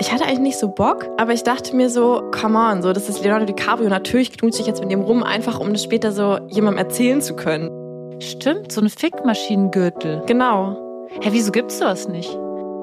Ich 0.00 0.12
hatte 0.12 0.24
eigentlich 0.24 0.38
nicht 0.38 0.58
so 0.58 0.68
Bock, 0.68 1.08
aber 1.16 1.32
ich 1.32 1.42
dachte 1.42 1.74
mir 1.74 1.90
so, 1.90 2.22
come 2.30 2.56
on, 2.56 2.82
so, 2.82 2.92
das 2.92 3.08
ist 3.08 3.20
Leonardo 3.22 3.46
DiCaprio. 3.46 3.88
Natürlich 3.88 4.30
knutsche 4.36 4.60
ich 4.60 4.68
jetzt 4.68 4.80
mit 4.80 4.92
dem 4.92 5.00
rum, 5.00 5.24
einfach 5.24 5.58
um 5.58 5.72
das 5.72 5.82
später 5.82 6.12
so 6.12 6.38
jemandem 6.48 6.84
erzählen 6.84 7.20
zu 7.20 7.34
können. 7.34 7.68
Stimmt, 8.20 8.70
so 8.70 8.80
ein 8.80 8.88
Fickmaschinengürtel. 8.90 10.22
Genau. 10.26 10.76
Hä, 11.20 11.30
wieso 11.32 11.50
gibt's 11.50 11.78
sowas 11.78 12.08
nicht? 12.08 12.32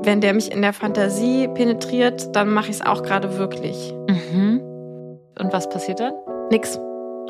Wenn 0.02 0.20
der 0.20 0.34
mich 0.34 0.52
in 0.52 0.62
der 0.62 0.74
Fantasie 0.74 1.48
penetriert, 1.48 2.36
dann 2.36 2.50
mache 2.50 2.70
ich 2.70 2.76
es 2.78 2.82
auch 2.86 3.02
gerade 3.02 3.38
wirklich. 3.38 3.94
Mhm. 4.10 4.60
Und 5.40 5.54
was 5.54 5.70
passiert 5.70 6.02
dann? 6.02 6.14
Nix. 6.52 6.80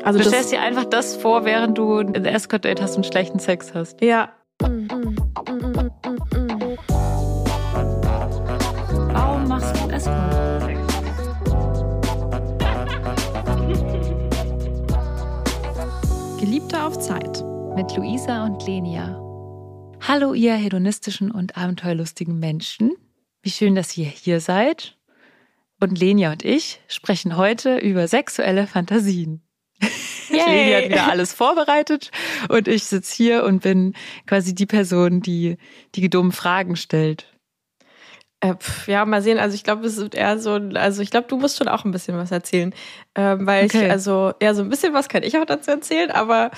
Also 0.02 0.18
Du 0.18 0.24
stellst 0.24 0.50
dir 0.50 0.60
einfach 0.60 0.84
das 0.84 1.14
vor, 1.14 1.44
während 1.44 1.78
du 1.78 1.98
ein 1.98 2.24
Escort-Date 2.24 2.82
hast 2.82 2.96
und 2.96 3.06
schlechten 3.06 3.38
Sex 3.38 3.72
hast. 3.72 4.02
ja. 4.02 4.30
Warum 4.58 5.16
Mit 17.76 17.94
Luisa 17.94 18.46
und 18.46 18.66
Lenia. 18.66 19.20
Hallo, 20.00 20.32
ihr 20.32 20.54
hedonistischen 20.54 21.30
und 21.30 21.58
abenteuerlustigen 21.58 22.38
Menschen. 22.38 22.94
Wie 23.42 23.50
schön, 23.50 23.74
dass 23.74 23.94
ihr 23.98 24.06
hier 24.06 24.40
seid. 24.40 24.96
Und 25.78 25.98
Lenia 25.98 26.32
und 26.32 26.42
ich 26.42 26.80
sprechen 26.88 27.36
heute 27.36 27.76
über 27.76 28.08
sexuelle 28.08 28.66
Fantasien. 28.66 29.42
Lenia 30.30 30.78
hat 30.78 30.88
wieder 30.88 31.10
alles 31.10 31.34
vorbereitet 31.34 32.10
und 32.48 32.66
ich 32.66 32.84
sitze 32.84 33.14
hier 33.14 33.44
und 33.44 33.60
bin 33.60 33.94
quasi 34.26 34.54
die 34.54 34.64
Person, 34.64 35.20
die 35.20 35.58
die 35.94 36.08
dummen 36.08 36.32
Fragen 36.32 36.76
stellt. 36.76 37.30
Äh, 38.40 38.54
pf, 38.54 38.88
ja, 38.88 39.04
mal 39.04 39.22
sehen. 39.22 39.38
Also 39.38 39.54
ich 39.54 39.64
glaube, 39.64 39.86
es 39.86 39.96
wird 39.96 40.14
eher 40.14 40.38
so, 40.38 40.52
also 40.52 41.02
ich 41.02 41.10
glaube, 41.10 41.28
du 41.28 41.36
musst 41.36 41.58
schon 41.58 41.68
auch 41.68 41.84
ein 41.84 41.90
bisschen 41.90 42.16
was 42.16 42.30
erzählen. 42.30 42.74
Ähm, 43.14 43.46
weil 43.46 43.66
Okay. 43.66 43.84
ich, 43.84 43.90
also, 43.90 44.32
ja, 44.42 44.54
so 44.54 44.62
ein 44.62 44.68
bisschen 44.68 44.92
was 44.94 45.08
kann 45.08 45.22
ich 45.22 45.36
auch 45.38 45.44
dazu 45.46 45.70
erzählen, 45.70 46.10
aber 46.10 46.50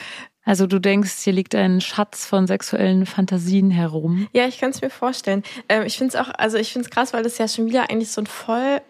Also 0.49 0.67
du 0.67 0.79
denkst, 0.79 1.19
hier 1.19 1.35
liegt 1.35 1.55
ein 1.55 1.83
Schatz 1.83 2.25
von 2.25 2.47
sexuellen 2.47 3.05
Fantasien 3.05 3.71
herum. 3.71 4.29
ja, 4.33 4.47
ich 4.47 4.59
kann 4.59 4.71
es 4.71 4.81
mir 4.81 4.89
vorstellen. 4.89 5.43
Ähm, 5.69 5.83
ich 5.85 5.99
finde 5.99 6.17
es 6.17 6.17
auch, 6.17 6.33
also 6.39 6.57
ich 6.57 6.73
finde 6.73 6.89
es 6.89 6.91
krass, 6.91 7.13
weil 7.13 7.23
das 7.23 7.37
ja 7.37 7.47
schon 7.47 7.67
wieder 7.67 7.91
eigentlich 7.91 8.11
so 8.11 8.23
ein 8.23 8.27
voll 8.27 8.81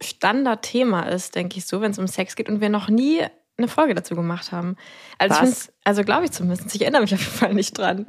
Standardthema 0.00 1.08
ist, 1.08 1.34
denke 1.34 1.58
ich 1.58 1.66
so, 1.66 1.80
wenn 1.80 1.90
es 1.90 1.98
um 1.98 2.06
Sex 2.06 2.36
geht 2.36 2.48
und 2.48 2.60
wir 2.60 2.68
noch 2.68 2.88
nie 2.88 3.22
eine 3.58 3.66
Folge 3.66 3.96
dazu 3.96 4.14
gemacht 4.14 4.52
haben. 4.52 4.76
Also 5.18 5.34
ich 5.34 5.50
Was? 5.50 5.72
Also 5.90 6.04
glaube 6.04 6.24
ich 6.24 6.30
zumindest, 6.30 6.72
ich 6.74 6.80
erinnere 6.82 7.02
mich 7.02 7.12
auf 7.12 7.20
jeden 7.20 7.32
Fall 7.36 7.52
nicht 7.54 7.76
dran. 7.76 8.06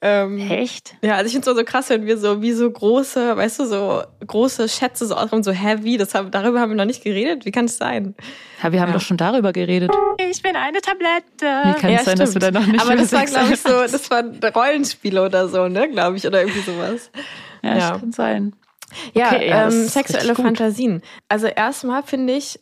Ähm, 0.00 0.38
Echt? 0.50 0.94
Ja, 1.02 1.16
also 1.16 1.26
ich 1.26 1.32
finde 1.32 1.50
es 1.50 1.56
so 1.56 1.64
krass, 1.64 1.90
wenn 1.90 2.06
wir 2.06 2.16
so 2.16 2.40
wie 2.40 2.52
so 2.52 2.70
große, 2.70 3.36
weißt 3.36 3.60
du, 3.60 3.66
so 3.66 4.02
große 4.26 4.68
Schätze 4.68 5.06
so 5.06 5.14
auskommen, 5.14 5.42
so 5.42 5.52
heavy, 5.52 5.98
das 5.98 6.14
haben, 6.14 6.30
darüber 6.30 6.60
haben 6.60 6.70
wir 6.70 6.76
noch 6.76 6.86
nicht 6.86 7.04
geredet. 7.04 7.44
Wie 7.44 7.50
kann 7.50 7.66
es 7.66 7.76
sein? 7.76 8.14
Ja, 8.62 8.72
wir 8.72 8.80
haben 8.80 8.88
Ja. 8.88 8.94
doch 8.94 9.02
schon 9.02 9.18
darüber 9.18 9.52
geredet. 9.52 9.90
Ich 10.30 10.40
bin 10.42 10.56
eine 10.56 10.80
Tablette. 10.80 11.24
Wie 11.40 11.80
kann 11.80 11.90
Ja, 11.92 11.98
es 11.98 12.04
sein, 12.06 12.16
dass 12.18 12.32
du 12.32 12.40
stimmt. 12.40 12.56
da 12.56 12.60
noch 12.60 12.66
nicht 12.66 12.80
Aber 12.80 12.96
das 12.96 13.12
war, 13.12 13.26
glaube 13.26 13.52
ich, 13.52 13.60
so, 13.60 13.68
das 13.68 14.10
waren 14.10 14.40
Rollenspiele 14.42 15.22
oder 15.22 15.48
so, 15.48 15.68
ne, 15.68 15.88
glaube 15.90 16.16
ich, 16.16 16.26
oder 16.26 16.40
irgendwie 16.40 16.60
sowas. 16.60 17.10
Ja, 17.62 17.76
Ja. 17.76 17.90
das 17.90 18.00
kann 18.00 18.12
sein. 18.12 18.52
Ja, 19.14 19.26
Okay, 19.32 19.48
ja, 19.50 19.64
ähm, 19.66 19.70
sexuelle. 19.86 20.34
Fantasien. 20.34 21.02
Also 21.28 21.46
erstmal 21.46 22.02
finde 22.02 22.32
ich, 22.32 22.58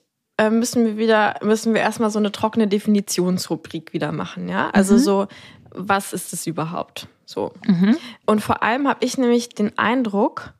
müssen 0.50 0.84
wir 0.84 0.96
wieder, 0.96 1.36
müssen 1.42 1.74
wir 1.74 1.80
erstmal 1.80 2.10
so 2.10 2.18
eine 2.18 2.32
trockene 2.32 2.68
Definitionsrubrik 2.68 3.92
wieder 3.92 4.12
machen, 4.12 4.48
ja? 4.48 4.70
Also 4.70 4.94
Mhm. 4.94 4.98
so, 4.98 5.26
was 5.70 6.12
ist 6.12 6.32
es 6.32 6.46
überhaupt? 6.46 7.08
So. 7.26 7.52
Mhm. 7.66 7.96
Und 8.24 8.40
vor 8.40 8.62
allem 8.62 8.88
habe 8.88 9.04
ich 9.04 9.18
nämlich 9.18 9.50
den 9.50 9.76
Eindruck, 9.78 10.54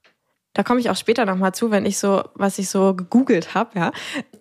da 0.54 0.62
komme 0.64 0.80
ich 0.80 0.90
auch 0.90 0.96
später 0.96 1.24
nochmal 1.24 1.54
zu, 1.54 1.70
wenn 1.70 1.86
ich 1.86 1.98
so, 1.98 2.24
was 2.34 2.58
ich 2.58 2.68
so 2.68 2.94
gegoogelt 2.94 3.54
habe, 3.54 3.78
ja, 3.78 3.92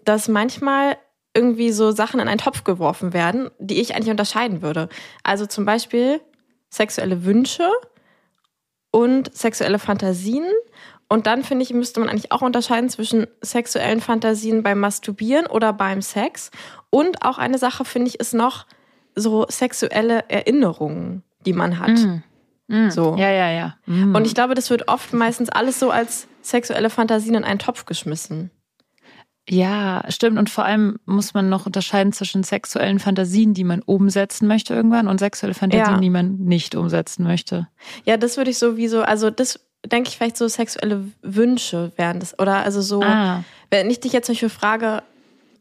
dass 0.03 0.27
manchmal 0.27 0.97
irgendwie 1.35 1.71
so 1.71 1.91
Sachen 1.91 2.19
in 2.19 2.27
einen 2.27 2.39
Topf 2.39 2.63
geworfen 2.63 3.13
werden, 3.13 3.51
die 3.59 3.79
ich 3.79 3.93
eigentlich 3.95 4.09
unterscheiden 4.09 4.61
würde. 4.63 4.89
Also 5.23 5.45
zum 5.45 5.65
Beispiel 5.65 6.19
sexuelle 6.69 7.23
Wünsche 7.25 7.69
und 8.91 9.33
sexuelle 9.35 9.79
Fantasien. 9.79 10.45
Und 11.09 11.25
dann 11.25 11.43
finde 11.43 11.63
ich, 11.63 11.73
müsste 11.73 11.99
man 12.01 12.09
eigentlich 12.09 12.31
auch 12.31 12.41
unterscheiden 12.41 12.89
zwischen 12.89 13.27
sexuellen 13.41 14.01
Fantasien 14.01 14.61
beim 14.63 14.79
Masturbieren 14.79 15.47
oder 15.47 15.71
beim 15.73 16.01
Sex. 16.01 16.51
Und 16.89 17.23
auch 17.23 17.37
eine 17.37 17.57
Sache, 17.57 17.85
finde 17.85 18.09
ich, 18.09 18.19
ist 18.19 18.33
noch 18.33 18.65
so 19.15 19.45
sexuelle 19.49 20.25
Erinnerungen, 20.29 21.23
die 21.45 21.53
man 21.53 21.79
hat. 21.79 21.89
Mhm. 21.91 22.23
Mhm. 22.67 22.91
So. 22.91 23.15
Ja, 23.17 23.31
ja, 23.31 23.49
ja. 23.51 23.75
Mhm. 23.85 24.13
Und 24.15 24.27
ich 24.27 24.35
glaube, 24.35 24.53
das 24.53 24.69
wird 24.69 24.89
oft 24.89 25.13
meistens 25.13 25.49
alles 25.49 25.79
so 25.79 25.91
als 25.91 26.27
sexuelle 26.41 26.89
Fantasien 26.89 27.35
in 27.35 27.43
einen 27.45 27.59
Topf 27.59 27.85
geschmissen. 27.85 28.51
ja, 29.49 30.03
stimmt. 30.09 30.37
Und 30.37 30.49
vor 30.49 30.65
allem 30.65 30.99
muss 31.05 31.33
man 31.33 31.47
noch 31.47 31.65
unterscheiden 31.65 32.11
zwischen 32.11 32.43
sexuellen 32.43 32.99
Fantasien, 32.99 33.53
die 33.53 33.63
man 33.63 33.81
umsetzen 33.81 34.45
möchte 34.45 34.73
irgendwann, 34.73 35.07
und 35.07 35.19
sexuelle 35.19 35.53
Fantasien, 35.53 35.95
Ja. 35.95 36.01
die 36.01 36.09
man 36.09 36.35
nicht 36.39 36.75
umsetzen 36.75 37.23
möchte. 37.23 37.69
Ja, 38.03 38.17
das 38.17 38.35
würde 38.35 38.51
ich 38.51 38.57
sowieso, 38.57 39.03
also 39.03 39.29
das 39.29 39.65
denke 39.85 40.09
ich 40.09 40.17
vielleicht 40.17 40.37
so 40.37 40.47
sexuelle 40.47 41.05
Wünsche 41.21 41.91
wären 41.95 42.19
das. 42.19 42.37
Oder 42.39 42.57
also 42.57 42.81
so, 42.81 43.01
Ah, 43.03 43.43
wenn 43.69 43.89
ich 43.89 43.99
dich 43.99 44.13
jetzt 44.13 44.25
zum 44.25 44.33
Beispiel 44.33 44.49
frage, 44.49 45.03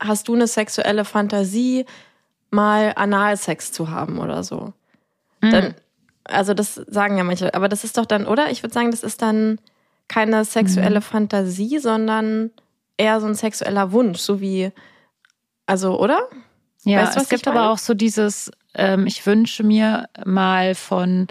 hast 0.00 0.28
du 0.28 0.34
eine 0.34 0.47
sexuelle 0.47 1.04
Fantasie, 1.04 1.87
mal 2.50 2.93
Analsex 2.97 3.72
zu 3.72 3.91
haben 3.91 4.19
oder 4.19 4.43
so? 4.43 4.72
Mhm. 5.43 5.50
Dann, 5.50 5.75
also 6.25 6.54
das 6.54 6.75
sagen 6.75 7.19
ja 7.19 7.25
manche, 7.25 7.53
aber 7.54 7.69
das 7.69 7.84
ist 7.84 7.99
doch 7.99 8.06
dann, 8.06 8.27
oder? 8.27 8.50
Ich 8.50 8.62
würde 8.62 8.75
sagen, 8.75 8.91
das 8.91 9.03
ist 9.03 9.22
dann 9.22 9.59
keine 10.09 10.44
sexuelle 10.44 11.00
Fantasie, 11.00 11.78
sondern 11.78 12.50
eher 12.97 13.21
so 13.21 13.27
ein 13.27 13.34
sexueller 13.34 13.93
Wunsch, 13.93 14.21
so 14.21 14.41
wie, 14.41 14.71
also, 15.66 15.98
oder? 16.00 16.28
Ja, 16.87 17.03
Weißt 17.03 17.17
es 17.17 17.29
gibt 17.29 17.49
aber 17.49 17.71
auch 17.73 17.79
so 17.79 17.95
dieses, 17.95 18.51
ähm, 18.75 19.07
ich 19.09 19.27
wünsche 19.27 19.65
mir 19.65 20.07
mal 20.25 20.77
von 20.77 21.27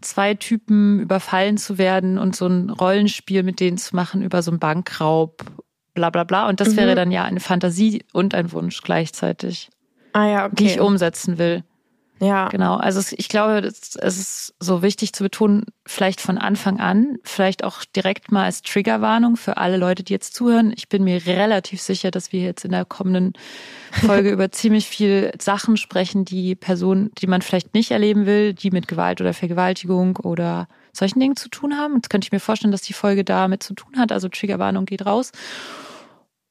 zwei 0.00 0.34
Typen 0.34 1.00
überfallen 1.00 1.56
zu 1.56 1.76
werden 1.76 2.18
und 2.18 2.36
so 2.36 2.46
ein 2.46 2.70
Rollenspiel 2.70 3.42
mit 3.42 3.58
denen 3.58 3.78
zu 3.78 3.96
machen 3.96 4.22
über 4.22 4.42
so 4.42 4.52
einen 4.52 4.60
Bankraub, 4.60 5.44
bla 5.94 6.10
bla 6.10 6.22
bla. 6.22 6.48
Und 6.48 6.60
das 6.60 6.68
Mhm. 6.70 6.76
wäre 6.76 6.94
dann 6.94 7.10
ja 7.10 7.24
eine 7.24 7.40
Fantasie 7.40 8.04
und 8.12 8.32
ein 8.34 8.52
Wunsch 8.52 8.80
gleichzeitig, 8.82 9.70
Ah 10.12 10.26
ja, 10.28 10.46
okay. 10.46 10.54
die 10.56 10.66
ich 10.66 10.80
umsetzen 10.80 11.36
will. 11.36 11.64
Ja. 12.22 12.48
Genau. 12.50 12.76
Also 12.76 13.00
es, 13.00 13.12
ich 13.12 13.28
glaube, 13.28 13.58
es 13.66 13.96
ist 13.96 14.54
so 14.60 14.80
wichtig 14.80 15.12
zu 15.12 15.24
betonen, 15.24 15.64
vielleicht 15.84 16.20
von 16.20 16.38
Anfang 16.38 16.78
an, 16.78 17.18
vielleicht 17.24 17.64
auch 17.64 17.84
direkt 17.84 18.30
mal 18.30 18.44
als 18.44 18.62
Triggerwarnung 18.62 19.36
für 19.36 19.56
alle 19.56 19.76
Leute, 19.76 20.04
die 20.04 20.12
jetzt 20.12 20.34
zuhören. 20.34 20.72
Ich 20.76 20.88
bin 20.88 21.02
mir 21.02 21.26
relativ 21.26 21.82
sicher, 21.82 22.12
dass 22.12 22.32
wir 22.32 22.40
jetzt 22.40 22.64
in 22.64 22.70
der 22.70 22.84
kommenden 22.84 23.32
Folge 23.90 24.30
über 24.30 24.52
ziemlich 24.52 24.86
viel 24.86 25.32
Sachen 25.40 25.76
sprechen, 25.76 26.24
die 26.24 26.54
Personen, 26.54 27.10
die 27.18 27.26
man 27.26 27.42
vielleicht 27.42 27.74
nicht 27.74 27.90
erleben 27.90 28.24
will, 28.24 28.54
die 28.54 28.70
mit 28.70 28.86
Gewalt 28.86 29.20
oder 29.20 29.34
Vergewaltigung 29.34 30.16
oder 30.18 30.68
solchen 30.92 31.18
Dingen 31.18 31.34
zu 31.34 31.48
tun 31.48 31.76
haben. 31.76 31.96
Jetzt 31.96 32.08
könnte 32.08 32.26
ich 32.26 32.32
mir 32.32 32.40
vorstellen, 32.40 32.70
dass 32.70 32.82
die 32.82 32.92
Folge 32.92 33.24
damit 33.24 33.64
zu 33.64 33.74
tun 33.74 33.98
hat. 33.98 34.12
Also 34.12 34.28
Triggerwarnung 34.28 34.84
geht 34.84 35.04
raus. 35.04 35.32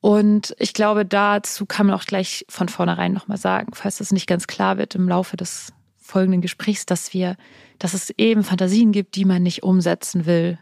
Und 0.01 0.56
ich 0.57 0.73
glaube, 0.73 1.06
dazu 1.06 1.66
kann 1.67 1.85
man 1.85 1.95
auch 1.95 2.06
gleich 2.06 2.45
von 2.50 2.67
vornherein 2.69 3.13
nochmal 3.13 3.38
sagen, 3.38 3.73
falls 3.73 3.97
das 4.00 4.12
nicht 4.12 4.28
ganz 4.28 4.47
klar 4.47 4.78
wird 4.78 4.95
im 4.95 5.07
Laufe 5.07 5.38
des 5.38 5.73
folgenden 6.00 6.41
Gesprächs, 6.41 6.85
dass 6.88 7.13
wir, 7.13 7.38
dass 7.78 7.94
es 7.94 8.09
eben 8.17 8.44
Fantasien 8.44 8.91
gibt, 8.91 9.16
die 9.16 9.25
man 9.25 9.44
nicht 9.44 9.63
umsetzen 9.63 10.25
will. 10.25 10.59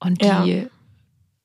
Und 0.00 0.22
die, 0.22 0.26
Ja. 0.26 0.44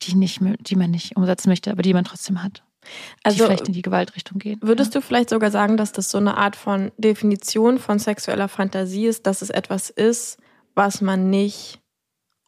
die 0.02 0.16
nicht, 0.16 0.40
die 0.62 0.76
man 0.76 0.92
nicht 0.92 1.18
umsetzen 1.18 1.50
möchte, 1.50 1.72
aber 1.72 1.81
die 1.81 1.94
man 1.94 2.06
trotzdem 2.06 2.42
hat. 2.42 2.64
die 2.84 2.90
Also 3.26 3.46
vielleicht 3.46 3.68
in 3.68 3.74
die 3.74 3.81
Gewaltrichtung 3.81 4.40
gehen. 4.40 4.59
Würdest 4.64 4.96
du 4.96 5.02
vielleicht 5.02 5.30
sogar 5.30 5.52
sagen, 5.52 5.76
dass 5.76 5.92
das 5.92 6.09
so 6.09 6.18
eine 6.18 6.38
Art 6.38 6.56
von 6.56 6.92
Definition 6.97 7.80
von 7.80 8.00
sexueller 8.00 8.47
Fantasie 8.47 9.08
ist, 9.08 9.28
dass 9.28 9.42
es 9.42 9.50
etwas 9.50 9.90
ist, 9.90 10.38
was 10.74 11.02
man 11.02 11.30
nicht 11.30 11.80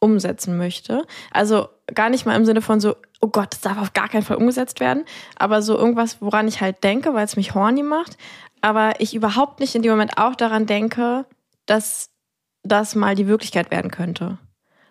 umsetzen 0.00 0.56
möchte? 0.56 1.06
Also 1.30 1.68
gar 1.94 2.08
nicht 2.08 2.24
mal 2.24 2.36
im 2.36 2.46
Sinne 2.46 2.62
von 2.62 2.80
so, 2.80 2.96
oh 3.20 3.28
Gott, 3.28 3.52
das 3.52 3.60
darf 3.60 3.78
auf 3.78 3.92
gar 3.92 4.08
keinen 4.08 4.22
Fall 4.22 4.36
umgesetzt 4.36 4.80
werden, 4.80 5.04
aber 5.36 5.62
so 5.62 5.76
irgendwas, 5.76 6.20
woran 6.20 6.48
ich 6.48 6.60
halt 6.60 6.82
denke, 6.82 7.14
weil 7.14 7.24
es 7.24 7.36
mich 7.36 7.54
horny 7.54 7.82
macht, 7.82 8.16
aber 8.60 9.00
ich 9.00 9.14
überhaupt 9.14 9.60
nicht 9.60 9.74
in 9.74 9.82
dem 9.82 9.92
Moment 9.92 10.18
auch 10.18 10.34
daran 10.34 10.66
denke, 10.66 11.26
dass 11.66 12.10
das 12.62 12.94
mal 12.94 13.14
die 13.14 13.26
Wirklichkeit 13.26 13.70
werden 13.70 13.90
könnte. 13.90 14.38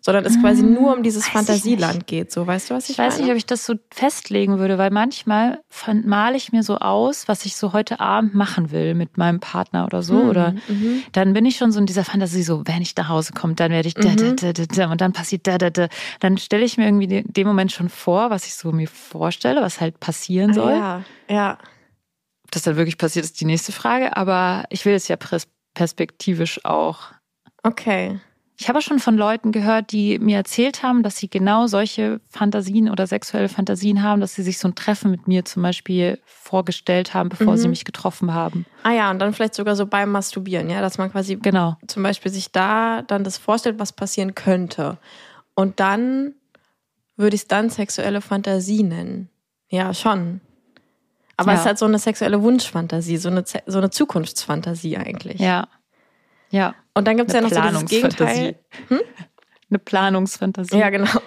Sondern 0.02 0.24
es 0.26 0.40
quasi 0.40 0.62
Hm, 0.62 0.74
nur 0.74 0.96
um 0.96 1.04
dieses 1.04 1.24
weiß 1.24 1.28
ich 1.28 1.34
Fantasieland 1.34 2.08
geht. 2.08 2.32
So, 2.32 2.48
weißt 2.48 2.70
du, 2.70 2.74
was 2.74 2.86
ich, 2.86 2.92
Ich 2.92 2.98
weiß 3.00 3.14
meine? 3.16 3.24
nicht, 3.24 3.32
ob 3.32 3.38
ich 3.38 3.46
das 3.46 3.66
so 3.66 3.76
festlegen 3.92 4.58
würde, 4.58 4.78
weil 4.78 4.92
manchmal 4.92 5.60
male 6.06 6.38
ich 6.38 6.52
mir 6.54 6.64
so 6.64 6.78
aus, 6.78 7.28
was 7.28 7.46
ich 7.46 7.56
so 7.56 7.74
heute 7.74 8.00
Abend 8.00 8.34
machen 8.34 8.72
will 8.72 8.94
mit 8.96 9.18
meinem 9.18 9.40
Partner 9.40 9.86
oder 9.86 10.02
so. 10.02 10.22
Hm, 10.22 10.30
Oder 10.30 10.52
mhm. 10.68 11.04
dann 11.12 11.34
bin 11.34 11.46
ich 11.46 11.58
schon 11.58 11.72
so 11.74 11.80
in 11.80 11.86
dieser 11.86 12.06
Fantasie, 12.06 12.44
so, 12.44 12.64
wenn 12.66 12.82
ich 12.82 12.96
nach 12.96 13.10
Hause 13.10 13.34
komme, 13.34 13.56
dann 13.56 13.72
werde 13.72 13.88
ich 13.90 13.94
da, 13.96 14.16
da, 14.16 14.26
Mhm. 14.32 14.36
da, 14.38 14.54
da, 14.54 14.66
da, 14.66 14.92
und 14.92 15.02
dann 15.02 15.12
passiert 15.14 15.46
da, 15.48 15.58
da, 15.58 15.70
da. 15.70 15.90
Dann 16.22 16.38
stelle 16.38 16.64
ich 16.64 16.78
mir 16.78 16.86
irgendwie 16.86 17.08
de- 17.08 17.24
dem 17.28 17.48
Moment 17.48 17.72
schon 17.72 17.90
vor, 17.90 18.30
was 18.30 18.46
ich 18.46 18.56
so 18.56 18.72
mir 18.72 18.88
vorstelle, 18.88 19.62
was 19.62 19.82
halt 19.82 20.00
passieren 20.00 20.54
soll. 20.54 20.74
Ah, 20.74 21.04
ja, 21.30 21.36
ja. 21.36 21.58
Ob 22.46 22.52
das 22.52 22.64
dann 22.64 22.78
wirklich 22.78 22.98
passiert, 22.98 23.26
ist 23.26 23.40
die 23.42 23.46
nächste 23.46 23.72
Frage. 23.74 24.16
Aber 24.18 24.64
ich 24.70 24.86
will 24.86 24.94
es 24.94 25.08
ja 25.08 25.18
pers 25.18 25.48
perspektivisch 25.76 26.64
auch. 26.66 27.00
Okay. 27.64 28.20
Ich 28.62 28.68
habe 28.68 28.82
schon 28.82 29.00
von 29.00 29.16
Leuten 29.16 29.54
gehört, 29.54 29.94
die 29.94 30.20
mir 30.20 30.36
erzählt 30.36 30.84
haben, 30.84 31.02
dass 31.02 31.16
sie 31.16 31.30
genau 31.30 31.68
solche 31.68 32.20
Fantasien 32.28 32.90
oder 32.90 33.08
sexuelle 33.08 33.48
Fantasien 33.48 34.04
haben, 34.04 34.20
dass 34.20 34.36
sie 34.36 34.44
sich 34.44 34.58
so 34.60 34.68
ein 34.68 34.76
Treffen 34.76 35.12
mit 35.12 35.30
mir 35.30 35.46
zum 35.46 35.64
Beispiel 35.64 36.20
vorgestellt 36.26 37.14
haben, 37.14 37.30
bevor 37.30 37.54
mhm. 37.54 37.58
sie 37.58 37.68
mich 37.70 37.86
getroffen 37.86 38.34
haben. 38.34 38.66
Ah 38.84 38.92
ja, 38.92 39.10
und 39.12 39.20
dann 39.20 39.32
vielleicht 39.32 39.54
sogar 39.54 39.78
so 39.78 39.86
beim 39.86 40.12
Masturbieren, 40.12 40.70
ja, 40.70 40.82
dass 40.82 40.98
man 40.98 41.10
quasi 41.10 41.38
genau. 41.38 41.78
zum 41.88 42.04
Beispiel 42.04 42.34
sich 42.34 42.52
da 42.52 43.02
dann 43.02 43.24
das 43.24 43.38
vorstellt, 43.38 43.80
was 43.80 43.94
passieren 43.94 44.36
könnte. 44.36 44.98
Und 45.56 45.80
dann 45.80 46.34
würde 47.16 47.36
ich 47.36 47.44
es 47.44 47.48
dann 47.48 47.70
sexuelle 47.70 48.20
Fantasie 48.20 48.84
nennen. 48.84 49.30
Ja, 49.70 49.94
schon. 49.94 50.42
Aber 51.38 51.52
ja. 51.52 51.54
es 51.54 51.62
ist 51.62 51.66
halt 51.66 51.78
so 51.78 51.86
eine 51.86 51.98
sexuelle 51.98 52.42
Wunschfantasie, 52.42 53.16
so 53.16 53.30
eine, 53.30 53.46
so 53.68 53.78
eine 53.78 53.90
Zukunftsfantasie 53.90 54.98
eigentlich. 54.98 55.40
Ja. 55.40 55.70
Ja. 56.52 56.76
Und 56.94 57.08
dann 57.08 57.18
gibt 57.18 57.30
es 57.30 57.36
ja 57.36 57.42
noch 57.42 57.50
so 57.50 57.62
dieses 57.62 57.86
Gegenteil. 57.86 58.60
Hm? 58.88 59.00
Eine 59.70 59.80
Planungsfantasie. 59.80 60.78
Ja, 60.78 60.90
genau. 60.90 61.10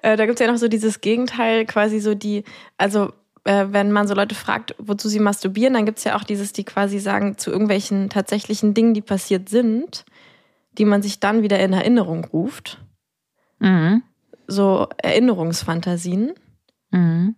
Äh, 0.00 0.16
da 0.16 0.24
gibt 0.24 0.40
es 0.40 0.46
ja 0.46 0.50
noch 0.50 0.58
so 0.58 0.68
dieses 0.68 1.02
Gegenteil, 1.02 1.66
quasi 1.66 2.00
so 2.00 2.14
die, 2.14 2.44
also 2.78 3.12
äh, 3.44 3.66
wenn 3.68 3.92
man 3.92 4.08
so 4.08 4.14
Leute 4.14 4.34
fragt, 4.34 4.74
wozu 4.78 5.08
sie 5.08 5.20
masturbieren, 5.20 5.74
dann 5.74 5.84
gibt 5.84 5.98
es 5.98 6.04
ja 6.04 6.16
auch 6.16 6.24
dieses, 6.24 6.54
die 6.54 6.64
quasi 6.64 6.98
sagen, 6.98 7.36
zu 7.36 7.50
irgendwelchen 7.50 8.08
tatsächlichen 8.08 8.72
Dingen, 8.72 8.94
die 8.94 9.02
passiert 9.02 9.50
sind, 9.50 10.06
die 10.78 10.86
man 10.86 11.02
sich 11.02 11.20
dann 11.20 11.42
wieder 11.42 11.60
in 11.60 11.74
Erinnerung 11.74 12.24
ruft. 12.24 12.78
Mhm. 13.58 14.02
So 14.46 14.88
Erinnerungsfantasien. 14.96 16.32
Mhm. 16.90 17.36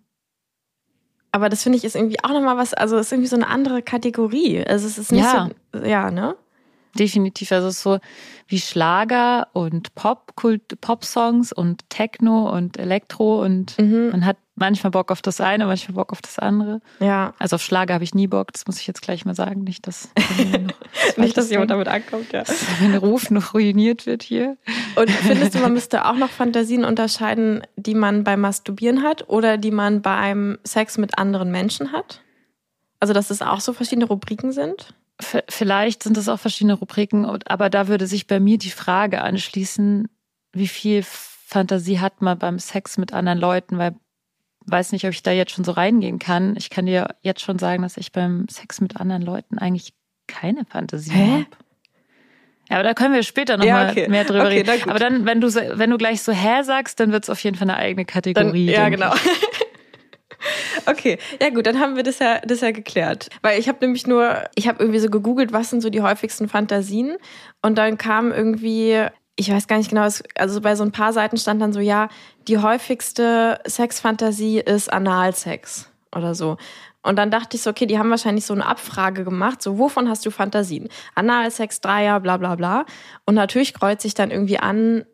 Aber 1.33 1.49
das 1.49 1.63
finde 1.63 1.79
ich 1.79 1.85
ist 1.85 1.97
irgendwie 1.97 2.23
auch 2.23 2.31
nochmal 2.31 2.59
was, 2.59 2.75
also 2.75 2.99
ist 2.99 3.11
irgendwie 3.11 3.29
so 3.29 3.37
eine 3.37 3.49
andere 3.49 3.83
Kategorie. 3.83 4.65
Also 4.65 4.87
es 4.87 4.99
ist 4.99 5.13
nicht 5.13 5.25
ja. 5.25 5.51
so, 5.73 5.79
ja, 5.81 6.11
ne? 6.11 6.37
Definitiv. 6.99 7.53
Also 7.53 7.71
so 7.71 7.99
wie 8.47 8.61
Schlager 8.61 9.49
und 9.53 9.95
Pop-Kult, 9.95 10.81
Pop-Songs 10.81 11.53
und 11.53 11.89
Techno 11.89 12.51
und 12.51 12.79
Elektro 12.79 13.43
und 13.43 13.79
mhm. 13.79 14.11
man 14.11 14.27
hat 14.27 14.37
manchmal 14.55 14.91
Bock 14.91 15.11
auf 15.11 15.23
das 15.23 15.41
eine, 15.41 15.67
manchmal 15.67 15.95
Bock 15.95 16.13
auf 16.13 16.21
das 16.21 16.39
andere. 16.39 16.81
Ja. 17.01 17.35
Also 17.39 17.57
auf 17.57 17.63
Schlager 17.63 17.95
habe 17.95 18.05
ich 18.05 18.15
nie 18.15 18.27
Bock, 18.27 18.53
das 18.53 18.67
muss 18.67 18.79
ich 18.79 18.87
jetzt 18.87 19.03
gleich 19.03 19.25
mal 19.25 19.35
sagen. 19.35 19.65
Nicht, 19.65 19.87
dass, 19.87 20.11
nicht, 21.17 21.37
dass 21.37 21.51
jemand 21.51 21.71
damit 21.71 21.89
ankommt, 21.89 22.33
ja. 22.33 22.45
Dass 22.45 22.65
mein 22.81 22.95
Ruf 22.95 23.31
noch 23.31 23.55
ruiniert 23.55 24.07
wird 24.07 24.23
hier. 24.23 24.57
Und 24.97 25.11
findest 25.11 25.55
du, 25.55 25.59
man 25.61 25.73
müsste 25.75 26.05
auch 26.07 26.17
noch 26.17 26.31
Fantasien 26.31 26.85
unterscheiden, 26.85 27.63
die 27.77 27.95
man 27.95 28.25
beim 28.25 28.41
Masturbieren 28.41 29.03
hat 29.03 29.29
oder 29.29 29.57
die 29.57 29.71
man 29.71 30.03
beim 30.03 30.59
Sex 30.65 30.99
mit 30.99 31.19
anderen 31.19 31.51
Menschen 31.51 31.93
hat? 31.93 32.21
Also, 33.01 33.15
dass 33.15 33.31
es 33.31 33.43
auch 33.43 33.61
so 33.61 33.73
verschiedene 33.73 34.07
Rubriken 34.07 34.53
sind? 34.53 34.95
Vielleicht 35.21 36.03
sind 36.03 36.17
es 36.17 36.29
auch 36.29 36.41
verschiedene 36.41 36.75
Rubriken, 36.75 37.25
aber 37.25 37.71
da 37.71 37.89
würde 37.89 38.07
sich 38.07 38.27
bei 38.27 38.41
mir 38.41 38.59
die 38.59 38.71
Frage 38.71 39.23
anschließen, 39.23 40.09
wie 40.53 40.69
viel 40.69 41.03
Fantasie 41.05 42.01
hat 42.01 42.23
man 42.23 42.39
beim 42.39 42.59
Sex 42.59 42.99
mit 42.99 43.13
anderen 43.13 43.39
Leuten, 43.39 43.79
weil 43.79 43.95
weiß 44.67 44.93
nicht, 44.93 45.05
ob 45.05 45.11
ich 45.11 45.23
da 45.23 45.33
jetzt 45.33 45.53
schon 45.53 45.65
so 45.65 45.73
reingehen 45.73 46.19
kann. 46.19 46.57
Ich 46.57 46.71
kann 46.71 46.87
dir 46.87 47.17
jetzt 47.23 47.41
schon 47.41 47.59
sagen, 47.59 47.83
dass 47.83 47.97
ich 47.97 48.13
beim 48.13 48.47
Sex 48.49 48.81
mit 48.81 48.97
anderen 48.97 49.23
Leuten 49.23 49.59
eigentlich 49.59 49.93
keine 50.29 50.65
Fantasie 50.65 51.13
habe. 51.13 51.47
Ja, 52.71 52.77
aber 52.77 52.85
da 52.85 52.95
können 52.95 53.13
wir 53.13 53.23
später 53.23 53.57
nochmal 53.57 53.87
ja, 53.87 53.91
okay. 53.91 54.09
mehr 54.09 54.25
drüber 54.25 54.47
okay, 54.47 54.63
reden. 54.63 54.89
Aber 54.89 54.99
dann, 54.99 55.27
wenn 55.27 55.41
du, 55.41 55.49
wenn 55.53 55.91
du 55.91 55.99
gleich 55.99 56.23
so 56.23 56.33
hä 56.33 56.63
sagst, 56.63 57.01
dann 57.01 57.13
wird 57.13 57.25
es 57.25 57.31
auf 57.31 57.41
jeden 57.41 57.57
Fall 57.57 57.69
eine 57.69 57.77
eigene 57.79 58.05
Kategorie. 58.05 58.67
Dann, 58.67 58.75
ja, 58.75 58.89
genau. 58.89 59.13
Okay, 60.87 61.19
ja 61.41 61.51
gut, 61.51 61.67
dann 61.67 61.79
haben 61.79 61.97
wir 61.97 62.03
das 62.03 62.19
ja, 62.19 62.41
das 62.41 62.61
ja 62.61 62.71
geklärt. 62.71 63.29
Weil 63.43 63.59
ich 63.59 63.69
habe 63.69 63.79
nämlich 63.81 64.07
nur, 64.07 64.45
ich 64.55 64.69
habe 64.69 64.83
irgendwie 64.83 65.01
so 65.01 65.09
gegoogelt, 65.09 65.53
was 65.53 65.71
sind 65.71 65.81
so 65.81 65.91
die 65.91 66.03
häufigsten 66.03 66.49
Fantasien 66.49 67.17
und 67.63 67.79
dann 67.79 67.99
kam 67.99 68.33
irgendwie, 68.33 69.07
ich 69.37 69.51
weiß 69.51 69.67
gar 69.67 69.79
nicht 69.79 69.91
genau, 69.91 70.09
also 70.35 70.61
bei 70.61 70.75
so 70.77 70.85
ein 70.85 70.93
paar 70.93 71.13
Seiten 71.13 71.37
stand 71.37 71.63
dann 71.63 71.73
so, 71.73 71.81
ja, 71.81 72.09
die 72.49 72.59
häufigste 72.59 73.61
Sexfantasie 73.67 74.59
ist 74.59 74.93
Analsex 74.93 75.89
oder 76.15 76.35
so. 76.35 76.57
Und 77.03 77.17
dann 77.17 77.31
dachte 77.31 77.57
ich 77.57 77.63
so, 77.63 77.71
okay, 77.71 77.87
die 77.87 77.99
haben 77.99 78.11
wahrscheinlich 78.11 78.47
so 78.47 78.55
eine 78.55 78.65
Abfrage 78.65 79.25
gemacht, 79.25 79.61
so 79.61 79.79
wovon 79.79 80.09
hast 80.09 80.25
du 80.25 80.31
Fantasien? 80.31 80.89
Analsex, 81.15 81.81
Dreier, 81.81 82.21
bla 82.21 82.37
bla 82.37 82.55
bla. 82.55 82.87
Und 83.27 83.35
natürlich 83.35 83.75
kreuzt 83.75 84.03
sich 84.03 84.15
dann 84.15 84.31
irgendwie 84.31 84.59
an, 84.59 85.05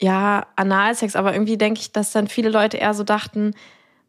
ja, 0.00 0.46
Analsex, 0.56 1.16
aber 1.16 1.32
irgendwie 1.32 1.56
denke 1.56 1.80
ich, 1.80 1.92
dass 1.92 2.12
dann 2.12 2.26
viele 2.26 2.50
Leute 2.50 2.76
eher 2.76 2.92
so 2.92 3.04
dachten, 3.04 3.54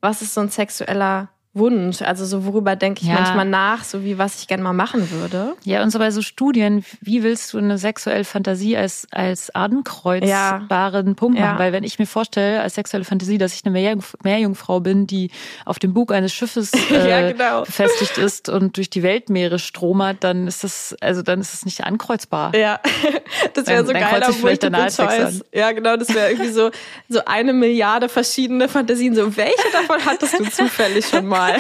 was 0.04 0.22
ist 0.22 0.34
so 0.34 0.42
ein 0.42 0.50
sexueller 0.50 1.30
Wunsch? 1.54 2.02
Also 2.02 2.26
so 2.26 2.46
worüber 2.46 2.76
denke 2.76 3.02
ich 3.04 3.08
ja. 3.08 3.16
manchmal 3.16 3.46
nach, 3.46 3.84
so 3.84 4.04
wie 4.04 4.18
was 4.18 4.40
ich 4.40 4.48
gerne 4.48 4.64
mal 4.64 4.74
machen 4.74 5.12
würde. 5.12 5.54
Ja, 5.64 5.84
und 5.84 5.92
so 5.92 6.00
bei 6.00 6.10
so 6.10 6.22
Studien, 6.22 6.84
wie 7.02 7.22
willst 7.24 7.54
du 7.54 7.60
eine 7.60 7.78
sexuelle 7.78 8.24
Fantasie 8.24 8.76
als, 8.76 9.08
als 9.12 9.54
ankreuzbaren 9.54 11.08
ja. 11.08 11.14
Punkt 11.14 11.40
machen? 11.40 11.54
Ja. 11.54 11.60
Weil 11.60 11.72
wenn 11.72 11.84
ich 11.84 12.00
mir 12.00 12.08
vorstelle, 12.08 12.62
als 12.62 12.76
sexuelle 12.76 13.06
Fantasie, 13.06 13.38
dass 13.38 13.54
ich 13.54 13.66
eine 13.66 13.72
Meerjungf 13.72 14.16
Meerjungfrau 14.24 14.80
bin, 14.80 15.06
die 15.06 15.30
auf 15.66 15.78
dem 15.78 15.94
Bug 15.94 16.12
eines 16.12 16.34
Schiffes 16.34 16.72
äh, 16.92 17.34
genau. 17.34 17.62
befestigt 17.62 18.18
ist 18.18 18.50
und 18.50 18.78
durch 18.78 18.90
die 18.90 19.04
Weltmeere 19.04 19.60
stromert, 19.60 20.24
dann 20.24 20.48
ist 20.48 20.64
das, 20.64 20.96
also 21.02 21.22
dann 21.22 21.40
ist 21.40 21.54
das 21.54 21.66
nicht 21.66 21.84
ankreuzbar. 21.84 22.56
Ja, 22.56 22.80
das 23.54 23.68
wäre 23.68 23.86
so 23.86 23.94
geil, 23.94 24.24
Multiple 24.42 24.88
Choice. 24.90 25.44
Ja, 25.54 25.72
genau, 25.72 25.98
das 25.98 26.14
wäre 26.14 26.32
irgendwie 26.32 26.52
so, 26.52 26.72
so 27.10 27.22
eine 27.26 27.54
Milliarde 27.54 28.10
verschiedene 28.10 28.68
Fantasien. 28.68 29.14
So, 29.16 29.36
welche 29.38 29.72
davon 29.72 30.04
hattest 30.04 30.40
du 30.40 30.44
zufällig 30.50 31.06
schon 31.06 31.28
mal? 31.28 31.43
Mal. 31.52 31.58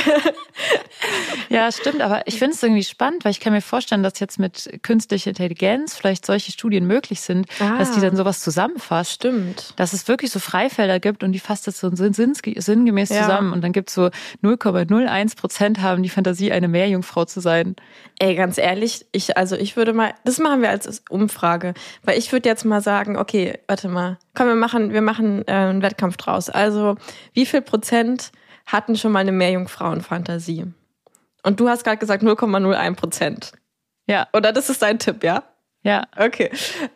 ja, 1.49 1.71
stimmt, 1.71 2.01
aber 2.01 2.25
ich 2.25 2.39
finde 2.39 2.55
es 2.55 2.63
irgendwie 2.63 2.83
spannend, 2.83 3.25
weil 3.25 3.31
ich 3.31 3.39
kann 3.39 3.53
mir 3.53 3.61
vorstellen, 3.61 4.03
dass 4.03 4.19
jetzt 4.19 4.39
mit 4.39 4.79
künstlicher 4.83 5.29
Intelligenz 5.29 5.95
vielleicht 5.95 6.25
solche 6.25 6.51
Studien 6.51 6.85
möglich 6.85 7.21
sind, 7.21 7.47
ah, 7.59 7.77
dass 7.77 7.91
die 7.91 8.01
dann 8.01 8.15
sowas 8.15 8.41
zusammenfasst. 8.41 9.11
Stimmt. 9.13 9.73
Dass 9.75 9.93
es 9.93 10.07
wirklich 10.07 10.31
so 10.31 10.39
Freifelder 10.39 10.99
gibt 10.99 11.23
und 11.23 11.31
die 11.31 11.39
fasst 11.39 11.67
das 11.67 11.79
so 11.79 11.89
sinngemäß 11.93 13.09
ja. 13.09 13.21
zusammen. 13.21 13.53
Und 13.53 13.61
dann 13.63 13.71
gibt 13.71 13.89
es 13.89 13.95
so 13.95 14.09
0,01 14.43 15.37
Prozent 15.37 15.81
haben 15.81 16.03
die 16.03 16.09
Fantasie, 16.09 16.51
eine 16.51 16.67
Meerjungfrau 16.67 17.25
zu 17.25 17.39
sein. 17.39 17.75
Ey, 18.19 18.35
ganz 18.35 18.57
ehrlich, 18.57 19.05
ich, 19.11 19.37
also 19.37 19.55
ich 19.55 19.75
würde 19.75 19.93
mal, 19.93 20.13
das 20.23 20.39
machen 20.39 20.61
wir 20.61 20.69
als 20.69 21.03
Umfrage, 21.09 21.73
weil 22.03 22.17
ich 22.17 22.31
würde 22.31 22.47
jetzt 22.47 22.63
mal 22.63 22.81
sagen, 22.81 23.17
okay, 23.17 23.59
warte 23.67 23.89
mal, 23.89 24.17
komm, 24.33 24.47
wir 24.47 24.55
machen, 24.55 24.93
wir 24.93 25.01
machen 25.01 25.43
äh, 25.47 25.51
einen 25.51 25.81
Wettkampf 25.81 26.17
draus. 26.17 26.49
Also, 26.49 26.95
wie 27.33 27.45
viel 27.45 27.61
Prozent 27.61 28.31
hatten 28.65 28.95
schon 28.95 29.11
mal 29.11 29.19
eine 29.19 29.31
Meerjungfrauenfantasie. 29.31 30.65
Und 31.43 31.59
du 31.59 31.69
hast 31.69 31.83
gerade 31.83 31.97
gesagt 31.97 32.23
0,01 32.23 32.95
Prozent. 32.95 33.51
Ja. 34.07 34.27
Oder 34.33 34.51
das 34.51 34.69
ist 34.69 34.81
dein 34.81 34.99
Tipp, 34.99 35.23
ja? 35.23 35.43
Ja. 35.83 36.07
Okay. 36.17 36.49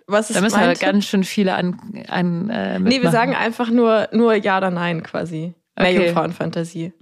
Was 0.07 0.29
ist 0.29 0.37
da 0.37 0.41
müssen 0.41 0.59
aber 0.59 0.73
ganz 0.73 1.05
schön 1.05 1.25
viele 1.25 1.55
an, 1.55 2.05
an 2.07 2.49
äh, 2.49 2.79
Nee, 2.79 3.01
wir 3.01 3.11
sagen 3.11 3.35
einfach 3.35 3.69
nur, 3.69 4.07
nur 4.13 4.33
Ja 4.35 4.57
oder 4.57 4.71
Nein 4.71 5.03
quasi. 5.03 5.53
Okay. 5.75 5.93
Meerjungfrauenfantasie. 5.93 6.93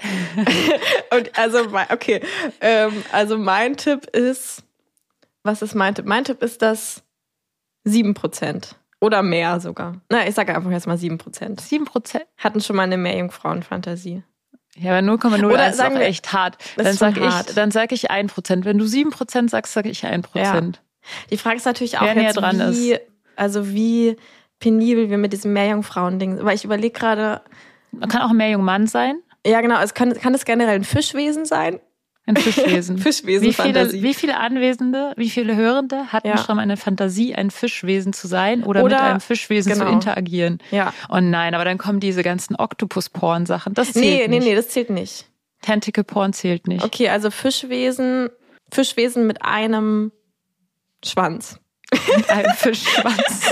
Und 1.14 1.38
also, 1.38 1.60
okay. 1.90 2.20
Ähm, 2.60 3.04
also 3.12 3.38
mein 3.38 3.76
Tipp 3.76 4.06
ist, 4.06 4.62
was 5.42 5.62
ist 5.62 5.74
mein 5.74 5.94
Tipp? 5.94 6.04
Mein 6.04 6.24
Tipp 6.24 6.42
ist, 6.42 6.60
dass 6.62 7.02
7 7.84 8.14
Prozent. 8.14 8.76
Oder 9.04 9.22
mehr 9.22 9.60
sogar. 9.60 10.00
Na, 10.10 10.26
ich 10.26 10.34
sage 10.34 10.56
einfach 10.56 10.70
jetzt 10.70 10.86
mal 10.86 10.96
7 10.96 11.18
Prozent. 11.18 11.60
7 11.60 11.84
Prozent? 11.84 12.24
Hatten 12.38 12.60
schon 12.60 12.76
mal 12.76 12.84
eine 12.84 12.96
Meerjungfrauenfantasie. 12.96 14.22
Ja, 14.76 14.98
aber 14.98 15.06
0,01 15.06 15.70
ist 15.70 15.82
auch 15.82 16.00
echt 16.00 16.32
hart. 16.32 16.56
Dann 16.76 16.94
sage 16.94 17.20
ich, 17.20 17.54
dann 17.54 17.70
sag 17.70 17.92
ich 17.92 18.10
1 18.10 18.32
Prozent. 18.32 18.64
Wenn 18.64 18.78
du 18.78 18.86
7 18.86 19.10
Prozent 19.10 19.50
sagst, 19.50 19.74
sage 19.74 19.90
ich 19.90 20.06
1 20.06 20.26
Prozent. 20.26 20.76
Ja. 20.76 21.28
Die 21.30 21.36
Frage 21.36 21.56
ist 21.56 21.66
natürlich 21.66 21.98
auch 21.98 22.02
Wer 22.02 22.14
jetzt, 22.22 22.36
dran 22.36 22.58
wie, 22.72 22.92
ist. 22.92 23.02
also 23.36 23.68
wie 23.68 24.16
penibel 24.58 25.10
wir 25.10 25.18
mit 25.18 25.34
diesem 25.34 25.52
Meerjungfrauen-Ding, 25.52 26.42
weil 26.42 26.56
ich 26.56 26.64
überlege 26.64 26.98
gerade. 26.98 27.42
Man 27.92 28.08
kann 28.08 28.22
auch 28.22 28.30
ein 28.30 28.36
Meerjungmann 28.36 28.86
sein. 28.86 29.20
Ja, 29.46 29.60
genau. 29.60 29.80
Es 29.80 29.92
kann, 29.92 30.14
kann 30.14 30.34
es 30.34 30.46
generell 30.46 30.76
ein 30.76 30.84
Fischwesen 30.84 31.44
sein? 31.44 31.78
Ein 32.26 32.36
Fischwesen. 32.36 32.98
Fischwesen. 32.98 33.46
Wie 33.46 33.52
viele, 33.52 33.92
wie 33.92 34.14
viele 34.14 34.38
Anwesende, 34.38 35.12
wie 35.16 35.28
viele 35.28 35.56
Hörende 35.56 36.12
hatten 36.12 36.28
ja. 36.28 36.38
schon 36.38 36.58
eine 36.58 36.76
Fantasie, 36.76 37.34
ein 37.34 37.50
Fischwesen 37.50 38.12
zu 38.12 38.26
sein 38.26 38.64
oder, 38.64 38.82
oder 38.82 38.96
mit 38.96 39.04
einem 39.04 39.20
Fischwesen 39.20 39.72
genau. 39.72 39.86
zu 39.86 39.92
interagieren? 39.92 40.58
Ja. 40.70 40.94
Oh 41.10 41.20
nein, 41.20 41.54
aber 41.54 41.64
dann 41.64 41.76
kommen 41.76 42.00
diese 42.00 42.22
ganzen 42.22 42.56
Oktopus-Porn-Sachen. 42.56 43.74
Das 43.74 43.92
zählt 43.92 44.04
nee, 44.04 44.28
nicht. 44.28 44.44
Nee, 44.44 44.50
nee, 44.50 44.54
das 44.54 44.68
zählt 44.68 44.90
nicht. 44.90 45.26
Tentacle-Porn 45.60 46.32
zählt 46.32 46.66
nicht. 46.66 46.84
Okay, 46.84 47.08
also 47.10 47.30
Fischwesen, 47.30 48.30
Fischwesen 48.72 49.26
mit 49.26 49.42
einem 49.42 50.10
Schwanz. 51.04 51.58
Mit 52.16 52.30
einem 52.30 52.52
Fischschwanz. 52.56 53.50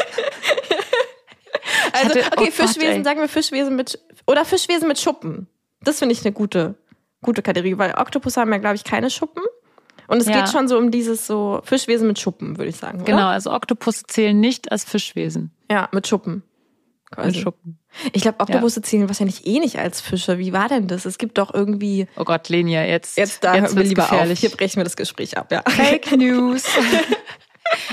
also, 1.92 2.18
okay, 2.20 2.48
oh 2.48 2.50
Fischwesen, 2.50 2.96
Gott, 2.96 3.04
sagen 3.04 3.20
wir 3.20 3.28
Fischwesen 3.28 3.76
mit, 3.76 3.98
oder 4.26 4.46
Fischwesen 4.46 4.88
mit 4.88 4.98
Schuppen. 4.98 5.46
Das 5.82 5.98
finde 5.98 6.14
ich 6.14 6.24
eine 6.24 6.32
gute 6.32 6.76
gute 7.22 7.42
Kategorie, 7.42 7.78
weil 7.78 7.94
Oktopus 7.94 8.36
haben 8.36 8.52
ja, 8.52 8.58
glaube 8.58 8.76
ich, 8.76 8.84
keine 8.84 9.10
Schuppen. 9.10 9.42
Und 10.08 10.18
es 10.18 10.26
ja. 10.26 10.40
geht 10.40 10.50
schon 10.50 10.68
so 10.68 10.76
um 10.76 10.90
dieses 10.90 11.26
so 11.26 11.60
Fischwesen 11.64 12.06
mit 12.06 12.18
Schuppen, 12.18 12.58
würde 12.58 12.68
ich 12.68 12.76
sagen. 12.76 12.98
Oder? 12.98 13.12
Genau, 13.12 13.26
also 13.28 13.52
Oktopus 13.52 14.02
zählen 14.02 14.38
nicht 14.38 14.70
als 14.70 14.84
Fischwesen. 14.84 15.52
Ja, 15.70 15.88
mit 15.92 16.06
Schuppen. 16.06 16.42
Quasi. 17.10 17.28
Mit 17.28 17.36
Schuppen. 17.36 17.78
Ich 18.12 18.22
glaube, 18.22 18.40
Oktopusse 18.40 18.80
ja. 18.80 18.84
zählen 18.84 19.08
wahrscheinlich 19.08 19.46
eh 19.46 19.58
nicht 19.58 19.78
als 19.78 20.00
Fische. 20.00 20.38
Wie 20.38 20.52
war 20.52 20.68
denn 20.68 20.88
das? 20.88 21.04
Es 21.04 21.18
gibt 21.18 21.36
doch 21.36 21.52
irgendwie. 21.52 22.06
Oh 22.16 22.24
Gott, 22.24 22.48
Lenia, 22.48 22.84
jetzt. 22.84 23.18
Jetzt 23.18 23.44
da 23.44 23.54
jetzt 23.54 23.76
wir 23.76 23.84
lieber 23.84 24.02
gefährlich. 24.02 24.38
auf. 24.38 24.40
Hier 24.40 24.50
brechen 24.50 24.76
wir 24.78 24.84
das 24.84 24.96
Gespräch 24.96 25.36
ab, 25.36 25.52
ja. 25.52 25.62
Fake 25.68 26.10
News. 26.16 26.64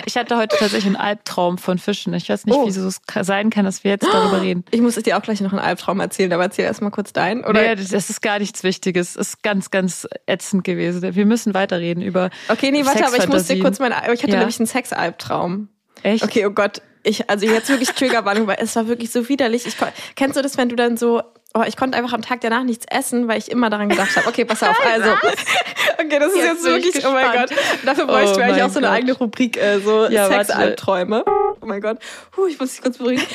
Ich 0.06 0.16
hatte 0.18 0.38
heute 0.38 0.56
tatsächlich 0.58 0.86
einen 0.86 0.96
Albtraum 0.96 1.58
von 1.58 1.78
Fischen. 1.78 2.14
Ich 2.14 2.30
weiß 2.30 2.46
nicht, 2.46 2.56
Oh. 2.56 2.66
wieso 2.66 2.88
es 2.88 3.02
sein 3.22 3.50
kann, 3.50 3.66
dass 3.66 3.84
wir 3.84 3.92
jetzt 3.92 4.08
darüber 4.12 4.42
reden. 4.42 4.64
Ich 4.72 4.82
muss 4.82 4.96
dir 4.96 5.18
auch 5.18 5.22
gleich 5.22 5.42
noch 5.42 5.52
einen 5.52 5.62
Albtraum 5.62 6.00
erzählen, 6.00 6.32
aber 6.34 6.44
erzähl 6.44 6.66
erst 6.66 6.82
mal 6.82 6.90
kurz 6.90 7.14
deinen. 7.14 7.44
Oder? 7.44 7.62
Nee, 7.62 7.76
das 7.76 7.90
das 7.90 8.10
ist 8.10 8.22
gar 8.22 8.40
nichts 8.40 8.64
Wichtiges. 8.64 9.12
Es 9.16 9.28
ist 9.30 9.44
ganz, 9.44 9.70
ganz 9.72 10.08
ätzend 10.26 10.64
gewesen. 10.64 11.16
Wir 11.16 11.26
müssen 11.26 11.54
weiterreden 11.54 12.02
über. 12.04 12.30
Okay, 12.48 12.72
nee, 12.72 12.86
warte, 12.86 13.06
aber 13.06 13.18
ich 13.18 13.28
muss 13.28 13.46
dir 13.46 13.60
kurz 13.60 13.80
meinen, 13.80 13.94
ich 14.14 14.24
hatte 14.24 14.32
Ja. 14.32 14.40
nämlich 14.40 14.60
einen 14.60 14.68
Sexalbtraum. 14.68 15.70
Echt? 16.04 16.24
Okay, 16.24 16.46
oh 16.46 16.52
Gott. 16.52 16.82
Ich, 17.04 17.30
also 17.30 17.46
jetzt 17.46 17.70
wirklich 17.70 17.90
Triggerwarnung, 17.96 18.48
weil 18.48 18.58
es 18.60 18.76
war 18.76 18.88
wirklich 18.88 19.12
so 19.12 19.30
widerlich. 19.30 19.66
Ich, 19.66 19.76
kennst 20.16 20.38
du 20.38 20.42
das, 20.42 20.58
wenn 20.58 20.70
du 20.70 20.76
dann 20.76 20.98
so, 20.98 21.22
oh, 21.54 21.64
ich 21.66 21.76
konnte 21.76 21.98
einfach 21.98 22.14
am 22.14 22.22
Tag 22.22 22.42
danach 22.42 22.64
nichts 22.64 22.86
essen, 22.90 23.28
weil 23.28 23.38
ich 23.38 23.50
immer 23.50 23.70
daran 23.70 23.90
gedacht 23.90 24.16
habe, 24.16 24.28
okay, 24.28 24.46
pass 24.46 24.62
auf, 24.64 24.78
also. 24.92 25.12
Okay, 25.12 26.20
das 26.20 26.30
ist 26.34 26.36
Jetzt 26.38 26.46
jetzt, 26.46 26.66
ich 26.66 26.86
wirklich, 26.86 27.06
oh 27.06 27.12
mein 27.12 27.32
Gott. 27.32 27.50
Dafür 27.86 28.04
Oh 28.06 28.08
bräuchten 28.08 28.38
wir 28.38 28.46
eigentlich 28.46 28.58
mein 28.58 28.70
auch 28.70 28.74
so 28.74 28.80
eine 28.80 28.90
eigene 28.90 29.14
Rubrik, 29.14 29.58
äh, 29.58 29.80
so 29.80 30.08
Ja. 30.08 30.28
Sexalbträume. 30.28 31.24
Oh 31.62 31.66
mein 31.66 31.82
Gott. 31.82 32.00
Huh, 32.38 32.48
ich 32.48 32.60
muss 32.60 32.72
dich 32.72 32.82
kurz 32.82 32.98
beruhigen. 32.98 33.24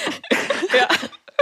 ja, 0.79 0.89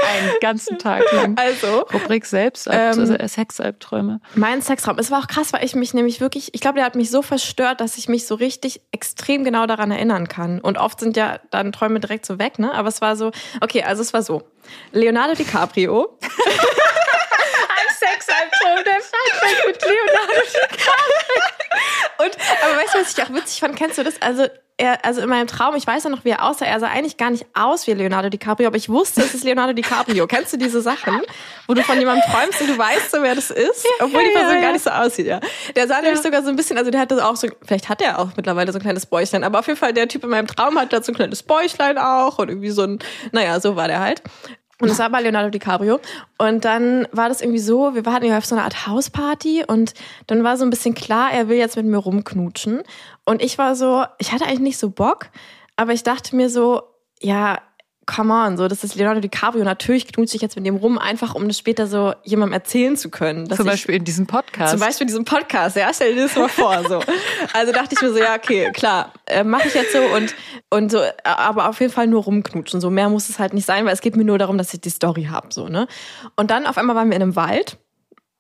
Einen 0.03 0.31
ganzen 0.41 0.79
Tag 0.79 1.03
lang. 1.13 1.37
also. 1.39 1.81
Rubrik 1.93 2.27
selbst, 2.27 2.67
Ähm, 2.71 2.99
also 2.99 3.17
Sexalbträume. 3.27 4.21
Mein 4.35 4.63
Sextraum. 4.63 4.99
Es 4.99 5.11
war 5.11 5.21
auch 5.21 5.27
krass, 5.27 5.53
weil 5.53 5.65
ich 5.65 5.75
mich 5.75 5.95
nämlich 5.95 6.21
wirklich, 6.21 6.55
ich 6.55 6.61
glaube, 6.61 6.77
der 6.77 6.85
hat 6.85 6.95
mich 6.95 7.11
so 7.11 7.23
verstört, 7.23 7.81
dass 7.81 7.97
ich 7.97 8.09
mich 8.09 8.27
so 8.27 8.35
richtig 8.35 8.81
extrem 8.93 9.45
genau 9.45 9.67
daran 9.67 9.91
erinnern 9.91 10.29
kann. 10.29 10.61
Und 10.61 10.79
oft 10.79 11.01
sind 11.01 11.17
ja 11.17 11.39
dann 11.51 11.73
Träume 11.73 12.01
direkt 12.01 12.27
so 12.27 12.39
weg, 12.39 12.59
ne? 12.59 12.73
Aber 12.75 12.89
es 12.89 13.01
war 13.01 13.17
so, 13.17 13.31
okay, 13.61 13.83
also 13.83 14.03
es 14.03 14.13
war 14.13 14.23
so. 14.23 14.43
Leonardo 14.93 15.35
DiCaprio. 15.35 16.19
Ein 16.23 17.95
Sexalbtraum, 17.99 18.85
der 18.85 19.01
Soundtrack 19.01 19.67
mit 19.67 19.83
Leonardo 19.83 20.41
Und, 22.19 22.37
aber 22.65 22.77
weißt 22.77 22.95
du, 22.95 23.01
was 23.01 23.17
ich 23.17 23.23
auch 23.23 23.31
witzig 23.35 23.61
fand? 23.61 23.77
Kennst 23.77 23.99
du 23.99 24.05
das? 24.05 24.21
Also, 24.21 24.47
er, 24.83 25.05
also 25.05 25.21
in 25.21 25.29
meinem 25.29 25.47
Traum, 25.47 25.77
ich 25.77 25.87
weiß 25.87 26.05
ja 26.05 26.11
noch, 26.11 26.25
wie 26.25 26.31
er 26.31 26.45
aussah. 26.45 26.65
Er 26.65 26.81
sah 26.81 26.89
eigentlich 26.89 27.17
gar 27.17 27.31
nicht 27.31 27.47
aus 27.55 27.87
wie 27.87 27.93
Leonardo 27.93 28.29
DiCaprio, 28.29 28.67
aber 28.67 28.77
ich 28.77 28.89
wusste, 28.89 29.23
es 29.23 29.33
ist 29.33 29.45
Leonardo 29.45 29.73
DiCaprio. 29.73 30.27
Kennst 30.27 30.53
du 30.53 30.57
diese 30.57 30.83
Sachen, 30.83 31.21
wo 31.69 31.75
du 31.75 31.83
von 31.83 31.99
jemandem 31.99 32.25
träumst 32.29 32.61
und 32.61 32.69
du 32.69 32.77
weißt 32.77 33.13
so, 33.13 33.23
wer 33.23 33.37
das 33.37 33.51
ist, 33.51 33.87
obwohl 34.01 34.23
die 34.25 34.35
Person 34.37 34.61
gar 34.61 34.73
nicht 34.73 34.83
so 34.83 34.91
aussieht, 34.91 35.27
ja. 35.27 35.41
Der 35.77 35.87
sah 35.87 36.01
nämlich 36.01 36.21
sogar 36.21 36.43
so 36.43 36.49
ein 36.49 36.57
bisschen, 36.57 36.79
also 36.79 36.91
der 36.91 37.01
hatte 37.01 37.25
auch 37.25 37.37
so, 37.37 37.49
vielleicht 37.65 37.89
hat 37.89 38.03
er 38.03 38.19
auch 38.19 38.31
mittlerweile 38.37 38.73
so 38.73 38.79
ein 38.79 38.83
kleines 38.83 39.07
Bäuchlein, 39.07 39.45
aber 39.45 39.61
auf 39.61 39.67
jeden 39.69 39.79
Fall 39.79 39.93
der 39.93 40.09
Typ 40.09 40.25
in 40.25 40.31
meinem 40.31 40.49
Traum 40.49 40.79
hat 40.79 40.93
da 40.93 41.01
so 41.01 41.13
ein 41.13 41.15
kleines 41.15 41.45
Bäuchlein 41.45 41.97
auch 41.97 42.39
und 42.39 42.49
irgendwie 42.49 42.71
so 42.71 42.83
ein, 42.83 42.99
naja, 43.31 43.61
so 43.61 43.77
war 43.77 43.87
der 43.87 44.01
halt. 44.01 44.23
Und 44.83 44.89
das 44.89 44.99
war 44.99 45.11
bei 45.11 45.21
Leonardo 45.21 45.49
DiCaprio. 45.49 46.01
Und 46.39 46.65
dann 46.65 47.07
war 47.13 47.29
das 47.29 47.41
irgendwie 47.41 47.61
so, 47.61 47.95
wir 47.95 48.05
hatten 48.13 48.27
ja 48.27 48.37
auf 48.37 48.45
so 48.45 48.57
einer 48.57 48.65
Art 48.65 48.89
Hausparty 48.89 49.65
und 49.65 49.95
dann 50.27 50.43
war 50.43 50.57
so 50.57 50.65
ein 50.65 50.71
bisschen 50.71 50.95
klar, 50.95 51.31
er 51.33 51.49
will 51.49 51.57
jetzt 51.57 51.77
mit 51.77 51.87
mir 51.87 51.99
rumknutschen. 51.99 52.83
Und 53.25 53.43
ich 53.43 53.59
war 53.59 53.77
so, 53.77 54.05
ich 54.19 54.33
hatte 54.33 54.45
eigentlich 54.45 54.59
nicht 54.59 54.79
so 54.79 54.91
Bock, 54.91 55.29
aber 55.77 55.93
ich 55.93 56.03
dachte 56.03 56.35
mir 56.35 56.51
so, 56.51 56.83
ja, 57.21 57.61
come 58.07 58.33
on, 58.33 58.57
so, 58.57 58.67
das 58.69 58.83
ist 58.85 58.95
Leonardo 58.97 59.21
DiCaprio. 59.21 59.65
Natürlich 59.65 60.13
knutsche 60.13 60.37
ich 60.37 60.43
jetzt 60.43 60.57
mit 60.57 60.67
dem 60.67 60.77
rum, 60.77 60.99
einfach 60.99 61.35
um 61.35 61.47
das 61.47 61.57
später 61.59 61.87
so 61.87 62.15
jemandem 62.25 62.55
erzählen 62.55 62.97
zu 62.97 63.11
können. 63.11 63.49
Zum 63.49 63.61
ich- 63.67 63.73
Beispiel 63.73 63.95
in 63.95 64.05
diesem 64.05 64.27
Podcast. 64.27 64.73
zum 64.73 64.81
Beispiel 64.81 65.07
diesen 65.07 65.25
Podcast, 65.25 65.77
ja, 65.77 65.91
stell 65.95 66.15
dir 66.15 66.23
das 66.23 66.37
mal 66.37 66.49
vor, 66.49 66.83
so. 66.89 67.01
Also 67.53 67.73
dachte 67.73 67.95
ich 67.95 68.03
mir 68.03 68.13
so, 68.13 68.19
ja, 68.19 68.35
okay, 68.35 68.71
klar, 68.73 69.13
äh, 69.27 69.45
mache 69.45 69.69
ich 69.69 69.75
jetzt 69.75 69.93
so 69.93 70.01
und, 70.01 70.35
und 70.71 70.91
so, 70.91 70.99
äh, 70.99 71.13
aber 71.25 71.69
auf 71.69 71.81
jeden 71.81 71.93
Fall 71.93 72.07
nur 72.07 72.25
rumknutschen, 72.25 72.81
so 72.81 72.91
mehr 72.91 73.09
muss 73.09 73.29
es 73.29 73.39
halt 73.39 73.55
nicht 73.55 73.67
sein, 73.67 73.85
weil 73.85 73.93
es 73.93 74.01
geht 74.01 74.17
mir 74.17 74.25
nur 74.25 74.39
darum, 74.39 74.59
dass 74.59 74.75
ich 74.75 74.81
die 74.81 74.91
Story 74.91 75.29
hab, 75.31 75.53
so, 75.53 75.69
ne. 75.69 75.87
Und 76.37 76.51
dann 76.51 76.67
auf 76.67 76.79
einmal 76.79 76.97
waren 76.97 77.09
wir 77.09 77.17
in 77.17 77.23
einem 77.23 77.37
Wald, 77.37 77.79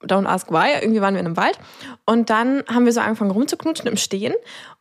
don't 0.04 0.26
ask 0.26 0.50
why, 0.50 0.73
irgendwie 0.81 1.00
waren 1.00 1.14
wir 1.14 1.21
in 1.21 1.26
einem 1.26 1.37
Wald 1.37 1.59
und 2.07 2.31
dann 2.31 2.64
haben 2.69 2.85
wir 2.85 2.92
so 2.92 3.00
angefangen 3.00 3.31
rumzuknutschen 3.31 3.87
im 3.87 3.97
Stehen 3.97 4.35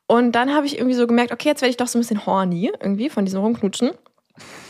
und 0.07 0.31
dann 0.31 0.53
habe 0.55 0.65
ich 0.65 0.77
irgendwie 0.77 0.95
so 0.95 1.05
gemerkt, 1.05 1.31
okay, 1.31 1.49
jetzt 1.49 1.61
werde 1.61 1.69
ich 1.69 1.77
doch 1.77 1.87
so 1.87 1.99
ein 1.99 2.01
bisschen 2.01 2.25
horny 2.25 2.71
irgendwie 2.81 3.09
von 3.09 3.25
diesem 3.25 3.39
Rumknutschen. 3.41 3.91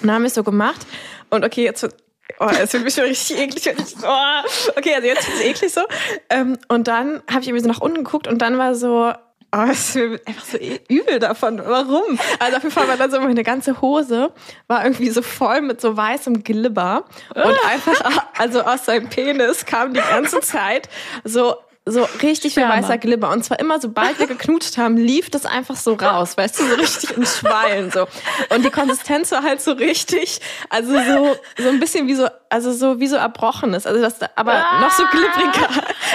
Und 0.01 0.07
dann 0.07 0.15
haben 0.15 0.23
wir 0.23 0.27
es 0.27 0.33
so 0.33 0.43
gemacht. 0.43 0.85
Und 1.29 1.45
okay, 1.45 1.63
jetzt 1.63 1.81
wird, 1.83 1.95
oh, 2.39 2.47
es 2.47 2.73
wird 2.73 2.83
mich 2.83 2.93
schon 2.93 3.05
richtig 3.05 3.37
eklig. 3.37 3.75
Oh, 4.03 4.71
okay, 4.75 4.95
also 4.95 5.07
jetzt 5.07 5.27
wird 5.27 5.37
es 5.37 5.45
eklig 5.45 5.73
so. 5.73 5.81
Ähm, 6.29 6.57
und 6.67 6.87
dann 6.87 7.21
habe 7.29 7.41
ich 7.41 7.47
irgendwie 7.47 7.63
so 7.63 7.69
nach 7.69 7.81
unten 7.81 8.03
geguckt 8.03 8.27
und 8.27 8.39
dann 8.39 8.57
war 8.57 8.75
so, 8.75 9.13
oh, 9.55 9.67
es 9.69 9.95
wird 9.95 10.25
einfach 10.27 10.45
so 10.45 10.57
e- 10.57 10.79
übel 10.87 11.19
davon. 11.19 11.61
Warum? 11.63 12.19
Also 12.39 12.57
auf 12.57 12.63
jeden 12.63 12.73
Fall 12.73 12.87
war 12.87 12.97
dann 12.97 13.11
so 13.11 13.19
meine 13.19 13.43
ganze 13.43 13.81
Hose 13.81 14.31
war 14.67 14.83
irgendwie 14.83 15.09
so 15.09 15.21
voll 15.21 15.61
mit 15.61 15.81
so 15.81 15.95
weißem 15.95 16.43
Glibber. 16.43 17.05
Und 17.35 17.65
einfach, 17.69 18.25
also 18.37 18.61
aus 18.61 18.85
seinem 18.85 19.09
Penis 19.09 19.65
kam 19.65 19.93
die 19.93 20.01
ganze 20.01 20.39
Zeit 20.41 20.89
so 21.23 21.55
so 21.83 22.07
richtig 22.21 22.53
viel 22.53 22.67
weißer 22.67 22.99
Glibber. 22.99 23.31
Und 23.31 23.43
zwar 23.43 23.59
immer, 23.59 23.79
sobald 23.79 24.19
wir 24.19 24.27
geknutscht 24.27 24.77
haben, 24.77 24.97
lief 24.97 25.31
das 25.31 25.47
einfach 25.47 25.75
so 25.75 25.95
raus, 25.95 26.37
weißt 26.37 26.59
du, 26.59 26.67
so 26.67 26.75
richtig 26.75 27.17
in 27.17 27.25
Schwallen 27.25 27.89
so. 27.89 28.07
Und 28.49 28.63
die 28.63 28.69
Konsistenz 28.69 29.31
war 29.31 29.41
halt 29.41 29.61
so 29.61 29.71
richtig, 29.71 30.41
also 30.69 30.93
so, 30.93 31.35
so 31.57 31.69
ein 31.69 31.79
bisschen 31.79 32.07
wie 32.07 32.13
so, 32.13 32.27
also 32.49 32.71
so 32.71 32.99
wie 32.99 33.07
so 33.07 33.15
erbrochenes. 33.15 33.87
Also 33.87 33.99
das, 33.99 34.15
aber 34.35 34.63
noch 34.79 34.91
so 34.91 35.03
glibbriger. 35.05 35.69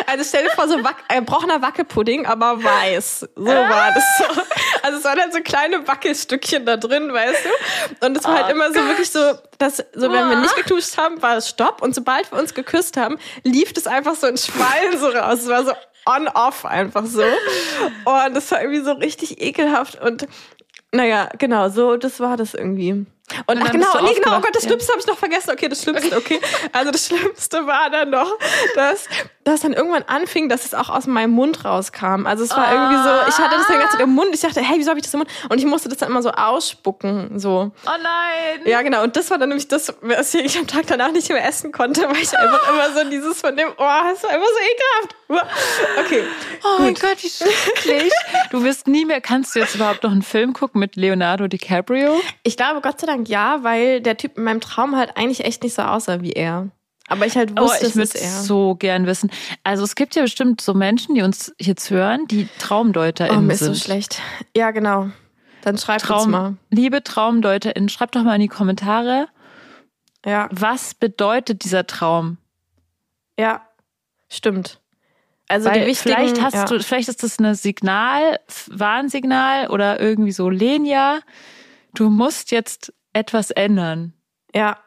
Also 0.07 0.25
stell 0.25 0.45
dir 0.45 0.51
vor, 0.51 0.69
so 0.69 0.85
wack, 0.85 1.03
erbrochener 1.09 1.61
Wackelpudding, 1.61 2.27
aber 2.27 2.63
weiß. 2.63 3.29
So 3.35 3.47
war 3.47 3.93
das 3.93 4.05
so. 4.19 4.43
Also 4.83 4.99
es 4.99 5.05
waren 5.05 5.19
halt 5.19 5.33
so 5.33 5.41
kleine 5.41 5.89
Wackelstückchen 5.89 6.65
da 6.65 6.77
drin, 6.77 7.13
weißt 7.13 7.45
du? 7.45 8.07
Und 8.07 8.17
es 8.17 8.23
war 8.25 8.45
halt 8.45 8.51
immer 8.51 8.69
so 8.73 8.87
wirklich 8.87 9.11
so, 9.11 9.19
dass, 9.59 9.79
so 9.95 10.13
wenn 10.13 10.29
wir 10.29 10.37
nicht 10.37 10.57
geknutscht 10.57 10.99
haben, 10.99 11.23
war 11.23 11.37
es 11.37 11.49
Stopp. 11.49 11.83
Und 11.83 11.95
sobald 11.95 12.31
wir 12.33 12.39
uns 12.39 12.55
geküsst 12.55 12.97
haben, 12.97 13.19
lief 13.43 13.73
das 13.73 13.87
einfach 13.87 14.15
so 14.15 14.27
in 14.27 14.37
Schwallen 14.37 14.99
so 14.99 15.09
raus. 15.09 15.41
Es 15.41 15.49
war 15.49 15.65
so 15.65 15.73
on-off 16.07 16.65
einfach 16.65 17.05
so. 17.07 17.23
Und 18.05 18.35
das 18.35 18.51
war 18.51 18.61
irgendwie 18.61 18.83
so 18.83 18.93
richtig 18.93 19.41
ekelhaft. 19.43 20.01
Und 20.01 20.27
naja, 20.93 21.29
genau, 21.39 21.69
so, 21.69 21.97
das 21.97 22.21
war 22.21 22.37
das 22.37 22.55
irgendwie. 22.55 22.93
Und, 22.93 23.09
dann 23.49 23.63
ach 23.63 23.73
genau, 23.73 24.03
nee, 24.03 24.15
genau, 24.15 24.39
oh 24.39 24.41
Gott, 24.41 24.55
das 24.55 24.63
ja. 24.63 24.69
Schlimmste 24.69 24.93
habe 24.93 25.01
ich 25.01 25.07
noch 25.07 25.19
vergessen. 25.19 25.51
Okay, 25.51 25.69
das 25.69 25.83
Schlimmste, 25.83 26.17
okay. 26.17 26.41
Also 26.73 26.93
das 26.93 27.07
Schlimmste 27.07 27.67
war 27.67 27.91
dann 27.91 28.11
noch, 28.11 28.33
dass, 28.77 29.09
dass 29.47 29.61
dann 29.61 29.73
irgendwann 29.73 30.03
anfing, 30.03 30.49
dass 30.49 30.65
es 30.65 30.75
auch 30.75 30.89
aus 30.89 31.07
meinem 31.07 31.31
Mund 31.31 31.65
rauskam. 31.65 32.27
Also 32.27 32.43
es 32.43 32.51
war 32.51 32.73
irgendwie 32.73 32.97
so, 32.97 33.29
ich 33.29 33.39
hatte 33.39 33.57
das 33.57 33.69
dann 33.69 33.79
ganz 33.79 33.93
Zeit 33.93 34.01
im 34.01 34.11
Mund. 34.11 34.31
Ich 34.35 34.41
dachte, 34.41 34.61
hey, 34.61 34.77
wieso 34.77 34.91
habe 34.91 34.99
ich 34.99 35.05
das 35.05 35.15
im 35.15 35.19
Mund? 35.19 35.31
Und 35.49 35.59
ich 35.59 35.65
musste 35.65 35.89
das 35.89 35.99
dann 35.99 36.11
immer 36.11 36.21
so 36.21 36.31
ausspucken, 36.33 37.39
so. 37.39 37.71
Oh 37.87 37.91
nein! 38.03 38.61
Ja, 38.65 38.83
genau. 38.83 39.05
Und 39.05 39.15
das 39.15 39.31
war 39.31 39.39
dann 39.39 39.51
nämlich 39.51 39.69
das, 39.69 39.95
was 40.01 40.35
ich 40.35 40.59
am 40.59 40.67
Tag 40.67 40.89
danach 40.89 41.13
nicht 41.13 41.29
mehr 41.29 41.47
essen 41.47 41.71
konnte, 41.71 42.03
weil 42.09 42.17
ich 42.17 42.37
einfach 42.37 42.69
immer 42.73 42.93
so 42.93 43.09
dieses 43.09 43.41
von 43.41 43.57
dem, 43.57 43.69
oh, 43.69 43.75
das 43.79 44.25
war 44.25 44.31
einfach 44.31 44.49
so 44.49 45.31
ekelhaft. 45.31 45.47
Okay. 46.05 46.25
Oh 46.65 46.83
mein 46.83 46.95
Gott, 46.95 47.23
wie 47.23 47.29
schrecklich. 47.29 48.13
Du 48.51 48.63
wirst 48.63 48.87
nie 48.87 49.05
mehr, 49.05 49.21
kannst 49.21 49.55
du 49.55 49.61
jetzt 49.61 49.75
überhaupt 49.75 50.03
noch 50.03 50.11
einen 50.13 50.23
Film 50.23 50.53
gucken 50.53 50.81
mit 50.81 50.97
Leonardo 50.97 51.47
DiCaprio? 51.47 52.21
Ich 52.43 52.57
glaube, 52.57 52.81
Gott 52.81 53.01
sei 53.01 53.07
Dank 53.07 53.29
ja, 53.29 53.63
weil 53.63 54.01
der 54.01 54.17
Typ 54.17 54.39
in 54.39 54.45
meinem 54.45 54.61
Traum 54.61 54.97
halt 54.97 55.17
eigentlich 55.17 55.45
echt 55.45 55.63
nicht 55.63 55.75
so 55.75 55.83
aussah 55.83 56.21
wie 56.21 56.33
er. 56.33 56.69
Aber 57.09 57.27
ich 57.27 57.37
halt 57.37 57.53
Oh, 57.59 57.63
wusste, 57.63 57.87
ich 57.87 57.95
es 57.95 57.97
würde 57.97 58.19
er. 58.21 58.31
so 58.43 58.75
gern 58.75 59.07
wissen. 59.07 59.31
Also 59.63 59.85
es 59.85 59.95
gibt 59.95 60.17
ja 60.17 60.23
bestimmt 60.23 60.61
so 60.61 60.75
Menschen, 60.75 61.15
die 61.15 61.23
uns 61.23 61.55
jetzt 61.59 61.91
hören, 61.91 62.27
die 62.27 62.45
Oh, 62.45 62.59
TraumdeuterInnen 62.59 63.47
mir 63.47 63.53
ist 63.53 63.61
so 63.61 63.75
schlecht. 63.75 64.21
Ja, 64.57 64.71
genau. 64.73 65.11
Dann 65.63 65.79
schreibt 65.79 66.09
uns 66.11 66.27
mal. 66.27 66.39
Traum, 66.41 66.59
liebe 66.71 67.03
TraumdeuterInnen, 67.03 67.89
schreibt 67.89 68.17
doch 68.17 68.23
mal 68.23 68.35
in 68.35 68.41
die 68.41 68.49
Kommentare, 68.49 69.29
Ja, 70.25 70.49
was 70.53 70.95
bedeutet 70.95 71.65
dieser 71.65 71.87
Traum? 71.87 72.39
ja. 73.39 73.63
Stimmt. 74.29 74.81
Also 75.47 75.71
vielleicht 75.71 76.43
hast 76.43 76.55
ja. 76.55 76.65
du, 76.65 76.83
vielleicht 76.83 77.09
ist 77.09 77.23
das 77.23 77.39
eine 77.39 77.55
Signal, 77.55 78.41
Warnsignal 78.69 79.69
oder 79.69 80.01
irgendwie 80.01 80.33
so 80.33 80.51
Lenia. 80.51 81.21
Du 81.95 82.11
musst 82.11 82.51
jetzt 82.51 82.93
etwas 83.13 83.53
ändern. 83.53 84.13
Ja. 84.53 84.79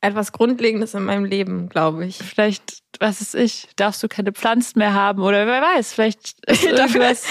Etwas 0.00 0.30
Grundlegendes 0.30 0.94
in 0.94 1.04
meinem 1.04 1.24
Leben, 1.24 1.68
glaube 1.68 2.06
ich. 2.06 2.18
Vielleicht, 2.18 2.82
was 3.00 3.20
ist 3.20 3.34
ich, 3.34 3.66
darfst 3.74 4.00
du 4.00 4.06
keine 4.06 4.30
Pflanzen 4.30 4.78
mehr 4.78 4.94
haben 4.94 5.22
oder 5.22 5.44
wer 5.46 5.60
weiß, 5.60 5.92
vielleicht 5.92 6.36
ist 6.46 6.62
irgendwas. 6.64 7.24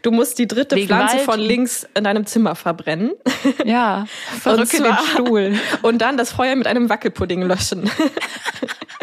Du 0.00 0.10
musst 0.10 0.38
die 0.38 0.46
dritte 0.46 0.76
Pflanze 0.78 1.16
Wald. 1.16 1.24
von 1.26 1.40
links 1.40 1.86
in 1.94 2.04
deinem 2.04 2.24
Zimmer 2.26 2.54
verbrennen. 2.54 3.12
Ja, 3.64 4.06
verrücke 4.40 4.82
den 4.82 4.96
Stuhl. 5.12 5.58
Und 5.82 5.98
dann 5.98 6.16
das 6.16 6.32
Feuer 6.32 6.56
mit 6.56 6.66
einem 6.66 6.88
Wackelpudding 6.88 7.42
löschen. 7.42 7.90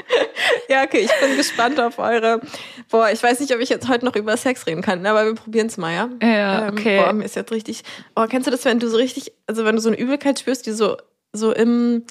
ja, 0.70 0.84
okay, 0.84 1.00
ich 1.00 1.12
bin 1.22 1.38
gespannt 1.38 1.79
auf 1.79 2.00
eure. 2.00 2.41
Boah, 2.89 3.10
ich 3.10 3.22
weiß 3.22 3.39
nicht, 3.39 3.53
ob 3.53 3.62
ich 3.62 3.70
jetzt 3.70 3.88
heute 3.88 4.05
noch 4.05 4.15
über 4.15 4.36
Sex 4.38 4.65
reden 4.67 4.82
kann, 4.82 5.05
aber 5.05 5.25
wir 5.25 5.36
probieren 5.36 5.67
es 5.67 5.77
mal, 5.77 5.93
ja? 5.93 6.10
Ja, 6.22 6.70
okay. 6.70 6.98
boah, 6.98 7.13
mir 7.13 7.25
ist 7.25 7.36
jetzt 7.36 7.51
richtig. 7.51 7.84
Oh, 8.15 8.25
kennst 8.29 8.48
du 8.48 8.51
das, 8.51 8.65
wenn 8.65 8.79
du 8.79 8.89
so 8.89 8.98
richtig, 8.98 9.32
also 9.48 9.65
wenn 9.65 9.75
du 9.75 9.82
so 9.82 9.89
eine 9.89 9.98
Übelkeit 9.98 10.39
spürst, 10.39 10.65
die 10.65 10.72
so, 10.72 10.98
so 11.32 11.53
im, 11.53 12.03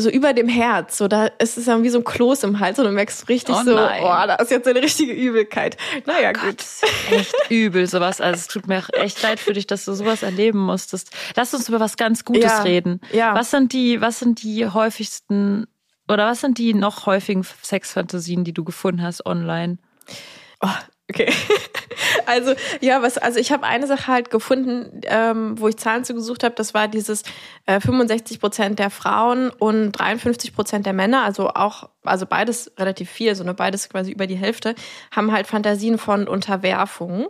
so 0.00 0.10
über 0.10 0.32
dem 0.32 0.48
Herz, 0.48 0.98
so 0.98 1.06
da 1.08 1.26
ist 1.26 1.56
es 1.58 1.66
dann 1.66 1.82
wie 1.82 1.88
so 1.88 1.98
ein 1.98 2.04
Kloß 2.04 2.42
im 2.44 2.58
Hals 2.60 2.78
und 2.78 2.86
du 2.86 2.92
merkst 2.92 3.28
richtig 3.28 3.54
Oh 3.54 3.62
so, 3.64 3.74
nein. 3.74 4.00
oh, 4.02 4.26
da 4.26 4.34
ist 4.36 4.50
jetzt 4.50 4.64
so 4.64 4.70
eine 4.70 4.82
richtige 4.82 5.12
Übelkeit. 5.12 5.76
Naja, 6.06 6.32
gut. 6.32 6.64
Echt 7.10 7.34
übel, 7.50 7.86
sowas. 7.86 8.20
Also 8.20 8.38
es 8.38 8.48
tut 8.48 8.66
mir 8.66 8.78
auch 8.78 8.88
echt 8.92 9.22
leid 9.22 9.38
für 9.40 9.52
dich, 9.52 9.66
dass 9.66 9.84
du 9.84 9.92
sowas 9.94 10.22
erleben 10.22 10.58
musstest. 10.58 11.10
Lass 11.36 11.54
uns 11.54 11.68
über 11.68 11.80
was 11.80 11.96
ganz 11.96 12.24
Gutes 12.24 12.44
Ja, 12.44 12.62
reden. 12.62 13.00
ja. 13.12 13.34
Was 13.34 13.50
sind 13.50 13.72
die, 13.72 14.00
was 14.00 14.18
sind 14.18 14.42
die 14.42 14.66
häufigsten 14.66 15.66
oder 16.08 16.26
was 16.26 16.40
sind 16.40 16.58
die 16.58 16.74
noch 16.74 17.06
häufigen 17.06 17.44
Sexfantasien, 17.62 18.42
die 18.44 18.52
du 18.52 18.64
gefunden 18.64 19.02
hast 19.02 19.24
online? 19.26 19.78
Oh, 20.60 20.68
Okay. 21.10 21.32
Also 22.26 22.54
ja, 22.80 23.02
was 23.02 23.18
also 23.18 23.38
ich 23.38 23.50
habe 23.52 23.66
eine 23.66 23.86
Sache 23.86 24.06
halt 24.06 24.30
gefunden, 24.30 25.00
ähm, 25.04 25.60
wo 25.60 25.68
ich 25.68 25.76
Zahlen 25.76 26.04
zugesucht 26.04 26.44
habe. 26.44 26.54
Das 26.54 26.74
war 26.74 26.86
dieses 26.88 27.24
äh, 27.66 27.80
65 27.80 28.40
Prozent 28.40 28.78
der 28.78 28.90
Frauen 28.90 29.50
und 29.50 29.92
53 29.92 30.54
Prozent 30.54 30.86
der 30.86 30.92
Männer, 30.92 31.22
also 31.24 31.48
auch 31.50 31.88
also 32.04 32.26
beides 32.26 32.72
relativ 32.78 33.10
viel, 33.10 33.34
so 33.34 33.44
ne 33.44 33.54
beides 33.54 33.88
quasi 33.88 34.12
über 34.12 34.26
die 34.26 34.36
Hälfte, 34.36 34.74
haben 35.10 35.32
halt 35.32 35.46
Fantasien 35.46 35.98
von 35.98 36.28
Unterwerfung. 36.28 37.28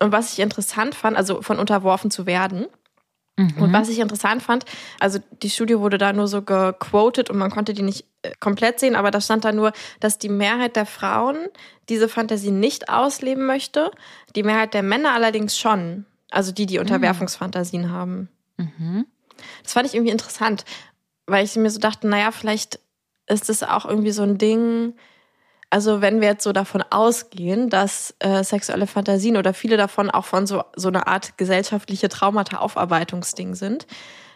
Und 0.00 0.12
was 0.12 0.32
ich 0.32 0.40
interessant 0.40 0.94
fand, 0.94 1.16
also 1.16 1.40
von 1.40 1.58
unterworfen 1.58 2.10
zu 2.10 2.26
werden. 2.26 2.66
Mhm. 3.36 3.62
Und 3.62 3.72
was 3.72 3.88
ich 3.88 3.98
interessant 3.98 4.42
fand, 4.42 4.64
also 5.00 5.18
die 5.42 5.50
Studie 5.50 5.78
wurde 5.78 5.98
da 5.98 6.12
nur 6.12 6.28
so 6.28 6.42
gequotet 6.42 7.30
und 7.30 7.38
man 7.38 7.50
konnte 7.50 7.74
die 7.74 7.82
nicht 7.82 8.06
äh, 8.22 8.32
komplett 8.38 8.78
sehen, 8.78 8.94
aber 8.94 9.10
da 9.10 9.20
stand 9.20 9.44
da 9.44 9.52
nur, 9.52 9.72
dass 10.00 10.18
die 10.18 10.28
Mehrheit 10.28 10.76
der 10.76 10.86
Frauen 10.86 11.36
diese 11.88 12.08
Fantasie 12.08 12.52
nicht 12.52 12.88
ausleben 12.88 13.46
möchte, 13.46 13.90
die 14.36 14.44
Mehrheit 14.44 14.72
der 14.72 14.82
Männer 14.82 15.12
allerdings 15.14 15.58
schon. 15.58 16.06
Also 16.30 16.52
die, 16.52 16.66
die 16.66 16.78
Unterwerfungsfantasien 16.78 17.90
haben. 17.90 18.28
Mhm. 18.56 19.06
Das 19.62 19.72
fand 19.72 19.86
ich 19.86 19.94
irgendwie 19.94 20.12
interessant, 20.12 20.64
weil 21.26 21.44
ich 21.44 21.54
mir 21.56 21.70
so 21.70 21.80
dachte, 21.80 22.08
naja, 22.08 22.30
vielleicht 22.30 22.80
ist 23.26 23.50
es 23.50 23.62
auch 23.62 23.84
irgendwie 23.84 24.10
so 24.10 24.22
ein 24.22 24.38
Ding, 24.38 24.94
also 25.74 26.00
wenn 26.00 26.20
wir 26.20 26.28
jetzt 26.28 26.44
so 26.44 26.52
davon 26.52 26.84
ausgehen, 26.90 27.68
dass 27.68 28.14
äh, 28.20 28.44
sexuelle 28.44 28.86
Fantasien 28.86 29.36
oder 29.36 29.52
viele 29.52 29.76
davon 29.76 30.08
auch 30.08 30.24
von 30.24 30.46
so, 30.46 30.62
so 30.76 30.86
einer 30.86 31.08
Art 31.08 31.36
gesellschaftliche 31.36 32.08
Traumata-Aufarbeitungsding 32.08 33.56
sind, 33.56 33.88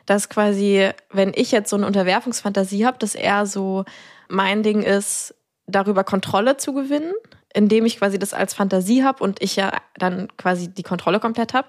dass 0.05 0.29
quasi, 0.29 0.91
wenn 1.13 1.33
ich 1.33 1.53
jetzt 1.53 1.71
so 1.71 1.77
eine 1.77 1.87
Unterwerfungsfantasie 1.87 2.85
habe, 2.85 2.99
dass 2.99 3.15
eher 3.15 3.47
so 3.47 3.85
mein 4.29 4.65
Ding 4.65 4.83
ist, 4.83 5.33
darüber 5.69 6.03
Kontrolle 6.03 6.57
zu 6.57 6.75
gewinnen, 6.75 7.13
indem 7.55 7.87
ich 7.87 7.99
quasi 7.99 8.19
das 8.19 8.35
als 8.35 8.53
Fantasie 8.53 9.05
habe 9.05 9.23
und 9.23 9.41
ich 9.41 9.55
ja 9.55 9.71
dann 9.97 10.27
quasi 10.39 10.67
die 10.67 10.83
Kontrolle 10.83 11.21
komplett 11.21 11.55
habe. 11.55 11.69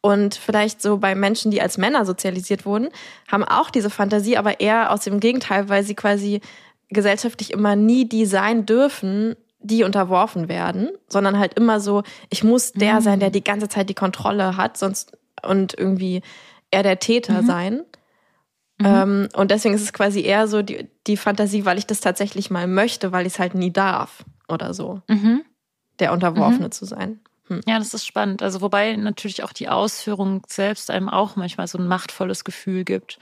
Und 0.00 0.34
vielleicht 0.34 0.82
so 0.82 0.98
bei 0.98 1.14
Menschen, 1.14 1.52
die 1.52 1.62
als 1.62 1.78
Männer 1.78 2.04
sozialisiert 2.04 2.66
wurden, 2.66 2.88
haben 3.30 3.44
auch 3.44 3.70
diese 3.70 3.90
Fantasie, 3.90 4.36
aber 4.36 4.58
eher 4.58 4.90
aus 4.90 5.04
dem 5.04 5.20
Gegenteil, 5.20 5.68
weil 5.68 5.84
sie 5.84 5.94
quasi 5.94 6.40
gesellschaftlich 6.88 7.52
immer 7.52 7.76
nie 7.76 8.08
die 8.08 8.26
sein 8.26 8.66
dürfen, 8.66 9.36
die 9.60 9.82
unterworfen 9.82 10.48
werden, 10.48 10.90
sondern 11.08 11.38
halt 11.38 11.54
immer 11.54 11.80
so, 11.80 12.02
ich 12.28 12.44
muss 12.44 12.72
der 12.72 12.96
mhm. 12.96 13.00
sein, 13.00 13.20
der 13.20 13.30
die 13.30 13.44
ganze 13.44 13.68
Zeit 13.68 13.88
die 13.88 13.94
Kontrolle 13.94 14.56
hat, 14.56 14.76
sonst 14.76 15.16
und 15.42 15.76
irgendwie 15.76 16.22
eher 16.70 16.82
der 16.82 16.98
Täter 16.98 17.42
mhm. 17.42 17.46
sein. 17.46 17.74
Mhm. 18.78 18.86
Ähm, 18.86 19.28
und 19.34 19.50
deswegen 19.50 19.74
ist 19.74 19.82
es 19.82 19.92
quasi 19.92 20.20
eher 20.20 20.48
so 20.48 20.62
die, 20.62 20.88
die 21.06 21.16
Fantasie, 21.16 21.64
weil 21.64 21.78
ich 21.78 21.86
das 21.86 22.00
tatsächlich 22.00 22.50
mal 22.50 22.66
möchte, 22.66 23.12
weil 23.12 23.26
ich 23.26 23.34
es 23.34 23.38
halt 23.38 23.54
nie 23.54 23.72
darf 23.72 24.24
oder 24.48 24.74
so, 24.74 25.00
mhm. 25.08 25.42
der 25.98 26.12
Unterworfene 26.12 26.66
mhm. 26.66 26.72
zu 26.72 26.84
sein. 26.84 27.20
Hm. 27.48 27.60
Ja, 27.66 27.78
das 27.78 27.92
ist 27.92 28.06
spannend. 28.06 28.42
Also 28.42 28.60
wobei 28.60 28.96
natürlich 28.96 29.42
auch 29.42 29.52
die 29.52 29.68
Ausführung 29.68 30.42
selbst 30.46 30.90
einem 30.90 31.08
auch 31.08 31.36
manchmal 31.36 31.66
so 31.66 31.78
ein 31.78 31.86
machtvolles 31.86 32.44
Gefühl 32.44 32.84
gibt. 32.84 33.18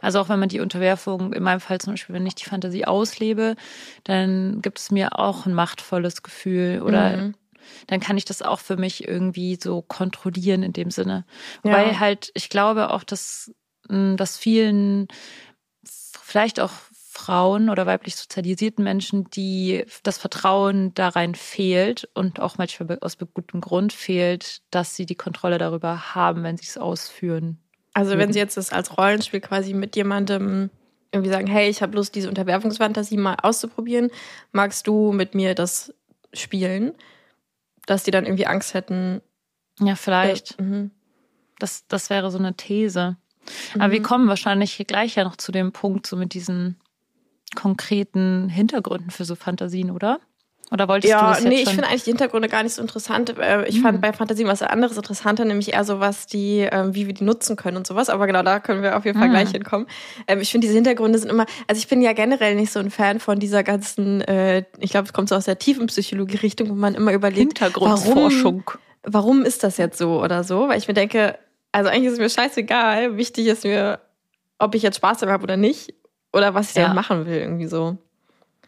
Also 0.00 0.20
auch 0.20 0.28
wenn 0.28 0.38
man 0.38 0.48
die 0.48 0.60
Unterwerfung, 0.60 1.32
in 1.32 1.42
meinem 1.42 1.60
Fall 1.60 1.80
zum 1.80 1.94
Beispiel, 1.94 2.14
wenn 2.14 2.26
ich 2.26 2.36
die 2.36 2.44
Fantasie 2.44 2.84
auslebe, 2.84 3.56
dann 4.04 4.62
gibt 4.62 4.78
es 4.78 4.90
mir 4.90 5.18
auch 5.18 5.46
ein 5.46 5.54
machtvolles 5.54 6.22
Gefühl 6.22 6.82
oder 6.82 7.16
mhm. 7.16 7.34
dann 7.88 8.00
kann 8.00 8.16
ich 8.16 8.24
das 8.24 8.42
auch 8.42 8.60
für 8.60 8.76
mich 8.76 9.08
irgendwie 9.08 9.58
so 9.60 9.82
kontrollieren 9.82 10.62
in 10.62 10.72
dem 10.72 10.90
Sinne. 10.90 11.24
Wobei 11.62 11.88
ja. 11.88 12.00
halt, 12.00 12.30
ich 12.34 12.50
glaube 12.50 12.90
auch, 12.90 13.02
dass, 13.02 13.52
hm, 13.88 14.16
dass 14.16 14.38
vielen 14.38 15.08
vielleicht 16.22 16.60
auch 16.60 16.72
Frauen 17.16 17.70
oder 17.70 17.86
weiblich 17.86 18.16
sozialisierten 18.16 18.82
Menschen, 18.82 19.30
die 19.30 19.84
das 20.02 20.18
Vertrauen 20.18 20.92
darein 20.94 21.36
fehlt 21.36 22.08
und 22.12 22.40
auch 22.40 22.58
manchmal 22.58 22.98
aus 23.00 23.16
gutem 23.18 23.60
Grund 23.60 23.92
fehlt, 23.92 24.62
dass 24.72 24.96
sie 24.96 25.06
die 25.06 25.14
Kontrolle 25.14 25.58
darüber 25.58 26.16
haben, 26.16 26.42
wenn 26.42 26.56
sie 26.56 26.66
es 26.66 26.76
ausführen. 26.76 27.58
Also 27.94 28.18
wenn 28.18 28.32
sie 28.32 28.40
jetzt 28.40 28.56
das 28.56 28.72
als 28.72 28.98
Rollenspiel 28.98 29.40
quasi 29.40 29.74
mit 29.74 29.94
jemandem 29.94 30.70
irgendwie 31.12 31.30
sagen, 31.30 31.46
hey, 31.46 31.70
ich 31.70 31.82
habe 31.82 31.94
Lust, 31.94 32.16
diese 32.16 32.28
Unterwerfungsfantasie 32.28 33.16
mal 33.16 33.36
auszuprobieren, 33.40 34.10
magst 34.50 34.88
du 34.88 35.12
mit 35.12 35.36
mir 35.36 35.54
das 35.54 35.94
spielen? 36.32 36.94
Dass 37.86 38.02
die 38.02 38.10
dann 38.10 38.24
irgendwie 38.24 38.46
Angst 38.46 38.74
hätten. 38.74 39.20
Ja, 39.78 39.94
vielleicht. 39.94 40.58
Äh, 40.58 40.62
mhm. 40.62 40.90
das, 41.60 41.86
das 41.86 42.10
wäre 42.10 42.32
so 42.32 42.38
eine 42.38 42.56
These. 42.56 43.16
Aber 43.74 43.88
mhm. 43.88 43.92
wir 43.92 44.02
kommen 44.02 44.26
wahrscheinlich 44.26 44.84
gleich 44.88 45.14
ja 45.14 45.22
noch 45.22 45.36
zu 45.36 45.52
dem 45.52 45.70
Punkt, 45.70 46.08
so 46.08 46.16
mit 46.16 46.34
diesen 46.34 46.80
konkreten 47.54 48.48
Hintergründen 48.48 49.10
für 49.10 49.24
so 49.24 49.34
Fantasien, 49.34 49.90
oder? 49.90 50.20
Oder 50.70 50.88
wolltest 50.88 51.10
ja, 51.10 51.20
du 51.20 51.26
das 51.26 51.38
jetzt 51.40 51.48
nee, 51.48 51.62
ich 51.62 51.68
finde 51.68 51.86
eigentlich 51.86 52.04
die 52.04 52.10
Hintergründe 52.10 52.48
gar 52.48 52.62
nicht 52.62 52.74
so 52.74 52.82
interessant. 52.82 53.38
Äh, 53.38 53.66
ich 53.66 53.78
mhm. 53.78 53.82
fand 53.82 53.94
hm. 53.96 54.00
bei 54.00 54.12
Fantasien 54.12 54.48
was 54.48 54.62
anderes 54.62 54.96
interessanter, 54.96 55.44
nämlich 55.44 55.72
eher 55.72 55.84
so 55.84 56.00
was, 56.00 56.26
die, 56.26 56.66
ähm, 56.70 56.94
wie 56.94 57.06
wir 57.06 57.14
die 57.14 57.22
nutzen 57.22 57.56
können 57.56 57.76
und 57.76 57.86
sowas. 57.86 58.08
Aber 58.08 58.26
genau, 58.26 58.42
da 58.42 58.60
können 58.60 58.82
wir 58.82 58.96
auf 58.96 59.04
jeden 59.04 59.18
Fall 59.18 59.28
mhm. 59.28 59.32
gleich 59.32 59.50
hinkommen. 59.50 59.86
Ähm, 60.26 60.40
ich 60.40 60.50
finde, 60.50 60.66
diese 60.66 60.74
Hintergründe 60.74 61.18
sind 61.18 61.30
immer, 61.30 61.46
also 61.68 61.78
ich 61.78 61.86
bin 61.86 62.00
ja 62.00 62.12
generell 62.12 62.54
nicht 62.56 62.72
so 62.72 62.80
ein 62.80 62.90
Fan 62.90 63.20
von 63.20 63.38
dieser 63.38 63.62
ganzen, 63.62 64.22
äh, 64.22 64.64
ich 64.78 64.90
glaube, 64.90 65.06
es 65.06 65.12
kommt 65.12 65.28
so 65.28 65.36
aus 65.36 65.44
der 65.44 65.58
tiefen 65.58 65.86
Psychologie-Richtung, 65.86 66.70
wo 66.70 66.74
man 66.74 66.94
immer 66.94 67.12
überlegt, 67.12 67.58
Hintergrundforschung. 67.58 68.64
Warum, 68.66 68.80
warum 69.04 69.42
ist 69.42 69.62
das 69.62 69.76
jetzt 69.76 69.98
so 69.98 70.20
oder 70.22 70.44
so? 70.44 70.68
Weil 70.68 70.78
ich 70.78 70.88
mir 70.88 70.94
denke, 70.94 71.38
also 71.72 71.90
eigentlich 71.90 72.06
ist 72.06 72.14
es 72.14 72.18
mir 72.18 72.30
scheißegal. 72.30 73.16
Wichtig 73.16 73.46
ist 73.46 73.64
mir, 73.64 74.00
ob 74.58 74.74
ich 74.74 74.82
jetzt 74.82 74.96
Spaß 74.96 75.18
dabei 75.18 75.32
habe 75.32 75.42
oder 75.44 75.56
nicht. 75.56 75.94
Oder 76.34 76.52
was 76.52 76.70
ich 76.70 76.76
ja. 76.76 76.82
damit 76.82 76.96
machen 76.96 77.26
will, 77.26 77.38
irgendwie 77.38 77.66
so. 77.66 77.96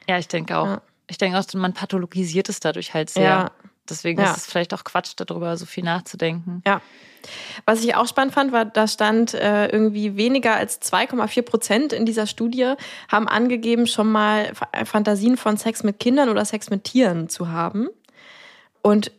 Ja, 0.09 0.19
ich 0.19 0.29
denke 0.29 0.57
auch. 0.57 0.67
Ja. 0.67 0.83
Ich 1.09 1.19
denke 1.19 1.39
auch, 1.39 1.45
man 1.55 1.73
pathologisiert 1.73 2.49
es 2.49 2.61
dadurch 2.61 2.95
halt 2.95 3.11
sehr. 3.11 3.25
Ja. 3.25 3.51
Deswegen 3.89 4.21
ja. 4.21 4.31
ist 4.31 4.39
es 4.39 4.47
vielleicht 4.47 4.73
auch 4.73 4.85
Quatsch, 4.85 5.13
darüber 5.17 5.57
so 5.57 5.67
viel 5.67 5.85
nachzudenken. 5.85 6.63
Ja. 6.67 6.81
Was 7.65 7.85
ich 7.85 7.95
auch 7.97 8.07
spannend 8.07 8.35
fand, 8.35 8.53
war, 8.53 8.65
da 8.65 8.87
stand 8.87 9.35
äh, 9.35 9.67
irgendwie 9.67 10.17
weniger 10.17 10.55
als 10.55 10.81
2,4 10.81 11.43
Prozent 11.43 11.93
in 11.93 12.07
dieser 12.07 12.27
Studie 12.27 12.75
haben 13.11 13.27
angegeben, 13.27 13.87
schon 13.87 14.11
mal 14.11 14.53
Fantasien 14.85 15.37
von 15.37 15.57
Sex 15.57 15.83
mit 15.83 15.99
Kindern 15.99 16.29
oder 16.29 16.45
Sex 16.45 16.71
mit 16.71 16.85
Tieren 16.85 17.29
zu 17.29 17.49
haben. 17.49 17.89
Und 18.83 19.11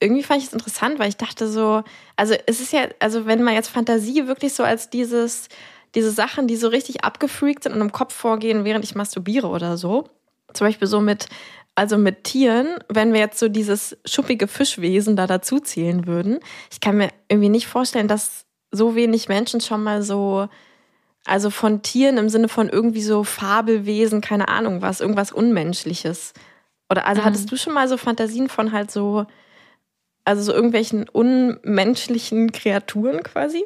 irgendwie 0.00 0.22
fand 0.22 0.40
ich 0.40 0.48
es 0.48 0.54
interessant, 0.54 0.98
weil 0.98 1.10
ich 1.10 1.18
dachte 1.18 1.48
so, 1.48 1.82
also 2.16 2.34
es 2.46 2.60
ist 2.60 2.72
ja, 2.72 2.88
also 2.98 3.26
wenn 3.26 3.42
man 3.42 3.54
jetzt 3.54 3.68
Fantasie 3.68 4.26
wirklich 4.26 4.54
so 4.54 4.64
als 4.64 4.88
dieses 4.88 5.48
diese 5.94 6.10
Sachen, 6.10 6.46
die 6.46 6.56
so 6.56 6.68
richtig 6.68 7.04
abgefreakt 7.04 7.64
sind 7.64 7.74
und 7.74 7.80
im 7.80 7.92
Kopf 7.92 8.14
vorgehen, 8.14 8.64
während 8.64 8.84
ich 8.84 8.94
masturbiere 8.94 9.48
oder 9.48 9.76
so. 9.76 10.08
Zum 10.52 10.66
Beispiel 10.66 10.88
so 10.88 11.00
mit, 11.00 11.26
also 11.74 11.98
mit 11.98 12.24
Tieren, 12.24 12.78
wenn 12.88 13.12
wir 13.12 13.20
jetzt 13.20 13.38
so 13.38 13.48
dieses 13.48 13.96
schuppige 14.04 14.48
Fischwesen 14.48 15.16
da 15.16 15.26
dazu 15.26 15.60
zählen 15.60 16.06
würden. 16.06 16.40
Ich 16.70 16.80
kann 16.80 16.96
mir 16.96 17.10
irgendwie 17.28 17.48
nicht 17.48 17.66
vorstellen, 17.66 18.08
dass 18.08 18.44
so 18.70 18.94
wenig 18.94 19.28
Menschen 19.28 19.60
schon 19.60 19.82
mal 19.82 20.02
so, 20.02 20.48
also 21.24 21.50
von 21.50 21.82
Tieren 21.82 22.18
im 22.18 22.28
Sinne 22.28 22.48
von 22.48 22.68
irgendwie 22.68 23.02
so 23.02 23.24
Fabelwesen, 23.24 24.20
keine 24.20 24.48
Ahnung 24.48 24.82
was, 24.82 25.00
irgendwas 25.00 25.32
Unmenschliches. 25.32 26.34
Oder 26.88 27.06
also 27.06 27.22
mhm. 27.22 27.26
hattest 27.26 27.50
du 27.50 27.56
schon 27.56 27.74
mal 27.74 27.88
so 27.88 27.96
Fantasien 27.96 28.48
von 28.48 28.72
halt 28.72 28.90
so, 28.90 29.26
also 30.24 30.42
so 30.42 30.52
irgendwelchen 30.52 31.08
unmenschlichen 31.08 32.52
Kreaturen 32.52 33.22
quasi? 33.22 33.64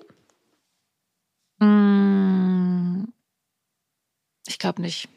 Mm. 1.64 3.12
Ich 4.46 4.59
glaube 4.59 4.83
nicht. 4.83 5.09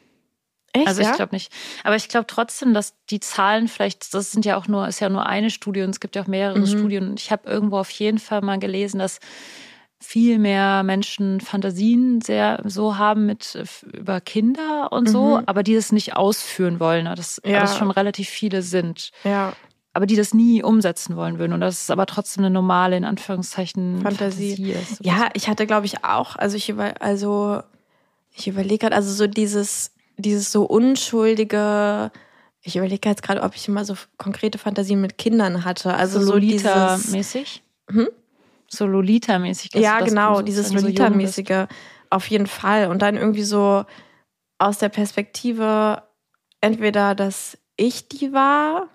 Echt, 0.72 0.86
also 0.86 1.00
ich 1.00 1.06
ja? 1.06 1.16
glaube 1.16 1.34
nicht. 1.34 1.52
Aber 1.84 1.96
ich 1.96 2.08
glaube 2.08 2.26
trotzdem, 2.26 2.74
dass 2.74 2.94
die 3.10 3.20
Zahlen 3.20 3.68
vielleicht, 3.68 4.12
das 4.12 4.32
sind 4.32 4.44
ja 4.44 4.56
auch 4.56 4.68
nur, 4.68 4.86
ist 4.86 5.00
ja 5.00 5.08
nur 5.08 5.26
eine 5.26 5.50
Studie 5.50 5.82
und 5.82 5.90
es 5.90 6.00
gibt 6.00 6.16
ja 6.16 6.22
auch 6.22 6.26
mehrere 6.26 6.60
mhm. 6.60 6.66
Studien. 6.66 7.14
Ich 7.16 7.30
habe 7.30 7.48
irgendwo 7.48 7.78
auf 7.78 7.90
jeden 7.90 8.18
Fall 8.18 8.42
mal 8.42 8.58
gelesen, 8.58 8.98
dass 8.98 9.20
viel 10.00 10.38
mehr 10.38 10.84
Menschen 10.84 11.40
Fantasien 11.40 12.20
sehr 12.20 12.62
so 12.64 12.98
haben 12.98 13.26
mit 13.26 13.58
über 13.92 14.20
Kinder 14.20 14.92
und 14.92 15.08
so, 15.08 15.38
mhm. 15.38 15.42
aber 15.46 15.62
die 15.62 15.74
das 15.74 15.90
nicht 15.90 16.14
ausführen 16.16 16.78
wollen. 16.78 17.06
Das, 17.06 17.40
ja. 17.44 17.60
das 17.60 17.76
schon 17.76 17.90
relativ 17.90 18.28
viele 18.28 18.62
sind. 18.62 19.10
Ja 19.24 19.54
aber 19.98 20.06
die 20.06 20.14
das 20.14 20.32
nie 20.32 20.62
umsetzen 20.62 21.16
wollen 21.16 21.40
würden. 21.40 21.52
Und 21.52 21.60
das 21.60 21.80
ist 21.80 21.90
aber 21.90 22.06
trotzdem 22.06 22.44
eine 22.44 22.54
normale, 22.54 22.96
in 22.96 23.04
Anführungszeichen, 23.04 24.00
Fantasie, 24.00 24.54
Fantasie 24.54 24.70
ist. 24.70 25.04
Ja, 25.04 25.28
ich 25.34 25.48
hatte, 25.48 25.66
glaube 25.66 25.86
ich, 25.86 26.04
auch, 26.04 26.36
also 26.36 26.56
ich 26.56 26.68
über, 26.68 26.94
also 27.02 27.64
ich 28.32 28.46
überlege 28.46 28.78
gerade, 28.78 28.94
also 28.94 29.12
so 29.12 29.26
dieses, 29.26 29.90
dieses 30.16 30.52
so 30.52 30.62
unschuldige, 30.62 32.12
ich 32.62 32.76
überlege 32.76 33.08
jetzt 33.08 33.24
gerade, 33.24 33.42
ob 33.42 33.56
ich 33.56 33.66
immer 33.66 33.84
so 33.84 33.96
konkrete 34.18 34.56
Fantasien 34.56 35.00
mit 35.00 35.18
Kindern 35.18 35.64
hatte. 35.64 35.92
Also 35.94 36.20
so, 36.20 36.34
Lolita-mäßig? 36.34 37.64
Hm? 37.90 38.08
So 38.68 38.86
Lolita-mäßig. 38.86 39.74
Ja, 39.74 39.98
genau, 39.98 40.42
dieses 40.42 40.72
Lolita-mäßige. 40.72 41.66
Auf 42.08 42.30
jeden 42.30 42.46
Fall. 42.46 42.86
Und 42.86 43.02
dann 43.02 43.16
irgendwie 43.16 43.42
so 43.42 43.84
aus 44.58 44.78
der 44.78 44.90
Perspektive 44.90 46.04
entweder, 46.60 47.16
dass 47.16 47.58
ich 47.76 48.06
die 48.08 48.32
war 48.32 48.86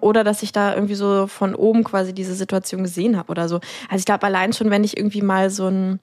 oder 0.00 0.24
dass 0.24 0.42
ich 0.42 0.52
da 0.52 0.74
irgendwie 0.74 0.94
so 0.94 1.26
von 1.26 1.54
oben 1.54 1.84
quasi 1.84 2.12
diese 2.12 2.34
Situation 2.34 2.82
gesehen 2.82 3.16
habe 3.16 3.30
oder 3.30 3.48
so. 3.48 3.56
Also 3.88 3.98
ich 3.98 4.04
glaube 4.04 4.26
allein 4.26 4.52
schon, 4.52 4.70
wenn 4.70 4.84
ich 4.84 4.96
irgendwie 4.96 5.22
mal 5.22 5.50
so 5.50 5.68
ein 5.68 6.00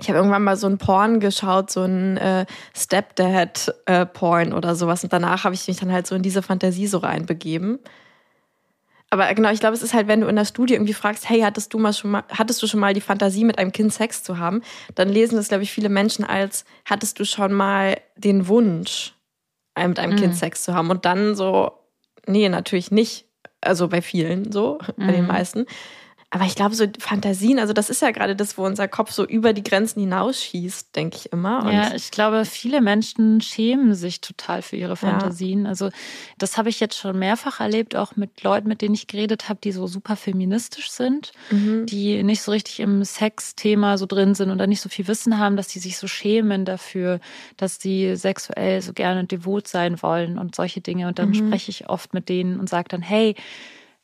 ich 0.00 0.08
habe 0.08 0.18
irgendwann 0.18 0.42
mal 0.42 0.56
so 0.56 0.66
ein 0.66 0.78
Porn 0.78 1.20
geschaut, 1.20 1.70
so 1.70 1.82
ein 1.82 2.16
äh, 2.16 2.46
Stepdad-Porn 2.76 4.50
äh, 4.50 4.54
oder 4.54 4.74
sowas. 4.74 5.04
Und 5.04 5.12
danach 5.12 5.44
habe 5.44 5.54
ich 5.54 5.68
mich 5.68 5.76
dann 5.76 5.92
halt 5.92 6.08
so 6.08 6.16
in 6.16 6.22
diese 6.22 6.42
Fantasie 6.42 6.88
so 6.88 6.98
reinbegeben. 6.98 7.78
Aber 9.10 9.32
genau, 9.34 9.52
ich 9.52 9.60
glaube, 9.60 9.76
es 9.76 9.82
ist 9.84 9.94
halt, 9.94 10.08
wenn 10.08 10.22
du 10.22 10.26
in 10.26 10.34
der 10.34 10.44
Studie 10.44 10.74
irgendwie 10.74 10.94
fragst, 10.94 11.28
hey, 11.30 11.42
hattest 11.42 11.72
du 11.72 11.78
mal 11.78 11.92
schon 11.92 12.10
mal, 12.10 12.24
hattest 12.28 12.60
du 12.60 12.66
schon 12.66 12.80
mal 12.80 12.94
die 12.94 13.00
Fantasie, 13.00 13.44
mit 13.44 13.58
einem 13.58 13.70
Kind 13.70 13.92
Sex 13.92 14.24
zu 14.24 14.38
haben, 14.38 14.62
dann 14.96 15.08
lesen 15.08 15.36
das, 15.36 15.46
glaube 15.46 15.62
ich, 15.62 15.70
viele 15.70 15.88
Menschen 15.88 16.24
als, 16.24 16.64
hattest 16.84 17.20
du 17.20 17.24
schon 17.24 17.52
mal 17.52 17.96
den 18.16 18.48
Wunsch, 18.48 19.14
mit 19.78 20.00
einem 20.00 20.14
mhm. 20.14 20.18
Kind 20.18 20.36
Sex 20.36 20.64
zu 20.64 20.74
haben? 20.74 20.90
Und 20.90 21.04
dann 21.04 21.36
so, 21.36 21.70
nee, 22.26 22.48
natürlich 22.48 22.90
nicht. 22.90 23.26
Also 23.60 23.88
bei 23.88 24.02
vielen 24.02 24.52
so, 24.52 24.78
mhm. 24.96 25.06
bei 25.06 25.12
den 25.12 25.22
mhm. 25.22 25.28
meisten. 25.28 25.66
Aber 26.34 26.46
ich 26.46 26.56
glaube, 26.56 26.74
so 26.74 26.84
Fantasien, 26.98 27.60
also 27.60 27.72
das 27.72 27.90
ist 27.90 28.02
ja 28.02 28.10
gerade 28.10 28.34
das, 28.34 28.58
wo 28.58 28.66
unser 28.66 28.88
Kopf 28.88 29.12
so 29.12 29.24
über 29.24 29.52
die 29.52 29.62
Grenzen 29.62 30.00
hinausschießt, 30.00 30.96
denke 30.96 31.16
ich 31.16 31.32
immer. 31.32 31.64
Und 31.64 31.72
ja, 31.72 31.94
ich 31.94 32.10
glaube, 32.10 32.44
viele 32.44 32.80
Menschen 32.80 33.40
schämen 33.40 33.94
sich 33.94 34.20
total 34.20 34.60
für 34.60 34.74
ihre 34.74 34.96
Fantasien. 34.96 35.62
Ja. 35.62 35.68
Also 35.68 35.90
das 36.36 36.58
habe 36.58 36.70
ich 36.70 36.80
jetzt 36.80 36.98
schon 36.98 37.20
mehrfach 37.20 37.60
erlebt, 37.60 37.94
auch 37.94 38.16
mit 38.16 38.42
Leuten, 38.42 38.66
mit 38.66 38.82
denen 38.82 38.96
ich 38.96 39.06
geredet 39.06 39.48
habe, 39.48 39.60
die 39.62 39.70
so 39.70 39.86
super 39.86 40.16
feministisch 40.16 40.90
sind, 40.90 41.30
mhm. 41.52 41.86
die 41.86 42.20
nicht 42.24 42.42
so 42.42 42.50
richtig 42.50 42.80
im 42.80 43.04
Sex-Thema 43.04 43.96
so 43.96 44.06
drin 44.06 44.34
sind 44.34 44.50
oder 44.50 44.66
nicht 44.66 44.80
so 44.80 44.88
viel 44.88 45.06
Wissen 45.06 45.38
haben, 45.38 45.56
dass 45.56 45.70
sie 45.70 45.78
sich 45.78 45.98
so 45.98 46.08
schämen 46.08 46.64
dafür, 46.64 47.20
dass 47.58 47.80
sie 47.80 48.16
sexuell 48.16 48.82
so 48.82 48.92
gerne 48.92 49.22
devot 49.24 49.68
sein 49.68 50.02
wollen 50.02 50.36
und 50.36 50.56
solche 50.56 50.80
Dinge. 50.80 51.06
Und 51.06 51.20
dann 51.20 51.28
mhm. 51.28 51.34
spreche 51.34 51.70
ich 51.70 51.88
oft 51.88 52.12
mit 52.12 52.28
denen 52.28 52.58
und 52.58 52.68
sage 52.68 52.88
dann, 52.88 53.02
hey, 53.02 53.36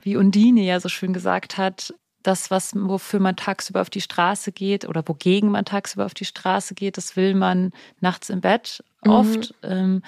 wie 0.01 0.17
Undine 0.17 0.63
ja 0.63 0.79
so 0.79 0.89
schön 0.89 1.13
gesagt 1.13 1.59
hat, 1.59 1.93
das, 2.23 2.51
was, 2.51 2.73
wofür 2.75 3.21
man 3.21 3.37
tagsüber 3.37 3.81
auf 3.81 3.91
die 3.91 4.01
Straße 4.01 4.53
geht 4.53 4.87
oder 4.87 5.03
wogegen 5.07 5.51
man 5.51 5.65
tagsüber 5.65 6.07
auf 6.07 6.15
die 6.15 6.25
Straße 6.25 6.75
geht, 6.75 6.97
das 6.97 7.17
will 7.17 7.35
man 7.35 7.73
nachts 8.01 8.31
im 8.31 8.41
Bett 8.41 8.85
mhm. 9.05 9.11
oft. 9.11 9.55
Mhm. 9.63 10.03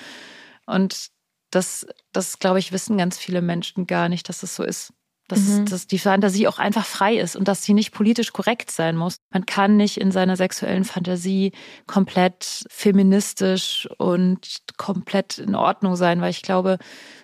Und 0.66 1.10
das, 1.50 1.86
das, 2.12 2.38
glaube 2.38 2.58
ich, 2.58 2.72
wissen 2.72 2.98
ganz 2.98 3.18
viele 3.18 3.42
Menschen 3.42 3.86
gar 3.86 4.08
nicht, 4.08 4.28
dass 4.28 4.42
es 4.42 4.54
so 4.54 4.62
ist. 4.62 4.92
Dass, 5.28 5.40
mhm. 5.40 5.66
dass 5.66 5.86
die 5.86 6.00
Fantasie 6.00 6.48
auch 6.48 6.58
einfach 6.58 6.84
frei 6.84 7.16
ist 7.16 7.36
und 7.36 7.48
dass 7.48 7.62
sie 7.62 7.74
nicht 7.74 7.92
politisch 7.92 8.32
korrekt 8.32 8.70
sein 8.70 8.96
muss. 8.96 9.16
Man 9.30 9.46
kann 9.46 9.76
nicht 9.76 9.98
in 9.98 10.10
seiner 10.10 10.36
sexuellen 10.36 10.84
Fantasie 10.84 11.52
komplett 11.86 12.64
feministisch 12.68 13.88
und 13.98 14.62
komplett 14.76 15.38
in 15.38 15.54
Ordnung 15.54 15.96
sein, 15.96 16.20
weil 16.20 16.30
ich 16.30 16.42
glaube, 16.42 16.78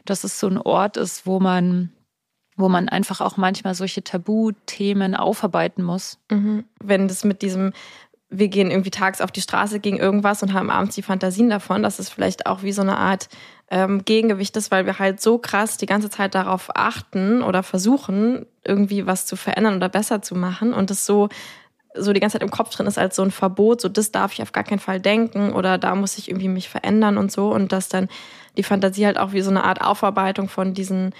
dass 0.04 0.24
es 0.24 0.38
so 0.38 0.46
ein 0.46 0.58
Ort 0.58 0.96
ist, 0.96 1.26
wo 1.26 1.40
man 1.40 1.92
wo 2.58 2.68
man 2.68 2.88
einfach 2.88 3.20
auch 3.20 3.36
manchmal 3.36 3.74
solche 3.74 4.02
Tabuthemen 4.04 5.14
aufarbeiten 5.14 5.82
muss. 5.82 6.18
Mhm. 6.30 6.64
Wenn 6.82 7.08
das 7.08 7.24
mit 7.24 7.40
diesem, 7.40 7.72
wir 8.28 8.48
gehen 8.48 8.70
irgendwie 8.70 8.90
tags 8.90 9.20
auf 9.20 9.30
die 9.30 9.40
Straße 9.40 9.80
gegen 9.80 9.96
irgendwas 9.96 10.42
und 10.42 10.52
haben 10.52 10.68
abends 10.68 10.96
die 10.96 11.02
Fantasien 11.02 11.48
davon, 11.48 11.82
dass 11.82 12.00
es 12.00 12.10
vielleicht 12.10 12.46
auch 12.46 12.62
wie 12.62 12.72
so 12.72 12.82
eine 12.82 12.98
Art 12.98 13.28
ähm, 13.70 14.04
Gegengewicht 14.04 14.56
ist, 14.56 14.70
weil 14.70 14.86
wir 14.86 14.98
halt 14.98 15.20
so 15.20 15.38
krass 15.38 15.76
die 15.76 15.86
ganze 15.86 16.10
Zeit 16.10 16.34
darauf 16.34 16.70
achten 16.74 17.42
oder 17.42 17.62
versuchen, 17.62 18.44
irgendwie 18.64 19.06
was 19.06 19.24
zu 19.24 19.36
verändern 19.36 19.76
oder 19.76 19.88
besser 19.88 20.20
zu 20.20 20.34
machen 20.34 20.74
und 20.74 20.90
es 20.90 21.06
so 21.06 21.28
so 21.94 22.12
die 22.12 22.20
ganze 22.20 22.34
Zeit 22.34 22.42
im 22.42 22.50
Kopf 22.50 22.70
drin 22.70 22.86
ist 22.86 22.98
als 22.98 23.16
so 23.16 23.22
ein 23.22 23.30
Verbot, 23.30 23.80
so 23.80 23.88
das 23.88 24.12
darf 24.12 24.32
ich 24.32 24.42
auf 24.42 24.52
gar 24.52 24.62
keinen 24.62 24.78
Fall 24.78 25.00
denken 25.00 25.52
oder 25.52 25.78
da 25.78 25.94
muss 25.94 26.18
ich 26.18 26.28
irgendwie 26.28 26.48
mich 26.48 26.68
verändern 26.68 27.16
und 27.18 27.32
so 27.32 27.52
und 27.52 27.72
dass 27.72 27.88
dann 27.88 28.08
die 28.56 28.62
Fantasie 28.62 29.06
halt 29.06 29.18
auch 29.18 29.32
wie 29.32 29.40
so 29.40 29.50
eine 29.50 29.64
Art 29.64 29.80
Aufarbeitung 29.80 30.48
von 30.48 30.74
diesen 30.74 31.14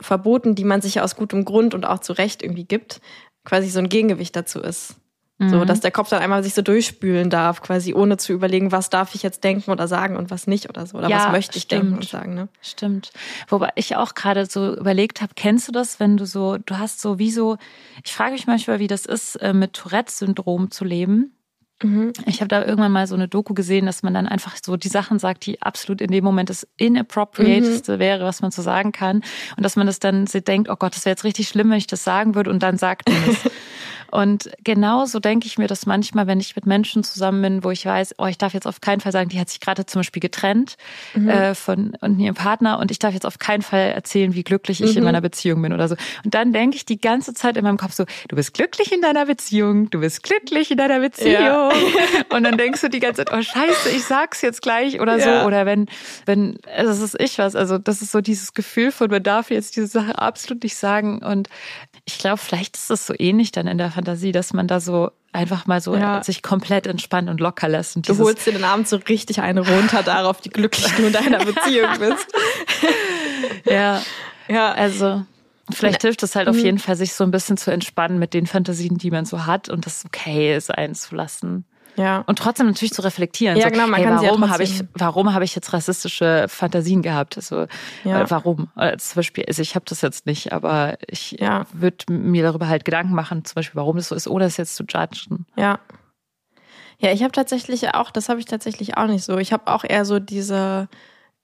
Verboten, 0.00 0.54
die 0.54 0.64
man 0.64 0.80
sich 0.80 0.96
ja 0.96 1.04
aus 1.04 1.16
gutem 1.16 1.44
Grund 1.44 1.74
und 1.74 1.84
auch 1.84 2.00
zu 2.00 2.12
Recht 2.12 2.42
irgendwie 2.42 2.64
gibt, 2.64 3.00
quasi 3.44 3.68
so 3.68 3.78
ein 3.78 3.88
Gegengewicht 3.88 4.34
dazu 4.34 4.60
ist. 4.60 4.96
Mhm. 5.38 5.50
So, 5.50 5.64
dass 5.64 5.80
der 5.80 5.90
Kopf 5.90 6.10
dann 6.10 6.22
einmal 6.22 6.44
sich 6.44 6.54
so 6.54 6.62
durchspülen 6.62 7.28
darf, 7.28 7.60
quasi 7.60 7.92
ohne 7.92 8.16
zu 8.16 8.32
überlegen, 8.32 8.70
was 8.70 8.88
darf 8.88 9.14
ich 9.16 9.22
jetzt 9.22 9.42
denken 9.42 9.70
oder 9.70 9.88
sagen 9.88 10.16
und 10.16 10.30
was 10.30 10.46
nicht 10.46 10.68
oder 10.68 10.86
so. 10.86 10.98
Oder 10.98 11.08
ja, 11.08 11.18
was 11.18 11.32
möchte 11.32 11.56
ich 11.56 11.64
stimmt. 11.64 11.82
denken 11.82 11.96
und 11.96 12.08
sagen. 12.08 12.34
Ne? 12.34 12.48
Stimmt. 12.60 13.10
Wobei 13.48 13.70
ich 13.74 13.96
auch 13.96 14.14
gerade 14.14 14.46
so 14.46 14.76
überlegt 14.76 15.20
habe, 15.20 15.32
kennst 15.34 15.66
du 15.66 15.72
das, 15.72 15.98
wenn 15.98 16.16
du 16.16 16.24
so, 16.24 16.58
du 16.58 16.78
hast 16.78 17.00
so 17.00 17.18
wie 17.18 17.32
so, 17.32 17.56
ich 18.04 18.12
frage 18.12 18.32
mich 18.32 18.46
manchmal, 18.46 18.78
wie 18.78 18.86
das 18.86 19.06
ist, 19.06 19.36
äh, 19.36 19.52
mit 19.52 19.72
Tourette-Syndrom 19.72 20.70
zu 20.70 20.84
leben. 20.84 21.36
Mhm. 21.82 22.12
Ich 22.26 22.40
habe 22.40 22.48
da 22.48 22.64
irgendwann 22.64 22.92
mal 22.92 23.06
so 23.06 23.14
eine 23.14 23.28
Doku 23.28 23.54
gesehen, 23.54 23.86
dass 23.86 24.02
man 24.02 24.14
dann 24.14 24.26
einfach 24.26 24.56
so 24.62 24.76
die 24.76 24.88
Sachen 24.88 25.18
sagt, 25.18 25.46
die 25.46 25.60
absolut 25.60 26.00
in 26.00 26.10
dem 26.10 26.24
Moment 26.24 26.50
das 26.50 26.66
inappropriateste 26.76 27.96
mhm. 27.96 27.98
wäre, 27.98 28.24
was 28.24 28.42
man 28.42 28.50
so 28.50 28.62
sagen 28.62 28.92
kann. 28.92 29.22
Und 29.56 29.62
dass 29.62 29.76
man 29.76 29.86
das 29.86 29.98
dann 29.98 30.26
so 30.26 30.40
denkt, 30.40 30.68
oh 30.68 30.76
Gott, 30.76 30.94
das 30.94 31.04
wäre 31.04 31.12
jetzt 31.12 31.24
richtig 31.24 31.48
schlimm, 31.48 31.70
wenn 31.70 31.78
ich 31.78 31.86
das 31.86 32.04
sagen 32.04 32.34
würde 32.34 32.50
und 32.50 32.62
dann 32.62 32.78
sagt 32.78 33.08
man 33.08 33.18
es. 33.28 33.50
Und 34.14 34.48
genauso 34.62 35.18
denke 35.18 35.48
ich 35.48 35.58
mir 35.58 35.66
das 35.66 35.86
manchmal, 35.86 36.28
wenn 36.28 36.38
ich 36.38 36.54
mit 36.54 36.66
Menschen 36.66 37.02
zusammen 37.02 37.42
bin, 37.42 37.64
wo 37.64 37.72
ich 37.72 37.84
weiß, 37.84 38.14
oh, 38.18 38.26
ich 38.26 38.38
darf 38.38 38.54
jetzt 38.54 38.68
auf 38.68 38.80
keinen 38.80 39.00
Fall 39.00 39.10
sagen, 39.10 39.28
die 39.28 39.40
hat 39.40 39.50
sich 39.50 39.58
gerade 39.58 39.86
zum 39.86 39.98
Beispiel 39.98 40.20
getrennt 40.20 40.76
mhm. 41.14 41.28
äh, 41.28 41.56
von 41.56 41.96
und 42.00 42.20
ihrem 42.20 42.36
Partner 42.36 42.78
und 42.78 42.92
ich 42.92 43.00
darf 43.00 43.12
jetzt 43.12 43.26
auf 43.26 43.40
keinen 43.40 43.62
Fall 43.62 43.90
erzählen, 43.90 44.32
wie 44.34 44.44
glücklich 44.44 44.80
ich 44.80 44.92
mhm. 44.92 44.98
in 44.98 45.04
meiner 45.04 45.20
Beziehung 45.20 45.60
bin 45.62 45.72
oder 45.72 45.88
so. 45.88 45.96
Und 46.24 46.32
dann 46.32 46.52
denke 46.52 46.76
ich 46.76 46.84
die 46.84 47.00
ganze 47.00 47.34
Zeit 47.34 47.56
in 47.56 47.64
meinem 47.64 47.76
Kopf 47.76 47.94
so, 47.94 48.04
du 48.28 48.36
bist 48.36 48.54
glücklich 48.54 48.92
in 48.92 49.00
deiner 49.00 49.26
Beziehung, 49.26 49.90
du 49.90 49.98
bist 49.98 50.22
glücklich 50.22 50.70
in 50.70 50.76
deiner 50.76 51.00
Beziehung. 51.00 51.42
Ja. 51.42 51.72
Und 52.30 52.44
dann 52.44 52.56
denkst 52.56 52.80
du 52.80 52.88
die 52.88 53.00
ganze 53.00 53.24
Zeit, 53.24 53.36
oh 53.36 53.42
Scheiße, 53.42 53.90
ich 53.90 54.04
sag's 54.04 54.42
jetzt 54.42 54.62
gleich 54.62 55.00
oder 55.00 55.16
ja. 55.16 55.40
so. 55.40 55.46
Oder 55.46 55.66
wenn, 55.66 55.86
wenn, 56.26 56.58
also 56.74 56.90
das 56.90 57.00
ist 57.00 57.20
ich 57.20 57.38
was. 57.38 57.56
Also 57.56 57.78
das 57.78 58.02
ist 58.02 58.12
so 58.12 58.20
dieses 58.20 58.54
Gefühl 58.54 58.92
von, 58.92 59.10
man 59.10 59.22
darf 59.22 59.50
jetzt 59.50 59.76
diese 59.76 59.86
Sache 59.86 60.18
absolut 60.18 60.62
nicht 60.62 60.76
sagen. 60.76 61.22
Und 61.22 61.48
ich 62.04 62.18
glaube, 62.18 62.38
vielleicht 62.38 62.76
ist 62.76 62.90
es 62.90 63.06
so 63.06 63.14
ähnlich 63.18 63.52
dann 63.52 63.66
in 63.66 63.78
der 63.78 63.90
Fantasie, 63.90 64.32
dass 64.32 64.52
man 64.52 64.66
da 64.66 64.80
so 64.80 65.10
einfach 65.32 65.66
mal 65.66 65.80
so 65.80 65.96
ja. 65.96 66.22
sich 66.22 66.42
komplett 66.42 66.86
entspannt 66.86 67.28
und 67.28 67.40
locker 67.40 67.68
lässt. 67.68 67.96
Und 67.96 68.08
du 68.08 68.16
holst 68.18 68.46
dir 68.46 68.52
den 68.52 68.64
Abend 68.64 68.88
so 68.88 68.96
richtig 68.96 69.40
eine 69.40 69.66
runter 69.66 70.02
darauf, 70.02 70.38
wie 70.44 70.48
glücklich 70.48 70.92
du 70.94 71.06
in 71.06 71.12
deiner 71.12 71.44
Beziehung 71.44 71.90
bist. 71.98 72.26
ja. 73.64 74.00
Ja. 74.48 74.72
Also, 74.72 75.24
vielleicht 75.72 76.02
hilft 76.02 76.22
es 76.22 76.34
halt 76.36 76.48
auf 76.48 76.56
mhm. 76.56 76.64
jeden 76.64 76.78
Fall, 76.78 76.96
sich 76.96 77.14
so 77.14 77.24
ein 77.24 77.30
bisschen 77.30 77.56
zu 77.56 77.70
entspannen 77.70 78.18
mit 78.18 78.34
den 78.34 78.46
Fantasien, 78.46 78.98
die 78.98 79.10
man 79.10 79.24
so 79.24 79.46
hat 79.46 79.68
und 79.68 79.86
das 79.86 80.04
okay 80.04 80.58
sein 80.58 80.94
zu 80.94 81.14
lassen. 81.14 81.64
Ja. 81.96 82.24
Und 82.26 82.38
trotzdem 82.38 82.66
natürlich 82.66 82.92
zu 82.92 83.02
reflektieren. 83.02 83.56
Ja, 83.56 83.64
so, 83.64 83.70
genau, 83.70 83.86
man 83.86 84.00
hey, 84.00 84.04
kann 84.04 84.22
warum 84.22 84.42
ja 84.42 84.48
habe 84.48 84.62
ich, 84.62 84.82
warum 84.94 85.32
habe 85.32 85.44
ich 85.44 85.54
jetzt 85.54 85.72
rassistische 85.72 86.46
Fantasien 86.48 87.02
gehabt? 87.02 87.36
Also 87.36 87.66
ja. 88.04 88.22
Äh, 88.22 88.30
warum? 88.30 88.68
Äh, 88.76 88.96
zum 88.96 89.16
Beispiel, 89.16 89.44
also 89.46 89.62
ich 89.62 89.74
habe 89.74 89.84
das 89.88 90.00
jetzt 90.00 90.26
nicht, 90.26 90.52
aber 90.52 90.98
ich 91.06 91.32
ja. 91.32 91.66
würde 91.72 92.12
mir 92.12 92.42
darüber 92.42 92.68
halt 92.68 92.84
Gedanken 92.84 93.14
machen, 93.14 93.44
zum 93.44 93.54
Beispiel, 93.54 93.76
warum 93.76 93.96
das 93.96 94.08
so 94.08 94.14
ist, 94.14 94.26
ohne 94.26 94.44
es 94.44 94.56
jetzt 94.56 94.76
zu 94.76 94.84
judgen. 94.84 95.46
Ja. 95.56 95.78
Ja, 96.98 97.12
ich 97.12 97.22
habe 97.22 97.32
tatsächlich 97.32 97.94
auch, 97.94 98.10
das 98.10 98.28
habe 98.28 98.40
ich 98.40 98.46
tatsächlich 98.46 98.96
auch 98.96 99.06
nicht 99.06 99.24
so. 99.24 99.36
Ich 99.38 99.52
habe 99.52 99.66
auch 99.66 99.84
eher 99.84 100.04
so 100.04 100.20
diese, 100.20 100.88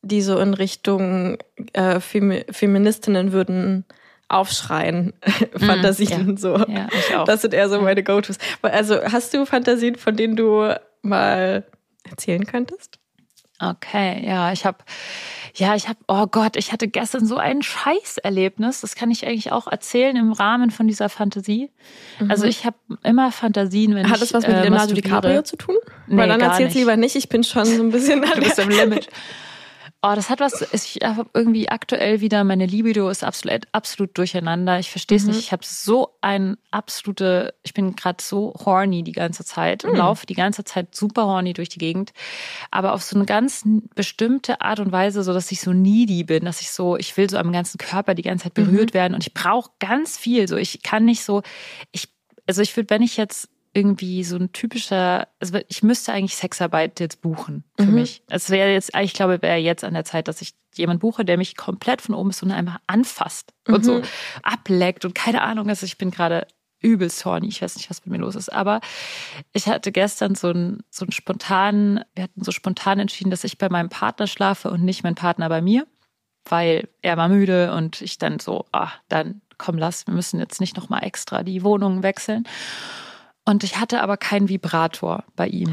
die 0.02 0.22
so 0.22 0.38
in 0.38 0.54
Richtung 0.54 1.38
äh, 1.72 2.00
Femi 2.00 2.44
Feministinnen 2.50 3.32
würden 3.32 3.84
Aufschreien, 4.30 5.12
mhm, 5.54 5.60
Fantasien 5.60 6.30
ja. 6.30 6.36
so. 6.36 6.56
Ja, 6.56 6.88
ich 6.92 7.16
auch. 7.16 7.24
Das 7.24 7.42
sind 7.42 7.54
eher 7.54 7.68
so 7.68 7.80
meine 7.80 8.02
Go-Tos. 8.02 8.38
Also 8.62 9.02
hast 9.02 9.34
du 9.34 9.44
Fantasien, 9.44 9.96
von 9.96 10.16
denen 10.16 10.36
du 10.36 10.72
mal 11.02 11.64
erzählen 12.08 12.46
könntest? 12.46 12.98
Okay, 13.62 14.24
ja, 14.26 14.52
ich 14.52 14.64
habe, 14.64 14.78
ja, 15.54 15.74
ich 15.74 15.86
habe, 15.86 15.98
oh 16.08 16.26
Gott, 16.26 16.56
ich 16.56 16.72
hatte 16.72 16.88
gestern 16.88 17.26
so 17.26 17.36
ein 17.36 17.60
Scheißerlebnis. 17.60 18.80
Das 18.80 18.94
kann 18.94 19.10
ich 19.10 19.26
eigentlich 19.26 19.52
auch 19.52 19.66
erzählen 19.66 20.16
im 20.16 20.32
Rahmen 20.32 20.70
von 20.70 20.88
dieser 20.88 21.10
Fantasie. 21.10 21.70
Mhm. 22.20 22.30
Also 22.30 22.46
ich 22.46 22.64
habe 22.64 22.76
immer 23.02 23.30
Fantasien, 23.32 23.94
wenn 23.94 24.04
Hat 24.04 24.06
ich 24.06 24.12
Hat 24.12 24.22
das 24.22 24.32
was 24.32 24.46
mit 24.46 24.56
äh, 24.56 24.62
Leonardo 24.62 24.94
DiCaprio 24.94 25.42
zu 25.42 25.56
tun? 25.56 25.76
Nee, 26.06 26.16
Weil 26.16 26.28
dann 26.28 26.40
erzähl's 26.40 26.74
lieber 26.74 26.96
nicht. 26.96 27.16
Ich 27.16 27.28
bin 27.28 27.44
schon 27.44 27.66
so 27.66 27.82
ein 27.82 27.90
bisschen. 27.90 28.22
du 28.34 28.40
bist 28.40 28.58
im 28.58 28.70
Limit. 28.70 29.08
Oh, 30.02 30.12
das 30.14 30.30
hat 30.30 30.40
was, 30.40 30.62
ich 30.72 31.00
habe 31.04 31.28
irgendwie 31.34 31.68
aktuell 31.68 32.22
wieder, 32.22 32.42
meine 32.42 32.64
Libido 32.64 33.10
ist 33.10 33.22
absolut, 33.22 33.66
absolut 33.72 34.16
durcheinander. 34.16 34.78
Ich 34.78 34.90
verstehe 34.90 35.18
es 35.18 35.24
mhm. 35.24 35.32
nicht. 35.32 35.40
Ich 35.40 35.52
habe 35.52 35.62
so 35.62 36.16
ein 36.22 36.56
absolute, 36.70 37.52
ich 37.62 37.74
bin 37.74 37.96
gerade 37.96 38.22
so 38.22 38.54
horny 38.64 39.02
die 39.02 39.12
ganze 39.12 39.44
Zeit 39.44 39.84
und 39.84 39.92
mhm. 39.92 39.98
laufe 39.98 40.24
die 40.24 40.34
ganze 40.34 40.64
Zeit 40.64 40.94
super 40.94 41.26
horny 41.26 41.52
durch 41.52 41.68
die 41.68 41.78
Gegend. 41.78 42.12
Aber 42.70 42.94
auf 42.94 43.02
so 43.02 43.14
eine 43.14 43.26
ganz 43.26 43.62
bestimmte 43.94 44.62
Art 44.62 44.80
und 44.80 44.90
Weise, 44.90 45.22
so 45.22 45.34
dass 45.34 45.52
ich 45.52 45.60
so 45.60 45.74
needy 45.74 46.24
bin, 46.24 46.46
dass 46.46 46.62
ich 46.62 46.70
so, 46.70 46.96
ich 46.96 47.14
will 47.18 47.28
so 47.28 47.36
am 47.36 47.52
ganzen 47.52 47.76
Körper 47.76 48.14
die 48.14 48.22
ganze 48.22 48.44
Zeit 48.44 48.54
berührt 48.54 48.90
mhm. 48.90 48.94
werden 48.94 49.14
und 49.14 49.26
ich 49.26 49.34
brauche 49.34 49.70
ganz 49.80 50.16
viel. 50.16 50.48
So, 50.48 50.56
ich 50.56 50.82
kann 50.82 51.04
nicht 51.04 51.24
so, 51.24 51.42
ich, 51.92 52.08
also 52.46 52.62
ich 52.62 52.74
würde, 52.74 52.88
wenn 52.88 53.02
ich 53.02 53.18
jetzt 53.18 53.50
irgendwie 53.72 54.24
so 54.24 54.36
ein 54.36 54.52
typischer, 54.52 55.28
also 55.38 55.58
ich 55.68 55.82
müsste 55.82 56.12
eigentlich 56.12 56.34
Sexarbeit 56.34 56.98
jetzt 56.98 57.20
buchen 57.20 57.64
für 57.78 57.86
mhm. 57.86 57.94
mich. 57.94 58.22
Es 58.28 58.50
wäre 58.50 58.72
jetzt, 58.72 58.90
ich 58.96 59.14
glaube, 59.14 59.42
wäre 59.42 59.58
jetzt 59.58 59.84
an 59.84 59.94
der 59.94 60.04
Zeit, 60.04 60.26
dass 60.26 60.42
ich 60.42 60.54
jemanden 60.74 61.00
buche, 61.00 61.24
der 61.24 61.36
mich 61.36 61.56
komplett 61.56 62.02
von 62.02 62.14
oben 62.14 62.30
bis 62.30 62.42
unten 62.42 62.54
einfach 62.54 62.80
anfasst 62.86 63.52
mhm. 63.68 63.74
und 63.74 63.84
so 63.84 63.98
mhm. 63.98 64.02
ableckt 64.42 65.04
und 65.04 65.14
keine 65.14 65.42
Ahnung, 65.42 65.68
also 65.68 65.86
ich 65.86 65.98
bin 65.98 66.10
gerade 66.10 66.46
übelst 66.80 67.24
horny. 67.24 67.48
Ich 67.48 67.62
weiß 67.62 67.76
nicht, 67.76 67.90
was 67.90 68.04
mit 68.04 68.12
mir 68.12 68.24
los 68.24 68.34
ist. 68.34 68.50
Aber 68.50 68.80
ich 69.52 69.66
hatte 69.68 69.92
gestern 69.92 70.34
so 70.34 70.48
einen, 70.48 70.82
so 70.90 71.04
einen 71.04 71.12
spontanen, 71.12 72.02
wir 72.14 72.24
hatten 72.24 72.42
so 72.42 72.52
spontan 72.52 72.98
entschieden, 72.98 73.30
dass 73.30 73.44
ich 73.44 73.58
bei 73.58 73.68
meinem 73.68 73.90
Partner 73.90 74.26
schlafe 74.26 74.70
und 74.70 74.82
nicht 74.82 75.04
mein 75.04 75.14
Partner 75.14 75.48
bei 75.48 75.60
mir, 75.60 75.86
weil 76.48 76.88
er 77.02 77.16
war 77.16 77.28
müde 77.28 77.74
und 77.74 78.00
ich 78.00 78.18
dann 78.18 78.38
so, 78.38 78.64
ah, 78.72 78.90
dann 79.08 79.42
komm, 79.58 79.76
lass, 79.76 80.06
wir 80.06 80.14
müssen 80.14 80.40
jetzt 80.40 80.60
nicht 80.60 80.76
nochmal 80.76 81.04
extra 81.04 81.42
die 81.42 81.62
Wohnungen 81.62 82.02
wechseln. 82.02 82.48
Und 83.50 83.64
ich 83.64 83.80
hatte 83.80 84.00
aber 84.00 84.16
keinen 84.16 84.48
Vibrator 84.48 85.24
bei 85.34 85.48
ihm. 85.48 85.70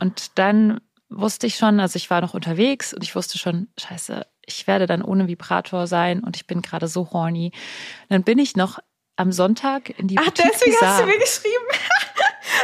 Und 0.00 0.38
dann 0.38 0.80
wusste 1.10 1.46
ich 1.46 1.56
schon, 1.56 1.78
also 1.78 1.98
ich 1.98 2.08
war 2.08 2.22
noch 2.22 2.32
unterwegs 2.32 2.94
und 2.94 3.04
ich 3.04 3.14
wusste 3.14 3.36
schon, 3.36 3.68
scheiße, 3.78 4.26
ich 4.46 4.66
werde 4.66 4.86
dann 4.86 5.02
ohne 5.02 5.28
Vibrator 5.28 5.86
sein 5.86 6.20
und 6.24 6.36
ich 6.36 6.46
bin 6.46 6.62
gerade 6.62 6.88
so 6.88 7.10
horny. 7.12 7.52
Dann 8.08 8.22
bin 8.22 8.38
ich 8.38 8.56
noch 8.56 8.78
am 9.16 9.32
Sonntag 9.32 9.90
in 9.98 10.08
die 10.08 10.16
Ach, 10.16 10.24
Boutique 10.24 10.50
deswegen 10.50 10.70
Bizarre. 10.70 10.92
hast 10.92 11.00
du 11.02 11.06
mir 11.06 11.18
geschrieben. 11.18 11.64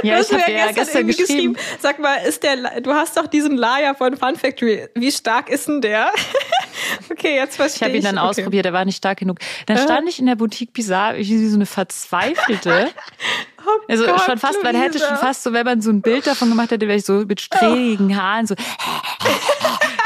Du 0.02 0.08
ich 0.08 0.12
hast 0.12 0.32
mir 0.32 0.42
habe 0.42 0.52
ja 0.52 0.72
gestern 0.72 1.02
irgendwie 1.08 1.22
geschrieben. 1.22 1.56
Sag 1.80 1.98
mal, 1.98 2.16
ist 2.16 2.42
der, 2.42 2.80
du 2.80 2.92
hast 2.92 3.16
doch 3.16 3.26
diesen 3.26 3.56
Laia 3.56 3.94
von 3.94 4.16
Fun 4.16 4.36
Factory. 4.36 4.88
Wie 4.94 5.10
stark 5.12 5.48
ist 5.48 5.68
denn 5.68 5.80
der? 5.80 6.10
okay, 7.10 7.36
jetzt 7.36 7.52
Ich 7.52 7.56
verstehe 7.56 7.88
habe 7.88 7.96
ich. 7.96 8.04
ihn 8.04 8.04
dann 8.04 8.18
okay. 8.18 8.28
ausprobiert, 8.40 8.66
er 8.66 8.72
war 8.72 8.84
nicht 8.84 8.96
stark 8.96 9.18
genug. 9.18 9.38
Dann 9.66 9.76
Äh. 9.76 9.82
stand 9.82 10.08
ich 10.08 10.18
in 10.18 10.26
der 10.26 10.36
Boutique 10.36 10.72
Bizarre 10.72 11.18
wie 11.18 11.48
so 11.48 11.56
eine 11.56 11.66
verzweifelte. 11.66 12.90
Oh 13.68 13.80
Also 13.88 14.04
Gott, 14.06 14.20
schon 14.20 14.38
fast, 14.38 14.62
man 14.62 14.76
hätte 14.76 14.92
Luisa. 14.98 15.08
schon 15.08 15.16
fast 15.16 15.42
so, 15.42 15.52
wenn 15.52 15.64
man 15.66 15.82
so 15.82 15.90
ein 15.90 16.00
Bild 16.00 16.24
davon 16.24 16.50
gemacht 16.50 16.70
hätte, 16.70 16.86
wäre 16.86 16.98
ich 16.98 17.04
so 17.04 17.24
mit 17.26 17.40
strähnigen 17.40 18.16
Haaren 18.16 18.46
so. 18.46 18.54
Ich 18.54 18.76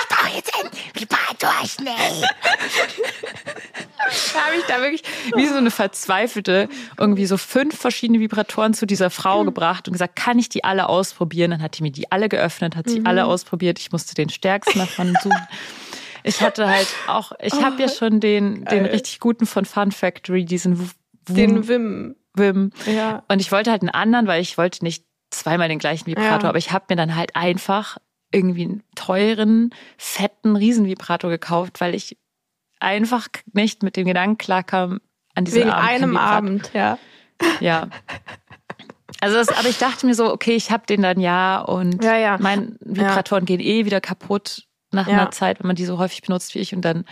brauche 0.08 0.34
jetzt 0.34 0.50
Vibrator 0.94 1.52
schnell. 1.66 2.22
Da 4.32 4.40
habe 4.46 4.56
ich 4.58 4.64
da 4.66 4.80
wirklich 4.80 5.02
wie 5.36 5.46
so 5.46 5.56
eine 5.56 5.70
verzweifelte 5.70 6.70
irgendwie 6.98 7.26
so 7.26 7.36
fünf 7.36 7.78
verschiedene 7.78 8.18
Vibratoren 8.20 8.72
zu 8.72 8.86
dieser 8.86 9.10
Frau 9.10 9.44
gebracht 9.44 9.88
und 9.88 9.92
gesagt, 9.92 10.16
kann 10.16 10.38
ich 10.38 10.48
die 10.48 10.64
alle 10.64 10.88
ausprobieren? 10.88 11.50
Dann 11.50 11.62
hat 11.62 11.76
die 11.76 11.82
mir 11.82 11.92
die 11.92 12.10
alle 12.10 12.30
geöffnet, 12.30 12.76
hat 12.76 12.88
sie 12.88 13.02
alle 13.04 13.26
ausprobiert. 13.26 13.78
Ich 13.78 13.92
musste 13.92 14.14
den 14.14 14.30
stärksten 14.30 14.78
davon 14.78 15.14
suchen. 15.22 15.46
Ich 16.24 16.40
hatte 16.42 16.68
halt 16.68 16.88
auch, 17.06 17.32
ich 17.42 17.62
habe 17.62 17.80
ja 17.80 17.88
schon 17.88 18.20
den, 18.20 18.64
den 18.66 18.84
richtig 18.86 19.20
guten 19.20 19.46
von 19.46 19.64
Fun 19.64 19.92
Factory, 19.92 20.44
diesen 20.44 20.78
W- 20.80 20.92
Den 21.28 21.66
Wim. 21.68 22.16
Wim. 22.34 22.72
Ja. 22.86 23.22
Und 23.28 23.40
ich 23.40 23.50
wollte 23.52 23.70
halt 23.70 23.82
einen 23.82 23.90
anderen, 23.90 24.26
weil 24.26 24.40
ich 24.40 24.56
wollte 24.58 24.84
nicht 24.84 25.04
zweimal 25.30 25.68
den 25.68 25.78
gleichen 25.78 26.06
Vibrator, 26.06 26.42
Ja. 26.42 26.48
aber 26.48 26.58
ich 26.58 26.72
habe 26.72 26.86
mir 26.90 26.96
dann 26.96 27.14
halt 27.16 27.36
einfach 27.36 27.98
irgendwie 28.32 28.64
einen 28.64 28.82
teuren, 28.94 29.70
fetten 29.98 30.56
Riesenvibrator 30.56 31.30
gekauft, 31.30 31.80
weil 31.80 31.94
ich 31.94 32.16
einfach 32.78 33.28
nicht 33.52 33.82
mit 33.82 33.96
dem 33.96 34.06
Gedanken 34.06 34.38
klarkam, 34.38 35.00
an 35.34 35.44
diesem 35.44 35.60
Wegen 35.62 35.70
Abend 35.70 35.88
einem 35.88 36.16
Abend, 36.16 36.70
ja. 36.74 36.98
Ja. 37.60 37.88
Also 39.20 39.36
das, 39.36 39.48
aber 39.48 39.68
ich 39.68 39.78
dachte 39.78 40.06
mir 40.06 40.14
so, 40.14 40.32
okay, 40.32 40.52
ich 40.54 40.70
habe 40.70 40.86
den 40.86 41.02
dann 41.02 41.20
ja 41.20 41.60
und 41.60 42.02
Ja, 42.02 42.16
ja. 42.16 42.38
meine 42.40 42.76
Vibratoren 42.80 43.44
gehen 43.44 43.60
eh 43.60 43.84
wieder 43.84 44.00
kaputt 44.00 44.66
nach 44.92 45.06
Ja. 45.08 45.14
einer 45.22 45.30
Zeit, 45.30 45.60
wenn 45.60 45.66
man 45.66 45.76
die 45.76 45.84
so 45.86 45.98
häufig 45.98 46.22
benutzt 46.22 46.54
wie 46.54 46.58
ich 46.60 46.74
und 46.74 46.82
dann 46.82 47.04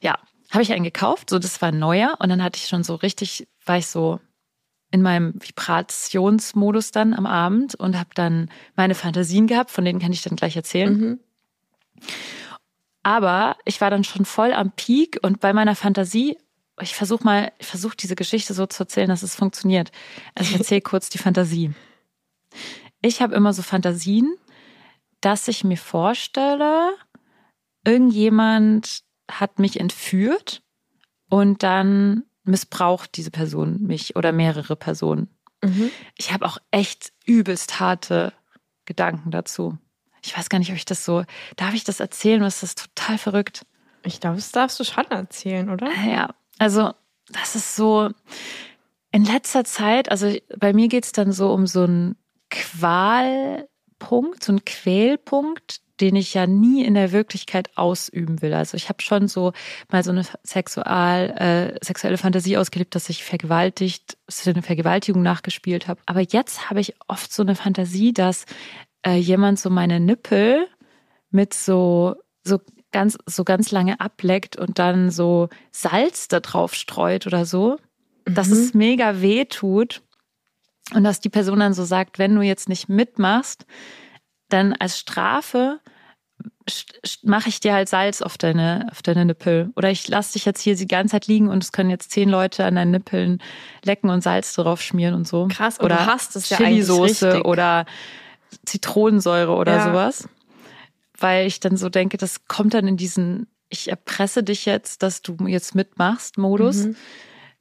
ja, 0.00 0.18
habe 0.50 0.62
ich 0.62 0.72
einen 0.72 0.84
gekauft, 0.84 1.30
so 1.30 1.38
das 1.38 1.60
war 1.62 1.70
ein 1.70 1.78
neuer 1.78 2.16
und 2.20 2.28
dann 2.28 2.42
hatte 2.42 2.58
ich 2.58 2.66
schon 2.68 2.84
so 2.84 2.94
richtig, 2.94 3.46
war 3.64 3.78
ich 3.78 3.86
so 3.86 4.20
in 4.90 5.02
meinem 5.02 5.34
Vibrationsmodus 5.42 6.92
dann 6.92 7.14
am 7.14 7.26
Abend 7.26 7.74
und 7.74 7.98
habe 7.98 8.10
dann 8.14 8.48
meine 8.76 8.94
Fantasien 8.94 9.46
gehabt, 9.48 9.70
von 9.72 9.84
denen 9.84 9.98
kann 9.98 10.12
ich 10.12 10.22
dann 10.22 10.36
gleich 10.36 10.54
erzählen. 10.56 10.96
Mhm. 10.96 11.20
Aber 13.02 13.56
ich 13.64 13.80
war 13.80 13.90
dann 13.90 14.04
schon 14.04 14.24
voll 14.24 14.52
am 14.52 14.72
Peak 14.72 15.18
und 15.22 15.40
bei 15.40 15.52
meiner 15.52 15.74
Fantasie, 15.74 16.38
ich 16.80 16.94
versuche 16.94 17.24
mal, 17.24 17.52
ich 17.58 17.66
versuche 17.66 17.96
diese 17.96 18.16
Geschichte 18.16 18.54
so 18.54 18.66
zu 18.66 18.84
erzählen, 18.84 19.08
dass 19.08 19.22
es 19.22 19.34
funktioniert. 19.34 19.92
Also 20.34 20.52
ich 20.52 20.58
erzähle 20.58 20.80
kurz 20.82 21.08
die 21.10 21.18
Fantasie. 21.18 21.72
Ich 23.02 23.20
habe 23.20 23.34
immer 23.34 23.52
so 23.52 23.62
Fantasien, 23.62 24.34
dass 25.24 25.48
ich 25.48 25.64
mir 25.64 25.78
vorstelle, 25.78 26.94
irgendjemand 27.84 29.02
hat 29.30 29.58
mich 29.58 29.80
entführt 29.80 30.62
und 31.30 31.62
dann 31.62 32.24
missbraucht 32.44 33.16
diese 33.16 33.30
Person 33.30 33.82
mich 33.82 34.16
oder 34.16 34.32
mehrere 34.32 34.76
Personen. 34.76 35.28
Mhm. 35.62 35.90
Ich 36.18 36.32
habe 36.32 36.44
auch 36.44 36.58
echt 36.70 37.12
übelst 37.24 37.80
harte 37.80 38.34
Gedanken 38.84 39.30
dazu. 39.30 39.78
Ich 40.22 40.36
weiß 40.36 40.48
gar 40.50 40.58
nicht, 40.58 40.70
ob 40.70 40.76
ich 40.76 40.84
das 40.84 41.04
so, 41.04 41.24
darf 41.56 41.74
ich 41.74 41.84
das 41.84 42.00
erzählen? 42.00 42.40
Das 42.40 42.62
ist 42.62 42.94
total 42.94 43.18
verrückt. 43.18 43.66
Ich 44.02 44.20
glaube, 44.20 44.36
das 44.36 44.52
darfst 44.52 44.78
du 44.78 44.84
schon 44.84 45.10
erzählen, 45.10 45.70
oder? 45.70 45.90
Ja, 46.06 46.34
also 46.58 46.92
das 47.30 47.56
ist 47.56 47.76
so 47.76 48.10
in 49.10 49.24
letzter 49.24 49.64
Zeit, 49.64 50.10
also 50.10 50.34
bei 50.58 50.72
mir 50.74 50.88
geht's 50.88 51.12
dann 51.12 51.32
so 51.32 51.52
um 51.52 51.66
so 51.66 51.84
einen 51.84 52.16
Qualpunkt, 54.08 54.44
so 54.44 54.52
einen 54.52 54.64
Quälpunkt, 54.64 55.80
den 56.00 56.16
ich 56.16 56.34
ja 56.34 56.46
nie 56.46 56.84
in 56.84 56.94
der 56.94 57.12
Wirklichkeit 57.12 57.70
ausüben 57.76 58.42
will. 58.42 58.52
Also 58.52 58.76
ich 58.76 58.88
habe 58.88 59.00
schon 59.00 59.28
so 59.28 59.52
mal 59.90 60.02
so 60.02 60.10
eine 60.10 60.24
sexual, 60.42 61.30
äh, 61.30 61.84
sexuelle 61.84 62.18
Fantasie 62.18 62.56
ausgelebt, 62.56 62.94
dass 62.94 63.08
ich 63.08 63.22
vergewaltigt, 63.24 64.16
dass 64.26 64.46
eine 64.46 64.62
Vergewaltigung 64.62 65.22
nachgespielt 65.22 65.86
habe. 65.86 66.00
Aber 66.06 66.20
jetzt 66.20 66.68
habe 66.68 66.80
ich 66.80 66.94
oft 67.06 67.32
so 67.32 67.42
eine 67.42 67.54
Fantasie, 67.54 68.12
dass 68.12 68.44
äh, 69.06 69.16
jemand 69.16 69.60
so 69.60 69.70
meine 69.70 70.00
Nippel 70.00 70.66
mit 71.30 71.54
so 71.54 72.16
so 72.42 72.60
ganz 72.90 73.16
so 73.26 73.44
ganz 73.44 73.70
lange 73.70 74.00
ableckt 74.00 74.56
und 74.56 74.78
dann 74.78 75.10
so 75.10 75.48
Salz 75.70 76.28
da 76.28 76.40
drauf 76.40 76.74
streut 76.74 77.26
oder 77.26 77.44
so, 77.44 77.76
dass 78.24 78.48
Mhm. 78.48 78.52
es 78.54 78.74
mega 78.74 79.20
weh 79.20 79.44
tut 79.44 80.02
und 80.92 81.04
dass 81.04 81.20
die 81.20 81.30
Person 81.30 81.60
dann 81.60 81.72
so 81.74 81.84
sagt, 81.84 82.18
wenn 82.18 82.34
du 82.34 82.42
jetzt 82.42 82.68
nicht 82.68 82.88
mitmachst, 82.88 83.64
dann 84.48 84.74
als 84.74 84.98
Strafe 84.98 85.80
mache 87.22 87.48
ich 87.48 87.60
dir 87.60 87.74
halt 87.74 87.88
Salz 87.88 88.22
auf 88.22 88.38
deine 88.38 88.88
auf 88.90 89.02
deine 89.02 89.24
Nippel 89.24 89.70
oder 89.76 89.90
ich 89.90 90.08
lasse 90.08 90.32
dich 90.34 90.44
jetzt 90.44 90.60
hier 90.60 90.74
die 90.76 90.86
ganze 90.86 91.12
Zeit 91.12 91.26
liegen 91.26 91.48
und 91.48 91.62
es 91.62 91.72
können 91.72 91.90
jetzt 91.90 92.10
zehn 92.10 92.28
Leute 92.28 92.64
an 92.64 92.74
deinen 92.74 92.90
Nippeln 92.90 93.42
lecken 93.84 94.08
und 94.10 94.22
Salz 94.22 94.54
drauf 94.54 94.80
schmieren 94.80 95.14
und 95.14 95.28
so. 95.28 95.48
Krass, 95.48 95.78
oder 95.80 95.96
du 95.96 96.06
hast 96.06 96.36
es 96.36 96.48
ja 96.48 96.56
Chili-Soße 96.56 97.42
oder 97.44 97.84
Zitronensäure 98.64 99.52
oder 99.52 99.76
Ja. 99.76 99.84
sowas. 99.84 100.28
Weil 101.18 101.46
ich 101.46 101.60
dann 101.60 101.76
so 101.76 101.88
denke, 101.88 102.16
das 102.16 102.46
kommt 102.46 102.74
dann 102.74 102.88
in 102.88 102.96
diesen, 102.96 103.46
ich 103.68 103.88
erpresse 103.88 104.42
dich 104.42 104.64
jetzt, 104.64 105.02
dass 105.02 105.22
du 105.22 105.36
jetzt 105.46 105.74
mitmachst, 105.74 106.38
Modus. 106.38 106.86
Mhm. 106.86 106.96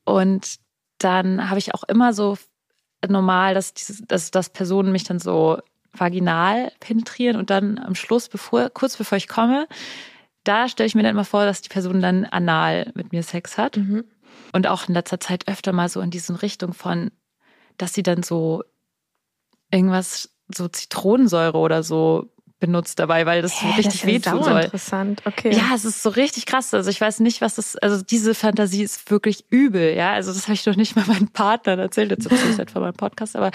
Und 0.05 0.55
dann 0.97 1.49
habe 1.49 1.59
ich 1.59 1.73
auch 1.73 1.83
immer 1.83 2.13
so 2.13 2.37
normal, 3.11 3.53
dass, 3.53 3.73
diese, 3.73 4.05
dass, 4.05 4.31
dass 4.31 4.49
Personen 4.49 4.91
mich 4.91 5.03
dann 5.03 5.19
so 5.19 5.59
vaginal 5.93 6.71
penetrieren 6.79 7.37
und 7.37 7.49
dann 7.49 7.77
am 7.77 7.95
Schluss, 7.95 8.29
bevor, 8.29 8.69
kurz 8.69 8.97
bevor 8.97 9.17
ich 9.17 9.27
komme, 9.27 9.67
da 10.43 10.67
stelle 10.67 10.87
ich 10.87 10.95
mir 10.95 11.03
dann 11.03 11.11
immer 11.11 11.25
vor, 11.25 11.45
dass 11.45 11.61
die 11.61 11.69
Person 11.69 12.01
dann 12.01 12.25
anal 12.25 12.91
mit 12.95 13.11
mir 13.11 13.23
Sex 13.23 13.57
hat. 13.57 13.77
Mhm. 13.77 14.03
Und 14.51 14.67
auch 14.67 14.87
in 14.87 14.93
letzter 14.93 15.19
Zeit 15.19 15.47
öfter 15.47 15.71
mal 15.71 15.89
so 15.89 16.01
in 16.01 16.09
diesen 16.09 16.35
Richtung 16.35 16.73
von, 16.73 17.11
dass 17.77 17.93
sie 17.93 18.03
dann 18.03 18.23
so 18.23 18.63
irgendwas, 19.71 20.29
so 20.53 20.67
Zitronensäure 20.67 21.57
oder 21.57 21.83
so 21.83 22.32
benutzt 22.63 22.97
dabei, 22.97 23.25
weil 23.25 23.41
das 23.41 23.59
so 23.59 23.65
Hä, 23.65 23.73
richtig 23.75 24.01
das 24.01 24.05
wehtun 24.05 24.41
soll. 24.41 24.61
interessant, 24.61 25.21
okay. 25.25 25.51
Ja, 25.53 25.75
es 25.75 25.83
ist 25.83 26.01
so 26.01 26.07
richtig 26.07 26.45
krass. 26.45 26.73
Also 26.73 26.89
ich 26.89 27.01
weiß 27.01 27.19
nicht, 27.19 27.41
was 27.41 27.55
das, 27.55 27.75
also 27.75 28.01
diese 28.01 28.33
Fantasie 28.33 28.83
ist 28.83 29.11
wirklich 29.11 29.43
übel, 29.49 29.93
ja. 29.93 30.13
Also 30.13 30.31
das 30.31 30.43
habe 30.43 30.53
ich 30.53 30.63
doch 30.63 30.77
nicht 30.77 30.95
mal 30.95 31.03
meinen 31.05 31.27
Partnern 31.27 31.79
erzählt, 31.79 32.11
jetzt 32.11 32.31
erzähle 32.31 32.51
ich 32.51 32.57
halt 32.57 32.71
von 32.71 32.81
meinem 32.81 32.93
Podcast, 32.93 33.35
aber 33.35 33.51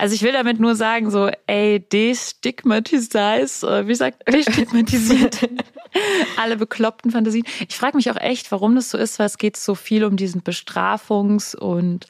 also 0.00 0.12
ich 0.12 0.22
will 0.22 0.32
damit 0.32 0.58
nur 0.58 0.74
sagen, 0.74 1.12
so, 1.12 1.30
ey, 1.46 1.78
destigmatisiert, 1.78 3.62
äh, 3.62 3.86
wie 3.86 3.94
sagt, 3.94 4.26
destigmatisiert 4.26 5.48
alle 6.36 6.56
bekloppten 6.56 7.12
Fantasien. 7.12 7.44
Ich 7.68 7.76
frage 7.76 7.96
mich 7.96 8.10
auch 8.10 8.20
echt, 8.20 8.50
warum 8.50 8.74
das 8.74 8.90
so 8.90 8.98
ist, 8.98 9.20
weil 9.20 9.26
es 9.26 9.38
geht 9.38 9.56
so 9.56 9.76
viel 9.76 10.02
um 10.02 10.16
diesen 10.16 10.42
Bestrafungs- 10.42 11.54
und 11.54 12.08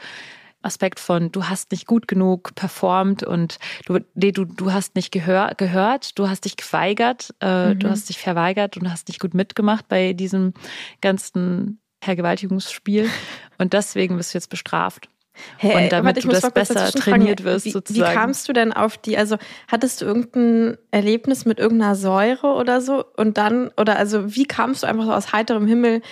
Aspekt 0.63 0.99
von, 1.01 1.31
du 1.31 1.45
hast 1.45 1.71
nicht 1.71 1.87
gut 1.87 2.09
genug 2.09 2.55
performt 2.55 3.23
und 3.23 3.59
du, 3.87 4.01
nee, 4.15 4.33
du, 4.33 4.45
du 4.45 4.73
hast 4.73 4.95
nicht 4.97 5.13
gehör, 5.13 5.53
gehört, 5.57 6.19
du 6.19 6.29
hast 6.29 6.45
dich 6.45 6.57
geweigert, 6.57 7.35
äh, 7.41 7.75
Mhm. 7.75 7.79
du 7.79 7.89
hast 7.91 8.09
dich 8.09 8.19
verweigert 8.19 8.77
und 8.77 8.85
du 8.85 8.91
hast 8.91 9.09
nicht 9.09 9.21
gut 9.21 9.35
mitgemacht 9.35 9.89
bei 9.89 10.13
diesem 10.13 10.55
ganzen 11.01 11.81
Vergewaltigungsspiel 12.03 13.09
und 13.59 13.73
deswegen 13.73 14.17
bist 14.17 14.35
du 14.35 14.39
jetzt 14.39 14.51
bestraft. 14.51 15.09
Hey, 15.57 15.85
und 15.85 15.93
damit 15.93 16.17
warte, 16.17 16.19
ich 16.19 16.25
du 16.27 16.33
das 16.33 16.51
besser 16.53 16.91
trainiert 16.91 17.45
wirst, 17.45 17.67
wie, 17.67 17.71
sozusagen. 17.71 18.11
Wie 18.11 18.15
kamst 18.15 18.49
du 18.49 18.53
denn 18.53 18.73
auf 18.73 18.99
die, 18.99 19.17
also 19.17 19.37
hattest 19.69 20.01
du 20.01 20.05
irgendein 20.05 20.77
Erlebnis 20.91 21.45
mit 21.45 21.61
irgendeiner 21.61 21.95
Säure 21.95 22.55
oder 22.55 22.81
so 22.81 23.05
und 23.17 23.39
dann, 23.39 23.71
oder 23.77 23.97
also 23.97 24.35
wie 24.35 24.47
kamst 24.47 24.83
du 24.83 24.89
einfach 24.89 25.05
so 25.05 25.13
aus 25.13 25.33
heiterem 25.33 25.69
Himmel 25.69 26.03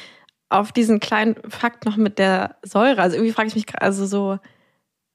auf 0.48 0.72
diesen 0.72 1.00
kleinen 1.00 1.36
Fakt 1.48 1.84
noch 1.84 1.96
mit 1.96 2.18
der 2.18 2.56
Säure? 2.62 3.02
Also 3.02 3.16
irgendwie 3.16 3.32
frage 3.32 3.48
ich 3.48 3.54
mich 3.54 3.66
gerade, 3.66 3.82
also 3.82 4.06
so, 4.06 4.38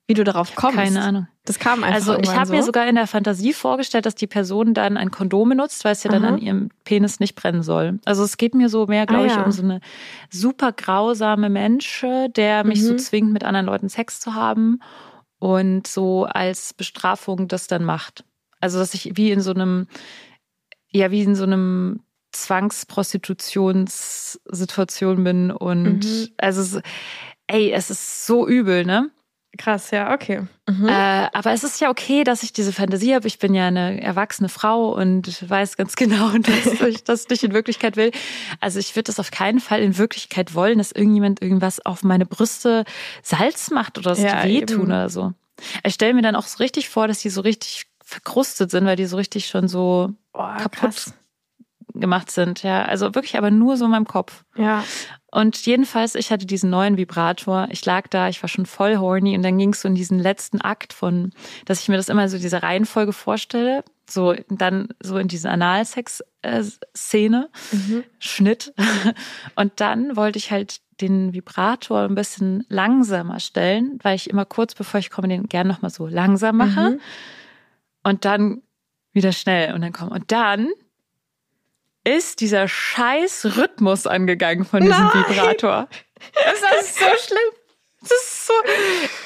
wie 0.08 0.13
du 0.13 0.24
darauf 0.24 0.56
kommst. 0.56 0.76
Keine 0.76 1.02
Ahnung. 1.02 1.28
Das 1.46 1.58
kam 1.58 1.84
einfach 1.84 1.96
Also 2.15 2.20
ich 2.22 2.36
habe 2.36 2.48
so. 2.48 2.54
mir 2.54 2.63
sogar 2.63 2.86
in 2.88 2.96
der 2.96 3.08
Fantasie 3.08 3.54
vorgestellt, 3.54 4.06
dass 4.06 4.13
die 4.15 4.28
Person 4.28 4.74
dann 4.74 4.98
ein 4.98 5.10
Kondom 5.10 5.50
benutzt, 5.50 5.86
weil 5.86 5.94
es 5.94 6.04
ja 6.04 6.10
dann 6.12 6.24
Aha. 6.24 6.34
an 6.34 6.38
ihrem 6.38 6.70
Penis 6.84 7.20
nicht 7.20 7.36
brennen 7.36 7.63
soll. 7.63 8.00
Also 8.06 8.24
es 8.24 8.38
geht 8.38 8.54
mir 8.54 8.67
so 8.70 8.86
mehr, 8.88 9.06
glaube 9.08 9.24
Ah, 9.24 9.28
ich, 9.28 9.36
ja. 9.38 9.44
um 9.46 9.52
so 9.52 9.63
eine 9.63 9.80
super 10.30 10.72
grausame 10.72 11.50
Mensch, 11.50 12.06
der 12.36 12.63
mich 12.65 12.84
so 12.84 12.94
Mhm. 12.94 12.98
zwingt, 13.00 13.32
mit 13.32 13.44
anderen 13.44 13.65
Leuten 13.65 13.89
Sex 13.89 14.20
zu 14.20 14.36
haben 14.36 14.80
und 15.39 15.88
so 15.88 16.26
als 16.26 16.74
Bestrafung 16.74 17.48
das 17.48 17.67
dann 17.67 17.84
macht. 17.86 18.24
Also 18.60 18.78
dass 18.78 18.94
ich 18.94 19.17
wie 19.17 19.32
in 19.32 19.39
so 19.41 19.52
einem, 19.52 19.88
ja, 20.91 21.10
wie 21.10 21.24
in 21.24 21.36
so 21.36 21.44
einem 21.44 22.02
Zwangsprostitutionssituation 22.32 25.24
bin 25.24 25.52
und 25.52 26.00
Mhm. 26.06 26.28
also 26.38 26.62
es- 26.62 26.82
ey, 27.48 27.72
es 27.72 27.89
ist 27.89 28.26
so 28.26 28.48
übel, 28.48 28.86
ne? 28.86 29.10
Krass, 29.58 29.91
ja, 29.91 30.13
okay. 30.13 30.44
Mhm. 30.70 30.88
Äh, 30.88 31.28
aber 31.34 31.52
es 31.52 31.65
ist 31.65 31.82
ja 31.82 31.89
okay, 31.89 32.24
dass 32.24 32.41
ich 32.41 32.54
diese 32.54 32.72
Fantasie 32.72 33.13
habe. 33.13 33.28
Ich 33.28 33.38
bin 33.38 33.54
ja 33.54 33.67
eine 33.67 34.02
erwachsene 34.02 34.48
Frau 34.48 34.94
und 34.96 35.50
weiß 35.50 35.76
ganz 35.76 35.96
genau, 35.98 36.30
dass 36.38 36.80
ich 36.82 37.04
das 37.04 37.28
nicht 37.28 37.44
in 37.44 37.54
Wirklichkeit 37.54 37.98
will. 37.98 38.12
Also 38.62 38.80
ich 38.80 38.96
würde 38.96 39.08
das 39.08 39.20
auf 39.20 39.30
keinen 39.30 39.60
Fall 39.60 39.82
in 39.82 39.98
Wirklichkeit 39.98 40.56
wollen, 40.56 40.78
dass 40.78 40.94
irgendjemand 40.94 41.41
irgendwas 41.41 41.86
auf 41.86 42.02
meine 42.04 42.26
Brüste 42.26 42.86
Salz 43.24 43.72
macht 43.72 43.98
oder 43.98 44.12
das 44.12 44.22
ja, 44.22 44.41
wehtun 44.44 44.86
oder 44.86 45.10
so. 45.10 45.34
Ich 45.84 45.96
stelle 45.96 46.13
mir 46.13 46.22
dann 46.22 46.38
auch 46.38 46.48
so 46.48 46.60
richtig 46.60 46.88
vor, 46.88 47.10
dass 47.10 47.20
die 47.20 47.30
so 47.30 47.41
richtig 47.41 47.88
verkrustet 48.06 48.72
sind, 48.72 48.86
weil 48.86 48.96
die 48.96 49.06
so 49.06 49.17
richtig 49.17 49.48
schon 49.48 49.67
so 49.67 50.13
oh, 50.34 50.38
kaputt 50.38 50.72
krass 50.72 51.13
gemacht 51.93 52.32
sind, 52.32 52.63
ja. 52.63 52.86
Also 52.86 53.13
wirklich 53.15 53.38
aber 53.38 53.51
nur 53.51 53.77
so 53.77 53.86
in 53.86 53.91
meinem 53.91 54.08
Kopf. 54.08 54.43
Ja. 54.56 54.84
Und 55.32 55.65
jedenfalls, 55.65 56.15
ich 56.15 56.30
hatte 56.30 56.45
diesen 56.45 56.69
neuen 56.69 56.97
Vibrator. 56.97 57.69
Ich 57.71 57.86
lag 57.86 58.10
da, 58.10 58.27
ich 58.27 58.43
war 58.43 58.49
schon 58.49 58.65
voll 58.65 58.97
horny 58.97 59.38
und 59.38 59.43
dann 59.43 59.58
ging 59.58 59.71
es 59.71 59.80
so 59.82 59.88
in 59.88 59.95
diesen 59.95 60.19
letzten 60.19 60.60
Akt 60.60 60.91
von, 60.91 61.32
dass 61.65 61.82
ich 61.82 61.88
mir 61.88 61.95
das 61.95 62.10
immer 62.10 62.27
so 62.27 62.38
diese 62.38 62.62
Reihenfolge 62.62 63.13
vorstelle. 63.13 63.86
So 64.10 64.36
dann 64.49 64.89
so 65.01 65.17
in 65.17 65.30
diese 65.30 65.49
Analsex-Szene, 65.49 67.49
mhm. 67.71 68.04
Schnitt. 68.19 68.73
Und 69.56 69.80
dann 69.80 70.17
wollte 70.17 70.38
ich 70.38 70.51
halt 70.51 70.82
den 70.99 71.34
Vibrator 71.34 72.01
ein 72.01 72.15
bisschen 72.15 72.65
langsamer 72.67 73.39
stellen, 73.39 73.99
weil 74.04 74.15
ich 74.15 74.30
immer 74.30 74.43
kurz 74.43 74.75
bevor 74.75 74.99
ich 74.99 75.12
komme, 75.12 75.30
den 75.30 75.47
gern 75.47 75.67
nochmal 75.67 75.91
so 75.91 76.08
langsam 76.08 76.58
mache. 76.58 76.91
Mhm. 76.91 76.99
Und 78.04 78.25
dann 78.25 78.63
wieder 79.13 79.32
schnell 79.32 79.73
und 79.73 79.82
dann 79.82 79.93
kommen. 79.93 80.12
Und 80.12 80.32
dann 80.32 80.69
ist 82.04 82.42
dieser 82.42 82.68
scheiß 82.68 83.58
Rhythmus 83.58 84.08
angegangen 84.08 84.66
von 84.66 84.82
diesem 84.82 84.98
Nein. 84.98 85.26
Vibrator. 85.28 85.88
Das 86.34 86.82
ist 86.82 87.00
so 87.00 87.06
schlimm. 87.06 87.62
Das 88.02 88.12
ist 88.12 88.48
so, 88.48 88.54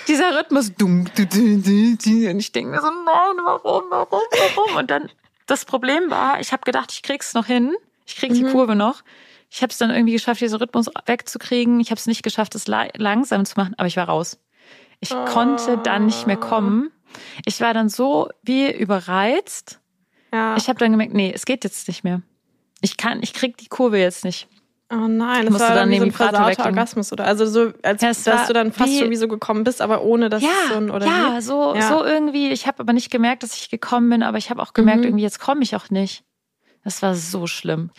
dieser 0.08 0.38
Rhythmus, 0.38 0.74
dumm, 0.76 1.06
du, 1.16 1.26
du, 1.26 1.62
du, 1.62 1.96
du. 1.96 2.30
und 2.30 2.40
ich 2.40 2.52
denke 2.52 2.72
mir 2.72 2.82
so, 2.82 2.88
nein, 2.88 3.38
warum, 3.46 3.84
warum, 3.90 4.22
warum? 4.30 4.76
Und 4.76 4.92
dann, 4.92 5.10
das 5.46 5.64
Problem 5.64 6.12
war, 6.12 6.42
ich 6.42 6.52
habe 6.52 6.64
gedacht, 6.64 6.92
ich 6.92 7.02
krieg's 7.02 7.34
noch 7.34 7.46
hin, 7.46 7.74
ich 8.06 8.18
krieg 8.18 8.34
die 8.34 8.44
mhm. 8.44 8.52
Kurve 8.52 8.76
noch. 8.76 9.02
Ich 9.50 9.62
habe 9.62 9.72
es 9.72 9.78
dann 9.78 9.92
irgendwie 9.92 10.12
geschafft, 10.12 10.42
diesen 10.42 10.60
Rhythmus 10.60 10.90
wegzukriegen. 11.06 11.80
Ich 11.80 11.92
habe 11.92 12.00
es 12.00 12.08
nicht 12.08 12.24
geschafft, 12.24 12.56
es 12.56 12.68
langsam 12.68 13.46
zu 13.46 13.56
machen, 13.56 13.74
aber 13.78 13.88
ich 13.88 13.96
war 13.96 14.10
raus. 14.10 14.38
Ich 15.00 15.14
oh. 15.14 15.26
konnte 15.26 15.78
dann 15.78 16.08
nicht 16.08 16.28
mehr 16.28 16.36
kommen. 16.36 16.92
Ich 17.46 17.62
war 17.62 17.74
dann 17.74 17.88
so 17.88 18.30
wie 18.44 18.70
überreizt. 18.70 19.80
Ja. 20.34 20.58
Ich 20.58 20.68
habe 20.68 20.80
dann 20.80 20.92
gemerkt, 20.92 21.14
nee, 21.14 21.32
es 21.34 21.46
geht 21.46 21.64
jetzt 21.64 21.88
nicht 21.88 22.04
mehr. 22.04 22.22
Ich 22.86 22.98
kann, 22.98 23.17
ich 23.24 23.34
krieg 23.34 23.58
die 23.58 23.65
Kurve 23.65 23.98
jetzt 23.98 24.24
nicht. 24.24 24.48
Oh 24.93 25.08
nein, 25.08 25.48
das 25.48 25.60
war 25.60 25.74
dann, 25.74 25.89
dann 25.89 25.98
so 26.00 26.06
ein 26.06 26.12
versauter 26.12 26.65
Orgasmus 26.65 27.12
oder 27.12 27.26
also 27.26 27.48
so 27.48 27.74
als 27.82 28.04
ja, 28.04 28.10
dass 28.10 28.45
du 28.45 28.54
dann 28.54 28.71
fast 28.71 28.91
wie, 28.91 29.00
schon 29.00 29.10
wie 29.10 29.15
so 29.15 29.28
gekommen 29.28 29.63
bist, 29.63 29.82
aber 29.82 30.04
ohne 30.04 30.30
dass 30.30 30.43
ja, 30.43 30.50
es 30.50 30.69
so 30.69 30.76
ein 30.76 30.91
oder 30.91 31.08
ja, 31.08 31.41
so 31.41 31.74
ja. 31.74 31.89
so 31.89 32.06
irgendwie. 32.06 32.52
Ich 32.52 32.67
habe 32.67 32.82
aber 32.82 32.93
nicht 32.93 33.10
gemerkt, 33.10 33.41
dass 33.41 33.56
ich 33.56 33.71
gekommen 33.71 34.12
bin, 34.12 34.21
aber 34.21 34.38
ich 34.38 34.52
habe 34.52 34.62
auch 34.62 34.74
gemerkt, 34.74 35.00
mhm. 35.00 35.06
irgendwie 35.06 35.24
jetzt 35.24 35.39
komme 35.39 35.63
ich 35.63 35.76
auch 35.76 35.89
nicht. 35.89 36.24
Das 36.84 37.02
war 37.02 37.15
so 37.15 37.48
schlimm. 37.48 37.89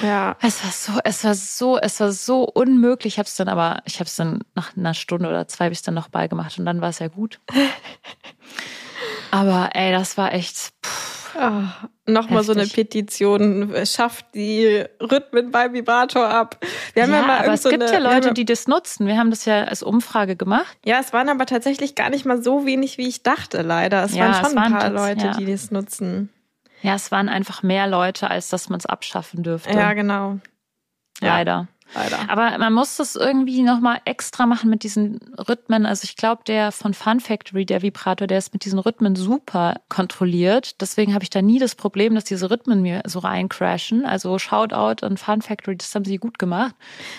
Ja. 0.00 0.36
Es 0.40 0.62
war 0.62 0.70
so, 0.70 1.00
es 1.02 1.24
war 1.24 1.34
so, 1.34 1.78
es 1.80 1.98
war 1.98 2.12
so 2.12 2.44
unmöglich. 2.44 3.14
Ich 3.14 3.18
habe 3.18 3.26
es 3.26 3.34
dann 3.34 3.48
aber, 3.48 3.82
ich 3.84 3.96
habe 3.96 4.04
es 4.04 4.14
dann 4.14 4.44
nach 4.54 4.76
einer 4.76 4.94
Stunde 4.94 5.28
oder 5.28 5.48
zwei 5.48 5.68
bis 5.68 5.82
dann 5.82 5.94
noch 5.94 6.06
beigemacht 6.06 6.56
und 6.56 6.64
dann 6.66 6.80
war 6.80 6.90
es 6.90 7.00
ja 7.00 7.08
gut. 7.08 7.40
aber 9.32 9.70
ey, 9.74 9.90
das 9.90 10.16
war 10.16 10.32
echt. 10.32 10.70
Pff, 10.84 11.15
Oh, 11.34 11.86
Nochmal 12.08 12.44
so 12.44 12.52
eine 12.52 12.66
Petition, 12.66 13.74
schafft 13.84 14.26
die 14.34 14.84
Rhythmen 15.00 15.50
beim 15.50 15.72
Vibrator 15.72 16.28
ab. 16.28 16.64
Wir 16.94 17.02
haben 17.02 17.10
ja, 17.10 17.20
ja 17.20 17.26
mal 17.26 17.38
aber 17.40 17.54
es 17.54 17.62
so 17.62 17.70
gibt 17.70 17.82
eine, 17.82 17.92
ja 17.92 17.98
Leute, 17.98 18.32
die 18.32 18.44
das 18.44 18.68
nutzen. 18.68 19.06
Wir 19.06 19.18
haben 19.18 19.30
das 19.30 19.44
ja 19.44 19.64
als 19.64 19.82
Umfrage 19.82 20.36
gemacht. 20.36 20.78
Ja, 20.84 21.00
es 21.00 21.12
waren 21.12 21.28
aber 21.28 21.46
tatsächlich 21.46 21.94
gar 21.94 22.10
nicht 22.10 22.24
mal 22.24 22.42
so 22.42 22.64
wenig, 22.64 22.98
wie 22.98 23.08
ich 23.08 23.22
dachte, 23.22 23.62
leider. 23.62 24.04
Es 24.04 24.14
ja, 24.14 24.24
waren 24.24 24.34
schon 24.34 24.46
es 24.46 24.54
waren 24.54 24.74
ein 24.74 24.78
paar 24.78 24.90
Leute, 24.90 25.26
ja. 25.26 25.32
die 25.32 25.46
das 25.46 25.70
nutzen. 25.70 26.30
Ja, 26.82 26.94
es 26.94 27.10
waren 27.10 27.28
einfach 27.28 27.62
mehr 27.62 27.88
Leute, 27.88 28.30
als 28.30 28.48
dass 28.48 28.68
man 28.68 28.78
es 28.78 28.86
abschaffen 28.86 29.42
dürfte. 29.42 29.76
Ja, 29.76 29.92
genau. 29.94 30.38
Leider. 31.20 31.68
Leider. 31.94 32.18
Aber 32.28 32.58
man 32.58 32.72
muss 32.72 32.96
das 32.96 33.16
irgendwie 33.16 33.62
nochmal 33.62 34.00
extra 34.04 34.46
machen 34.46 34.70
mit 34.70 34.82
diesen 34.82 35.20
Rhythmen. 35.48 35.86
Also 35.86 36.04
ich 36.04 36.16
glaube, 36.16 36.42
der 36.46 36.72
von 36.72 36.94
Fun 36.94 37.20
Factory, 37.20 37.64
der 37.64 37.82
Vibrator, 37.82 38.26
der 38.26 38.38
ist 38.38 38.52
mit 38.52 38.64
diesen 38.64 38.78
Rhythmen 38.78 39.16
super 39.16 39.76
kontrolliert. 39.88 40.80
Deswegen 40.80 41.14
habe 41.14 41.22
ich 41.22 41.30
da 41.30 41.42
nie 41.42 41.58
das 41.58 41.74
Problem, 41.74 42.14
dass 42.14 42.24
diese 42.24 42.50
Rhythmen 42.50 42.82
mir 42.82 43.02
so 43.06 43.20
reincrashen. 43.20 44.04
Also 44.04 44.38
Shoutout 44.38 45.06
an 45.06 45.16
Fun 45.16 45.42
Factory, 45.42 45.76
das 45.76 45.94
haben 45.94 46.04
sie 46.04 46.18
gut 46.18 46.38
gemacht. 46.38 46.74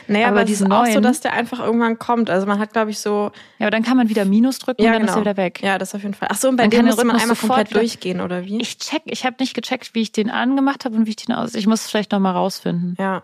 Naja, 0.07 0.27
aber, 0.27 0.41
aber 0.41 0.49
es 0.49 0.61
ist 0.61 0.67
neuen, 0.67 0.89
auch 0.89 0.93
so, 0.93 0.99
dass 0.99 1.21
der 1.21 1.33
einfach 1.33 1.59
irgendwann 1.59 1.97
kommt. 1.97 2.29
Also 2.29 2.45
man 2.45 2.59
hat, 2.59 2.73
glaube 2.73 2.91
ich, 2.91 2.99
so. 2.99 3.31
Ja, 3.59 3.67
aber 3.67 3.71
dann 3.71 3.83
kann 3.83 3.97
man 3.97 4.09
wieder 4.09 4.25
Minus 4.25 4.59
drücken 4.59 4.81
ja, 4.81 4.89
und 4.89 4.93
dann 4.93 5.01
genau. 5.03 5.13
ist 5.13 5.17
er 5.17 5.21
wieder 5.21 5.37
weg. 5.37 5.61
Ja, 5.63 5.77
das 5.77 5.95
auf 5.95 6.03
jeden 6.03 6.13
Fall. 6.13 6.27
Ach 6.31 6.37
so, 6.37 6.49
und 6.49 6.57
bei 6.57 6.63
dann 6.63 6.71
dem 6.71 6.85
muss 6.85 6.97
man 6.97 7.15
einmal 7.15 7.35
komplett 7.35 7.73
durchgehen, 7.73 8.21
oder 8.21 8.45
wie? 8.45 8.61
Ich 8.61 8.77
check, 8.77 9.03
ich 9.05 9.25
habe 9.25 9.37
nicht 9.39 9.53
gecheckt, 9.53 9.95
wie 9.95 10.01
ich 10.01 10.11
den 10.11 10.29
angemacht 10.29 10.85
habe 10.85 10.95
und 10.95 11.05
wie 11.05 11.11
ich 11.11 11.15
den 11.15 11.33
aus. 11.33 11.55
Ich 11.55 11.67
muss 11.67 11.81
es 11.81 11.89
vielleicht 11.89 12.11
nochmal 12.11 12.33
rausfinden. 12.33 12.95
Ja. 12.99 13.23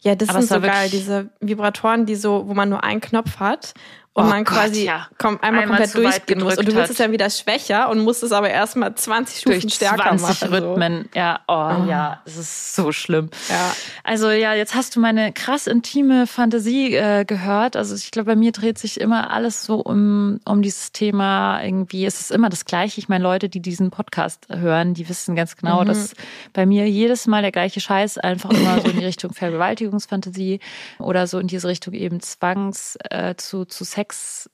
Ja, 0.00 0.14
das 0.14 0.28
Aber 0.28 0.42
sind 0.42 0.48
so 0.48 0.60
geil, 0.60 0.88
diese 0.90 1.30
Vibratoren, 1.40 2.06
die 2.06 2.14
so, 2.14 2.48
wo 2.48 2.54
man 2.54 2.68
nur 2.68 2.82
einen 2.82 3.00
Knopf 3.00 3.38
hat 3.38 3.74
und 4.14 4.26
oh 4.26 4.28
man 4.28 4.44
Gott, 4.44 4.58
quasi 4.58 4.84
ja. 4.84 5.08
kommt 5.16 5.42
einmal, 5.42 5.62
einmal 5.62 5.78
komplett 5.78 6.04
durchgehen 6.04 6.42
muss. 6.42 6.58
Und 6.58 6.68
du 6.68 6.74
willst 6.74 6.82
hat. 6.82 6.90
es 6.90 6.96
dann 6.98 7.12
wieder 7.12 7.30
schwächer 7.30 7.88
und 7.88 8.00
musst 8.00 8.22
es 8.22 8.32
aber 8.32 8.50
erstmal 8.50 8.94
20 8.94 9.38
Stufen 9.38 9.60
Durch 9.60 9.72
stärker 9.72 10.14
20 10.14 10.22
machen. 10.22 10.54
Rhythmen. 10.54 11.08
So. 11.14 11.18
Ja, 11.18 11.40
oh, 11.48 11.54
oh, 11.54 11.88
ja, 11.88 12.20
es 12.26 12.36
ist 12.36 12.74
so 12.74 12.92
schlimm. 12.92 13.30
Ja. 13.48 13.74
Also 14.04 14.28
ja, 14.28 14.52
jetzt 14.52 14.74
hast 14.74 14.96
du 14.96 15.00
meine 15.00 15.32
krass 15.32 15.66
intime 15.66 16.26
Fantasie 16.26 16.94
äh, 16.94 17.24
gehört. 17.24 17.74
Also 17.74 17.94
ich 17.94 18.10
glaube, 18.10 18.26
bei 18.26 18.36
mir 18.36 18.52
dreht 18.52 18.76
sich 18.76 19.00
immer 19.00 19.30
alles 19.30 19.64
so 19.64 19.76
um, 19.76 20.40
um 20.44 20.60
dieses 20.60 20.92
Thema 20.92 21.62
irgendwie. 21.62 22.04
Es 22.04 22.20
ist 22.20 22.32
immer 22.32 22.50
das 22.50 22.66
Gleiche. 22.66 22.98
Ich 22.98 23.08
meine, 23.08 23.24
Leute, 23.24 23.48
die 23.48 23.60
diesen 23.60 23.90
Podcast 23.90 24.46
hören, 24.50 24.92
die 24.92 25.08
wissen 25.08 25.34
ganz 25.36 25.56
genau, 25.56 25.84
mhm. 25.84 25.86
dass 25.86 26.12
bei 26.52 26.66
mir 26.66 26.86
jedes 26.86 27.26
Mal 27.26 27.40
der 27.40 27.52
gleiche 27.52 27.80
Scheiß 27.80 28.18
einfach 28.18 28.50
immer 28.50 28.78
so 28.82 28.88
in 28.88 28.98
die 28.98 29.06
Richtung 29.06 29.32
Vergewaltigungsfantasie 29.32 30.60
oder 30.98 31.26
so 31.26 31.38
in 31.38 31.46
diese 31.46 31.66
Richtung 31.66 31.94
eben 31.94 32.20
Zwangs 32.20 32.98
äh, 33.08 33.36
zu, 33.36 33.64
zu 33.64 33.84
Sex 33.84 34.01
Sex 34.02 34.50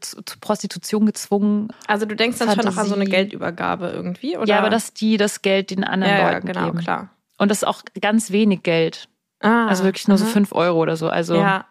zu 0.00 0.40
Prostitution 0.40 1.06
gezwungen. 1.06 1.68
Also 1.86 2.06
du 2.06 2.16
denkst 2.16 2.38
dann 2.38 2.48
Fantasie. 2.48 2.66
schon 2.68 2.74
noch 2.74 2.82
an 2.82 2.88
so 2.88 2.94
eine 2.96 3.04
Geldübergabe 3.04 3.88
irgendwie, 3.88 4.36
oder? 4.36 4.48
Ja, 4.48 4.58
aber 4.58 4.70
dass 4.70 4.92
die 4.92 5.16
das 5.16 5.42
Geld 5.42 5.70
den 5.70 5.84
anderen 5.84 6.12
ja, 6.12 6.32
Leuten 6.32 6.46
ja, 6.48 6.52
genau, 6.52 6.66
geben. 6.66 6.78
klar. 6.78 7.10
Und 7.38 7.50
das 7.50 7.58
ist 7.58 7.64
auch 7.64 7.82
ganz 8.00 8.32
wenig 8.32 8.62
Geld. 8.64 9.08
Ah, 9.40 9.68
also 9.68 9.84
wirklich 9.84 10.08
nur 10.08 10.16
aha. 10.16 10.24
so 10.24 10.30
fünf 10.30 10.52
Euro 10.52 10.80
oder 10.80 10.96
so. 10.96 11.08
Also 11.08 11.36
ja. 11.36 11.66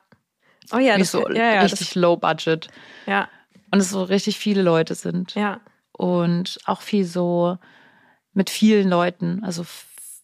Oh 0.72 0.78
ja, 0.78 0.98
das, 0.98 1.12
so 1.12 1.30
ja, 1.30 1.56
ja, 1.56 1.62
richtig 1.62 1.90
das, 1.90 1.96
low 1.96 2.16
budget. 2.16 2.70
Ja. 3.06 3.28
Und 3.72 3.80
es 3.80 3.90
so 3.90 4.04
richtig 4.04 4.38
viele 4.38 4.62
Leute 4.62 4.96
sind. 4.96 5.36
Ja. 5.36 5.60
Und 5.92 6.60
auch 6.66 6.82
viel 6.82 7.06
so 7.06 7.58
mit 8.34 8.50
vielen 8.50 8.90
Leuten, 8.90 9.44
also 9.44 9.66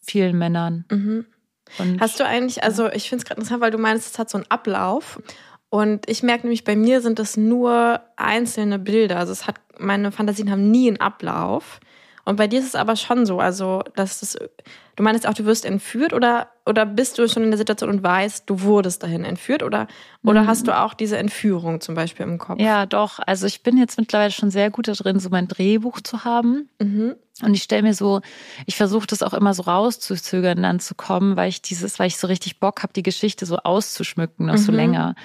vielen 0.01 0.37
Männern. 0.37 0.85
Mhm. 0.89 1.25
Hast 1.99 2.19
du 2.19 2.25
eigentlich, 2.25 2.63
also 2.63 2.91
ich 2.91 3.09
finde 3.09 3.23
es 3.23 3.25
gerade 3.25 3.39
interessant, 3.39 3.61
weil 3.61 3.71
du 3.71 3.77
meinst, 3.77 4.11
es 4.11 4.19
hat 4.19 4.29
so 4.29 4.37
einen 4.37 4.49
Ablauf. 4.49 5.21
Und 5.71 6.09
ich 6.09 6.21
merke 6.21 6.43
nämlich, 6.43 6.65
bei 6.65 6.75
mir 6.75 6.99
sind 6.99 7.17
es 7.17 7.37
nur 7.37 8.01
einzelne 8.17 8.77
Bilder. 8.77 9.17
Also 9.17 9.31
es 9.31 9.47
hat, 9.47 9.55
meine 9.79 10.11
Fantasien 10.11 10.51
haben 10.51 10.69
nie 10.69 10.89
einen 10.89 10.99
Ablauf. 10.99 11.79
Und 12.25 12.35
bei 12.35 12.47
dir 12.47 12.59
ist 12.59 12.67
es 12.67 12.75
aber 12.75 12.95
schon 12.95 13.25
so, 13.25 13.39
also, 13.39 13.83
dass 13.95 14.19
das, 14.19 14.37
du 14.95 15.03
meinst 15.03 15.27
auch, 15.27 15.33
du 15.33 15.45
wirst 15.45 15.65
entführt 15.65 16.13
oder, 16.13 16.49
oder 16.65 16.85
bist 16.85 17.17
du 17.17 17.27
schon 17.27 17.43
in 17.43 17.51
der 17.51 17.57
Situation 17.57 17.89
und 17.89 18.03
weißt, 18.03 18.49
du 18.49 18.61
wurdest 18.61 19.03
dahin 19.03 19.25
entführt 19.25 19.63
oder, 19.63 19.87
oder 20.23 20.43
mhm. 20.43 20.47
hast 20.47 20.67
du 20.67 20.77
auch 20.77 20.93
diese 20.93 21.17
Entführung 21.17 21.81
zum 21.81 21.95
Beispiel 21.95 22.25
im 22.25 22.37
Kopf? 22.37 22.59
Ja, 22.59 22.85
doch. 22.85 23.19
Also 23.25 23.47
ich 23.47 23.63
bin 23.63 23.77
jetzt 23.77 23.97
mittlerweile 23.97 24.31
schon 24.31 24.51
sehr 24.51 24.69
gut 24.69 24.87
darin, 24.87 25.19
so 25.19 25.29
mein 25.29 25.47
Drehbuch 25.47 26.01
zu 26.01 26.23
haben. 26.23 26.69
Mhm. 26.79 27.15
Und 27.41 27.55
ich 27.55 27.63
stelle 27.63 27.81
mir 27.81 27.95
so, 27.95 28.21
ich 28.67 28.75
versuche 28.75 29.07
das 29.07 29.23
auch 29.23 29.33
immer 29.33 29.55
so 29.55 29.63
rauszuzögern, 29.63 30.61
dann 30.61 30.79
zu 30.79 30.93
kommen, 30.93 31.35
weil 31.35 31.49
ich 31.49 31.63
dieses, 31.63 31.97
weil 31.97 32.07
ich 32.07 32.17
so 32.17 32.27
richtig 32.27 32.59
Bock 32.59 32.83
habe, 32.83 32.93
die 32.93 33.01
Geschichte 33.01 33.47
so 33.47 33.57
auszuschmücken, 33.57 34.45
noch 34.45 34.55
mhm. 34.55 34.59
so 34.59 34.71
länger. 34.71 35.15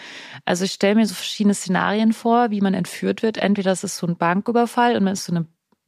Also 0.46 0.64
ich 0.64 0.72
stelle 0.72 0.94
mir 0.94 1.06
so 1.06 1.14
verschiedene 1.14 1.54
Szenarien 1.54 2.14
vor, 2.14 2.50
wie 2.50 2.62
man 2.62 2.72
entführt 2.72 3.22
wird. 3.22 3.36
Entweder 3.36 3.72
es 3.72 3.84
ist 3.84 3.98
so 3.98 4.06
ein 4.06 4.16
Banküberfall 4.16 4.96
und 4.96 5.04
man 5.04 5.12
ist 5.12 5.26
so 5.26 5.32
eine 5.32 5.46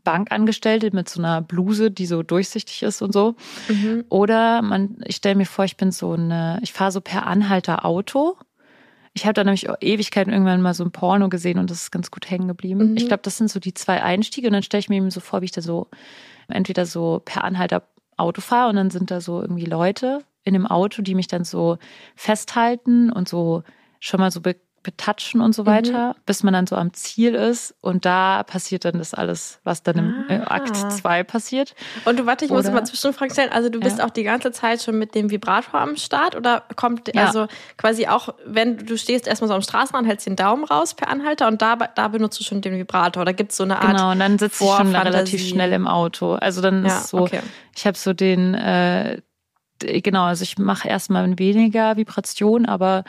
Bankangestellte 0.08 0.88
mit 0.94 1.06
so 1.06 1.20
einer 1.20 1.42
Bluse, 1.42 1.90
die 1.90 2.06
so 2.06 2.22
durchsichtig 2.22 2.82
ist 2.82 3.02
und 3.02 3.12
so. 3.12 3.34
Mhm. 3.68 4.06
Oder 4.08 4.62
man, 4.62 4.96
ich 5.04 5.16
stelle 5.16 5.34
mir 5.34 5.44
vor, 5.44 5.66
ich 5.66 5.76
bin 5.76 5.92
so 5.92 6.12
eine, 6.12 6.58
ich 6.62 6.72
fahre 6.72 6.92
so 6.92 7.02
per 7.02 7.26
Anhalter 7.26 7.84
Auto. 7.84 8.38
Ich 9.12 9.26
habe 9.26 9.34
da 9.34 9.44
nämlich 9.44 9.68
Ewigkeiten 9.82 10.32
irgendwann 10.32 10.62
mal 10.62 10.72
so 10.72 10.82
ein 10.82 10.92
Porno 10.92 11.28
gesehen 11.28 11.58
und 11.58 11.70
das 11.70 11.82
ist 11.82 11.90
ganz 11.90 12.10
gut 12.10 12.30
hängen 12.30 12.48
geblieben. 12.48 12.92
Mhm. 12.92 12.96
Ich 12.96 13.06
glaube, 13.06 13.22
das 13.22 13.36
sind 13.36 13.50
so 13.50 13.60
die 13.60 13.74
zwei 13.74 14.02
Einstiege 14.02 14.46
und 14.46 14.54
dann 14.54 14.62
stelle 14.62 14.80
ich 14.80 14.88
mir 14.88 14.96
eben 14.96 15.10
so 15.10 15.20
vor, 15.20 15.42
wie 15.42 15.46
ich 15.46 15.52
da 15.52 15.60
so 15.60 15.88
entweder 16.48 16.86
so 16.86 17.20
per 17.22 17.44
Anhalter 17.44 17.82
Auto 18.16 18.40
fahre 18.40 18.70
und 18.70 18.76
dann 18.76 18.90
sind 18.90 19.10
da 19.10 19.20
so 19.20 19.42
irgendwie 19.42 19.66
Leute 19.66 20.24
in 20.42 20.54
dem 20.54 20.66
Auto, 20.66 21.02
die 21.02 21.14
mich 21.14 21.26
dann 21.26 21.44
so 21.44 21.76
festhalten 22.16 23.12
und 23.12 23.28
so 23.28 23.62
schon 24.00 24.20
mal 24.20 24.30
so 24.30 24.40
betatschen 24.82 25.40
und 25.40 25.54
so 25.54 25.66
weiter, 25.66 26.08
mhm. 26.08 26.20
bis 26.26 26.42
man 26.42 26.54
dann 26.54 26.66
so 26.66 26.76
am 26.76 26.92
Ziel 26.92 27.34
ist. 27.34 27.74
Und 27.80 28.04
da 28.04 28.42
passiert 28.42 28.84
dann 28.84 28.98
das 28.98 29.14
alles, 29.14 29.60
was 29.64 29.82
dann 29.82 30.26
im 30.28 30.42
ah. 30.42 30.50
Akt 30.54 30.76
2 30.76 31.24
passiert. 31.24 31.74
Und 32.04 32.18
du, 32.18 32.26
warte, 32.26 32.44
ich 32.44 32.50
oder, 32.50 32.60
muss 32.60 32.68
immer 32.68 32.84
Zwischenfragen 32.84 33.32
stellen. 33.32 33.50
Also 33.50 33.68
du 33.68 33.80
bist 33.80 33.98
ja. 33.98 34.06
auch 34.06 34.10
die 34.10 34.22
ganze 34.22 34.52
Zeit 34.52 34.82
schon 34.82 34.98
mit 34.98 35.14
dem 35.14 35.30
Vibrator 35.30 35.80
am 35.80 35.96
Start 35.96 36.36
oder 36.36 36.62
kommt, 36.76 37.14
ja. 37.14 37.26
also 37.26 37.46
quasi 37.76 38.06
auch, 38.06 38.34
wenn 38.46 38.78
du 38.78 38.96
stehst 38.96 39.26
erstmal 39.26 39.48
so 39.48 39.54
am 39.54 39.62
Straßenrand, 39.62 40.06
hältst 40.06 40.26
den 40.26 40.36
Daumen 40.36 40.64
raus 40.64 40.94
per 40.94 41.08
Anhalter 41.08 41.48
und 41.48 41.60
da, 41.60 41.76
da 41.76 42.08
benutzt 42.08 42.38
du 42.40 42.44
schon 42.44 42.60
den 42.60 42.74
Vibrator. 42.74 43.22
Oder 43.22 43.32
gibt 43.32 43.50
es 43.52 43.56
so 43.56 43.64
eine 43.64 43.78
Art 43.78 43.88
Genau, 43.88 44.12
und 44.12 44.20
dann 44.20 44.38
sitze 44.38 44.64
ich 44.64 44.70
schon 44.70 44.94
relativ 44.94 45.46
schnell 45.46 45.72
im 45.72 45.86
Auto. 45.86 46.34
Also 46.34 46.60
dann 46.60 46.84
ja, 46.84 46.98
ist 46.98 47.08
so, 47.08 47.18
okay. 47.18 47.40
ich 47.76 47.86
habe 47.86 47.96
so 47.96 48.12
den, 48.12 48.54
äh, 48.54 49.20
genau, 49.80 50.24
also 50.24 50.42
ich 50.42 50.58
mache 50.58 50.88
erstmal 50.88 51.38
weniger 51.38 51.96
Vibration, 51.96 52.66
aber 52.66 53.04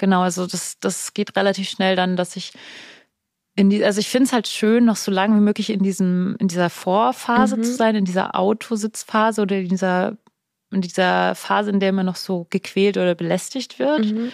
genau, 0.00 0.22
also 0.22 0.48
das, 0.48 0.80
das 0.80 1.14
geht 1.14 1.36
relativ 1.36 1.68
schnell 1.68 1.94
dann, 1.94 2.16
dass 2.16 2.34
ich 2.34 2.52
in 3.54 3.70
die, 3.70 3.84
also 3.84 4.00
ich 4.00 4.08
finde 4.08 4.26
es 4.26 4.32
halt 4.32 4.48
schön, 4.48 4.84
noch 4.84 4.96
so 4.96 5.12
lange 5.12 5.36
wie 5.36 5.40
möglich 5.40 5.70
in 5.70 5.82
diesem, 5.82 6.34
in 6.40 6.48
dieser 6.48 6.70
Vorphase 6.70 7.56
mhm. 7.56 7.62
zu 7.62 7.74
sein, 7.74 7.94
in 7.94 8.04
dieser 8.04 8.34
Autositzphase 8.34 9.42
oder 9.42 9.58
in 9.58 9.68
dieser, 9.68 10.16
in 10.72 10.80
dieser 10.80 11.34
Phase, 11.34 11.70
in 11.70 11.78
der 11.78 11.92
man 11.92 12.06
noch 12.06 12.16
so 12.16 12.46
gequält 12.50 12.96
oder 12.96 13.14
belästigt 13.14 13.78
wird. 13.78 14.06
Mhm. 14.06 14.32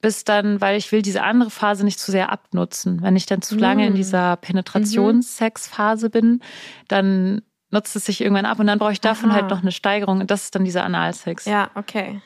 Bis 0.00 0.24
dann, 0.24 0.60
weil 0.60 0.78
ich 0.78 0.92
will 0.92 1.02
diese 1.02 1.22
andere 1.22 1.50
Phase 1.50 1.84
nicht 1.84 1.98
zu 1.98 2.12
sehr 2.12 2.30
abnutzen. 2.30 3.02
Wenn 3.02 3.16
ich 3.16 3.26
dann 3.26 3.42
zu 3.42 3.56
lange 3.56 3.82
mhm. 3.82 3.88
in 3.88 3.94
dieser 3.96 4.36
Penetrationssexphase 4.36 6.08
bin, 6.08 6.40
dann 6.88 7.42
nutzt 7.70 7.96
es 7.96 8.04
sich 8.04 8.20
irgendwann 8.20 8.46
ab 8.46 8.60
und 8.60 8.66
dann 8.66 8.78
brauche 8.78 8.92
ich 8.92 9.00
davon 9.00 9.32
halt 9.32 9.44
Aha. 9.44 9.48
halt 9.48 9.50
noch 9.50 9.62
eine 9.62 9.72
Steigerung 9.72 10.20
und 10.20 10.30
das 10.30 10.44
ist 10.44 10.54
dann 10.54 10.64
dieser 10.64 10.84
Analsex. 10.84 11.46
Ja, 11.46 11.70
okay. 11.74 12.20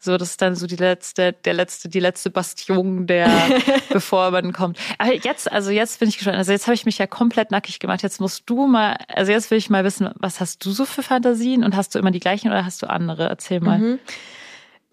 So, 0.00 0.16
das 0.16 0.30
ist 0.30 0.42
dann 0.42 0.54
so 0.54 0.66
die 0.66 0.76
letzte, 0.76 1.32
der 1.32 1.54
letzte, 1.54 1.88
die 1.88 1.98
letzte 1.98 2.30
Bastion, 2.30 3.06
der, 3.08 3.28
bevor 3.92 4.30
man 4.30 4.52
kommt. 4.52 4.78
Aber 4.98 5.12
jetzt, 5.12 5.50
also 5.50 5.70
jetzt 5.70 5.98
bin 5.98 6.08
ich 6.08 6.18
gespannt. 6.18 6.36
Also 6.36 6.52
jetzt 6.52 6.66
habe 6.66 6.74
ich 6.74 6.86
mich 6.86 6.98
ja 6.98 7.08
komplett 7.08 7.50
nackig 7.50 7.80
gemacht. 7.80 8.02
Jetzt 8.02 8.20
musst 8.20 8.48
du 8.48 8.68
mal, 8.68 8.96
also 9.08 9.32
jetzt 9.32 9.50
will 9.50 9.58
ich 9.58 9.70
mal 9.70 9.84
wissen, 9.84 10.10
was 10.14 10.40
hast 10.40 10.64
du 10.64 10.70
so 10.70 10.84
für 10.84 11.02
Fantasien 11.02 11.64
und 11.64 11.74
hast 11.74 11.94
du 11.94 11.98
immer 11.98 12.12
die 12.12 12.20
gleichen 12.20 12.48
oder 12.48 12.64
hast 12.64 12.82
du 12.82 12.88
andere? 12.88 13.28
Erzähl 13.28 13.60
mal. 13.60 13.78
Mhm. 13.78 13.98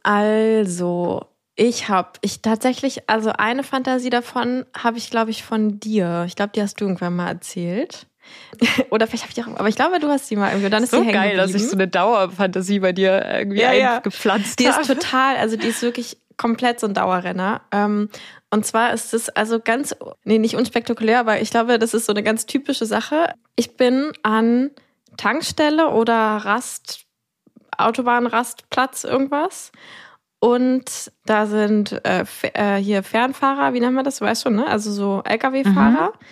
Also, 0.01 1.25
ich 1.55 1.87
habe, 1.87 2.09
ich 2.21 2.41
tatsächlich, 2.41 3.09
also 3.09 3.31
eine 3.31 3.63
Fantasie 3.63 4.09
davon 4.09 4.65
habe 4.75 4.97
ich, 4.97 5.09
glaube 5.09 5.31
ich, 5.31 5.43
von 5.43 5.79
dir. 5.79 6.25
Ich 6.27 6.35
glaube, 6.35 6.51
die 6.53 6.61
hast 6.61 6.81
du 6.81 6.85
irgendwann 6.85 7.15
mal 7.15 7.29
erzählt. 7.29 8.07
Oder 8.89 9.07
vielleicht 9.07 9.23
habe 9.23 9.33
ich 9.35 9.43
auch, 9.43 9.59
aber 9.59 9.67
ich 9.67 9.75
glaube, 9.75 9.99
du 9.99 10.07
hast 10.07 10.27
sie 10.27 10.35
mal 10.35 10.49
irgendwie. 10.49 10.69
Dann 10.69 10.83
ist 10.83 10.91
so 10.91 11.03
die 11.03 11.11
geil, 11.11 11.37
dass 11.37 11.53
ich 11.53 11.67
so 11.67 11.73
eine 11.73 11.87
Dauerfantasie 11.87 12.79
bei 12.79 12.91
dir 12.91 13.25
irgendwie 13.25 13.61
ja, 13.61 13.73
ja. 13.73 13.99
gepflanzt 13.99 14.59
Die 14.59 14.65
ist 14.65 14.85
total, 14.87 15.37
also 15.37 15.57
die 15.57 15.67
ist 15.67 15.81
wirklich 15.81 16.17
komplett 16.37 16.79
so 16.79 16.87
ein 16.87 16.93
Dauerrenner. 16.93 17.61
Ähm, 17.71 18.09
und 18.49 18.65
zwar 18.65 18.93
ist 18.93 19.13
es 19.13 19.29
also 19.29 19.59
ganz, 19.59 19.95
nee, 20.23 20.37
nicht 20.37 20.55
unspektakulär, 20.55 21.19
aber 21.19 21.41
ich 21.41 21.49
glaube, 21.49 21.79
das 21.79 21.93
ist 21.93 22.05
so 22.05 22.13
eine 22.13 22.23
ganz 22.23 22.45
typische 22.45 22.85
Sache. 22.85 23.33
Ich 23.55 23.77
bin 23.77 24.11
an 24.23 24.71
Tankstelle 25.17 25.89
oder 25.89 26.15
Rast, 26.15 27.05
Autobahnrastplatz, 27.77 29.03
irgendwas. 29.03 29.71
Und 30.39 31.11
da 31.25 31.47
sind 31.47 31.93
äh, 32.05 32.25
äh, 32.53 32.75
hier 32.75 33.03
Fernfahrer, 33.03 33.73
wie 33.73 33.79
nennt 33.79 33.95
man 33.95 34.05
das? 34.05 34.19
Du 34.19 34.25
weißt 34.25 34.43
schon, 34.43 34.55
ne? 34.55 34.67
Also 34.67 34.91
so 34.91 35.21
Lkw-Fahrer. 35.23 36.13
Mhm. 36.13 36.25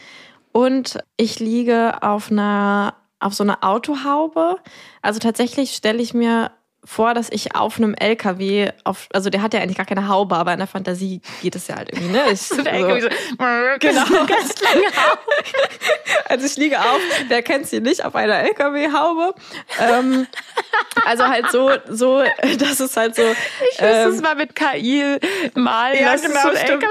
Und 0.53 0.99
ich 1.17 1.39
liege 1.39 2.01
auf 2.01 2.31
einer, 2.31 2.95
auf 3.19 3.33
so 3.33 3.43
einer 3.43 3.63
Autohaube. 3.63 4.57
Also 5.01 5.19
tatsächlich 5.19 5.73
stelle 5.73 6.01
ich 6.01 6.13
mir 6.13 6.51
vor, 6.85 7.13
dass 7.13 7.29
ich 7.31 7.55
auf 7.55 7.77
einem 7.77 7.93
LKW, 7.93 8.71
auf, 8.83 9.07
also 9.13 9.29
der 9.29 9.41
hat 9.41 9.53
ja 9.53 9.61
eigentlich 9.61 9.77
gar 9.77 9.85
keine 9.85 10.07
Haube, 10.07 10.35
aber 10.35 10.51
in 10.53 10.59
der 10.59 10.67
Fantasie 10.67 11.21
geht 11.41 11.55
es 11.55 11.67
ja 11.67 11.77
halt 11.77 11.91
irgendwie, 11.91 12.11
ne? 12.11 12.23
Ich, 12.33 12.41
so 12.41 12.61
der 12.61 12.73
LKW 12.73 13.01
so, 13.01 13.07
genau. 13.79 14.25
ganz 14.25 14.61
lange 14.61 14.85
Also 16.29 16.45
ich 16.45 16.57
liege 16.57 16.79
auf, 16.79 16.99
wer 17.27 17.41
kennt 17.41 17.67
sie 17.67 17.79
nicht, 17.79 18.03
auf 18.03 18.15
einer 18.15 18.39
LKW-Haube. 18.39 19.35
Ähm, 19.79 20.27
also 21.05 21.27
halt 21.27 21.51
so, 21.51 21.71
so, 21.89 22.23
das 22.57 22.79
ist 22.79 22.97
halt 22.97 23.15
so. 23.15 23.21
Ich 23.21 23.79
ähm, 23.79 24.09
es 24.09 24.21
mal 24.21 24.35
mit 24.35 24.55
KI 24.55 25.17
malen. 25.53 26.01
Ja, 26.01 26.15
genau, 26.15 26.41
so 26.41 26.57
stimmt. 26.57 26.85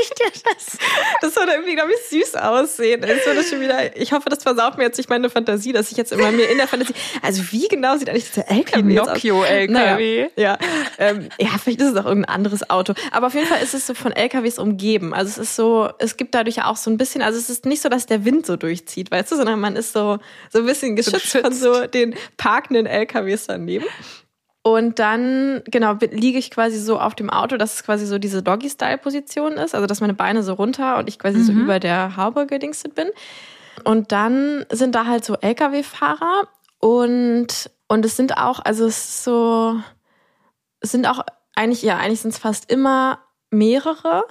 ich 0.00 0.10
dir 0.10 0.42
das. 0.44 0.78
Das 1.20 1.36
würde 1.36 1.52
irgendwie, 1.52 1.74
glaube 1.74 1.90
ich, 1.92 2.08
süß 2.08 2.36
aussehen. 2.36 3.02
Das 3.02 3.26
würde 3.26 3.42
schon 3.44 3.60
wieder, 3.60 3.96
ich 3.96 4.12
hoffe, 4.12 4.28
das 4.28 4.42
versaut 4.42 4.78
mir 4.78 4.84
jetzt 4.84 4.96
nicht 4.96 5.10
meine 5.10 5.28
Fantasie, 5.30 5.72
dass 5.72 5.90
ich 5.90 5.96
jetzt 5.96 6.12
immer 6.12 6.30
mir 6.30 6.48
in 6.48 6.58
der 6.58 6.68
Fantasie, 6.68 6.94
also 7.20 7.42
wie 7.50 7.68
genau 7.68 7.96
sieht 7.96 8.08
eigentlich 8.08 8.30
dieser 8.30 8.48
LKW 8.72 8.88
Pinocchio-LKW. 8.88 10.28
Naja, 10.36 10.58
ja, 10.58 10.58
ähm, 10.98 11.28
ja, 11.38 11.50
vielleicht 11.58 11.80
ist 11.80 11.92
es 11.92 11.96
auch 11.96 12.06
irgendein 12.06 12.34
anderes 12.34 12.68
Auto. 12.70 12.94
Aber 13.10 13.28
auf 13.28 13.34
jeden 13.34 13.46
Fall 13.46 13.62
ist 13.62 13.74
es 13.74 13.86
so 13.86 13.94
von 13.94 14.12
LKWs 14.12 14.58
umgeben. 14.58 15.14
Also 15.14 15.30
es 15.30 15.38
ist 15.38 15.56
so, 15.56 15.90
es 15.98 16.16
gibt 16.16 16.34
dadurch 16.34 16.56
ja 16.56 16.66
auch 16.66 16.76
so 16.76 16.90
ein 16.90 16.96
bisschen, 16.96 17.22
also 17.22 17.38
es 17.38 17.50
ist 17.50 17.66
nicht 17.66 17.82
so, 17.82 17.88
dass 17.88 18.06
der 18.06 18.24
Wind 18.24 18.46
so 18.46 18.56
durchzieht, 18.56 19.10
weißt 19.10 19.32
du, 19.32 19.36
sondern 19.36 19.60
man 19.60 19.76
ist 19.76 19.92
so, 19.92 20.18
so 20.50 20.58
ein 20.60 20.66
bisschen 20.66 20.96
geschützt, 20.96 21.22
geschützt. 21.22 21.44
von 21.44 21.52
so 21.52 21.86
den 21.86 22.14
parkenden 22.36 22.86
LKWs 22.86 23.46
daneben. 23.46 23.86
Und 24.64 25.00
dann, 25.00 25.62
genau, 25.66 25.96
liege 26.12 26.38
ich 26.38 26.52
quasi 26.52 26.78
so 26.78 27.00
auf 27.00 27.16
dem 27.16 27.30
Auto, 27.30 27.56
dass 27.56 27.74
es 27.74 27.84
quasi 27.84 28.06
so 28.06 28.18
diese 28.18 28.44
Doggy-Style-Position 28.44 29.54
ist, 29.54 29.74
also 29.74 29.86
dass 29.88 30.00
meine 30.00 30.14
Beine 30.14 30.44
so 30.44 30.54
runter 30.54 30.98
und 30.98 31.08
ich 31.08 31.18
quasi 31.18 31.38
mhm. 31.38 31.44
so 31.44 31.52
über 31.52 31.80
der 31.80 32.16
Haube 32.16 32.46
gedingstet 32.46 32.94
bin. 32.94 33.08
Und 33.84 34.12
dann 34.12 34.64
sind 34.70 34.94
da 34.94 35.06
halt 35.06 35.24
so 35.24 35.34
Lkw-Fahrer 35.34 36.46
und 36.78 37.70
und 37.92 38.06
es 38.06 38.16
sind 38.16 38.38
auch, 38.38 38.58
also 38.58 38.86
es 38.86 38.96
ist 38.96 39.24
so, 39.24 39.78
es 40.80 40.92
sind 40.92 41.06
auch 41.06 41.20
eigentlich, 41.54 41.82
ja, 41.82 41.98
eigentlich 41.98 42.22
sind 42.22 42.30
es 42.30 42.38
fast 42.38 42.72
immer 42.72 43.18
mehrere 43.50 44.24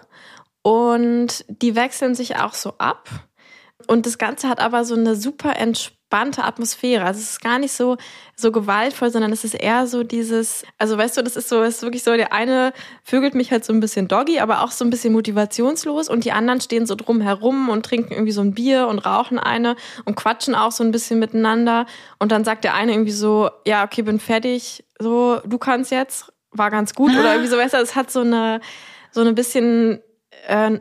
und 0.63 1.45
die 1.47 1.75
wechseln 1.75 2.15
sich 2.15 2.37
auch 2.37 2.55
so 2.55 2.79
ab. 2.79 3.07
Und 3.85 4.07
das 4.07 4.17
Ganze 4.17 4.49
hat 4.49 4.59
aber 4.59 4.83
so 4.83 4.95
eine 4.95 5.15
super 5.15 5.57
entspannte 5.57 6.00
Atmosphäre. 6.11 7.05
Also 7.05 7.19
es 7.19 7.31
ist 7.31 7.41
gar 7.41 7.57
nicht 7.57 7.71
so, 7.71 7.97
so 8.35 8.51
gewaltvoll, 8.51 9.09
sondern 9.09 9.31
es 9.31 9.43
ist 9.43 9.55
eher 9.55 9.87
so 9.87 10.03
dieses, 10.03 10.63
also 10.77 10.97
weißt 10.97 11.17
du, 11.17 11.23
das 11.23 11.35
ist 11.35 11.49
so, 11.49 11.61
es 11.63 11.77
ist 11.77 11.81
wirklich 11.83 12.03
so, 12.03 12.15
der 12.15 12.33
eine 12.33 12.73
vögelt 13.03 13.33
mich 13.33 13.51
halt 13.51 13.65
so 13.65 13.73
ein 13.73 13.79
bisschen 13.79 14.07
doggy, 14.07 14.39
aber 14.39 14.61
auch 14.61 14.71
so 14.71 14.85
ein 14.85 14.89
bisschen 14.89 15.13
motivationslos 15.13 16.09
und 16.09 16.25
die 16.25 16.31
anderen 16.31 16.61
stehen 16.61 16.85
so 16.85 16.95
drum 16.95 17.21
herum 17.21 17.69
und 17.69 17.85
trinken 17.85 18.13
irgendwie 18.13 18.31
so 18.31 18.41
ein 18.41 18.53
Bier 18.53 18.87
und 18.87 18.99
rauchen 18.99 19.39
eine 19.39 19.75
und 20.05 20.15
quatschen 20.15 20.53
auch 20.53 20.71
so 20.71 20.83
ein 20.83 20.91
bisschen 20.91 21.19
miteinander. 21.19 21.85
Und 22.19 22.31
dann 22.31 22.43
sagt 22.43 22.63
der 22.63 22.75
eine 22.75 22.91
irgendwie 22.91 23.11
so, 23.11 23.49
ja, 23.65 23.83
okay, 23.83 24.01
bin 24.01 24.19
fertig, 24.19 24.83
so, 24.99 25.39
du 25.45 25.57
kannst 25.57 25.91
jetzt, 25.91 26.31
war 26.51 26.69
ganz 26.69 26.93
gut. 26.93 27.11
Oder 27.11 27.33
irgendwie 27.33 27.49
so, 27.49 27.57
weißt 27.57 27.73
du, 27.73 27.77
es 27.77 27.95
hat 27.95 28.11
so 28.11 28.21
eine, 28.21 28.59
so 29.11 29.21
eine 29.21 29.33
bisschen, 29.33 30.01
äh, 30.47 30.79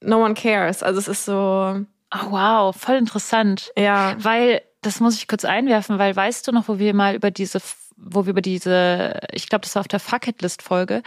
no 0.00 0.24
one 0.24 0.34
cares. 0.34 0.82
Also 0.82 1.00
es 1.00 1.08
ist 1.08 1.24
so, 1.24 1.84
Oh, 2.14 2.30
wow, 2.30 2.74
voll 2.74 2.96
interessant. 2.96 3.70
Ja. 3.76 4.16
Weil, 4.18 4.62
das 4.82 5.00
muss 5.00 5.16
ich 5.16 5.28
kurz 5.28 5.44
einwerfen, 5.44 5.98
weil 5.98 6.14
weißt 6.14 6.46
du 6.46 6.52
noch, 6.52 6.68
wo 6.68 6.78
wir 6.78 6.94
mal 6.94 7.14
über 7.14 7.30
diese, 7.30 7.60
wo 7.96 8.26
wir 8.26 8.30
über 8.30 8.42
diese, 8.42 9.20
ich 9.32 9.48
glaube, 9.48 9.62
das 9.62 9.74
war 9.74 9.80
auf 9.80 9.88
der 9.88 10.00
Fucketlist-Folge, 10.00 11.02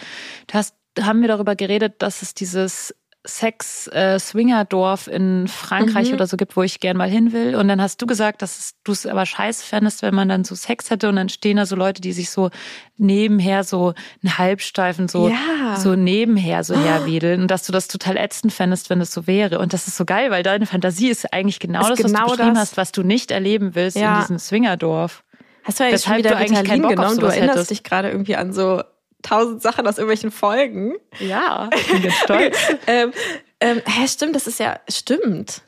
da 0.48 0.60
hast, 0.60 0.76
haben 1.00 1.22
wir 1.22 1.28
darüber 1.28 1.56
geredet, 1.56 2.02
dass 2.02 2.22
es 2.22 2.34
dieses 2.34 2.94
Sex-Swinger-Dorf 3.24 5.08
äh, 5.08 5.16
in 5.16 5.48
Frankreich 5.48 6.10
mhm. 6.10 6.16
oder 6.16 6.26
so 6.26 6.38
gibt, 6.38 6.58
wo 6.58 6.64
ich 6.64 6.80
gern 6.80 6.98
mal 6.98 7.10
hin 7.10 7.34
will. 7.34 7.56
Und 7.56 7.68
dann 7.68 7.80
hast 7.80 8.02
du 8.02 8.08
gesagt, 8.08 8.42
dass 8.42 8.74
du 8.84 8.92
es 8.92 9.06
aber 9.06 9.28
scheiße 9.28 9.64
fändest, 9.64 10.02
wenn 10.02 10.16
man 10.16 10.28
dann 10.28 10.44
so 10.44 10.56
Sex 10.56 10.90
hätte 10.90 11.08
und 11.08 11.18
dann 11.18 11.30
stehen 11.30 11.58
da 11.58 11.68
so 11.68 11.76
Leute, 11.76 12.02
die 12.02 12.14
sich 12.14 12.32
so 12.32 12.50
nebenher 12.98 13.64
so 13.64 13.94
einen 14.24 14.38
Halbsteifen 14.40 15.08
so, 15.08 15.30
ja. 15.30 15.76
so 15.78 15.96
nebenher 15.96 16.64
so 16.64 16.76
herwedeln 16.76 17.44
und 17.44 17.52
dass 17.52 17.66
du 17.66 17.72
das 17.72 17.88
total 17.88 18.18
ätzend 18.18 18.54
fändest, 18.54 18.90
wenn 18.90 19.02
es 19.02 19.12
so 19.12 19.28
wäre. 19.28 19.60
Und 19.60 19.74
das 19.74 19.88
ist 19.88 19.98
so 19.98 20.06
geil, 20.06 20.32
weil 20.32 20.42
deine 20.42 20.66
Fantasie 20.66 21.10
ist 21.10 21.32
eigentlich 21.32 21.60
genau 21.60 21.82
ist 21.82 21.90
das, 21.90 21.98
genau 22.12 22.22
was 22.22 22.26
du 22.26 22.32
beschrieben 22.38 22.56
das. 22.56 22.62
hast, 22.62 22.78
was 22.78 22.92
du 22.92 23.04
nicht 23.04 23.30
erleben 23.30 23.76
willst 23.76 23.98
ja. 23.98 24.16
in 24.16 24.22
diesem 24.22 24.40
Swingerdorf. 24.40 25.24
Hast 25.64 25.80
du 25.80 25.84
eigentlich 25.84 25.94
Weshalb 25.94 26.16
schon 26.16 26.18
wieder 26.26 26.30
du 26.32 26.38
eigentlich 26.38 26.68
keinen 26.68 26.82
Bock 26.82 26.96
genommen? 26.96 27.20
Du 27.20 27.28
erinnerst 27.28 27.52
hättest. 27.52 27.72
dich 27.72 27.84
gerade 27.84 28.10
irgendwie 28.10 28.36
an 28.36 28.52
so 28.52 28.82
tausend 29.22 29.62
Sachen 29.62 29.88
aus 29.88 29.98
irgendwelchen 29.98 30.32
Folgen. 30.32 30.96
Ja, 31.20 31.70
ich 31.76 31.88
bin 31.88 32.12
stolz. 32.24 32.58
ähm, 32.88 33.12
ähm, 33.60 33.82
hä, 33.86 34.08
stimmt, 34.08 34.36
das 34.36 34.48
ist 34.48 34.60
ja, 34.60 34.80
stimmt. 34.90 35.62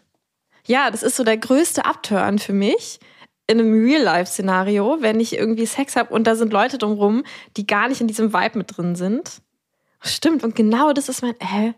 Ja, 0.65 0.91
das 0.91 1.03
ist 1.03 1.15
so 1.15 1.23
der 1.23 1.37
größte 1.37 1.85
Upturn 1.85 2.39
für 2.39 2.53
mich 2.53 2.99
in 3.47 3.59
einem 3.59 3.85
Real-Life-Szenario, 3.85 4.97
wenn 5.01 5.19
ich 5.19 5.37
irgendwie 5.37 5.65
Sex 5.65 5.95
habe 5.95 6.13
und 6.13 6.25
da 6.25 6.35
sind 6.35 6.53
Leute 6.53 6.77
drumrum, 6.77 7.23
die 7.57 7.67
gar 7.67 7.89
nicht 7.89 7.99
in 8.01 8.07
diesem 8.07 8.33
Vibe 8.33 8.57
mit 8.57 8.77
drin 8.77 8.95
sind. 8.95 9.41
Stimmt, 10.01 10.43
und 10.43 10.55
genau 10.55 10.93
das 10.93 11.09
ist 11.09 11.21
mein, 11.21 11.35
hä? 11.39 11.73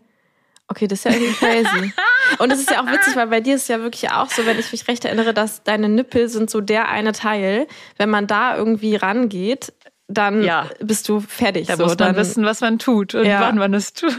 Okay, 0.68 0.88
das 0.88 0.98
ist 1.00 1.04
ja 1.04 1.12
irgendwie 1.12 1.34
crazy. 1.34 1.92
Und 2.38 2.52
es 2.52 2.58
ist 2.58 2.70
ja 2.70 2.82
auch 2.82 2.90
witzig, 2.90 3.14
weil 3.14 3.28
bei 3.28 3.40
dir 3.40 3.54
ist 3.54 3.62
es 3.62 3.68
ja 3.68 3.80
wirklich 3.80 4.10
auch 4.10 4.28
so, 4.28 4.46
wenn 4.46 4.58
ich 4.58 4.72
mich 4.72 4.88
recht 4.88 5.04
erinnere, 5.04 5.32
dass 5.32 5.62
deine 5.62 5.88
Nippel 5.88 6.28
sind 6.28 6.50
so 6.50 6.60
der 6.60 6.88
eine 6.88 7.12
Teil. 7.12 7.68
Wenn 7.98 8.10
man 8.10 8.26
da 8.26 8.56
irgendwie 8.56 8.96
rangeht, 8.96 9.72
dann 10.08 10.42
ja. 10.42 10.68
bist 10.80 11.08
du 11.08 11.20
fertig. 11.20 11.66
Da 11.66 11.76
so. 11.76 11.82
muss 11.82 11.90
man 11.90 12.14
dann, 12.14 12.16
wissen, 12.16 12.44
was 12.44 12.60
man 12.60 12.78
tut 12.78 13.14
und 13.14 13.24
ja. 13.24 13.40
wann 13.40 13.58
man 13.58 13.74
es 13.74 13.92
tut. 13.92 14.12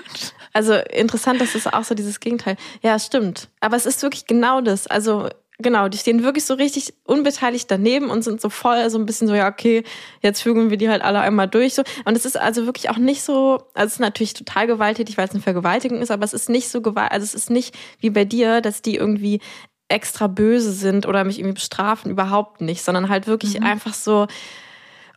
Also 0.54 0.74
interessant, 0.74 1.40
das 1.40 1.56
ist 1.56 1.72
auch 1.72 1.84
so 1.84 1.94
dieses 1.94 2.20
Gegenteil. 2.20 2.58
Ja, 2.82 2.98
stimmt. 2.98 3.50
Aber 3.60 3.76
es 3.78 3.86
ist 3.86 4.02
wirklich 4.02 4.26
genau 4.26 4.62
das. 4.62 4.88
Also 4.88 5.30
Genau, 5.60 5.88
die 5.88 5.98
stehen 5.98 6.22
wirklich 6.22 6.46
so 6.46 6.54
richtig 6.54 6.94
unbeteiligt 7.04 7.72
daneben 7.72 8.12
und 8.12 8.24
sind 8.24 8.40
so 8.40 8.50
voll 8.50 8.88
so 8.92 9.00
ein 9.00 9.08
bisschen 9.08 9.28
so, 9.28 9.34
ja, 9.34 9.48
okay, 9.48 9.84
jetzt 10.22 10.42
fügen 10.42 10.70
wir 10.70 10.78
die 10.78 10.88
halt 10.88 11.02
alle 11.02 11.20
einmal 11.20 11.48
durch. 11.48 11.74
So. 11.74 11.82
Und 12.06 12.16
es 12.16 12.26
ist 12.26 12.38
also 12.38 12.68
wirklich 12.68 12.92
auch 12.92 12.98
nicht 12.98 13.24
so, 13.24 13.64
also 13.74 13.88
es 13.88 13.94
ist 13.94 14.00
natürlich 14.00 14.36
total 14.36 14.68
gewalttätig, 14.68 15.18
weil 15.18 15.26
es 15.26 15.32
eine 15.32 15.42
Vergewaltigung 15.42 16.00
ist, 16.00 16.12
aber 16.12 16.26
es 16.26 16.34
ist 16.34 16.48
nicht 16.48 16.70
so 16.70 16.82
gewalt, 16.82 17.12
also 17.12 17.24
es 17.24 17.34
ist 17.34 17.50
nicht 17.50 17.76
wie 18.00 18.12
bei 18.12 18.24
dir, 18.24 18.62
dass 18.62 18.84
die 18.84 18.98
irgendwie 18.98 19.40
extra 19.88 20.28
böse 20.28 20.72
sind 20.72 21.08
oder 21.08 21.24
mich 21.24 21.40
irgendwie 21.40 21.56
bestrafen, 21.56 22.12
überhaupt 22.12 22.62
nicht, 22.62 22.84
sondern 22.84 23.10
halt 23.10 23.26
wirklich 23.26 23.60
mhm. 23.60 23.66
einfach 23.66 23.96
so, 23.96 24.28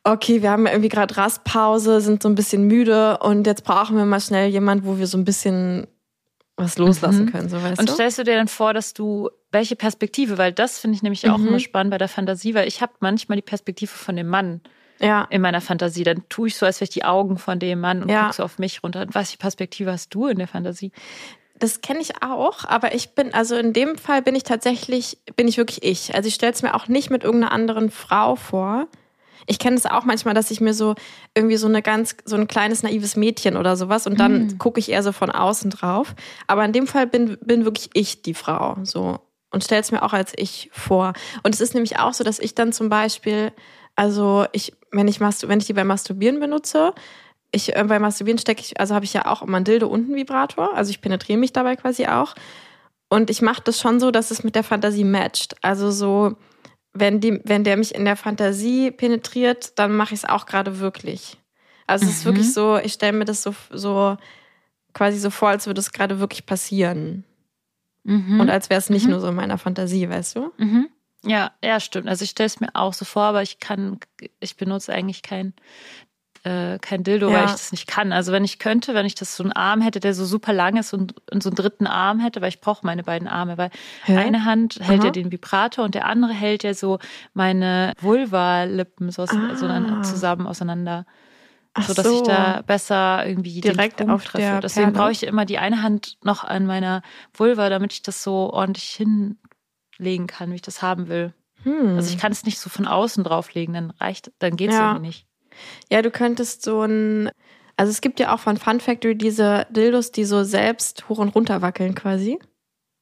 okay, 0.05 0.42
wir 0.42 0.51
haben 0.51 0.66
irgendwie 0.66 0.88
gerade 0.88 1.16
Rastpause, 1.16 2.01
sind 2.01 2.22
so 2.22 2.28
ein 2.28 2.34
bisschen 2.34 2.64
müde 2.64 3.18
und 3.18 3.46
jetzt 3.46 3.64
brauchen 3.64 3.96
wir 3.96 4.05
mal 4.05 4.20
schnell 4.20 4.48
jemand, 4.48 4.84
wo 4.84 4.98
wir 4.98 5.07
so 5.07 5.18
ein 5.18 5.24
bisschen 5.24 5.86
was 6.57 6.78
loslassen 6.78 7.26
mhm. 7.26 7.32
können. 7.32 7.48
So, 7.48 7.62
weißt 7.62 7.80
und 7.80 7.88
du? 7.88 7.94
stellst 7.94 8.18
du 8.18 8.24
dir 8.24 8.36
dann 8.36 8.48
vor, 8.48 8.74
dass 8.74 8.94
du 8.94 9.30
welche 9.51 9.76
Perspektive, 9.76 10.38
weil 10.38 10.53
das 10.53 10.78
finde 10.78 10.96
ich 10.96 11.03
nämlich 11.03 11.28
auch 11.28 11.38
mhm. 11.38 11.48
immer 11.48 11.59
spannend 11.59 11.90
bei 11.90 11.98
der 11.98 12.09
Fantasie, 12.09 12.55
weil 12.55 12.68
ich 12.68 12.80
habe 12.80 12.92
manchmal 13.01 13.36
die 13.36 13.42
Perspektive 13.42 13.90
von 13.90 14.16
dem 14.16 14.28
Mann 14.28 14.61
ja. 15.01 15.26
in 15.30 15.42
meiner 15.42 15.61
Fantasie. 15.61 16.05
Dann 16.05 16.28
tue 16.28 16.48
ich 16.48 16.57
so, 16.57 16.66
als 16.66 16.80
wäre 16.80 16.84
ich 16.84 16.90
die 16.90 17.05
Augen 17.05 17.38
von 17.38 17.59
dem 17.59 17.80
Mann 17.80 18.03
und 18.03 18.09
ja. 18.11 18.24
gucke 18.24 18.34
so 18.36 18.42
auf 18.44 18.59
mich 18.59 18.82
runter. 18.82 19.07
Was 19.12 19.32
für 19.32 19.38
Perspektive 19.38 19.90
hast 19.90 20.14
du 20.14 20.26
in 20.26 20.38
der 20.38 20.48
Fantasie? 20.48 20.92
Das 21.59 21.82
kenne 21.82 22.01
ich 22.01 22.22
auch, 22.22 22.64
aber 22.64 22.94
ich 22.94 23.14
bin, 23.14 23.34
also 23.34 23.55
in 23.57 23.74
dem 23.74 23.98
Fall 23.98 24.22
bin 24.22 24.34
ich 24.34 24.44
tatsächlich, 24.44 25.18
bin 25.36 25.46
ich 25.46 25.59
wirklich 25.59 25.82
ich. 25.82 26.14
Also 26.14 26.26
ich 26.26 26.34
stelle 26.34 26.53
es 26.53 26.62
mir 26.62 26.74
auch 26.74 26.88
nicht 26.88 27.11
mit 27.11 27.22
irgendeiner 27.22 27.53
anderen 27.53 27.90
Frau 27.90 28.36
vor, 28.36 28.86
ich 29.51 29.59
kenne 29.59 29.76
es 29.76 29.84
auch 29.84 30.05
manchmal, 30.05 30.32
dass 30.32 30.53
ich 30.53 30.61
mir 30.61 30.74
so 30.74 30.94
irgendwie 31.34 31.57
so 31.57 31.66
eine 31.66 31.82
ganz, 31.82 32.14
so 32.24 32.36
ein 32.36 32.46
kleines 32.46 32.84
naives 32.84 33.16
Mädchen 33.16 33.57
oder 33.57 33.76
sowas 33.76 34.07
und 34.07 34.20
dann 34.20 34.44
mhm. 34.44 34.59
gucke 34.59 34.78
ich 34.78 34.92
eher 34.92 35.03
so 35.03 35.11
von 35.11 35.28
außen 35.28 35.70
drauf. 35.70 36.14
Aber 36.46 36.64
in 36.64 36.72
dem 36.72 36.86
Fall 36.86 37.09
bin, 37.09 37.36
bin 37.42 37.64
wirklich 37.64 37.90
ich 37.94 38.22
die 38.22 38.34
Frau, 38.34 38.76
so. 38.84 39.18
Und 39.51 39.64
stelle 39.64 39.80
es 39.80 39.90
mir 39.90 40.05
auch 40.05 40.12
als 40.12 40.32
ich 40.36 40.70
vor. 40.72 41.14
Und 41.42 41.53
es 41.53 41.61
ist 41.61 41.74
nämlich 41.74 41.98
auch 41.98 42.14
so, 42.14 42.22
dass 42.22 42.38
ich 42.38 42.55
dann 42.55 42.72
zum 42.72 42.88
Beispiel, 42.88 43.51
also 43.96 44.46
ich, 44.53 44.72
wenn 44.92 45.09
ich, 45.09 45.20
wenn 45.20 45.59
ich 45.59 45.66
die 45.66 45.72
beim 45.72 45.88
Masturbieren 45.88 46.38
benutze, 46.38 46.94
ich 47.51 47.74
äh, 47.74 47.84
beim 47.84 48.03
Masturbieren 48.03 48.38
stecke 48.38 48.61
ich, 48.61 48.78
also 48.78 48.94
habe 48.94 49.05
ich 49.05 49.12
ja 49.12 49.26
auch 49.26 49.42
immer 49.42 49.57
ein 49.57 49.64
Dildo 49.64 49.88
und 49.88 50.05
einen 50.05 50.14
Vibrator. 50.14 50.76
Also 50.76 50.90
ich 50.90 51.01
penetriere 51.01 51.40
mich 51.40 51.53
dabei 51.53 51.74
quasi 51.74 52.07
auch. 52.07 52.36
Und 53.09 53.30
ich 53.30 53.42
mache 53.42 53.62
das 53.64 53.80
schon 53.80 53.98
so, 53.98 54.12
dass 54.12 54.30
es 54.30 54.44
mit 54.44 54.55
der 54.55 54.62
Fantasie 54.62 55.03
matcht. 55.03 55.57
Also 55.61 55.90
so, 55.90 56.36
wenn, 56.93 57.20
die, 57.20 57.41
wenn 57.45 57.64
der 57.64 57.76
mich 57.76 57.95
in 57.95 58.05
der 58.05 58.16
Fantasie 58.16 58.91
penetriert, 58.91 59.78
dann 59.78 59.97
mache 59.97 60.14
ich 60.14 60.20
es 60.20 60.28
auch 60.28 60.47
gerade 60.47 60.78
wirklich. 60.80 61.38
Also 61.86 62.07
es 62.07 62.18
ist 62.18 62.24
wirklich 62.24 62.47
mhm. 62.47 62.53
so, 62.53 62.78
ich 62.78 62.93
stelle 62.93 63.12
mir 63.12 63.24
das 63.24 63.43
so, 63.43 63.55
so 63.70 64.16
quasi 64.93 65.18
so 65.18 65.30
vor, 65.30 65.49
als 65.49 65.66
würde 65.66 65.80
es 65.80 65.93
gerade 65.93 66.20
wirklich 66.20 66.47
passieren. 66.47 67.24
Mhm. 68.05 68.41
Und 68.41 68.51
als 68.51 68.70
wäre 68.70 68.78
es 68.78 68.91
nicht 68.91 69.05
mhm. 69.05 69.11
nur 69.11 69.20
so 69.20 69.28
in 69.28 69.34
meiner 69.34 69.59
Fantasie, 69.59 70.09
weißt 70.09 70.36
du? 70.36 70.53
Mhm. 70.57 70.88
Ja, 71.24 71.53
ja, 71.62 71.80
stimmt. 71.80 72.09
Also 72.09 72.24
ich 72.24 72.30
stelle 72.30 72.47
es 72.47 72.61
mir 72.61 72.70
auch 72.74 72.95
so 72.95 73.05
vor, 73.05 73.24
aber 73.24 73.43
ich 73.43 73.59
kann, 73.59 73.99
ich 74.41 74.57
benutze 74.57 74.93
eigentlich 74.93 75.22
kein 75.22 75.53
äh, 76.43 76.78
kein 76.78 77.03
Dildo, 77.03 77.28
ja. 77.28 77.38
weil 77.38 77.45
ich 77.47 77.53
das 77.53 77.72
nicht 77.72 77.86
kann. 77.86 78.12
Also 78.12 78.32
wenn 78.32 78.45
ich 78.45 78.59
könnte, 78.59 78.95
wenn 78.95 79.05
ich 79.05 79.14
das 79.14 79.36
so 79.36 79.43
einen 79.43 79.53
Arm 79.53 79.80
hätte, 79.82 80.01
der 80.01 80.14
so 80.14 80.24
super 80.24 80.53
lang 80.53 80.76
ist 80.76 80.95
und, 80.95 81.14
und 81.30 81.43
so 81.43 81.51
einen 81.51 81.57
dritten 81.57 81.86
Arm 81.86 82.18
hätte, 82.18 82.41
weil 82.41 82.49
ich 82.49 82.61
brauche 82.61 82.86
meine 82.86 83.03
beiden 83.03 83.28
Arme, 83.28 83.59
weil 83.59 83.70
Hä? 84.05 84.16
eine 84.16 84.45
Hand 84.45 84.78
hält 84.80 85.01
Aha. 85.01 85.07
ja 85.07 85.11
den 85.12 85.30
Vibrator 85.30 85.84
und 85.84 85.95
der 85.95 86.07
andere 86.07 86.32
hält 86.32 86.62
ja 86.62 86.72
so 86.72 86.99
meine 87.34 87.93
Vulva-Lippen 88.01 89.11
so, 89.11 89.22
ah. 89.22 89.55
so 89.55 89.66
zusammen 90.03 90.47
auseinander. 90.47 91.05
Ach 91.74 91.86
so 91.86 91.95
dass 91.95 92.07
so. 92.07 92.16
ich 92.16 92.22
da 92.22 92.62
besser 92.62 93.24
irgendwie 93.26 93.61
direkt 93.61 94.01
den 94.01 94.09
treffe. 94.18 94.61
Deswegen 94.62 94.93
brauche 94.93 95.12
ich 95.12 95.22
immer 95.22 95.45
die 95.45 95.59
eine 95.59 95.82
Hand 95.82 96.18
noch 96.24 96.43
an 96.43 96.66
meiner 96.66 97.03
Vulva, 97.32 97.68
damit 97.68 97.93
ich 97.93 98.03
das 98.03 98.22
so 98.22 98.53
ordentlich 98.53 98.88
hinlegen 99.99 100.26
kann, 100.26 100.51
wie 100.51 100.57
ich 100.57 100.62
das 100.62 100.82
haben 100.82 101.09
will. 101.09 101.32
Hm. 101.62 101.97
Also 101.97 102.12
ich 102.12 102.18
kann 102.18 102.32
es 102.32 102.45
nicht 102.45 102.59
so 102.59 102.70
von 102.70 102.86
außen 102.86 103.22
drauflegen, 103.22 103.74
dann 103.74 103.91
reicht, 103.91 104.32
dann 104.38 104.57
geht's 104.57 104.74
ja. 104.74 104.93
irgendwie 104.93 105.07
nicht. 105.07 105.26
Ja, 105.90 106.02
du 106.02 106.11
könntest 106.11 106.62
so 106.62 106.82
ein, 106.82 107.30
also 107.76 107.90
es 107.90 108.00
gibt 108.00 108.20
ja 108.20 108.34
auch 108.34 108.40
von 108.40 108.56
Fun 108.56 108.80
Factory 108.80 109.16
diese 109.16 109.66
Dildos, 109.70 110.12
die 110.12 110.24
so 110.24 110.44
selbst 110.44 111.08
hoch 111.08 111.18
und 111.18 111.30
runter 111.30 111.62
wackeln 111.62 111.94
quasi. 111.94 112.38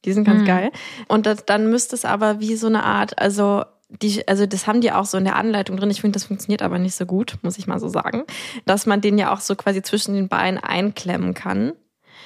Die 0.05 0.13
sind 0.13 0.23
ganz 0.23 0.41
mhm. 0.41 0.45
geil. 0.45 0.71
Und 1.07 1.25
das, 1.25 1.45
dann 1.45 1.69
müsste 1.69 1.95
es 1.95 2.05
aber 2.05 2.39
wie 2.39 2.55
so 2.55 2.67
eine 2.67 2.83
Art, 2.83 3.19
also 3.19 3.63
die, 3.89 4.27
also 4.27 4.45
das 4.45 4.67
haben 4.67 4.81
die 4.81 4.91
auch 4.91 5.05
so 5.05 5.17
in 5.17 5.23
der 5.23 5.35
Anleitung 5.35 5.75
drin. 5.77 5.89
Ich 5.89 6.01
finde, 6.01 6.13
das 6.13 6.25
funktioniert 6.25 6.61
aber 6.61 6.79
nicht 6.79 6.95
so 6.95 7.05
gut, 7.05 7.37
muss 7.41 7.57
ich 7.57 7.67
mal 7.67 7.79
so 7.79 7.89
sagen, 7.89 8.23
dass 8.65 8.85
man 8.85 9.01
den 9.01 9.17
ja 9.17 9.33
auch 9.33 9.41
so 9.41 9.55
quasi 9.55 9.81
zwischen 9.81 10.13
den 10.13 10.29
Beinen 10.29 10.59
einklemmen 10.59 11.33
kann. 11.33 11.73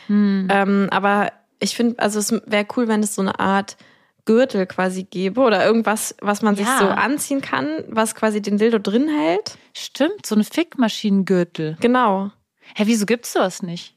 Mhm. 0.08 0.48
Ähm, 0.52 0.88
aber 0.92 1.32
ich 1.60 1.76
finde, 1.76 2.00
also 2.00 2.20
es 2.20 2.32
wäre 2.46 2.68
cool, 2.76 2.88
wenn 2.88 3.02
es 3.02 3.16
so 3.16 3.22
eine 3.22 3.40
Art 3.40 3.78
Gürtel 4.26 4.66
quasi 4.66 5.04
gebe 5.04 5.42
oder 5.42 5.66
irgendwas, 5.66 6.16
was 6.22 6.42
man 6.42 6.56
sich 6.56 6.68
so 6.80 6.86
anziehen 6.88 7.42
kann, 7.42 7.84
was 7.90 8.16
quasi 8.16 8.42
den 8.42 8.58
Dildo 8.58 8.80
drin 8.80 9.10
hält. 9.10 9.58
Stimmt, 9.74 10.26
so 10.26 10.36
eine 10.36 10.44
Fickmaschinengürtel. 10.44 11.78
Genau. 11.82 12.32
Hä, 12.76 12.84
wieso 12.86 13.06
gibt's 13.06 13.34
sowas 13.34 13.62
nicht? 13.62 13.96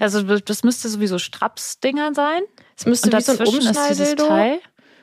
Also 0.00 0.22
das 0.38 0.64
müsste 0.64 0.88
sowieso 0.88 1.18
Straps-Dinger 1.18 2.14
sein. 2.14 2.42
Es 2.76 2.86
müsste 2.86 3.10
und 3.10 3.16
wie 3.16 3.22
so 3.22 3.32
ein 3.32 3.46
Umschnalldildo. 3.46 4.26
Teil. 4.26 4.60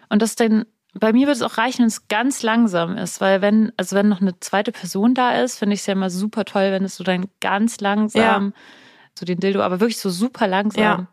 Und 0.10 0.22
das 0.22 0.36
dann, 0.36 0.66
bei 0.94 1.14
mir 1.14 1.28
würde 1.28 1.34
es 1.34 1.42
auch 1.42 1.58
reichen, 1.58 1.80
wenn 1.80 1.88
es 1.88 2.08
ganz 2.08 2.42
langsam 2.42 2.98
ist, 2.98 3.22
weil 3.22 3.42
wenn, 3.42 3.72
also 3.78 3.96
wenn 3.96 4.10
noch 4.10 4.22
eine 4.22 4.40
zweite 4.40 4.72
Person 4.72 5.14
da 5.14 5.42
ist, 5.42 5.58
finde 5.60 5.76
ich 5.76 5.82
es 5.82 5.86
ja 5.86 5.94
immer 5.94 6.10
super 6.10 6.46
toll, 6.46 6.72
wenn 6.72 6.84
es 6.84 6.96
so 6.96 7.04
dann 7.04 7.28
ganz 7.40 7.80
langsam, 7.80 8.22
ja. 8.48 8.62
so 9.18 9.26
den 9.26 9.40
Dildo, 9.40 9.62
aber 9.62 9.80
wirklich 9.80 10.00
so 10.00 10.10
super 10.10 10.48
langsam. 10.48 10.84
Ja. 10.84 11.08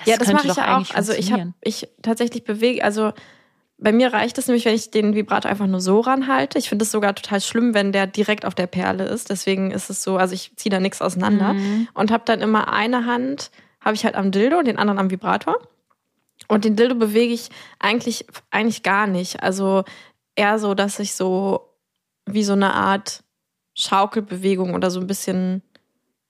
Das 0.00 0.06
ja, 0.06 0.16
das 0.16 0.32
mache 0.32 0.48
ich 0.48 0.56
ja 0.56 0.78
auch. 0.78 0.94
Also 0.94 1.12
ich 1.12 1.32
habe 1.32 1.52
ich 1.62 1.88
tatsächlich 2.02 2.44
bewege, 2.44 2.84
also 2.84 3.12
bei 3.78 3.92
mir 3.92 4.12
reicht 4.12 4.38
es 4.38 4.48
nämlich, 4.48 4.64
wenn 4.64 4.74
ich 4.74 4.90
den 4.90 5.14
Vibrator 5.14 5.50
einfach 5.50 5.68
nur 5.68 5.80
so 5.80 6.00
ranhalte. 6.00 6.58
Ich 6.58 6.68
finde 6.68 6.82
es 6.84 6.90
sogar 6.90 7.14
total 7.14 7.40
schlimm, 7.40 7.74
wenn 7.74 7.92
der 7.92 8.08
direkt 8.08 8.44
auf 8.44 8.54
der 8.54 8.66
Perle 8.66 9.04
ist. 9.04 9.30
Deswegen 9.30 9.70
ist 9.70 9.88
es 9.88 10.02
so, 10.02 10.16
also 10.16 10.34
ich 10.34 10.56
ziehe 10.56 10.70
da 10.70 10.80
nichts 10.80 11.00
auseinander 11.00 11.54
mhm. 11.54 11.88
und 11.94 12.10
habe 12.10 12.24
dann 12.26 12.40
immer 12.40 12.72
eine 12.72 13.06
Hand 13.06 13.50
habe 13.80 13.94
ich 13.94 14.04
halt 14.04 14.16
am 14.16 14.30
Dildo 14.32 14.58
und 14.58 14.66
den 14.66 14.78
anderen 14.78 14.98
am 14.98 15.10
Vibrator. 15.10 15.56
Und 16.48 16.64
den 16.64 16.76
Dildo 16.76 16.94
bewege 16.94 17.32
ich 17.32 17.50
eigentlich 17.78 18.26
eigentlich 18.50 18.82
gar 18.82 19.06
nicht. 19.06 19.42
Also 19.42 19.84
eher 20.34 20.58
so, 20.58 20.74
dass 20.74 20.98
ich 20.98 21.14
so 21.14 21.74
wie 22.26 22.44
so 22.44 22.52
eine 22.52 22.74
Art 22.74 23.22
Schaukelbewegung 23.74 24.74
oder 24.74 24.90
so 24.90 25.00
ein 25.00 25.06
bisschen 25.06 25.62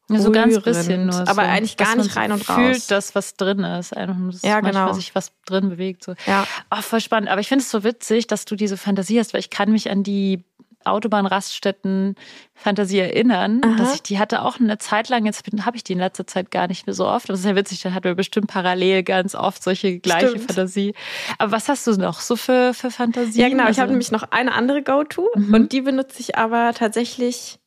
ja, 0.08 0.20
so 0.20 0.32
ganz 0.32 0.60
bisschen 0.60 1.06
nur. 1.06 1.20
Aber 1.20 1.34
so, 1.34 1.40
eigentlich 1.40 1.76
gar 1.76 1.96
nicht 1.96 2.16
rein 2.16 2.32
und 2.32 2.48
raus. 2.48 2.56
fühlt, 2.56 2.90
dass 2.90 3.14
was 3.14 3.36
drin 3.36 3.60
ist. 3.60 3.96
Einfach 3.96 4.16
nur, 4.16 4.32
dass 4.32 4.42
ja, 4.42 4.60
genau. 4.60 4.92
sich 4.92 5.14
was 5.14 5.32
drin 5.44 5.68
bewegt. 5.68 6.04
So. 6.04 6.14
Ja. 6.26 6.46
Oh, 6.70 6.80
voll 6.80 7.00
spannend. 7.00 7.28
Aber 7.28 7.40
ich 7.40 7.48
finde 7.48 7.62
es 7.62 7.70
so 7.70 7.84
witzig, 7.84 8.26
dass 8.26 8.44
du 8.44 8.56
diese 8.56 8.76
Fantasie 8.76 9.18
hast, 9.18 9.34
weil 9.34 9.40
ich 9.40 9.50
kann 9.50 9.70
mich 9.70 9.90
an 9.90 10.02
die 10.02 10.44
Autobahnraststätten-Fantasie 10.84 12.98
erinnern, 12.98 13.60
Aha. 13.64 13.76
dass 13.76 13.94
ich 13.94 14.02
die 14.02 14.18
hatte 14.18 14.42
auch 14.42 14.58
eine 14.58 14.78
Zeit 14.78 15.08
lang, 15.08 15.26
jetzt 15.26 15.44
habe 15.64 15.76
ich 15.76 15.84
die 15.84 15.92
in 15.92 15.98
letzter 15.98 16.26
Zeit 16.26 16.50
gar 16.50 16.66
nicht 16.66 16.86
mehr 16.86 16.94
so 16.94 17.06
oft. 17.06 17.28
Das 17.28 17.40
ist 17.40 17.46
ja 17.46 17.56
witzig, 17.56 17.82
dann 17.82 17.94
hatten 17.94 18.04
wir 18.04 18.14
bestimmt 18.14 18.48
parallel 18.48 19.02
ganz 19.02 19.34
oft 19.34 19.62
solche 19.62 19.98
gleiche 19.98 20.30
Stimmt. 20.30 20.46
Fantasie. 20.46 20.94
Aber 21.38 21.52
was 21.52 21.68
hast 21.68 21.86
du 21.86 21.92
noch 21.92 22.20
so 22.20 22.36
für, 22.36 22.72
für 22.74 22.90
Fantasien? 22.90 23.42
Ja, 23.42 23.48
genau, 23.48 23.64
also, 23.64 23.72
ich 23.72 23.80
habe 23.80 23.90
nämlich 23.90 24.10
noch 24.10 24.30
eine 24.30 24.54
andere 24.54 24.82
Go-To 24.82 25.28
mhm. 25.34 25.54
und 25.54 25.72
die 25.72 25.82
benutze 25.82 26.20
ich 26.20 26.38
aber 26.38 26.72
tatsächlich 26.74 27.58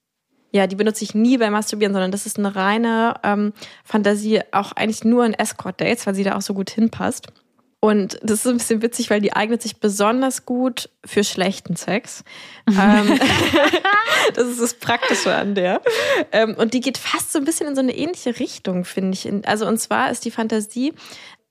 ja, 0.52 0.68
die 0.68 0.76
benutze 0.76 1.04
ich 1.04 1.16
nie 1.16 1.38
beim 1.38 1.54
Masturbieren, 1.54 1.94
sondern 1.94 2.12
das 2.12 2.26
ist 2.26 2.38
eine 2.38 2.56
reine 2.56 3.16
ähm, 3.24 3.54
Fantasie, 3.84 4.42
auch 4.52 4.74
eigentlich 4.74 5.04
nur 5.04 5.26
in 5.26 5.34
Escort-Dates, 5.34 6.06
weil 6.06 6.16
sie 6.16 6.24
da 6.24 6.36
auch 6.36 6.42
so 6.42 6.54
gut 6.54 6.70
hinpasst. 6.70 7.28
Und 7.84 8.20
das 8.22 8.46
ist 8.46 8.48
ein 8.48 8.58
bisschen 8.58 8.82
witzig, 8.84 9.10
weil 9.10 9.22
die 9.22 9.34
eignet 9.34 9.64
sich 9.64 9.78
besonders 9.78 10.46
gut 10.46 10.90
für 11.04 11.24
schlechten 11.24 11.76
Sex. 11.76 12.24
ähm, 12.68 13.20
das 14.36 14.48
ist 14.50 14.62
das 14.62 14.74
Praktische 14.76 15.34
an 15.34 15.56
der. 15.56 15.82
Ähm, 16.32 16.54
und 16.56 16.76
die 16.76 16.80
geht 16.80 17.00
fast 17.00 17.32
so 17.32 17.40
ein 17.40 17.46
bisschen 17.46 17.68
in 17.68 17.76
so 17.76 17.82
eine 17.82 17.96
ähnliche 17.96 18.40
Richtung, 18.40 18.86
finde 18.86 19.14
ich. 19.14 19.48
Also 19.48 19.68
und 19.68 19.80
zwar 19.80 20.12
ist 20.12 20.26
die 20.26 20.32
Fantasie, 20.32 20.94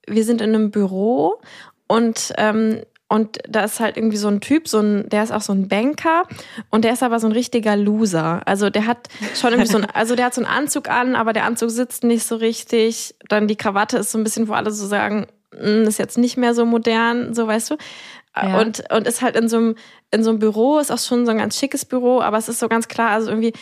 wir 0.07 0.25
sind 0.25 0.41
in 0.41 0.55
einem 0.55 0.71
Büro 0.71 1.41
und 1.89 2.33
ähm, 2.37 2.83
und 3.11 3.39
da 3.49 3.65
ist 3.65 3.81
halt 3.81 3.97
irgendwie 3.97 4.17
so 4.17 4.29
ein 4.29 4.41
Typ, 4.41 4.69
so 4.69 4.79
ein, 4.79 5.09
der 5.09 5.25
ist 5.25 5.33
auch 5.33 5.41
so 5.41 5.53
ein 5.53 5.67
Banker 5.67 6.23
und 6.71 6.85
der 6.85 6.93
ist 6.93 7.03
aber 7.03 7.19
so 7.19 7.27
ein 7.27 7.33
richtiger 7.33 7.75
Loser. 7.75 8.43
Also 8.47 8.71
der 8.71 8.87
hat 8.87 9.09
schon 9.35 9.51
irgendwie 9.51 9.71
so 9.71 9.79
ein, 9.79 9.85
also 9.95 10.15
der 10.15 10.27
hat 10.27 10.35
so 10.35 10.41
einen 10.41 10.51
Anzug 10.51 10.89
an, 10.89 11.17
aber 11.17 11.33
der 11.33 11.45
Anzug 11.45 11.71
sitzt 11.71 12.05
nicht 12.05 12.23
so 12.25 12.37
richtig. 12.37 13.17
Dann 13.29 13.49
die 13.49 13.57
Krawatte 13.57 13.99
ist 13.99 14.13
so 14.13 14.19
ein 14.19 14.23
bisschen, 14.23 14.47
wo 14.47 14.53
alle 14.53 14.71
so 14.71 14.87
sagen, 14.87 15.27
hm, 15.53 15.89
ist 15.89 15.99
jetzt 15.99 16.19
nicht 16.19 16.37
mehr 16.37 16.55
so 16.55 16.65
modern, 16.65 17.35
so 17.35 17.49
weißt 17.49 17.73
du. 17.73 17.77
Ja. 18.37 18.61
Und, 18.61 18.85
und 18.93 19.09
ist 19.09 19.23
halt 19.23 19.35
in 19.35 19.49
so 19.49 19.57
einem, 19.57 19.75
in 20.13 20.23
so 20.23 20.31
einem 20.31 20.39
Büro, 20.39 20.79
ist 20.79 20.93
auch 20.93 20.99
schon 20.99 21.27
so 21.27 21.33
ein 21.33 21.39
ganz 21.39 21.59
schickes 21.59 21.85
Büro, 21.85 22.21
aber 22.21 22.39
es 22.39 22.49
ist 22.49 22.61
so 22.61 22.69
ganz 22.69 22.87
klar, 22.87 23.11
also 23.11 23.29
irgendwie 23.31 23.55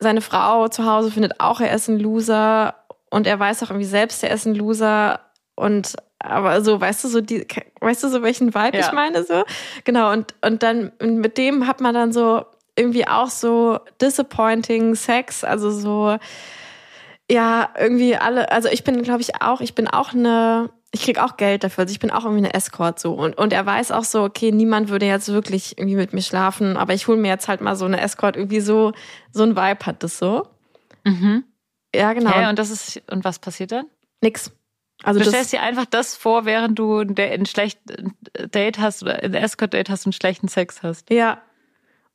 seine 0.00 0.20
Frau 0.20 0.68
zu 0.68 0.84
Hause 0.84 1.10
findet 1.10 1.40
auch, 1.40 1.60
er 1.60 1.74
ist 1.74 1.88
ein 1.88 1.98
Loser 1.98 2.74
und 3.10 3.26
er 3.26 3.40
weiß 3.40 3.62
auch 3.62 3.70
irgendwie 3.70 3.86
selbst, 3.86 4.22
er 4.22 4.32
ist 4.32 4.44
ein 4.44 4.54
Loser 4.54 5.20
und 5.54 5.96
aber 6.22 6.62
so, 6.62 6.80
weißt 6.80 7.04
du, 7.04 7.08
so 7.08 7.20
die, 7.20 7.46
weißt 7.80 8.04
du, 8.04 8.08
so 8.08 8.22
welchen 8.22 8.54
Vibe 8.54 8.78
ja. 8.78 8.86
ich 8.86 8.92
meine, 8.92 9.24
so? 9.24 9.44
Genau, 9.84 10.12
und, 10.12 10.34
und 10.44 10.62
dann 10.62 10.92
mit 11.00 11.38
dem 11.38 11.66
hat 11.66 11.80
man 11.80 11.94
dann 11.94 12.12
so 12.12 12.44
irgendwie 12.76 13.06
auch 13.06 13.28
so 13.28 13.80
disappointing 14.00 14.94
Sex, 14.94 15.44
also 15.44 15.70
so, 15.70 16.16
ja, 17.30 17.70
irgendwie 17.78 18.16
alle, 18.16 18.50
also 18.50 18.68
ich 18.68 18.84
bin, 18.84 19.02
glaube 19.02 19.20
ich, 19.20 19.40
auch, 19.42 19.60
ich 19.60 19.74
bin 19.74 19.88
auch 19.88 20.12
eine, 20.12 20.70
ich 20.92 21.02
krieg 21.02 21.18
auch 21.18 21.36
Geld 21.36 21.64
dafür. 21.64 21.82
Also 21.82 21.92
ich 21.92 22.00
bin 22.00 22.10
auch 22.10 22.24
irgendwie 22.24 22.44
eine 22.44 22.54
Escort 22.54 23.00
so. 23.00 23.14
Und, 23.14 23.38
und 23.38 23.52
er 23.52 23.64
weiß 23.64 23.90
auch 23.92 24.04
so, 24.04 24.22
okay, 24.22 24.52
niemand 24.52 24.90
würde 24.90 25.06
jetzt 25.06 25.28
wirklich 25.28 25.78
irgendwie 25.78 25.96
mit 25.96 26.12
mir 26.12 26.20
schlafen, 26.20 26.76
aber 26.76 26.92
ich 26.92 27.08
hole 27.08 27.16
mir 27.16 27.28
jetzt 27.28 27.48
halt 27.48 27.62
mal 27.62 27.76
so 27.76 27.86
eine 27.86 28.00
Escort, 28.00 28.36
irgendwie 28.36 28.60
so, 28.60 28.92
so 29.32 29.42
ein 29.42 29.56
Vibe 29.56 29.86
hat 29.86 30.02
das 30.02 30.18
so. 30.18 30.46
Mhm. 31.04 31.44
Ja, 31.94 32.12
genau. 32.12 32.30
Okay, 32.30 32.48
und 32.48 32.58
das 32.58 32.70
ist, 32.70 33.02
und 33.10 33.24
was 33.24 33.38
passiert 33.38 33.72
dann? 33.72 33.86
Nix. 34.20 34.52
Also 35.02 35.20
du 35.20 35.26
stellst 35.26 35.52
dir 35.52 35.62
einfach 35.62 35.86
das 35.86 36.16
vor, 36.16 36.44
während 36.44 36.78
du 36.78 37.00
ein 37.00 37.46
schlechten 37.46 38.14
Date 38.54 38.78
hast 38.78 39.02
oder 39.02 39.22
ein 39.22 39.34
Escort-Date 39.34 39.90
hast 39.90 40.06
und 40.06 40.14
schlechten 40.14 40.48
Sex 40.48 40.82
hast. 40.82 41.10
ja. 41.10 41.40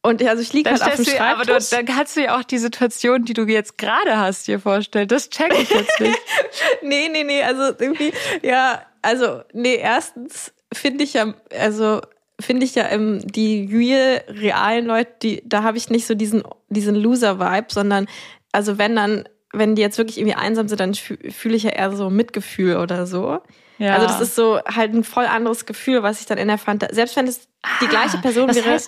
Und 0.03 0.23
also 0.23 0.41
ich 0.41 0.53
liege 0.53 0.69
halt 0.69 0.81
auf 0.81 0.95
dem 0.95 1.03
du, 1.03 1.19
aber 1.19 1.43
du, 1.43 1.51
Schreibtisch. 1.51 1.69
dann 1.69 1.85
kannst 1.85 2.15
du 2.15 2.23
ja 2.23 2.37
auch 2.37 2.43
die 2.43 2.59
Situation, 2.59 3.25
die 3.25 3.33
du 3.33 3.43
jetzt 3.43 3.77
gerade 3.77 4.17
hast, 4.17 4.47
dir 4.47 4.59
vorstellen. 4.59 5.07
Das 5.07 5.29
check 5.29 5.51
ich 5.53 5.69
jetzt 5.69 5.99
nicht. 5.99 6.17
nee, 6.81 7.09
nee, 7.11 7.23
nee, 7.23 7.43
also 7.43 7.73
irgendwie, 7.77 8.13
ja, 8.41 8.85
also, 9.01 9.41
nee, 9.53 9.75
erstens 9.75 10.53
finde 10.71 11.03
ich 11.03 11.13
ja, 11.13 11.33
also 11.51 12.01
finde 12.39 12.65
ich 12.65 12.75
ja 12.75 12.89
ähm, 12.89 13.19
die 13.25 13.67
real, 13.69 14.23
realen 14.29 14.85
Leute, 14.85 15.11
die, 15.23 15.43
da 15.45 15.63
habe 15.63 15.77
ich 15.77 15.89
nicht 15.89 16.05
so 16.05 16.13
diesen, 16.13 16.43
diesen 16.69 16.95
Loser-Vibe, 16.95 17.67
sondern, 17.69 18.07
also 18.51 18.77
wenn 18.77 18.95
dann, 18.95 19.27
wenn 19.59 19.75
die 19.75 19.81
jetzt 19.81 19.97
wirklich 19.97 20.17
irgendwie 20.17 20.35
einsam 20.35 20.67
sind, 20.67 20.79
dann 20.79 20.93
fü- 20.93 21.31
fühle 21.31 21.55
ich 21.55 21.63
ja 21.63 21.71
eher 21.71 21.91
so 21.95 22.09
Mitgefühl 22.09 22.77
oder 22.77 23.05
so. 23.05 23.39
Ja. 23.77 23.93
Also 23.93 24.07
das 24.07 24.21
ist 24.21 24.35
so 24.35 24.59
halt 24.65 24.93
ein 24.93 25.03
voll 25.03 25.25
anderes 25.25 25.65
Gefühl, 25.65 26.01
was 26.03 26.19
ich 26.19 26.25
dann 26.25 26.37
in 26.37 26.47
der 26.47 26.57
Fantasie, 26.57 26.95
selbst 26.95 27.15
wenn 27.15 27.27
es 27.27 27.47
die 27.81 27.85
Ah, 27.85 27.89
gleiche 27.89 28.17
Person 28.17 28.53
wäre, 28.53 28.79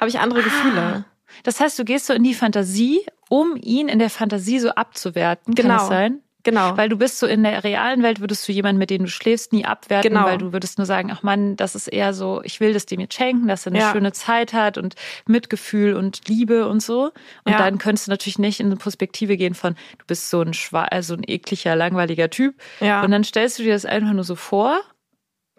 habe 0.00 0.08
ich 0.08 0.18
andere 0.18 0.42
Gefühle. 0.42 1.04
Das 1.42 1.60
heißt, 1.60 1.78
du 1.78 1.84
gehst 1.84 2.06
so 2.06 2.14
in 2.14 2.22
die 2.24 2.32
Fantasie, 2.34 3.04
um 3.28 3.56
ihn 3.60 3.88
in 3.88 3.98
der 3.98 4.08
Fantasie 4.10 4.58
so 4.58 4.70
abzuwerten. 4.70 5.54
Kann 5.54 5.64
Genau. 5.66 5.78
das 5.78 5.88
sein? 5.88 6.20
Genau. 6.50 6.76
Weil 6.76 6.88
du 6.88 6.96
bist 6.96 7.18
so 7.18 7.26
in 7.26 7.42
der 7.42 7.64
realen 7.64 8.02
Welt, 8.02 8.20
würdest 8.20 8.46
du 8.48 8.52
jemanden, 8.52 8.78
mit 8.78 8.90
dem 8.90 9.02
du 9.04 9.08
schläfst, 9.10 9.52
nie 9.52 9.64
abwerten, 9.64 10.10
Genau. 10.12 10.24
weil 10.24 10.38
du 10.38 10.52
würdest 10.52 10.78
nur 10.78 10.86
sagen, 10.86 11.10
ach 11.12 11.22
Mann, 11.22 11.56
das 11.56 11.74
ist 11.74 11.88
eher 11.88 12.14
so, 12.14 12.40
ich 12.44 12.60
will 12.60 12.72
das 12.72 12.86
dem 12.86 13.00
jetzt 13.00 13.14
schenken, 13.14 13.48
dass 13.48 13.66
er 13.66 13.72
eine 13.72 13.80
Ja. 13.80 13.92
schöne 13.92 14.12
Zeit 14.12 14.52
hat 14.52 14.78
und 14.78 14.94
Mitgefühl 15.26 15.94
und 15.94 16.28
Liebe 16.28 16.68
und 16.68 16.80
so. 16.82 17.12
Und 17.44 17.52
Ja. 17.52 17.58
dann 17.58 17.78
könntest 17.78 18.06
du 18.06 18.10
natürlich 18.10 18.38
nicht 18.38 18.60
in 18.60 18.66
eine 18.66 18.76
Perspektive 18.76 19.36
gehen 19.36 19.54
von, 19.54 19.74
du 19.98 20.04
bist 20.06 20.30
so 20.30 20.40
ein 20.40 20.54
schwa 20.54 20.84
also 20.84 21.14
ein 21.14 21.24
ekliger, 21.26 21.76
langweiliger 21.76 22.30
Typ. 22.30 22.54
ja, 22.80 23.02
Und 23.02 23.10
dann 23.10 23.24
stellst 23.24 23.58
du 23.58 23.62
dir 23.64 23.72
das 23.74 23.84
einfach 23.84 24.12
nur 24.12 24.24
so 24.24 24.34
vor 24.36 24.80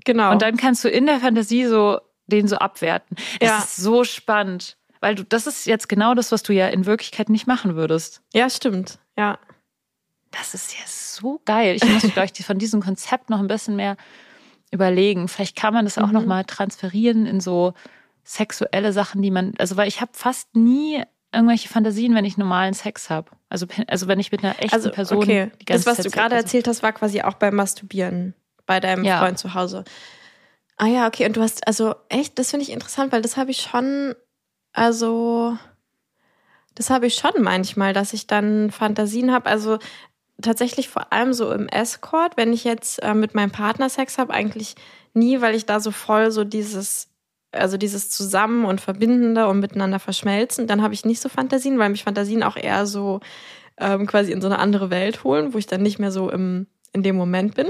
genau. 0.05 0.31
und 0.31 0.41
dann 0.41 0.57
kannst 0.57 0.83
du 0.83 0.89
in 0.89 1.05
der 1.05 1.19
Fantasie 1.19 1.65
so 1.65 1.99
den 2.27 2.47
so 2.47 2.57
abwerten. 2.57 3.17
Es 3.39 3.47
Ja. 3.49 3.57
ist 3.59 3.75
so 3.77 4.03
spannend. 4.03 4.77
Weil 5.01 5.15
du, 5.15 5.23
das 5.23 5.47
ist 5.47 5.65
jetzt 5.65 5.87
genau 5.87 6.13
das, 6.13 6.31
was 6.33 6.43
du 6.43 6.51
ja 6.53 6.67
in 6.67 6.85
Wirklichkeit 6.85 7.29
nicht 7.29 7.47
machen 7.47 7.75
würdest. 7.75 8.21
ja, 8.33 8.49
stimmt. 8.49 8.99
Ja. 9.17 9.39
Das 10.31 10.53
ist 10.53 10.73
ja 10.73 10.83
so 10.85 11.41
geil. 11.45 11.75
Ich 11.75 11.83
muss, 11.85 12.01
glaube 12.13 12.29
ich, 12.33 12.45
von 12.45 12.57
diesem 12.59 12.81
Konzept 12.81 13.29
noch 13.29 13.39
ein 13.39 13.47
bisschen 13.47 13.75
mehr 13.75 13.97
überlegen. 14.71 15.27
Vielleicht 15.27 15.55
kann 15.55 15.73
man 15.73 15.85
das 15.85 15.97
auch 15.97 16.07
Mhm. 16.07 16.13
noch 16.13 16.25
mal 16.25 16.43
transferieren 16.45 17.25
in 17.25 17.39
so 17.39 17.73
sexuelle 18.23 18.93
Sachen, 18.93 19.21
die 19.23 19.31
man, 19.31 19.53
also 19.57 19.75
weil 19.77 19.87
ich 19.87 20.01
habe 20.01 20.11
fast 20.13 20.55
nie 20.55 21.01
irgendwelche 21.33 21.67
Fantasien, 21.69 22.13
wenn 22.15 22.25
ich 22.25 22.37
normalen 22.37 22.73
Sex 22.73 23.09
habe. 23.09 23.31
Also, 23.49 23.65
also 23.87 24.07
wenn 24.07 24.19
ich 24.19 24.31
mit 24.31 24.43
einer 24.43 24.59
echten 24.59 24.73
Also, 24.75 24.91
Person 24.91 25.17
okay. 25.17 25.51
die 25.61 25.65
Das, 25.65 25.83
ganze 25.83 25.85
was 25.87 25.97
Zeit 25.97 26.05
du 26.05 26.09
gerade 26.11 26.35
also- 26.35 26.45
erzählt 26.45 26.67
hast, 26.67 26.83
war 26.83 26.91
quasi 26.93 27.21
auch 27.21 27.33
beim 27.35 27.55
Masturbieren 27.55 28.35
bei 28.67 28.79
deinem 28.79 29.03
Ja. 29.03 29.19
Freund 29.19 29.39
zu 29.39 29.53
Hause. 29.55 29.83
Ah 30.77 30.85
ja, 30.87 31.07
okay. 31.07 31.25
Und 31.25 31.35
du 31.35 31.41
hast, 31.41 31.65
also 31.67 31.95
echt, 32.09 32.37
das 32.39 32.51
finde 32.51 32.63
ich 32.63 32.71
interessant, 32.71 33.11
weil 33.11 33.21
das 33.23 33.35
habe 33.37 33.51
ich 33.51 33.61
schon, 33.61 34.13
also, 34.73 35.57
das 36.75 36.89
habe 36.89 37.07
ich 37.07 37.15
schon 37.15 37.31
manchmal, 37.41 37.93
dass 37.93 38.13
ich 38.13 38.27
dann 38.27 38.71
Fantasien 38.71 39.31
habe. 39.33 39.49
Also 39.49 39.79
tatsächlich 40.41 40.89
vor 40.89 41.11
allem 41.11 41.33
so 41.33 41.51
im 41.51 41.67
Escort, 41.67 42.37
wenn 42.37 42.53
ich 42.53 42.63
jetzt 42.63 43.01
äh, 43.03 43.13
mit 43.13 43.35
meinem 43.35 43.51
Partner 43.51 43.89
Sex 43.89 44.17
habe, 44.17 44.33
eigentlich 44.33 44.75
nie, 45.13 45.41
weil 45.41 45.55
ich 45.55 45.65
da 45.65 45.79
so 45.79 45.91
voll 45.91 46.31
so 46.31 46.43
dieses, 46.43 47.09
also 47.51 47.77
dieses 47.77 48.09
Zusammen 48.09 48.65
und 48.65 48.81
Verbindende 48.81 49.47
und 49.47 49.59
miteinander 49.59 49.99
verschmelzen, 49.99 50.67
dann 50.67 50.81
habe 50.81 50.93
ich 50.93 51.05
nicht 51.05 51.21
so 51.21 51.29
Fantasien, 51.29 51.79
weil 51.79 51.89
mich 51.89 52.03
Fantasien 52.03 52.43
auch 52.43 52.55
eher 52.55 52.85
so 52.85 53.19
ähm, 53.77 54.05
quasi 54.05 54.31
in 54.31 54.41
so 54.41 54.47
eine 54.47 54.59
andere 54.59 54.89
Welt 54.89 55.23
holen, 55.23 55.53
wo 55.53 55.57
ich 55.57 55.67
dann 55.67 55.81
nicht 55.81 55.99
mehr 55.99 56.11
so 56.11 56.29
im, 56.29 56.67
in 56.93 57.03
dem 57.03 57.15
Moment 57.15 57.55
bin. 57.55 57.69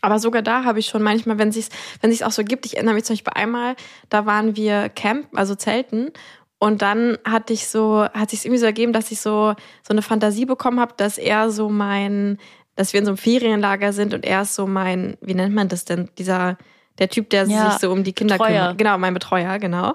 Aber 0.00 0.18
sogar 0.18 0.42
da 0.42 0.64
habe 0.64 0.78
ich 0.78 0.86
schon 0.86 1.02
manchmal, 1.02 1.38
wenn 1.38 1.50
sich's, 1.50 1.70
wenn 2.00 2.10
sich's 2.10 2.22
auch 2.22 2.30
so 2.30 2.44
gibt, 2.44 2.66
ich 2.66 2.76
erinnere 2.76 2.94
mich 2.94 3.04
zum 3.04 3.14
Beispiel 3.14 3.32
einmal, 3.34 3.74
da 4.08 4.26
waren 4.26 4.54
wir 4.54 4.88
Camp, 4.88 5.26
also 5.34 5.54
Zelten, 5.54 6.10
und 6.58 6.82
dann 6.82 7.18
hatte 7.24 7.52
ich 7.52 7.68
so, 7.68 8.04
hat 8.12 8.30
sich 8.30 8.44
irgendwie 8.44 8.58
so 8.58 8.66
ergeben, 8.66 8.92
dass 8.92 9.10
ich 9.10 9.20
so 9.20 9.54
so 9.82 9.90
eine 9.90 10.02
Fantasie 10.02 10.44
bekommen 10.44 10.80
habe, 10.80 10.94
dass 10.96 11.18
er 11.18 11.50
so 11.50 11.68
mein, 11.68 12.38
dass 12.74 12.92
wir 12.92 13.00
in 13.00 13.06
so 13.06 13.10
einem 13.12 13.18
Ferienlager 13.18 13.92
sind 13.92 14.14
und 14.14 14.24
er 14.24 14.42
ist 14.42 14.54
so 14.54 14.66
mein, 14.66 15.16
wie 15.20 15.34
nennt 15.34 15.54
man 15.54 15.68
das 15.68 15.84
denn, 15.84 16.08
dieser 16.18 16.56
der 16.98 17.08
Typ, 17.08 17.30
der 17.30 17.46
Ja, 17.46 17.70
sich 17.70 17.80
so 17.80 17.92
um 17.92 18.02
die 18.02 18.12
Kinder 18.12 18.38
Betreuer. 18.38 18.48
kümmert. 18.62 18.78
Genau, 18.78 18.98
mein 18.98 19.14
Betreuer, 19.14 19.58
genau. 19.58 19.94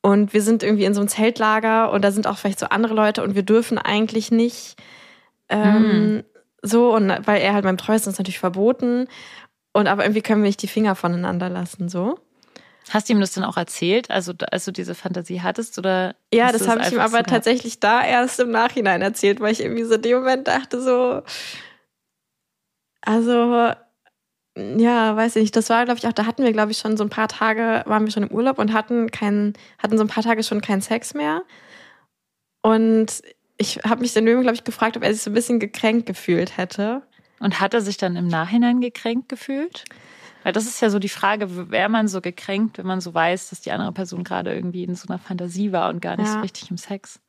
Und 0.00 0.32
wir 0.32 0.42
sind 0.42 0.62
irgendwie 0.62 0.84
in 0.84 0.94
so 0.94 1.00
einem 1.00 1.08
Zeltlager 1.08 1.90
und 1.90 2.02
da 2.02 2.12
sind 2.12 2.28
auch 2.28 2.38
vielleicht 2.38 2.60
so 2.60 2.66
andere 2.66 2.94
Leute 2.94 3.22
und 3.24 3.34
wir 3.34 3.42
dürfen 3.42 3.78
eigentlich 3.78 4.30
nicht 4.30 4.76
ähm, 5.48 6.22
so 6.62 6.94
und 6.94 7.08
weil 7.26 7.40
er 7.40 7.54
halt 7.54 7.64
mein 7.64 7.76
Betreuer 7.76 7.96
ist, 7.96 8.06
ist 8.06 8.18
natürlich 8.18 8.38
verboten. 8.38 9.08
Und 9.72 9.88
aber 9.88 10.04
irgendwie 10.04 10.22
können 10.22 10.42
wir 10.42 10.48
nicht 10.48 10.62
die 10.62 10.68
Finger 10.68 10.94
voneinander 10.94 11.48
lassen, 11.48 11.88
so. 11.88 12.18
Hast 12.94 13.08
du 13.08 13.12
ihm 13.12 13.20
das 13.20 13.32
dann 13.32 13.44
auch 13.44 13.56
erzählt, 13.56 14.10
also 14.10 14.32
als 14.50 14.64
du 14.64 14.72
diese 14.72 14.94
Fantasie 14.94 15.40
hattest? 15.42 15.78
Oder 15.78 16.14
Ja, 16.32 16.52
das 16.52 16.68
habe 16.68 16.80
ich 16.82 16.92
ihm 16.92 17.00
aber 17.00 17.18
so 17.18 17.22
tatsächlich 17.24 17.80
da 17.80 18.04
erst 18.04 18.40
im 18.40 18.50
Nachhinein 18.50 19.02
erzählt, 19.02 19.40
weil 19.40 19.52
ich 19.52 19.60
irgendwie 19.60 19.84
so 19.84 19.94
in 19.94 20.02
dem 20.02 20.18
Moment 20.18 20.48
dachte 20.48 20.80
so, 20.80 21.22
also 23.02 23.72
ja, 24.76 25.14
weiß 25.14 25.36
ich 25.36 25.42
nicht. 25.42 25.56
Das 25.56 25.70
war, 25.70 25.84
glaube 25.84 25.98
ich, 25.98 26.06
auch, 26.06 26.12
da 26.12 26.26
hatten 26.26 26.42
wir, 26.42 26.52
glaube 26.52 26.72
ich, 26.72 26.78
schon 26.78 26.96
so 26.96 27.04
ein 27.04 27.10
paar 27.10 27.28
Tage, 27.28 27.82
waren 27.86 28.04
wir 28.04 28.12
schon 28.12 28.24
im 28.24 28.32
Urlaub 28.32 28.58
und 28.58 28.72
hatten 28.72 29.10
keinen, 29.10 29.54
hatten 29.78 29.96
so 29.96 30.04
ein 30.04 30.08
paar 30.08 30.24
Tage 30.24 30.42
schon 30.42 30.60
keinen 30.60 30.80
Sex 30.80 31.14
mehr. 31.14 31.42
Und 32.62 33.22
ich 33.56 33.78
habe 33.84 34.00
mich 34.00 34.12
dann 34.12 34.26
irgendwie, 34.26 34.44
glaube 34.44 34.56
ich, 34.56 34.64
gefragt, 34.64 34.96
ob 34.96 35.04
er 35.04 35.12
sich 35.12 35.22
so 35.22 35.30
ein 35.30 35.34
bisschen 35.34 35.60
gekränkt 35.60 36.06
gefühlt 36.06 36.56
hätte. 36.56 37.02
Und 37.40 37.60
hat 37.60 37.72
er 37.72 37.80
sich 37.80 37.98
dann 37.98 38.16
im 38.16 38.26
Nachhinein 38.26 38.80
gekränkt 38.80 39.28
gefühlt? 39.28 39.84
Weil 40.48 40.54
das 40.54 40.64
ist 40.64 40.80
ja 40.80 40.88
so 40.88 40.98
die 40.98 41.10
Frage, 41.10 41.70
wäre 41.70 41.90
man 41.90 42.08
so 42.08 42.22
gekränkt, 42.22 42.78
wenn 42.78 42.86
man 42.86 43.02
so 43.02 43.12
weiß, 43.12 43.50
dass 43.50 43.60
die 43.60 43.70
andere 43.70 43.92
Person 43.92 44.24
gerade 44.24 44.54
irgendwie 44.54 44.82
in 44.82 44.94
so 44.94 45.06
einer 45.06 45.18
Fantasie 45.18 45.72
war 45.72 45.90
und 45.90 46.00
gar 46.00 46.16
nicht 46.16 46.30
so 46.30 46.36
Ja. 46.36 46.40
richtig 46.40 46.70
im 46.70 46.78
Sex. 46.78 47.20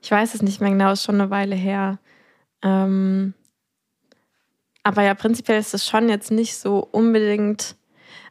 Ich 0.00 0.12
weiß 0.12 0.36
es 0.36 0.42
nicht 0.42 0.60
mehr 0.60 0.70
genau, 0.70 0.92
ist 0.92 1.02
schon 1.02 1.20
eine 1.20 1.30
Weile 1.30 1.56
her. 1.56 1.98
Ähm, 2.62 3.34
aber 4.84 5.02
ja, 5.02 5.14
prinzipiell 5.14 5.58
ist 5.58 5.74
es 5.74 5.84
schon 5.84 6.08
jetzt 6.08 6.30
nicht 6.30 6.56
so 6.56 6.78
unbedingt. 6.78 7.74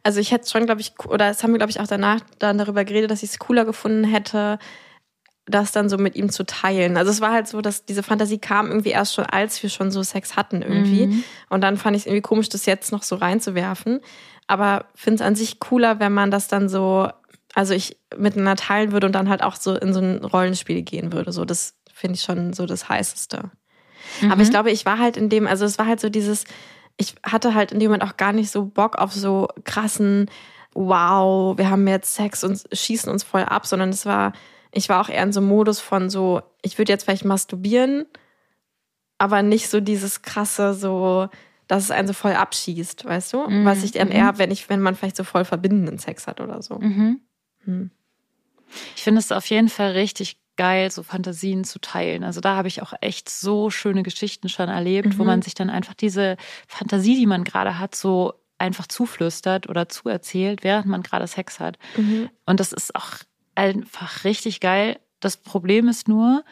Also 0.03 0.22
ich 0.22 0.32
hätte 0.32 0.49
schon, 0.49 0.66
glaube 0.66 0.80
ich, 0.80 0.93
oder 1.05 1.30
es 1.30 1.43
haben 1.43 1.51
wir, 1.51 1.58
glaube 1.58 1.72
ich, 1.72 1.82
auch 1.82 1.88
danach 1.88 2.22
dann 2.39 2.58
darüber 2.58 2.86
geredet, 2.86 3.12
dass 3.12 3.24
ich 3.24 3.32
es 3.32 3.39
cooler 3.39 3.66
gefunden 3.66 4.05
hätte, 4.05 4.58
das 5.48 5.72
dann 5.72 5.88
so 5.89 5.98
mit 5.98 6.16
ihm 6.16 6.30
zu 6.30 6.45
teilen. 6.45 6.98
Also 6.98 7.10
es 7.10 7.22
war 7.22 7.32
halt 7.32 7.48
so, 7.48 7.62
dass 7.62 7.86
diese 7.86 8.04
Fantasie 8.04 8.38
kam 8.38 8.68
irgendwie 8.68 8.89
erst 8.89 9.14
schon, 9.16 9.26
als 9.26 9.62
wir 9.64 9.70
schon 9.70 9.91
so 9.91 10.04
Sex 10.04 10.36
hatten 10.36 10.62
irgendwie. 10.62 11.08
Mhm. 11.08 11.24
Und 11.50 11.62
dann 11.62 11.78
fand 11.78 11.95
ich 11.95 12.04
es 12.04 12.06
irgendwie 12.06 12.22
komisch, 12.22 12.50
das 12.50 12.66
jetzt 12.66 12.91
noch 12.91 13.04
so 13.04 13.16
reinzuwerfen. 13.16 14.02
Aber 14.48 14.86
finde 14.93 15.16
es 15.16 15.22
an 15.22 15.36
sich 15.36 15.60
cooler, 15.60 16.00
wenn 16.00 16.14
man 16.14 16.32
das 16.32 16.48
dann 16.48 16.68
so, 16.70 17.10
also 17.54 17.74
ich 17.74 17.98
miteinander 18.18 18.56
teilen 18.58 18.91
würde 18.91 19.08
und 19.08 19.14
dann 19.14 19.30
halt 19.30 19.41
auch 19.41 19.56
so 19.56 19.76
in 19.76 19.93
so 19.93 20.02
ein 20.02 20.24
Rollenspiel 20.24 20.82
gehen 20.82 21.14
würde. 21.14 21.32
So, 21.32 21.45
das 21.45 21.76
finde 21.93 22.16
ich 22.16 22.22
schon 22.24 22.54
so 22.54 22.66
das 22.66 22.89
Heißeste. 22.89 23.50
Aber 24.24 24.36
Mhm. 24.36 24.41
ich 24.41 24.50
glaube, 24.50 24.72
ich 24.72 24.86
war 24.86 25.00
halt 25.00 25.18
in 25.18 25.30
dem, 25.30 25.48
also 25.48 25.66
es 25.66 25.80
war 25.80 25.86
halt 25.86 26.00
so 26.00 26.10
dieses, 26.10 26.43
ich 26.98 27.16
hatte 27.24 27.54
halt 27.56 27.72
in 27.72 27.80
dem 27.80 27.89
Moment 27.89 28.04
auch 28.04 28.18
gar 28.18 28.34
nicht 28.34 28.52
so 28.52 28.66
Bock 28.66 28.98
auf 28.98 29.14
so 29.14 29.48
krassen, 29.64 30.30
wow, 30.74 31.58
wir 31.58 31.70
haben 31.70 31.88
jetzt 31.88 32.16
Sex 32.16 32.43
und 32.43 32.64
schießen 32.72 33.12
uns 33.12 33.24
voll 33.24 33.43
ab, 33.43 33.66
sondern 33.66 33.89
es 33.89 34.06
war, 34.06 34.34
ich 34.78 34.90
war 34.90 35.02
auch 35.02 35.10
eher 35.10 35.24
in 35.24 35.34
so 35.34 35.40
einem 35.40 35.50
Modus 35.50 35.80
von 35.80 36.10
so, 36.10 36.42
ich 36.62 36.78
würde 36.78 36.92
jetzt 36.94 37.04
vielleicht 37.04 37.26
masturbieren, 37.26 38.06
aber 39.18 39.42
nicht 39.42 39.70
so 39.70 39.80
dieses 39.80 40.22
krasse, 40.22 40.74
so, 40.74 41.30
dass 41.68 41.84
es 41.84 41.92
einen 41.92 42.08
so 42.08 42.14
voll 42.14 42.34
abschießt, 42.34 43.04
weißt 43.06 43.34
du? 43.34 43.50
Mhm, 43.50 43.66
Was 43.66 43.84
ich 43.84 43.92
dann 43.92 44.08
mhm. 44.10 44.14
eher, 44.14 44.26
hab, 44.28 44.38
wenn 44.38 44.52
ich, 44.52 44.70
wenn 44.70 44.80
man 44.80 44.96
vielleicht 44.96 45.18
so 45.18 45.24
voll 45.24 45.44
verbindenden 45.46 45.98
Sex 45.98 46.28
hat 46.28 46.40
oder 46.40 46.62
so. 46.62 46.80
Mhm. 46.80 47.22
Hm. 47.66 47.92
Ich 48.96 49.04
finde 49.04 49.20
es 49.20 49.32
auf 49.32 49.46
jeden 49.48 49.70
Fall 49.70 49.92
richtig 49.92 50.40
geil, 50.58 50.92
so 50.92 51.04
Fantasien 51.04 51.64
zu 51.64 51.80
teilen. 51.80 52.24
Also 52.24 52.42
da 52.42 52.56
habe 52.56 52.68
ich 52.68 52.82
auch 52.82 52.94
echt 53.02 53.30
so 53.30 53.70
schöne 53.70 54.04
Geschichten 54.04 54.50
schon 54.50 54.70
erlebt, 54.70 55.18
wo 55.18 55.24
Mhm. 55.24 55.28
man 55.28 55.42
sich 55.42 55.54
dann 55.54 55.70
einfach 55.70 55.94
diese 55.94 56.36
Fantasie, 56.68 57.16
die 57.16 57.28
man 57.28 57.44
gerade 57.44 57.80
hat, 57.80 57.96
so 57.96 58.34
einfach 58.58 58.88
zuflüstert 58.88 59.70
oder 59.70 59.88
zuerzählt, 59.88 60.64
während 60.64 60.88
man 60.88 61.04
gerade 61.04 61.28
Sex 61.28 61.60
hat. 61.60 61.78
Mhm. 61.96 62.30
Und 62.46 62.60
das 62.60 62.74
ist 62.74 62.96
auch 62.96 63.12
einfach 63.58 64.24
richtig 64.24 64.60
geil. 64.60 64.99
Das 65.20 65.38
Problem 65.38 65.88
ist 65.88 66.08
nur, 66.08 66.43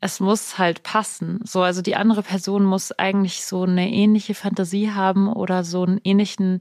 es 0.00 0.20
muss 0.20 0.58
halt 0.58 0.82
passen. 0.82 1.40
So, 1.44 1.62
also 1.62 1.82
die 1.82 1.96
andere 1.96 2.22
Person 2.22 2.64
muss 2.64 2.92
eigentlich 2.92 3.44
so 3.44 3.62
eine 3.62 3.90
ähnliche 3.90 4.34
Fantasie 4.34 4.90
haben 4.90 5.32
oder 5.32 5.64
so 5.64 5.84
einen 5.84 6.00
ähnlichen, 6.02 6.60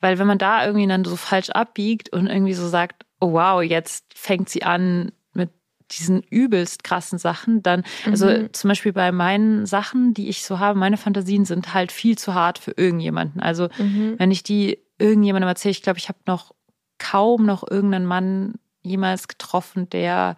weil 0.00 0.18
wenn 0.18 0.26
man 0.26 0.38
da 0.38 0.64
irgendwie 0.64 0.86
dann 0.86 1.04
so 1.04 1.16
falsch 1.16 1.50
abbiegt 1.50 2.10
und 2.12 2.26
irgendwie 2.26 2.54
so 2.54 2.68
sagt, 2.68 3.04
oh 3.20 3.32
wow, 3.32 3.62
jetzt 3.62 4.04
fängt 4.14 4.48
sie 4.48 4.62
an 4.62 5.12
mit 5.32 5.50
diesen 5.90 6.22
übelst 6.22 6.84
krassen 6.84 7.18
Sachen, 7.18 7.62
dann, 7.62 7.84
also 8.04 8.26
Mhm. 8.26 8.52
zum 8.52 8.68
Beispiel 8.68 8.92
bei 8.92 9.12
meinen 9.12 9.64
Sachen, 9.66 10.12
die 10.14 10.28
ich 10.28 10.44
so 10.44 10.58
habe, 10.58 10.78
meine 10.78 10.98
Fantasien 10.98 11.46
sind 11.46 11.72
halt 11.74 11.90
viel 11.90 12.18
zu 12.18 12.34
hart 12.34 12.58
für 12.58 12.72
irgendjemanden. 12.72 13.40
Also 13.40 13.68
Mhm. 13.78 14.14
wenn 14.18 14.30
ich 14.30 14.42
die 14.42 14.78
irgendjemandem 14.98 15.48
erzähle, 15.48 15.72
ich 15.72 15.82
glaube, 15.82 15.98
ich 15.98 16.08
habe 16.08 16.18
noch 16.26 16.54
kaum 16.98 17.46
noch 17.46 17.68
irgendeinen 17.68 18.06
Mann 18.06 18.54
jemals 18.82 19.28
getroffen, 19.28 19.88
der, 19.90 20.36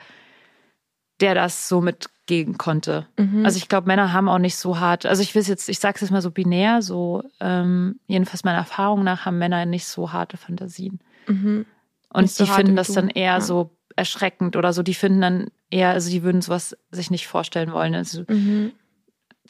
der 1.20 1.34
das 1.34 1.68
so 1.68 1.80
mitgehen 1.80 2.56
konnte. 2.58 3.06
Mhm. 3.18 3.44
Also 3.44 3.58
ich 3.58 3.68
glaube, 3.68 3.86
Männer 3.86 4.12
haben 4.12 4.28
auch 4.28 4.38
nicht 4.38 4.56
so 4.56 4.78
hart, 4.80 5.06
also 5.06 5.22
ich 5.22 5.34
will 5.34 5.42
jetzt, 5.42 5.68
ich 5.68 5.78
sage 5.78 5.96
es 5.96 6.00
jetzt 6.02 6.10
mal 6.10 6.22
so 6.22 6.30
binär, 6.30 6.82
so 6.82 7.22
ähm, 7.40 8.00
jedenfalls 8.06 8.44
meiner 8.44 8.58
Erfahrung 8.58 9.04
nach 9.04 9.26
haben 9.26 9.38
Männer 9.38 9.66
nicht 9.66 9.86
so 9.86 10.12
harte 10.12 10.36
Fantasien. 10.36 11.00
Mhm. 11.26 11.66
Und 12.12 12.22
Nicht 12.22 12.34
so 12.34 12.44
die 12.44 12.50
finden 12.50 12.76
das 12.76 12.88
du. 12.88 12.94
dann 12.94 13.08
eher 13.08 13.34
Ja. 13.34 13.40
so 13.40 13.76
erschreckend 13.96 14.56
oder 14.56 14.72
so. 14.72 14.82
Die 14.82 14.94
finden 14.94 15.20
dann 15.20 15.50
eher, 15.70 15.90
also 15.90 16.10
die 16.10 16.22
würden 16.22 16.40
sowas 16.42 16.76
sich 16.90 17.10
nicht 17.10 17.26
vorstellen 17.28 17.72
wollen. 17.72 17.94
Also 17.94 18.24
Mhm. 18.28 18.72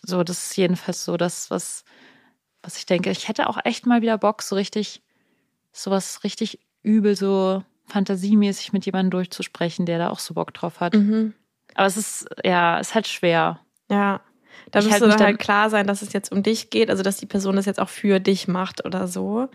so, 0.02 0.22
das 0.24 0.46
ist 0.50 0.56
jedenfalls 0.56 1.04
so 1.04 1.16
das, 1.16 1.50
was, 1.50 1.84
was 2.62 2.76
ich 2.76 2.86
denke. 2.86 3.10
Ich 3.10 3.28
hätte 3.28 3.48
auch 3.48 3.58
echt 3.64 3.86
mal 3.86 4.02
wieder 4.02 4.18
Bock, 4.18 4.42
so 4.42 4.56
richtig, 4.56 5.02
sowas 5.72 6.24
richtig 6.24 6.58
übel, 6.82 7.16
so 7.16 7.62
fantasiemäßig 7.90 8.72
mit 8.72 8.86
jemandem 8.86 9.10
durchzusprechen, 9.10 9.86
der 9.86 9.98
da 9.98 10.10
auch 10.10 10.18
so 10.18 10.34
Bock 10.34 10.54
drauf 10.54 10.80
hat. 10.80 10.94
Mhm. 10.94 11.34
Aber 11.74 11.86
es 11.86 11.96
ist, 11.96 12.26
ja, 12.44 12.78
ist 12.78 12.94
halt 12.94 13.06
schwer. 13.08 13.60
Ja. 13.90 14.20
Da 14.72 14.80
müsste 14.80 14.92
halt 14.92 15.02
mich 15.02 15.10
dann 15.10 15.18
dann- 15.18 15.26
halt 15.26 15.38
klar 15.38 15.70
sein, 15.70 15.86
dass 15.86 16.02
es 16.02 16.12
jetzt 16.12 16.32
um 16.32 16.42
dich 16.42 16.70
geht, 16.70 16.90
also 16.90 17.02
dass 17.02 17.16
die 17.16 17.26
Person 17.26 17.56
das 17.56 17.66
jetzt 17.66 17.80
auch 17.80 17.88
für 17.88 18.20
dich 18.20 18.48
macht 18.48 18.84
oder 18.84 19.06
so. 19.08 19.48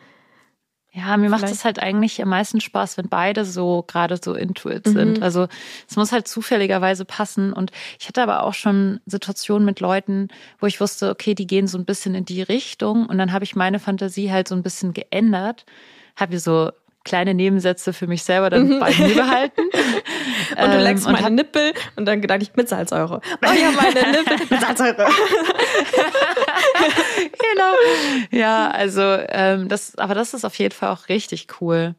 Ja, 0.92 1.18
mir 1.18 1.30
macht 1.30 1.42
Vielleicht- 1.42 1.56
es 1.56 1.66
halt 1.66 1.80
eigentlich 1.80 2.22
am 2.22 2.30
meisten 2.30 2.62
Spaß, 2.62 2.98
wenn 2.98 3.10
beide 3.10 3.44
so 3.44 3.84
gerade 3.86 4.18
so 4.24 4.34
into 4.34 4.70
it 4.70 4.86
Mhm. 4.88 4.92
sind. 4.94 5.22
Also 5.22 5.48
es 5.90 5.98
muss 5.98 6.14
halt 6.14 6.26
zufälligerweise 6.26 7.04
passen. 7.04 7.52
Und 7.52 7.72
ich 8.00 8.08
hatte 8.08 8.24
aber 8.24 8.44
auch 8.44 8.54
schon 8.54 9.02
Situationen 9.06 9.66
mit 9.66 9.82
Leuten, 9.82 10.30
wo 10.60 10.68
ich 10.68 10.80
wusste, 10.80 11.10
okay, 11.10 11.36
die 11.36 11.48
gehen 11.48 11.68
so 11.68 11.78
ein 11.78 11.84
bisschen 11.84 12.16
in 12.16 12.24
die 12.24 12.42
Richtung. 12.42 13.08
Und 13.08 13.18
dann 13.18 13.34
habe 13.34 13.44
ich 13.44 13.58
meine 13.58 13.80
Fantasie 13.80 14.32
halt 14.32 14.48
so 14.48 14.56
ein 14.56 14.64
bisschen 14.64 14.94
geändert. 14.94 15.66
Habe 16.16 16.34
mir 16.36 16.40
so 16.40 16.72
kleine 17.06 17.34
Nebensätze 17.34 17.94
für 17.94 18.08
mich 18.08 18.24
selber 18.24 18.50
dann 18.50 18.80
bei 18.80 18.94
mir 18.94 19.16
behalten. 19.16 19.62
Mhm. 19.62 20.58
Und 20.64 20.72
du 20.72 20.78
Ähm, 20.78 20.84
leckst 20.84 21.06
und 21.06 21.14
meine 21.14 21.26
hab- 21.26 21.32
Nippel 21.34 21.74
und 21.96 22.06
dann 22.06 22.22
gedacht 22.22 22.42
ich 22.42 22.56
mit 22.56 22.68
Salzsäure. 22.70 23.22
Oh 23.46 23.52
ja, 23.54 23.72
meine 23.72 24.12
Nippel 24.12 24.38
mit 24.50 24.62
Salzsäure. 24.62 25.08
genau. 27.40 27.74
Ja, 28.32 28.70
also 28.72 29.02
ähm, 29.30 29.68
das, 29.70 29.96
aber 29.98 30.14
das 30.16 30.34
ist 30.34 30.44
auf 30.46 30.56
jeden 30.56 30.74
Fall 30.74 30.90
auch 30.90 31.08
richtig 31.10 31.48
cool. 31.62 31.94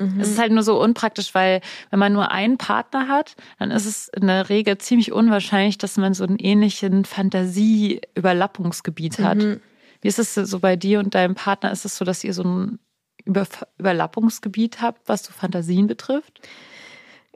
Mhm. 0.00 0.20
Es 0.20 0.28
ist 0.30 0.38
halt 0.38 0.52
nur 0.52 0.62
so 0.62 0.80
unpraktisch, 0.80 1.34
weil 1.34 1.60
wenn 1.90 1.98
man 1.98 2.12
nur 2.12 2.30
einen 2.30 2.58
Partner 2.58 3.08
hat, 3.08 3.34
dann 3.58 3.70
ist 3.70 3.86
es 3.86 4.08
in 4.08 4.26
der 4.26 4.48
Regel 4.48 4.76
ziemlich 4.78 5.12
unwahrscheinlich, 5.12 5.78
dass 5.78 5.96
man 5.96 6.14
so 6.14 6.24
einen 6.24 6.38
ähnlichen 6.38 7.04
Fantasie-Überlappungsgebiet 7.04 9.18
hat. 9.20 9.38
Mhm. 9.38 9.60
Wie 10.02 10.08
ist 10.08 10.18
es 10.18 10.34
so 10.34 10.58
bei 10.60 10.76
dir 10.76 10.98
und 11.00 11.14
deinem 11.14 11.34
Partner? 11.34 11.72
Ist 11.72 11.84
es 11.86 11.96
so, 11.96 12.04
dass 12.04 12.22
ihr 12.24 12.34
so 12.34 12.42
ein 12.44 12.78
Über 13.26 13.46
Überlappungsgebiet 13.78 14.80
habt, 14.80 15.08
was 15.08 15.24
so 15.24 15.32
Fantasien 15.32 15.86
betrifft? 15.86 16.40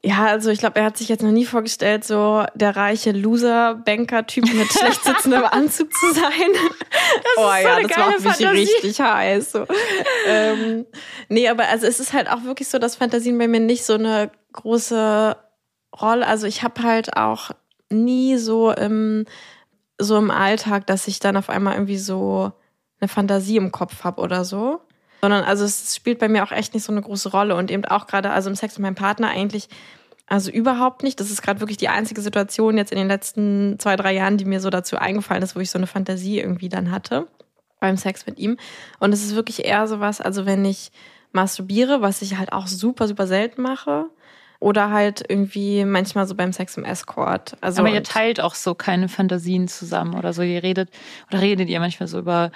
Ja, 0.02 0.26
also 0.26 0.50
ich 0.50 0.60
glaube, 0.60 0.78
er 0.78 0.86
hat 0.86 0.96
sich 0.96 1.10
jetzt 1.10 1.22
noch 1.22 1.30
nie 1.30 1.44
vorgestellt, 1.44 2.04
so 2.04 2.44
der 2.54 2.74
reiche 2.74 3.12
Loser-Banker-Typ 3.12 4.50
mit 4.54 4.68
schlecht 4.72 5.04
sitzendem 5.04 5.44
Anzug 5.44 5.92
zu 5.92 6.14
sein. 6.14 6.50
oh 7.36 7.42
ist 7.42 7.62
so 7.62 7.68
ja, 7.68 7.74
eine 7.74 7.88
das 7.88 7.96
geile 7.96 8.10
macht 8.12 8.24
mich 8.24 8.32
Fantasie. 8.32 8.62
richtig 8.62 9.00
heiß. 9.00 9.52
So. 9.52 9.66
ähm, 10.26 10.86
nee, 11.28 11.48
aber 11.48 11.68
also 11.68 11.86
es 11.86 12.00
ist 12.00 12.14
halt 12.14 12.30
auch 12.30 12.44
wirklich 12.44 12.68
so, 12.68 12.78
dass 12.78 12.96
Fantasien 12.96 13.36
bei 13.36 13.46
mir 13.46 13.60
nicht 13.60 13.84
so 13.84 13.94
eine 13.94 14.30
große 14.54 15.36
Rolle. 16.00 16.26
Also 16.26 16.46
ich 16.46 16.62
habe 16.62 16.82
halt 16.82 17.16
auch 17.18 17.50
nie 17.90 18.38
so 18.38 18.70
im 18.70 19.26
so 19.98 20.16
im 20.16 20.30
Alltag, 20.30 20.86
dass 20.86 21.08
ich 21.08 21.20
dann 21.20 21.36
auf 21.36 21.50
einmal 21.50 21.74
irgendwie 21.74 21.98
so 21.98 22.52
eine 23.00 23.08
Fantasie 23.08 23.56
im 23.56 23.70
Kopf 23.70 24.02
habe 24.02 24.22
oder 24.22 24.46
so. 24.46 24.80
Sondern 25.20 25.44
also 25.44 25.64
es 25.64 25.94
spielt 25.94 26.18
bei 26.18 26.28
mir 26.28 26.42
auch 26.42 26.52
echt 26.52 26.74
nicht 26.74 26.84
so 26.84 26.92
eine 26.92 27.02
große 27.02 27.30
Rolle 27.30 27.54
und 27.54 27.70
eben 27.70 27.84
auch 27.84 28.06
gerade 28.06 28.30
also 28.30 28.48
im 28.48 28.56
Sex 28.56 28.78
mit 28.78 28.82
meinem 28.82 28.94
Partner 28.94 29.28
eigentlich 29.28 29.68
also 30.26 30.50
überhaupt 30.50 31.02
nicht. 31.02 31.18
Das 31.18 31.30
ist 31.30 31.42
gerade 31.42 31.60
wirklich 31.60 31.76
die 31.76 31.88
einzige 31.88 32.20
Situation 32.20 32.78
jetzt 32.78 32.92
in 32.92 32.98
den 32.98 33.08
letzten 33.08 33.78
zwei, 33.80 33.96
drei 33.96 34.14
Jahren, 34.14 34.38
die 34.38 34.44
mir 34.44 34.60
so 34.60 34.70
dazu 34.70 34.96
eingefallen 34.96 35.42
ist, 35.42 35.56
wo 35.56 35.60
ich 35.60 35.70
so 35.70 35.78
eine 35.78 35.88
Fantasie 35.88 36.38
irgendwie 36.38 36.68
dann 36.68 36.92
hatte 36.92 37.26
beim 37.80 37.96
Sex 37.96 38.26
mit 38.26 38.38
ihm. 38.38 38.56
Und 39.00 39.12
es 39.12 39.24
ist 39.24 39.34
wirklich 39.34 39.64
eher 39.64 39.88
sowas, 39.88 40.20
also 40.20 40.46
wenn 40.46 40.64
ich 40.64 40.92
masturbiere, 41.32 42.00
was 42.00 42.22
ich 42.22 42.36
halt 42.36 42.52
auch 42.52 42.66
super, 42.66 43.08
super 43.08 43.26
selten 43.26 43.62
mache. 43.62 44.06
Oder 44.60 44.90
halt 44.90 45.24
irgendwie 45.26 45.86
manchmal 45.86 46.26
so 46.26 46.34
beim 46.34 46.52
Sex 46.52 46.76
im 46.76 46.84
Escort. 46.84 47.56
Also 47.62 47.80
Aber 47.80 47.90
ihr 47.90 48.02
teilt 48.02 48.42
auch 48.42 48.54
so 48.54 48.74
keine 48.74 49.08
Fantasien 49.08 49.68
zusammen 49.68 50.14
oder 50.14 50.34
so. 50.34 50.42
Ihr 50.42 50.62
redet 50.62 50.90
oder 51.30 51.40
redet 51.40 51.70
ihr 51.70 51.80
manchmal 51.80 52.08
so 52.08 52.18
über, 52.18 52.52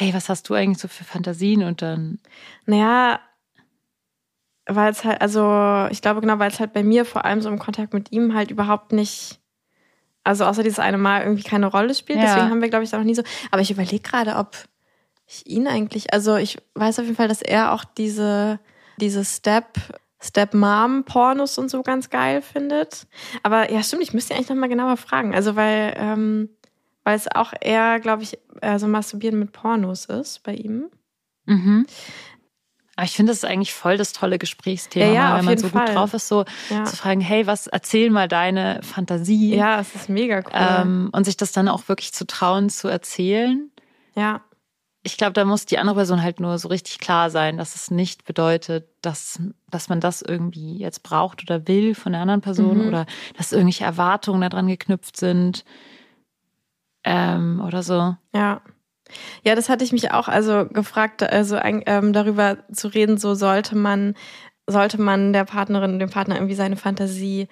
hey, 0.00 0.14
was 0.14 0.28
hast 0.28 0.48
du 0.48 0.54
eigentlich 0.54 0.78
so 0.78 0.88
für 0.88 1.04
Fantasien? 1.04 1.62
Und 1.62 1.82
dann, 1.82 2.18
Naja, 2.66 3.20
weil 4.66 4.90
es 4.90 5.04
halt, 5.04 5.20
also 5.20 5.88
ich 5.90 6.00
glaube 6.00 6.20
genau, 6.20 6.38
weil 6.38 6.50
es 6.50 6.60
halt 6.60 6.72
bei 6.72 6.82
mir 6.82 7.04
vor 7.04 7.24
allem 7.24 7.42
so 7.42 7.48
im 7.48 7.58
Kontakt 7.58 7.92
mit 7.92 8.12
ihm 8.12 8.34
halt 8.34 8.50
überhaupt 8.50 8.92
nicht, 8.92 9.40
also 10.24 10.44
außer 10.44 10.62
dieses 10.62 10.78
eine 10.78 10.98
Mal 10.98 11.22
irgendwie 11.22 11.42
keine 11.42 11.66
Rolle 11.66 11.94
spielt. 11.94 12.18
Ja. 12.18 12.26
Deswegen 12.26 12.50
haben 12.50 12.62
wir, 12.62 12.68
glaube 12.68 12.84
ich, 12.84 12.90
da 12.90 12.98
noch 12.98 13.04
nie 13.04 13.14
so. 13.14 13.22
Aber 13.50 13.62
ich 13.62 13.70
überlege 13.70 14.00
gerade, 14.00 14.36
ob 14.36 14.56
ich 15.26 15.46
ihn 15.46 15.66
eigentlich, 15.66 16.12
also 16.12 16.36
ich 16.36 16.58
weiß 16.74 16.98
auf 16.98 17.04
jeden 17.04 17.16
Fall, 17.16 17.28
dass 17.28 17.42
er 17.42 17.72
auch 17.72 17.84
diese, 17.84 18.58
diese 18.98 19.24
Step, 19.24 19.78
Step-Mom-Pornos 20.20 21.58
und 21.58 21.70
so 21.70 21.82
ganz 21.82 22.10
geil 22.10 22.42
findet. 22.42 23.06
Aber 23.42 23.70
ja, 23.72 23.82
stimmt, 23.82 24.02
ich 24.02 24.12
müsste 24.12 24.34
ihn 24.34 24.36
eigentlich 24.36 24.50
nochmal 24.50 24.68
genauer 24.68 24.96
fragen. 24.96 25.34
Also 25.34 25.56
weil, 25.56 25.94
ähm, 25.96 26.48
weil 27.10 27.16
es 27.16 27.26
auch 27.34 27.52
eher, 27.60 27.98
glaube 27.98 28.22
ich, 28.22 28.38
eher 28.62 28.78
so 28.78 28.86
Masturbieren 28.86 29.36
mit 29.40 29.50
Pornos 29.50 30.04
ist 30.04 30.44
bei 30.44 30.54
ihm. 30.54 30.84
mhm. 31.44 31.84
Aber 32.94 33.04
ich 33.04 33.16
finde, 33.16 33.32
das 33.32 33.38
ist 33.38 33.44
eigentlich 33.44 33.72
voll 33.74 33.96
das 33.96 34.12
tolle 34.12 34.38
Gesprächsthema, 34.38 35.06
Ja, 35.06 35.12
ja, 35.12 35.32
auf 35.32 35.38
wenn 35.38 35.44
man 35.46 35.58
so 35.58 35.68
Fall. 35.70 35.86
gut 35.86 35.94
drauf 35.96 36.14
ist, 36.14 36.28
so 36.28 36.44
Ja. 36.70 36.84
zu 36.84 36.96
fragen, 36.96 37.20
hey, 37.20 37.48
was 37.48 37.66
erzähl 37.66 38.10
mal 38.10 38.28
deine 38.28 38.80
Fantasie? 38.84 39.56
Ja, 39.56 39.80
es 39.80 39.92
ist 39.96 40.08
mega 40.08 40.38
cool. 40.38 40.50
Ähm, 40.52 41.10
und 41.12 41.24
sich 41.24 41.36
das 41.36 41.50
dann 41.50 41.66
auch 41.68 41.88
wirklich 41.88 42.12
zu 42.12 42.26
trauen, 42.28 42.70
zu 42.70 42.86
erzählen. 42.86 43.70
ja, 44.14 44.42
Ich 45.02 45.16
glaube, 45.16 45.32
da 45.32 45.44
muss 45.46 45.64
die 45.66 45.78
andere 45.78 45.96
Person 45.96 46.22
halt 46.22 46.38
nur 46.38 46.58
so 46.58 46.68
richtig 46.68 46.98
klar 47.00 47.30
sein, 47.30 47.56
dass 47.56 47.74
es 47.74 47.90
nicht 47.90 48.24
bedeutet, 48.26 48.86
dass, 49.02 49.40
dass 49.70 49.88
man 49.88 49.98
das 49.98 50.20
irgendwie 50.22 50.76
jetzt 50.76 51.02
braucht 51.02 51.42
oder 51.42 51.66
will 51.66 51.94
von 51.96 52.12
der 52.12 52.20
anderen 52.20 52.42
Person 52.42 52.82
Mhm. 52.82 52.86
oder 52.86 53.06
dass 53.36 53.50
irgendwelche 53.52 53.84
Erwartungen 53.84 54.42
daran 54.42 54.68
geknüpft 54.68 55.16
sind 55.16 55.64
ähm, 57.04 57.62
oder 57.66 57.82
so. 57.82 58.16
ja. 58.34 58.62
Ja, 59.44 59.56
das 59.56 59.68
hatte 59.68 59.82
ich 59.82 59.90
mich 59.90 60.12
auch 60.12 60.28
also 60.28 60.66
gefragt, 60.66 61.22
also 61.22 61.58
ähm, 61.60 62.12
darüber 62.12 62.58
zu 62.72 62.86
reden, 62.86 63.18
so 63.18 63.34
sollte 63.34 63.76
man, 63.76 64.14
sollte 64.68 65.00
man 65.00 65.32
der 65.32 65.44
Partnerin, 65.44 65.98
dem 65.98 66.10
Partner 66.10 66.36
irgendwie 66.36 66.54
seine 66.54 66.76
Fantasie 66.76 67.48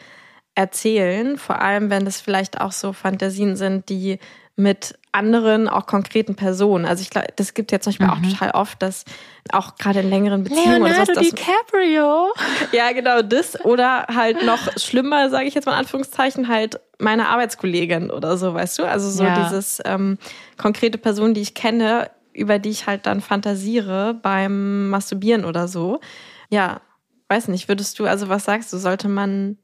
erzählen, 0.55 1.36
vor 1.36 1.61
allem 1.61 1.90
wenn 1.90 2.05
das 2.05 2.20
vielleicht 2.20 2.61
auch 2.61 2.72
so 2.72 2.92
Fantasien 2.92 3.57
sind, 3.57 3.88
die 3.88 4.18
mit 4.59 4.98
anderen, 5.12 5.68
auch 5.68 5.86
konkreten 5.86 6.34
Personen. 6.34 6.84
Also 6.84 7.00
ich 7.02 7.11
glaube, 7.11 7.28
das 7.36 7.54
gibt 7.54 7.70
ja 7.72 7.80
zum 7.80 7.92
Beispiel 7.92 8.09
auch 8.09 8.18
Mhm. 8.18 8.30
total 8.32 8.50
oft, 8.50 8.82
dass 8.82 9.04
auch 9.52 9.76
gerade 9.76 10.00
in 10.00 10.11
längeren 10.11 10.42
Beziehungen 10.44 10.82
oder 10.82 11.06
so, 11.06 11.12
dass, 11.12 11.24
DiCaprio. 11.30 12.32
Ja, 12.72 12.92
genau 12.92 13.22
das. 13.22 13.64
Oder 13.64 14.06
halt 14.14 14.42
noch 14.42 14.68
schlimmer, 14.76 15.30
sage 15.30 15.46
ich 15.46 15.54
jetzt 15.54 15.64
mal 15.66 15.72
in 15.72 15.78
Anführungszeichen, 15.78 16.48
halt 16.48 16.80
meine 16.98 17.28
Arbeitskollegin 17.28 18.11
oder 18.11 18.36
so, 18.36 18.52
weißt 18.52 18.80
du? 18.80 18.84
Also 18.84 19.09
so 19.11 19.22
Ja. 19.24 19.30
dieses 19.30 19.80
ähm, 19.84 20.18
konkrete 20.56 20.98
Person, 20.98 21.34
die 21.34 21.40
ich 21.40 21.54
kenne, 21.54 22.11
über 22.32 22.59
die 22.59 22.70
ich 22.70 22.86
halt 22.86 23.06
dann 23.06 23.20
fantasiere 23.20 24.14
beim 24.14 24.90
Masturbieren 24.90 25.44
oder 25.44 25.68
so. 25.68 26.00
Ja, 26.50 26.80
weiß 27.28 27.48
nicht, 27.48 27.68
würdest 27.68 27.98
du, 27.98 28.06
also 28.06 28.28
was 28.28 28.44
sagst 28.44 28.72
du, 28.72 28.76
sollte 28.78 29.09
man, 29.09 29.56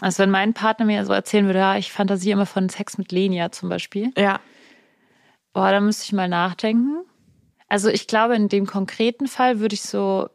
Also 0.00 0.22
wenn 0.22 0.30
mein 0.30 0.52
Partner 0.54 0.84
mir 0.86 1.04
so 1.04 1.12
erzählen 1.12 1.46
würde, 1.46 1.60
ja, 1.60 1.76
ich 1.76 1.90
fantasiere 1.92 2.34
immer 2.34 2.46
von 2.46 2.68
Sex 2.68 2.98
mit 2.98 3.12
Lenia 3.12 3.50
zum 3.50 3.68
Beispiel, 3.68 4.12
ja, 4.16 4.40
boah, 5.52 5.70
da 5.70 5.80
müsste 5.80 6.04
ich 6.04 6.12
mal 6.12 6.28
nachdenken. 6.28 7.04
Also 7.68 7.88
ich 7.88 8.06
glaube, 8.06 8.36
in 8.36 8.48
dem 8.48 8.66
konkreten 8.66 9.26
Fall 9.26 9.58
würde 9.58 9.74
ich 9.74 9.82
so 9.82 10.28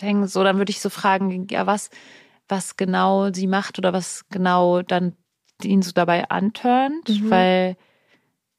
denken, 0.00 0.26
so, 0.26 0.42
dann 0.44 0.58
würde 0.58 0.70
ich 0.70 0.80
so 0.80 0.90
fragen, 0.90 1.46
ja, 1.50 1.66
was, 1.66 1.90
was 2.48 2.76
genau 2.76 3.32
sie 3.32 3.46
macht 3.46 3.78
oder 3.78 3.92
was 3.92 4.24
genau 4.28 4.82
dann 4.82 5.14
ihn 5.62 5.82
so 5.82 5.92
dabei 5.92 6.28
antörnt, 6.30 7.08
Mhm. 7.08 7.30
weil 7.30 7.76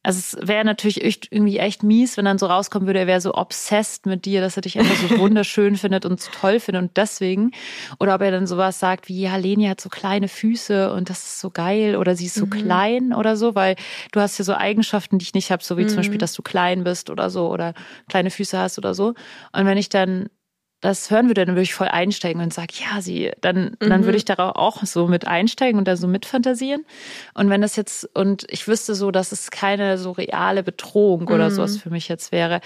also 0.03 0.19
es 0.19 0.47
wäre 0.47 0.65
natürlich 0.65 1.03
echt, 1.03 1.27
irgendwie 1.31 1.57
echt 1.59 1.83
mies, 1.83 2.17
wenn 2.17 2.25
dann 2.25 2.37
so 2.39 2.47
rauskommen 2.47 2.87
würde, 2.87 2.99
er 2.99 3.07
wäre 3.07 3.21
so 3.21 3.33
obsessed 3.35 4.05
mit 4.07 4.25
dir, 4.25 4.41
dass 4.41 4.55
er 4.57 4.61
dich 4.61 4.79
einfach 4.79 4.95
so 4.95 5.09
wunderschön 5.17 5.75
findet 5.75 6.05
und 6.05 6.19
so 6.19 6.29
toll 6.31 6.59
findet 6.59 6.81
und 6.83 6.97
deswegen. 6.97 7.51
Oder 7.99 8.15
ob 8.15 8.21
er 8.21 8.31
dann 8.31 8.47
sowas 8.47 8.79
sagt 8.79 9.09
wie, 9.09 9.21
ja, 9.21 9.35
Leni 9.35 9.65
hat 9.67 9.79
so 9.81 9.89
kleine 9.89 10.27
Füße 10.27 10.91
und 10.93 11.09
das 11.09 11.19
ist 11.23 11.39
so 11.39 11.51
geil 11.51 11.95
oder 11.95 12.15
sie 12.15 12.25
ist 12.25 12.37
so 12.37 12.45
Mhm. 12.45 12.49
klein 12.49 13.13
oder 13.13 13.35
so, 13.37 13.55
weil 13.55 13.75
du 14.11 14.19
hast 14.21 14.37
ja 14.39 14.45
so 14.45 14.55
Eigenschaften, 14.55 15.19
die 15.19 15.23
ich 15.23 15.33
nicht 15.33 15.51
habe, 15.51 15.63
so 15.63 15.77
wie 15.77 15.85
zum 15.85 15.97
Mhm. 15.97 15.99
Beispiel, 15.99 16.19
dass 16.19 16.33
du 16.33 16.41
klein 16.41 16.83
bist 16.83 17.09
oder 17.09 17.29
so 17.29 17.49
oder 17.51 17.73
kleine 18.09 18.31
Füße 18.31 18.57
hast 18.57 18.77
oder 18.77 18.93
so. 18.93 19.09
Und 19.53 19.65
wenn 19.65 19.77
ich 19.77 19.89
dann 19.89 20.29
das 20.81 21.11
hören 21.11 21.27
würde, 21.27 21.45
dann 21.45 21.55
würde 21.55 21.61
ich 21.61 21.75
voll 21.75 21.87
einsteigen 21.87 22.41
und 22.41 22.53
sage, 22.53 22.73
ja, 22.73 23.01
sie, 23.01 23.31
dann, 23.39 23.77
mhm. 23.79 23.89
dann 23.89 24.03
würde 24.03 24.17
ich 24.17 24.25
darauf 24.25 24.55
auch 24.55 24.83
so 24.83 25.07
mit 25.07 25.27
einsteigen 25.27 25.77
und 25.77 25.87
da 25.87 25.95
so 25.95 26.07
mitfantasieren. 26.07 26.85
Und 27.35 27.49
wenn 27.49 27.61
das 27.61 27.75
jetzt, 27.75 28.09
und 28.15 28.45
ich 28.49 28.67
wüsste 28.67 28.95
so, 28.95 29.11
dass 29.11 29.31
es 29.31 29.51
keine 29.51 29.99
so 29.99 30.11
reale 30.11 30.63
Bedrohung 30.63 31.21
mhm. 31.21 31.27
oder 31.27 31.51
sowas 31.51 31.77
für 31.77 31.91
mich 31.91 32.07
jetzt 32.07 32.31
wäre, 32.31 32.61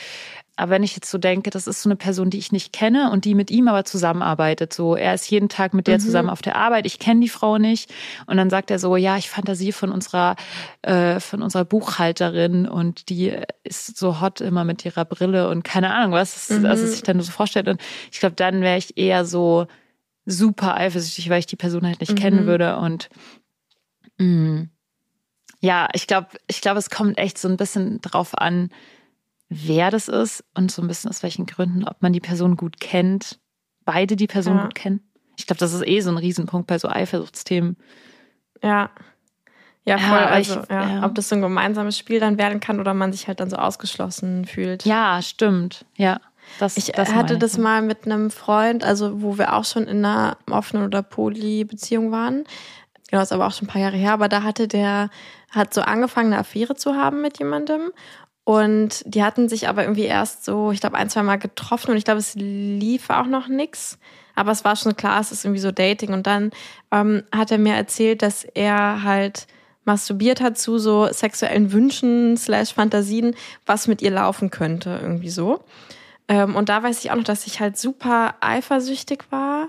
aber 0.58 0.72
wenn 0.72 0.84
ich 0.84 0.96
jetzt 0.96 1.12
so 1.12 1.18
denke, 1.18 1.50
das 1.50 1.68
ist 1.68 1.82
so 1.82 1.90
eine 1.90 1.98
Person, 1.98 2.30
die 2.30 2.38
ich 2.38 2.52
nicht 2.52 2.72
kenne 2.72 3.12
und 3.12 3.26
die 3.26 3.36
mit 3.36 3.52
ihm 3.52 3.68
aber 3.68 3.84
zusammenarbeitet. 3.84 4.74
So, 4.74 4.96
er 4.96 5.14
ist 5.14 5.30
jeden 5.30 5.50
Tag 5.50 5.74
mit 5.74 5.88
der 5.88 5.98
mhm. 5.98 6.02
zusammen 6.02 6.30
auf 6.30 6.42
der 6.42 6.56
Arbeit. 6.56 6.86
Ich 6.86 6.98
kenne 6.98 7.20
die 7.20 7.30
Frau 7.30 7.58
nicht. 7.58 7.94
Und 8.26 8.38
dann 8.38 8.50
sagt 8.50 8.72
er 8.72 8.80
so, 8.80 8.96
ja, 8.96 9.18
ich 9.18 9.30
fantasiere 9.30 9.74
von 9.74 9.92
unserer, 9.92 10.38
äh, 10.82 11.20
von 11.20 11.42
unserer 11.42 11.66
Buchhalterin 11.66 12.68
und 12.68 13.10
die 13.10 13.34
ist 13.64 13.98
so 13.98 14.22
hot 14.22 14.40
immer 14.40 14.64
mit 14.64 14.86
ihrer 14.86 15.04
Brille 15.04 15.50
und 15.50 15.64
keine 15.64 15.94
Ahnung 15.94 16.14
was, 16.14 16.50
mhm. 16.50 16.66
also 16.66 16.88
sich 16.88 17.04
dann 17.04 17.20
so 17.20 17.32
vorstellt. 17.32 17.68
Und 17.68 17.82
ich 18.12 18.22
glaube, 18.22 18.36
dann 18.36 18.62
wäre 18.62 18.78
ich 18.78 18.98
eher 18.98 19.26
so 19.26 19.68
super 20.26 20.76
eifersüchtig, 20.76 21.30
weil 21.30 21.40
ich 21.40 21.48
die 21.48 21.58
Person 21.58 21.86
halt 21.86 22.00
nicht 22.00 22.14
mhm. 22.14 22.20
kennen 22.20 22.46
würde. 22.46 22.78
Und 22.78 23.10
mh, 24.18 24.26
mm, 24.26 24.70
ja, 25.60 25.90
ich 25.94 26.08
glaube, 26.08 26.28
ich 26.48 26.62
glaube, 26.62 26.80
es 26.80 26.90
kommt 26.90 27.18
echt 27.18 27.38
so 27.38 27.48
ein 27.48 27.58
bisschen 27.58 28.00
drauf 28.02 28.38
an, 28.38 28.70
wer 29.50 29.92
das 29.92 30.08
ist 30.08 30.44
und 30.54 30.72
so 30.72 30.82
ein 30.82 30.88
bisschen 30.88 31.10
aus 31.10 31.24
welchen 31.24 31.46
Gründen, 31.46 31.88
ob 31.88 32.02
man 32.02 32.14
die 32.14 32.20
Person 32.20 32.58
gut 32.58 32.80
kennt, 32.80 33.40
beide 33.86 34.16
die 34.16 34.28
Person 34.28 34.58
ja. 34.58 34.64
gut 34.64 34.76
kennen. 34.76 35.02
Ich 35.38 35.48
glaube, 35.48 35.60
das 35.60 35.74
ist 35.74 35.86
eh 35.86 36.00
so 36.00 36.10
ein 36.10 36.18
Riesenpunkt 36.18 36.68
bei 36.68 36.80
so 36.80 36.88
Eifersuchtsthemen. 36.88 37.78
Ja. 38.64 38.90
Ja, 39.84 40.00
voll. 40.00 40.18
Ja, 40.18 40.26
also, 40.26 40.62
ich, 40.62 40.70
ja, 40.70 41.06
ob 41.06 41.14
das 41.14 41.30
so 41.30 41.36
ein 41.36 41.42
gemeinsames 41.42 41.98
Spiel 41.98 42.20
dann 42.20 42.40
werden 42.40 42.60
kann 42.60 42.80
oder 42.80 42.96
man 42.96 43.12
sich 43.12 43.28
halt 43.28 43.40
dann 43.40 43.52
so 43.52 43.58
ausgeschlossen 43.58 44.46
fühlt. 44.46 44.84
Ja, 44.86 45.22
stimmt. 45.22 45.86
Ja. 45.96 46.20
Das, 46.60 46.78
ich 46.78 46.88
das 46.88 47.14
hatte 47.14 47.38
das 47.38 47.58
mal 47.58 47.82
mit 47.82 48.06
einem 48.06 48.32
Freund, 48.32 48.84
also 48.84 49.22
wo 49.22 49.38
wir 49.38 49.54
auch 49.54 49.66
schon 49.66 49.84
in 49.84 50.04
einer 50.04 50.38
offenen 50.50 50.86
oder 50.86 51.04
Poly-Beziehung 51.04 52.12
waren. 52.12 52.46
Genau, 53.10 53.22
ist 53.22 53.32
aber 53.32 53.48
auch 53.48 53.52
schon 53.52 53.68
ein 53.68 53.72
paar 53.72 53.82
Jahre 53.82 53.98
her. 53.98 54.14
Aber 54.14 54.28
da 54.28 54.44
hatte 54.44 54.68
der, 54.68 55.10
hat 55.52 55.74
so 55.74 55.82
angefangen, 55.82 56.34
eine 56.34 56.40
Affäre 56.40 56.76
zu 56.76 56.96
haben 56.96 57.22
mit 57.22 57.40
jemandem. 57.40 57.92
Und 58.46 59.04
die 59.06 59.24
hatten 59.24 59.50
sich 59.50 59.68
aber 59.68 59.84
irgendwie 59.84 60.04
erst 60.04 60.46
so, 60.46 60.72
ich 60.72 60.80
glaube, 60.80 60.96
ein, 60.96 61.10
zwei 61.10 61.24
Mal 61.24 61.38
getroffen 61.38 61.92
und 61.92 61.98
ich 61.98 62.06
glaube, 62.06 62.20
es 62.20 62.36
lief 62.36 63.10
auch 63.10 63.26
noch 63.26 63.48
nix. 63.48 63.98
Aber 64.36 64.52
es 64.52 64.64
war 64.64 64.76
schon 64.76 64.96
klar, 64.96 65.20
es 65.20 65.32
ist 65.32 65.46
irgendwie 65.46 65.62
so 65.62 65.72
Dating. 65.72 66.14
Und 66.14 66.28
dann 66.28 66.52
ähm, 66.92 67.24
hat 67.34 67.52
er 67.52 67.58
mir 67.58 67.74
erzählt, 67.74 68.22
dass 68.22 68.44
er 68.44 69.04
halt 69.04 69.48
masturbiert 69.84 70.42
hat 70.42 70.58
zu 70.58 70.78
so 70.78 71.12
sexuellen 71.12 71.72
Wünschen 71.72 72.38
slash 72.38 72.74
Fantasien, 72.74 73.36
was 73.66 73.88
mit 73.88 74.02
ihr 74.02 74.12
laufen 74.12 74.52
könnte, 74.52 75.00
irgendwie 75.02 75.30
so. 75.30 75.64
Ähm, 76.28 76.56
und 76.56 76.70
da 76.70 76.84
weiß 76.84 77.04
ich 77.04 77.12
auch 77.12 77.16
noch, 77.16 77.24
dass 77.24 77.48
ich 77.48 77.60
halt 77.60 77.78
super 77.78 78.36
eifersüchtig 78.42 79.24
war 79.32 79.68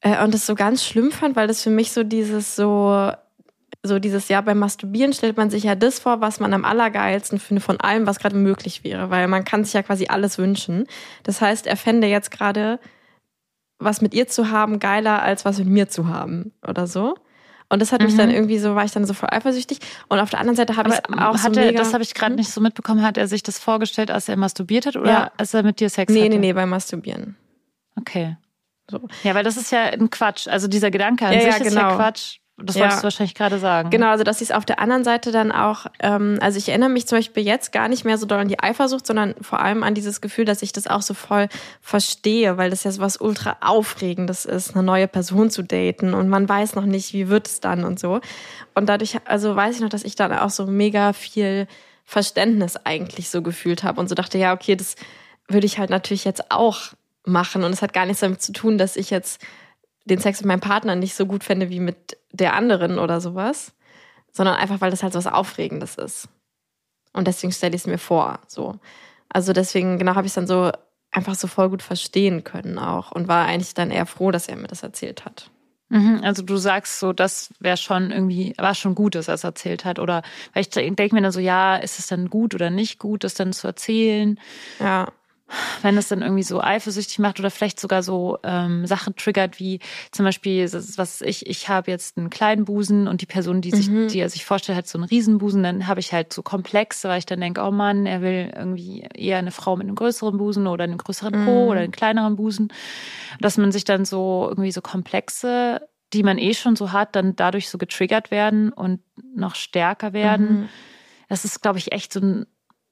äh, 0.00 0.22
und 0.22 0.34
das 0.34 0.46
so 0.46 0.54
ganz 0.54 0.84
schlimm 0.84 1.10
fand, 1.10 1.36
weil 1.36 1.48
das 1.48 1.62
für 1.62 1.70
mich 1.70 1.92
so 1.92 2.04
dieses 2.04 2.56
so 2.56 3.12
so 3.86 3.98
dieses 3.98 4.28
Jahr 4.28 4.42
beim 4.42 4.58
Masturbieren 4.58 5.12
stellt 5.12 5.36
man 5.36 5.50
sich 5.50 5.64
ja 5.64 5.74
das 5.74 5.98
vor, 5.98 6.20
was 6.20 6.40
man 6.40 6.52
am 6.52 6.64
allergeilsten 6.64 7.38
findet 7.38 7.64
von 7.64 7.80
allem, 7.80 8.06
was 8.06 8.18
gerade 8.18 8.36
möglich 8.36 8.84
wäre, 8.84 9.10
weil 9.10 9.28
man 9.28 9.44
kann 9.44 9.64
sich 9.64 9.74
ja 9.74 9.82
quasi 9.82 10.06
alles 10.08 10.38
wünschen. 10.38 10.86
Das 11.22 11.40
heißt, 11.40 11.66
er 11.66 11.76
fände 11.76 12.06
jetzt 12.06 12.30
gerade 12.30 12.78
was 13.78 14.00
mit 14.00 14.14
ihr 14.14 14.26
zu 14.26 14.50
haben 14.50 14.78
geiler 14.78 15.22
als 15.22 15.44
was 15.44 15.58
mit 15.58 15.68
mir 15.68 15.88
zu 15.88 16.08
haben 16.08 16.52
oder 16.66 16.86
so. 16.86 17.16
Und 17.68 17.82
das 17.82 17.92
hat 17.92 18.00
mhm. 18.00 18.06
mich 18.06 18.16
dann 18.16 18.28
mhm. 18.28 18.34
irgendwie 18.34 18.58
so, 18.58 18.74
war 18.74 18.84
ich 18.84 18.92
dann 18.92 19.04
so 19.04 19.12
voll 19.12 19.28
eifersüchtig. 19.32 19.80
Und 20.08 20.20
auf 20.20 20.30
der 20.30 20.38
anderen 20.38 20.56
Seite 20.56 20.76
habe 20.76 20.90
ich 20.90 21.18
auch 21.18 21.36
so 21.36 21.50
mega, 21.50 21.78
Das 21.78 21.92
habe 21.92 22.04
ich 22.04 22.14
gerade 22.14 22.32
hm? 22.32 22.36
nicht 22.36 22.50
so 22.50 22.60
mitbekommen. 22.60 23.02
Hat 23.02 23.18
er 23.18 23.26
sich 23.26 23.42
das 23.42 23.58
vorgestellt, 23.58 24.10
als 24.10 24.28
er 24.28 24.36
masturbiert 24.36 24.86
hat 24.86 24.96
oder 24.96 25.10
ja. 25.10 25.32
als 25.36 25.52
er 25.52 25.64
mit 25.64 25.80
dir 25.80 25.90
Sex 25.90 26.12
nee, 26.12 26.20
hatte? 26.20 26.28
Nee, 26.30 26.36
nee, 26.36 26.46
nee, 26.46 26.52
beim 26.52 26.68
Masturbieren. 26.68 27.36
Okay. 27.98 28.36
So. 28.88 29.00
Ja, 29.24 29.34
weil 29.34 29.42
das 29.42 29.56
ist 29.56 29.72
ja 29.72 29.82
ein 29.82 30.10
Quatsch. 30.10 30.46
Also 30.46 30.68
dieser 30.68 30.92
Gedanke 30.92 31.26
an 31.26 31.32
ja, 31.32 31.40
sich 31.40 31.50
ja, 31.50 31.58
genau. 31.58 31.68
ist 31.68 31.74
ja. 31.74 31.96
Quatsch. 31.96 32.38
Das 32.58 32.74
ja. 32.74 32.82
wolltest 32.82 33.00
du 33.00 33.04
wahrscheinlich 33.04 33.34
gerade 33.34 33.58
sagen. 33.58 33.90
Genau, 33.90 34.08
also 34.08 34.24
dass 34.24 34.40
ich 34.40 34.48
es 34.48 34.56
auf 34.56 34.64
der 34.64 34.78
anderen 34.78 35.04
Seite 35.04 35.30
dann 35.30 35.52
auch, 35.52 35.86
ähm, 36.00 36.38
also 36.40 36.56
ich 36.56 36.70
erinnere 36.70 36.88
mich 36.88 37.06
zum 37.06 37.18
Beispiel 37.18 37.44
jetzt 37.44 37.70
gar 37.70 37.88
nicht 37.88 38.06
mehr 38.06 38.16
so 38.16 38.24
doll 38.24 38.38
an 38.38 38.48
die 38.48 38.58
Eifersucht, 38.58 39.06
sondern 39.06 39.34
vor 39.42 39.60
allem 39.60 39.82
an 39.82 39.94
dieses 39.94 40.22
Gefühl, 40.22 40.46
dass 40.46 40.62
ich 40.62 40.72
das 40.72 40.86
auch 40.86 41.02
so 41.02 41.12
voll 41.12 41.48
verstehe, 41.82 42.56
weil 42.56 42.70
das 42.70 42.84
ja 42.84 42.92
so 42.92 43.02
was 43.02 43.20
ultra 43.20 43.58
Aufregendes 43.60 44.46
ist, 44.46 44.74
eine 44.74 44.82
neue 44.82 45.06
Person 45.06 45.50
zu 45.50 45.62
daten 45.62 46.14
und 46.14 46.30
man 46.30 46.48
weiß 46.48 46.76
noch 46.76 46.86
nicht, 46.86 47.12
wie 47.12 47.28
wird 47.28 47.46
es 47.46 47.60
dann 47.60 47.84
und 47.84 48.00
so. 48.00 48.20
Und 48.74 48.88
dadurch, 48.88 49.18
also 49.26 49.54
weiß 49.54 49.76
ich 49.76 49.82
noch, 49.82 49.90
dass 49.90 50.04
ich 50.04 50.16
dann 50.16 50.32
auch 50.32 50.50
so 50.50 50.66
mega 50.66 51.12
viel 51.12 51.66
Verständnis 52.06 52.76
eigentlich 52.84 53.28
so 53.28 53.42
gefühlt 53.42 53.82
habe 53.82 54.00
und 54.00 54.08
so 54.08 54.14
dachte, 54.14 54.38
ja, 54.38 54.54
okay, 54.54 54.76
das 54.76 54.96
würde 55.46 55.66
ich 55.66 55.78
halt 55.78 55.90
natürlich 55.90 56.24
jetzt 56.24 56.50
auch 56.50 56.92
machen 57.26 57.64
und 57.64 57.72
es 57.72 57.82
hat 57.82 57.92
gar 57.92 58.06
nichts 58.06 58.20
damit 58.20 58.40
zu 58.40 58.52
tun, 58.52 58.78
dass 58.78 58.96
ich 58.96 59.10
jetzt 59.10 59.42
den 60.06 60.20
Sex 60.20 60.40
mit 60.40 60.46
meinem 60.46 60.60
Partner 60.60 60.96
nicht 60.96 61.14
so 61.14 61.26
gut 61.26 61.44
fände 61.44 61.68
wie 61.68 61.80
mit 61.80 62.16
der 62.32 62.54
anderen 62.54 62.98
oder 62.98 63.20
sowas, 63.20 63.72
sondern 64.32 64.56
einfach, 64.56 64.80
weil 64.80 64.90
das 64.90 65.02
halt 65.02 65.12
so 65.12 65.18
was 65.18 65.26
Aufregendes 65.26 65.96
ist. 65.96 66.28
Und 67.12 67.26
deswegen 67.26 67.52
stelle 67.52 67.74
ich 67.74 67.82
es 67.82 67.86
mir 67.86 67.98
vor, 67.98 68.38
so. 68.46 68.78
Also 69.28 69.52
deswegen, 69.52 69.98
genau, 69.98 70.14
habe 70.14 70.26
ich 70.26 70.30
es 70.30 70.34
dann 70.34 70.46
so 70.46 70.70
einfach 71.10 71.34
so 71.34 71.48
voll 71.48 71.70
gut 71.70 71.82
verstehen 71.82 72.44
können 72.44 72.78
auch 72.78 73.10
und 73.12 73.28
war 73.28 73.46
eigentlich 73.46 73.74
dann 73.74 73.90
eher 73.90 74.06
froh, 74.06 74.30
dass 74.30 74.48
er 74.48 74.56
mir 74.56 74.68
das 74.68 74.82
erzählt 74.82 75.24
hat. 75.24 75.50
Mhm, 75.88 76.20
also 76.22 76.42
du 76.42 76.56
sagst 76.56 76.98
so, 77.00 77.12
das 77.12 77.54
wäre 77.58 77.76
schon 77.76 78.10
irgendwie, 78.10 78.54
war 78.58 78.74
schon 78.74 78.94
gut, 78.94 79.14
dass 79.14 79.28
er 79.28 79.34
es 79.34 79.44
erzählt 79.44 79.84
hat. 79.84 79.98
Oder 79.98 80.22
weil 80.52 80.62
ich 80.62 80.70
denke 80.70 81.14
mir 81.14 81.22
dann 81.22 81.32
so, 81.32 81.40
ja, 81.40 81.76
ist 81.76 81.98
es 81.98 82.06
dann 82.08 82.28
gut 82.28 82.54
oder 82.54 82.70
nicht 82.70 82.98
gut, 82.98 83.24
das 83.24 83.34
dann 83.34 83.52
zu 83.52 83.66
erzählen? 83.66 84.38
Ja 84.78 85.08
wenn 85.82 85.96
es 85.96 86.08
dann 86.08 86.22
irgendwie 86.22 86.42
so 86.42 86.60
eifersüchtig 86.60 87.18
macht 87.18 87.38
oder 87.38 87.50
vielleicht 87.50 87.78
sogar 87.78 88.02
so 88.02 88.38
ähm, 88.42 88.86
Sachen 88.86 89.14
triggert, 89.14 89.60
wie 89.60 89.78
zum 90.10 90.24
Beispiel, 90.24 90.64
was 90.72 91.20
ich, 91.20 91.46
ich 91.46 91.68
habe 91.68 91.90
jetzt 91.90 92.18
einen 92.18 92.30
kleinen 92.30 92.64
Busen 92.64 93.06
und 93.06 93.20
die 93.20 93.26
Person, 93.26 93.60
die 93.60 93.70
sich, 93.70 93.88
mhm. 93.88 94.08
die 94.08 94.18
er 94.18 94.28
sich 94.28 94.44
vorstellt, 94.44 94.76
hat 94.76 94.88
so 94.88 94.98
einen 94.98 95.06
Riesenbusen, 95.06 95.62
dann 95.62 95.86
habe 95.86 96.00
ich 96.00 96.12
halt 96.12 96.32
so 96.32 96.42
Komplexe, 96.42 97.08
weil 97.08 97.18
ich 97.18 97.26
dann 97.26 97.40
denke, 97.40 97.62
oh 97.62 97.70
Mann, 97.70 98.06
er 98.06 98.22
will 98.22 98.52
irgendwie 98.56 99.06
eher 99.14 99.38
eine 99.38 99.52
Frau 99.52 99.76
mit 99.76 99.86
einem 99.86 99.96
größeren 99.96 100.36
Busen 100.36 100.66
oder 100.66 100.84
einem 100.84 100.98
größeren 100.98 101.32
Po 101.44 101.64
mhm. 101.64 101.68
oder 101.68 101.80
einem 101.80 101.92
kleineren 101.92 102.36
Busen. 102.36 102.72
Dass 103.40 103.56
man 103.56 103.70
sich 103.70 103.84
dann 103.84 104.04
so 104.04 104.46
irgendwie 104.48 104.72
so 104.72 104.80
Komplexe, 104.80 105.80
die 106.12 106.22
man 106.22 106.38
eh 106.38 106.54
schon 106.54 106.76
so 106.76 106.92
hat, 106.92 107.14
dann 107.14 107.36
dadurch 107.36 107.68
so 107.68 107.78
getriggert 107.78 108.30
werden 108.30 108.72
und 108.72 109.00
noch 109.34 109.54
stärker 109.54 110.12
werden. 110.12 110.60
Mhm. 110.60 110.68
Das 111.28 111.44
ist, 111.44 111.60
glaube 111.60 111.78
ich, 111.78 111.92
echt 111.92 112.12
so 112.12 112.20
ein 112.20 112.46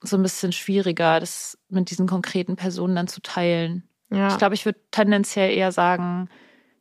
so 0.09 0.17
ein 0.17 0.23
bisschen 0.23 0.53
schwieriger, 0.53 1.21
das 1.21 1.59
mit 1.69 1.91
diesen 1.91 2.07
konkreten 2.07 2.57
Personen 2.57 2.97
dann 2.97 3.09
zu 3.09 3.21
teilen. 3.21 3.85
Ja. 4.11 4.29
Ich 4.29 4.39
glaube, 4.39 4.55
ich 4.55 4.65
würde 4.65 4.79
tendenziell 4.91 5.51
eher 5.51 5.73
sagen, 5.73 6.29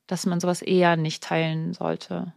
dass 0.07 0.25
man 0.25 0.39
sowas 0.39 0.61
eher 0.61 0.95
nicht 0.95 1.23
teilen 1.23 1.73
sollte. 1.73 2.33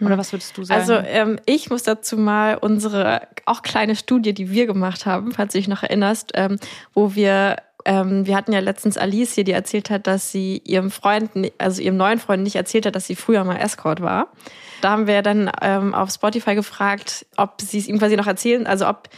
Oder 0.00 0.12
hm. 0.12 0.18
was 0.18 0.32
würdest 0.32 0.56
du 0.56 0.64
sagen? 0.64 0.80
Also 0.80 0.94
ähm, 0.94 1.38
ich 1.46 1.70
muss 1.70 1.82
dazu 1.82 2.16
mal 2.16 2.56
unsere 2.56 3.28
auch 3.44 3.62
kleine 3.62 3.96
Studie, 3.96 4.32
die 4.32 4.50
wir 4.50 4.66
gemacht 4.66 5.06
haben, 5.06 5.32
falls 5.32 5.52
du 5.52 5.58
dich 5.58 5.68
noch 5.68 5.82
erinnerst, 5.82 6.32
ähm, 6.34 6.58
wo 6.94 7.14
wir 7.14 7.56
ähm, 7.84 8.26
wir 8.26 8.36
hatten 8.36 8.52
ja 8.52 8.60
letztens 8.60 8.98
Alice 8.98 9.34
hier, 9.34 9.44
die 9.44 9.52
erzählt 9.52 9.90
hat, 9.90 10.06
dass 10.06 10.30
sie 10.30 10.58
ihrem 10.66 10.90
Freund, 10.90 11.30
also 11.58 11.80
ihrem 11.80 11.96
neuen 11.96 12.18
Freund 12.18 12.42
nicht 12.42 12.56
erzählt 12.56 12.86
hat, 12.86 12.94
dass 12.94 13.06
sie 13.06 13.16
früher 13.16 13.42
mal 13.44 13.56
Escort 13.56 14.02
war. 14.02 14.28
Da 14.82 14.90
haben 14.90 15.06
wir 15.06 15.22
dann 15.22 15.50
ähm, 15.62 15.94
auf 15.94 16.10
Spotify 16.10 16.54
gefragt, 16.54 17.26
ob 17.36 17.60
sie 17.60 17.78
es 17.78 17.88
ihm 17.88 17.98
quasi 17.98 18.16
noch 18.16 18.26
erzählen, 18.26 18.66
also 18.66 18.86
ob 18.86 19.08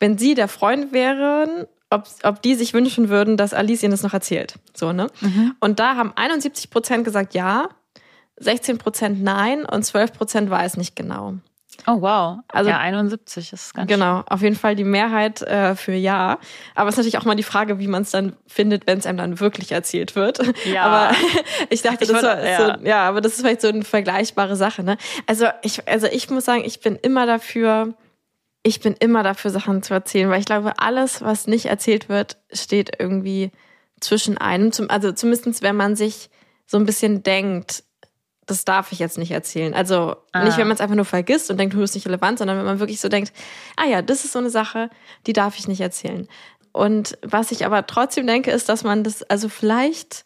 wenn 0.00 0.18
sie 0.18 0.34
der 0.34 0.48
Freund 0.48 0.92
wären, 0.92 1.66
ob, 1.90 2.06
ob 2.22 2.42
die 2.42 2.54
sich 2.54 2.74
wünschen 2.74 3.08
würden, 3.08 3.36
dass 3.36 3.52
Alice 3.52 3.82
ihnen 3.82 3.92
das 3.92 4.02
noch 4.02 4.14
erzählt. 4.14 4.54
So, 4.74 4.92
ne? 4.92 5.08
Mhm. 5.20 5.54
Und 5.60 5.78
da 5.78 5.96
haben 5.96 6.12
71 6.14 6.70
Prozent 6.70 7.04
gesagt 7.04 7.34
ja, 7.34 7.68
16 8.36 8.78
Prozent 8.78 9.22
nein 9.22 9.64
und 9.64 9.84
12 9.84 10.12
Prozent 10.12 10.50
weiß 10.50 10.76
nicht 10.76 10.96
genau. 10.96 11.34
Oh 11.86 12.00
wow, 12.02 12.40
also 12.48 12.68
ja 12.68 12.78
71 12.78 13.52
ist 13.52 13.74
ganz 13.74 13.88
genau 13.88 14.18
schön. 14.18 14.28
auf 14.28 14.42
jeden 14.42 14.56
Fall 14.56 14.76
die 14.76 14.84
Mehrheit 14.84 15.40
äh, 15.42 15.74
für 15.74 15.94
ja. 15.94 16.38
Aber 16.74 16.88
es 16.88 16.94
ist 16.94 16.98
natürlich 16.98 17.18
auch 17.18 17.24
mal 17.24 17.36
die 17.36 17.42
Frage, 17.42 17.78
wie 17.78 17.86
man 17.86 18.02
es 18.02 18.10
dann 18.10 18.36
findet, 18.46 18.86
wenn 18.86 18.98
es 18.98 19.06
einem 19.06 19.18
dann 19.18 19.40
wirklich 19.40 19.72
erzählt 19.72 20.14
wird. 20.14 20.40
Ja. 20.66 20.84
Aber 20.86 21.16
ich 21.70 21.80
dachte, 21.80 22.04
ich 22.04 22.10
das 22.10 22.22
war 22.22 22.44
ja. 22.44 22.76
So, 22.78 22.84
ja, 22.84 23.08
aber 23.08 23.20
das 23.20 23.34
ist 23.34 23.40
vielleicht 23.40 23.62
so 23.62 23.68
eine 23.68 23.82
vergleichbare 23.82 24.56
Sache. 24.56 24.82
Ne? 24.82 24.98
Also 25.26 25.46
ich, 25.62 25.88
also 25.88 26.06
ich 26.06 26.28
muss 26.28 26.44
sagen, 26.44 26.62
ich 26.64 26.80
bin 26.80 26.96
immer 26.96 27.26
dafür 27.26 27.94
ich 28.62 28.80
bin 28.80 28.94
immer 28.98 29.22
dafür, 29.22 29.50
Sachen 29.50 29.82
zu 29.82 29.94
erzählen, 29.94 30.28
weil 30.28 30.40
ich 30.40 30.46
glaube, 30.46 30.78
alles, 30.78 31.22
was 31.22 31.46
nicht 31.46 31.66
erzählt 31.66 32.08
wird, 32.08 32.36
steht 32.52 32.92
irgendwie 32.98 33.50
zwischen 34.00 34.38
einem. 34.38 34.70
Also 34.88 35.12
zumindest, 35.12 35.62
wenn 35.62 35.76
man 35.76 35.96
sich 35.96 36.30
so 36.66 36.76
ein 36.76 36.86
bisschen 36.86 37.22
denkt, 37.22 37.84
das 38.46 38.64
darf 38.64 38.92
ich 38.92 38.98
jetzt 38.98 39.16
nicht 39.16 39.30
erzählen. 39.30 39.74
Also 39.74 40.16
ah. 40.32 40.44
nicht, 40.44 40.58
wenn 40.58 40.66
man 40.66 40.74
es 40.74 40.80
einfach 40.80 40.96
nur 40.96 41.04
vergisst 41.04 41.50
und 41.50 41.58
denkt, 41.58 41.74
du 41.74 41.78
bist 41.78 41.94
nicht 41.94 42.06
relevant, 42.06 42.38
sondern 42.38 42.58
wenn 42.58 42.64
man 42.64 42.80
wirklich 42.80 43.00
so 43.00 43.08
denkt, 43.08 43.32
ah 43.76 43.86
ja, 43.86 44.02
das 44.02 44.24
ist 44.24 44.32
so 44.32 44.40
eine 44.40 44.50
Sache, 44.50 44.90
die 45.26 45.32
darf 45.32 45.58
ich 45.58 45.68
nicht 45.68 45.80
erzählen. 45.80 46.28
Und 46.72 47.18
was 47.22 47.52
ich 47.52 47.64
aber 47.64 47.86
trotzdem 47.86 48.26
denke, 48.26 48.50
ist, 48.50 48.68
dass 48.68 48.84
man 48.84 49.04
das 49.04 49.22
also 49.24 49.48
vielleicht 49.48 50.24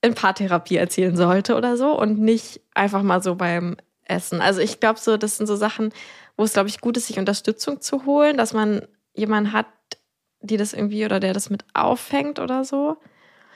in 0.00 0.14
Paartherapie 0.14 0.76
erzählen 0.76 1.16
sollte 1.16 1.56
oder 1.56 1.76
so 1.76 1.98
und 1.98 2.18
nicht 2.18 2.60
einfach 2.74 3.02
mal 3.02 3.22
so 3.22 3.34
beim 3.34 3.76
Essen. 4.04 4.40
Also 4.40 4.60
ich 4.60 4.80
glaube 4.80 4.98
so, 4.98 5.16
das 5.16 5.36
sind 5.36 5.46
so 5.46 5.56
Sachen, 5.56 5.92
wo 6.38 6.44
es, 6.44 6.54
glaube 6.54 6.70
ich, 6.70 6.80
gut 6.80 6.96
ist, 6.96 7.08
sich 7.08 7.18
Unterstützung 7.18 7.82
zu 7.82 8.06
holen, 8.06 8.38
dass 8.38 8.54
man 8.54 8.86
jemanden 9.12 9.52
hat, 9.52 9.66
die 10.40 10.56
das 10.56 10.72
irgendwie 10.72 11.04
oder 11.04 11.20
der 11.20 11.34
das 11.34 11.50
mit 11.50 11.64
auffängt 11.74 12.38
oder 12.38 12.64
so. 12.64 12.96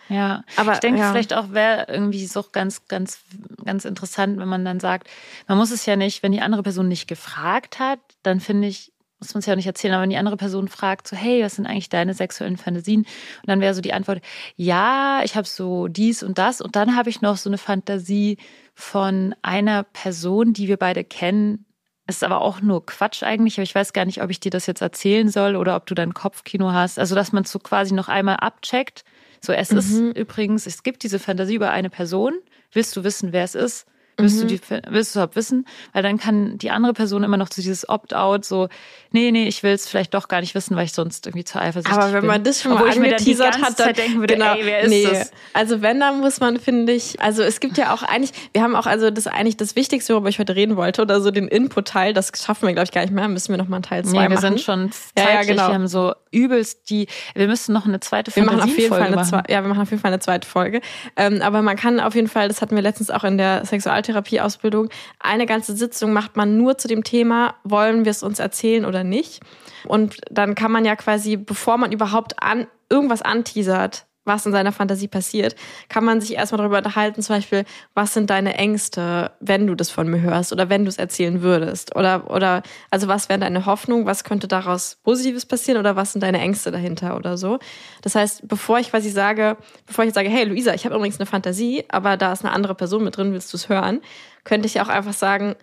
Ja, 0.08 0.44
aber 0.56 0.72
ich 0.72 0.80
denke, 0.80 1.00
ja. 1.00 1.10
vielleicht 1.10 1.32
auch 1.32 1.52
wäre 1.52 1.86
irgendwie 1.88 2.26
so 2.26 2.44
ganz, 2.50 2.86
ganz, 2.88 3.20
ganz 3.64 3.84
interessant, 3.84 4.38
wenn 4.38 4.48
man 4.48 4.64
dann 4.64 4.80
sagt, 4.80 5.08
man 5.46 5.56
muss 5.56 5.70
es 5.70 5.86
ja 5.86 5.96
nicht, 5.96 6.22
wenn 6.22 6.32
die 6.32 6.40
andere 6.40 6.64
Person 6.64 6.88
nicht 6.88 7.06
gefragt 7.06 7.78
hat, 7.78 8.00
dann 8.24 8.40
finde 8.40 8.66
ich, 8.66 8.92
muss 9.20 9.32
man 9.32 9.38
es 9.38 9.46
ja 9.46 9.52
auch 9.52 9.56
nicht 9.56 9.66
erzählen, 9.66 9.94
aber 9.94 10.02
wenn 10.02 10.10
die 10.10 10.16
andere 10.16 10.36
Person 10.36 10.66
fragt, 10.66 11.06
so, 11.06 11.16
hey, 11.16 11.44
was 11.44 11.54
sind 11.54 11.66
eigentlich 11.66 11.88
deine 11.88 12.14
sexuellen 12.14 12.56
Fantasien? 12.56 13.02
Und 13.02 13.48
dann 13.48 13.60
wäre 13.60 13.74
so 13.74 13.80
die 13.80 13.92
Antwort, 13.92 14.20
ja, 14.56 15.20
ich 15.22 15.36
habe 15.36 15.46
so 15.46 15.86
dies 15.86 16.24
und 16.24 16.38
das. 16.38 16.60
Und 16.60 16.74
dann 16.74 16.96
habe 16.96 17.08
ich 17.08 17.20
noch 17.20 17.36
so 17.36 17.48
eine 17.48 17.58
Fantasie 17.58 18.38
von 18.74 19.36
einer 19.40 19.84
Person, 19.84 20.52
die 20.52 20.66
wir 20.66 20.76
beide 20.76 21.04
kennen. 21.04 21.64
Es 22.12 22.18
ist 22.18 22.24
aber 22.24 22.42
auch 22.42 22.60
nur 22.60 22.84
Quatsch 22.84 23.22
eigentlich, 23.22 23.54
aber 23.54 23.62
ich 23.62 23.74
weiß 23.74 23.94
gar 23.94 24.04
nicht, 24.04 24.22
ob 24.22 24.28
ich 24.28 24.38
dir 24.38 24.50
das 24.50 24.66
jetzt 24.66 24.82
erzählen 24.82 25.30
soll 25.30 25.56
oder 25.56 25.76
ob 25.76 25.86
du 25.86 25.94
dann 25.94 26.12
Kopfkino 26.12 26.70
hast. 26.70 26.98
Also, 26.98 27.14
dass 27.14 27.32
man 27.32 27.44
so 27.44 27.58
quasi 27.58 27.94
noch 27.94 28.08
einmal 28.08 28.36
abcheckt. 28.36 29.02
So, 29.40 29.54
es 29.54 29.72
mhm. 29.72 29.78
ist 29.78 29.98
übrigens, 30.18 30.66
es 30.66 30.82
gibt 30.82 31.04
diese 31.04 31.18
Fantasie 31.18 31.54
über 31.54 31.70
eine 31.70 31.88
Person. 31.88 32.34
Willst 32.70 32.94
du 32.96 33.02
wissen, 33.02 33.32
wer 33.32 33.44
es 33.44 33.54
ist? 33.54 33.86
Willst, 34.22 34.36
mhm. 34.36 34.48
du 34.48 34.54
die, 34.54 34.60
willst 34.88 35.14
du 35.14 35.18
überhaupt 35.18 35.36
wissen? 35.36 35.66
Weil 35.92 36.02
dann 36.02 36.18
kann 36.18 36.58
die 36.58 36.70
andere 36.70 36.92
Person 36.92 37.22
immer 37.22 37.36
noch 37.36 37.48
zu 37.48 37.60
dieses 37.60 37.88
Opt-out 37.88 38.44
so, 38.44 38.68
nee, 39.10 39.30
nee, 39.30 39.46
ich 39.46 39.62
will 39.62 39.72
es 39.72 39.88
vielleicht 39.88 40.14
doch 40.14 40.28
gar 40.28 40.40
nicht 40.40 40.54
wissen, 40.54 40.76
weil 40.76 40.84
ich 40.84 40.92
sonst 40.92 41.26
irgendwie 41.26 41.44
zu 41.44 41.58
eifersüchtig 41.58 41.92
bin. 41.92 42.02
Aber 42.02 42.12
wenn 42.12 42.26
man 42.26 42.44
das 42.44 42.62
schon 42.62 42.74
mal 42.74 42.88
angeteasert 42.88 43.60
hat, 43.60 43.78
dann 43.78 43.92
denken 43.94 44.20
würde, 44.20 44.34
genau, 44.34 44.54
ey, 44.54 44.64
wer 44.64 44.80
ist 44.80 44.90
nee. 44.90 45.06
das? 45.08 45.30
Also 45.52 45.82
wenn, 45.82 46.00
dann 46.00 46.20
muss 46.20 46.40
man, 46.40 46.58
finde 46.58 46.92
ich, 46.92 47.20
also 47.20 47.42
es 47.42 47.60
gibt 47.60 47.76
ja 47.76 47.92
auch 47.92 48.02
eigentlich, 48.02 48.32
wir 48.52 48.62
haben 48.62 48.74
auch 48.74 48.86
also 48.86 49.10
das 49.10 49.26
eigentlich 49.26 49.56
das 49.56 49.76
Wichtigste, 49.76 50.14
worüber 50.14 50.28
ich 50.28 50.38
heute 50.38 50.56
reden 50.56 50.76
wollte, 50.76 51.02
oder 51.02 51.20
so 51.20 51.30
den 51.30 51.48
Input-Teil, 51.48 52.14
das 52.14 52.32
schaffen 52.42 52.66
wir, 52.66 52.72
glaube 52.72 52.84
ich, 52.84 52.92
gar 52.92 53.02
nicht 53.02 53.12
mehr, 53.12 53.28
müssen 53.28 53.52
wir 53.52 53.58
noch 53.58 53.68
mal 53.68 53.76
einen 53.76 53.82
Teil 53.82 54.04
zwei 54.04 54.24
nee, 54.24 54.30
wir 54.30 54.38
sind 54.38 54.60
schon 54.60 54.90
zeitlich, 54.92 55.34
ja, 55.34 55.40
ja, 55.40 55.42
genau. 55.42 55.68
wir 55.68 55.74
haben 55.74 55.88
so 55.88 56.14
übelst 56.30 56.90
die, 56.90 57.06
wir 57.34 57.46
müssen 57.46 57.72
noch 57.72 57.86
eine 57.86 58.00
zweite 58.00 58.34
wir 58.34 58.44
machen 58.44 58.60
auf 58.60 58.76
jeden 58.76 58.88
Fall 58.88 59.02
eine 59.02 59.16
machen. 59.16 59.42
Ja, 59.48 59.62
wir 59.62 59.68
machen 59.68 59.82
auf 59.82 59.90
jeden 59.90 60.00
Fall 60.00 60.12
eine 60.12 60.20
zweite 60.20 60.48
Folge. 60.48 60.80
Ähm, 61.16 61.42
aber 61.42 61.62
man 61.62 61.76
kann 61.76 62.00
auf 62.00 62.14
jeden 62.14 62.28
Fall, 62.28 62.48
das 62.48 62.62
hatten 62.62 62.74
wir 62.74 62.82
letztens 62.82 63.10
auch 63.10 63.24
in 63.24 63.38
der 63.38 63.64
Sexualtherapie-Ausbildung, 64.12 64.88
eine 65.18 65.46
ganze 65.46 65.74
Sitzung 65.74 66.12
macht 66.12 66.36
man 66.36 66.56
nur 66.56 66.78
zu 66.78 66.88
dem 66.88 67.04
Thema, 67.04 67.54
wollen 67.64 68.04
wir 68.04 68.10
es 68.10 68.22
uns 68.22 68.38
erzählen 68.38 68.84
oder 68.84 69.04
nicht. 69.04 69.40
Und 69.86 70.16
dann 70.30 70.54
kann 70.54 70.72
man 70.72 70.84
ja 70.84 70.96
quasi, 70.96 71.36
bevor 71.36 71.78
man 71.78 71.92
überhaupt 71.92 72.42
an 72.42 72.66
irgendwas 72.88 73.22
anteasert, 73.22 74.06
was 74.24 74.46
in 74.46 74.52
seiner 74.52 74.72
Fantasie 74.72 75.08
passiert, 75.08 75.56
kann 75.88 76.04
man 76.04 76.20
sich 76.20 76.34
erstmal 76.34 76.58
darüber 76.58 76.78
unterhalten, 76.78 77.22
zum 77.22 77.36
Beispiel, 77.36 77.64
was 77.94 78.14
sind 78.14 78.30
deine 78.30 78.54
Ängste, 78.54 79.32
wenn 79.40 79.66
du 79.66 79.74
das 79.74 79.90
von 79.90 80.08
mir 80.08 80.20
hörst 80.20 80.52
oder 80.52 80.68
wenn 80.68 80.84
du 80.84 80.88
es 80.88 80.98
erzählen 80.98 81.42
würdest? 81.42 81.96
Oder, 81.96 82.30
oder, 82.30 82.62
also 82.90 83.08
was 83.08 83.28
wäre 83.28 83.40
deine 83.40 83.66
Hoffnung, 83.66 84.06
was 84.06 84.24
könnte 84.24 84.48
daraus 84.48 84.96
Positives 85.02 85.46
passieren 85.46 85.80
oder 85.80 85.96
was 85.96 86.12
sind 86.12 86.22
deine 86.22 86.40
Ängste 86.40 86.70
dahinter 86.70 87.16
oder 87.16 87.36
so? 87.36 87.58
Das 88.02 88.14
heißt, 88.14 88.46
bevor 88.46 88.78
ich 88.78 88.90
quasi 88.90 89.10
sage, 89.10 89.56
bevor 89.86 90.04
ich 90.04 90.08
jetzt 90.08 90.14
sage, 90.14 90.28
hey 90.28 90.44
Luisa, 90.44 90.74
ich 90.74 90.84
habe 90.84 90.94
übrigens 90.94 91.18
eine 91.18 91.26
Fantasie, 91.26 91.84
aber 91.88 92.16
da 92.16 92.32
ist 92.32 92.44
eine 92.44 92.54
andere 92.54 92.74
Person 92.74 93.04
mit 93.04 93.16
drin, 93.16 93.32
willst 93.32 93.52
du 93.52 93.56
es 93.56 93.68
hören? 93.68 94.00
Könnte 94.44 94.66
ich 94.66 94.80
auch 94.80 94.88
einfach 94.88 95.12
sagen, 95.12 95.54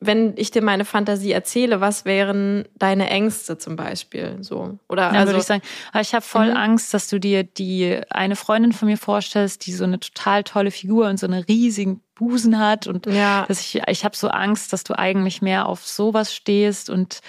wenn 0.00 0.32
ich 0.36 0.50
dir 0.50 0.62
meine 0.62 0.86
Fantasie 0.86 1.32
erzähle, 1.32 1.82
was 1.82 2.06
wären 2.06 2.66
deine 2.74 3.10
Ängste 3.10 3.58
zum 3.58 3.76
Beispiel? 3.76 4.38
So 4.40 4.78
oder 4.88 5.08
Dann 5.08 5.16
also 5.16 5.28
würde 5.28 5.40
ich 5.40 5.46
sagen, 5.46 5.62
ich 6.00 6.14
habe 6.14 6.24
voll 6.24 6.50
mhm. 6.50 6.56
Angst, 6.56 6.94
dass 6.94 7.08
du 7.08 7.20
dir 7.20 7.44
die 7.44 8.00
eine 8.08 8.34
Freundin 8.34 8.72
von 8.72 8.88
mir 8.88 8.96
vorstellst, 8.96 9.66
die 9.66 9.72
so 9.72 9.84
eine 9.84 10.00
total 10.00 10.42
tolle 10.42 10.70
Figur 10.70 11.08
und 11.08 11.18
so 11.18 11.26
einen 11.26 11.42
riesigen 11.42 12.00
Busen 12.14 12.58
hat 12.58 12.86
und 12.86 13.06
ja. 13.06 13.44
dass 13.46 13.60
ich 13.60 13.82
ich 13.86 14.04
habe 14.04 14.16
so 14.16 14.28
Angst, 14.28 14.72
dass 14.72 14.84
du 14.84 14.98
eigentlich 14.98 15.42
mehr 15.42 15.66
auf 15.66 15.86
sowas 15.86 16.34
stehst 16.34 16.88
und 16.88 17.20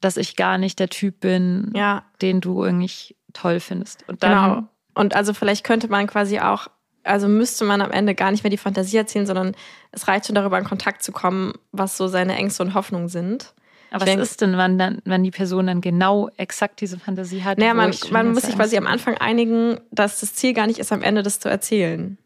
dass 0.00 0.16
ich 0.16 0.34
gar 0.34 0.58
nicht 0.58 0.80
der 0.80 0.88
Typ 0.88 1.20
bin, 1.20 1.70
ja. 1.76 2.04
den 2.22 2.40
du 2.40 2.64
irgendwie 2.64 3.14
toll 3.32 3.60
findest. 3.60 4.08
Und 4.08 4.22
dann 4.24 4.30
genau. 4.32 4.68
Und 4.94 5.14
also 5.14 5.32
vielleicht 5.32 5.64
könnte 5.64 5.88
man 5.88 6.06
quasi 6.08 6.40
auch 6.40 6.68
also 7.04 7.28
müsste 7.28 7.64
man 7.64 7.80
am 7.80 7.90
Ende 7.90 8.14
gar 8.14 8.30
nicht 8.30 8.44
mehr 8.44 8.50
die 8.50 8.56
Fantasie 8.56 8.96
erzählen, 8.96 9.26
sondern 9.26 9.54
es 9.92 10.08
reicht 10.08 10.26
schon 10.26 10.34
darüber 10.34 10.58
in 10.58 10.64
Kontakt 10.64 11.02
zu 11.02 11.12
kommen, 11.12 11.54
was 11.72 11.96
so 11.96 12.08
seine 12.08 12.34
Ängste 12.34 12.62
und 12.62 12.74
Hoffnungen 12.74 13.08
sind. 13.08 13.54
Aber 13.90 14.06
was 14.06 14.16
ist 14.16 14.40
denn, 14.40 14.56
wann, 14.56 14.78
dann, 14.78 15.02
wenn 15.04 15.24
die 15.24 15.32
Person 15.32 15.66
dann 15.66 15.80
genau 15.80 16.28
exakt 16.36 16.80
diese 16.80 16.98
Fantasie 16.98 17.42
hat? 17.42 17.58
Naja, 17.58 17.74
man, 17.74 17.92
man 18.12 18.32
muss 18.32 18.44
sich 18.44 18.54
quasi 18.54 18.76
am 18.76 18.86
Anfang 18.86 19.16
einigen, 19.18 19.80
dass 19.90 20.20
das 20.20 20.34
Ziel 20.34 20.52
gar 20.52 20.68
nicht 20.68 20.78
ist, 20.78 20.92
am 20.92 21.02
Ende 21.02 21.22
das 21.22 21.40
zu 21.40 21.48
erzählen. 21.48 22.16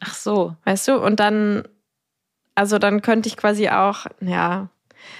Ach 0.00 0.14
so. 0.14 0.54
Weißt 0.64 0.86
du? 0.86 1.02
Und 1.02 1.18
dann, 1.18 1.64
also 2.54 2.78
dann 2.78 3.02
könnte 3.02 3.28
ich 3.28 3.36
quasi 3.36 3.68
auch, 3.68 4.06
ja, 4.20 4.68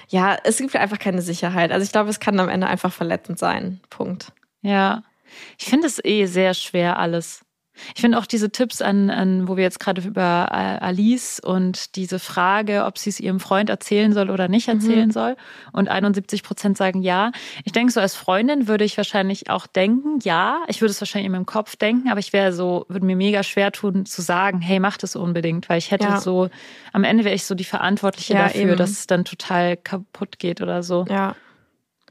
ja, 0.07 0.37
es 0.43 0.57
gibt 0.57 0.75
einfach 0.75 0.99
keine 0.99 1.21
Sicherheit. 1.21 1.71
Also 1.71 1.83
ich 1.83 1.91
glaube, 1.91 2.09
es 2.09 2.19
kann 2.19 2.39
am 2.39 2.49
Ende 2.49 2.67
einfach 2.67 2.93
verletzend 2.93 3.39
sein. 3.39 3.81
Punkt. 3.89 4.31
Ja. 4.61 5.03
Ich 5.57 5.65
finde 5.65 5.87
es 5.87 6.03
eh 6.03 6.25
sehr 6.25 6.53
schwer 6.53 6.97
alles. 6.99 7.45
Ich 7.95 8.01
finde 8.01 8.17
auch 8.17 8.25
diese 8.25 8.51
Tipps 8.51 8.81
an, 8.81 9.09
an, 9.09 9.47
wo 9.47 9.57
wir 9.57 9.63
jetzt 9.63 9.79
gerade 9.79 10.01
über 10.01 10.47
äh, 10.51 10.83
Alice 10.83 11.39
und 11.39 11.95
diese 11.95 12.19
Frage, 12.19 12.85
ob 12.85 12.97
sie 12.97 13.09
es 13.09 13.19
ihrem 13.19 13.39
Freund 13.39 13.69
erzählen 13.69 14.13
soll 14.13 14.29
oder 14.29 14.47
nicht 14.47 14.67
erzählen 14.67 15.07
mhm. 15.07 15.13
soll. 15.13 15.35
Und 15.71 15.89
71 15.89 16.43
Prozent 16.43 16.77
sagen 16.77 17.01
ja. 17.01 17.31
Ich 17.63 17.71
denke, 17.71 17.91
so 17.91 17.99
als 17.99 18.15
Freundin 18.15 18.67
würde 18.67 18.83
ich 18.83 18.97
wahrscheinlich 18.97 19.49
auch 19.49 19.67
denken, 19.67 20.19
ja. 20.23 20.59
Ich 20.67 20.81
würde 20.81 20.91
es 20.91 21.01
wahrscheinlich 21.01 21.27
in 21.27 21.31
meinem 21.31 21.45
Kopf 21.45 21.75
denken, 21.75 22.09
aber 22.09 22.19
ich 22.19 22.33
wäre 22.33 22.53
so, 22.53 22.85
würde 22.89 23.05
mir 23.05 23.15
mega 23.15 23.43
schwer 23.43 23.71
tun 23.71 24.05
zu 24.05 24.21
sagen, 24.21 24.61
hey, 24.61 24.79
mach 24.79 24.97
das 24.97 25.15
unbedingt, 25.15 25.69
weil 25.69 25.77
ich 25.77 25.91
hätte 25.91 26.05
ja. 26.05 26.19
so, 26.19 26.49
am 26.93 27.03
Ende 27.03 27.23
wäre 27.23 27.35
ich 27.35 27.45
so 27.45 27.55
die 27.55 27.63
Verantwortliche 27.63 28.33
ja, 28.33 28.43
dafür, 28.43 28.61
eben. 28.61 28.77
dass 28.77 28.91
es 28.91 29.07
dann 29.07 29.25
total 29.25 29.77
kaputt 29.77 30.39
geht 30.39 30.61
oder 30.61 30.83
so. 30.83 31.05
Ja. 31.09 31.35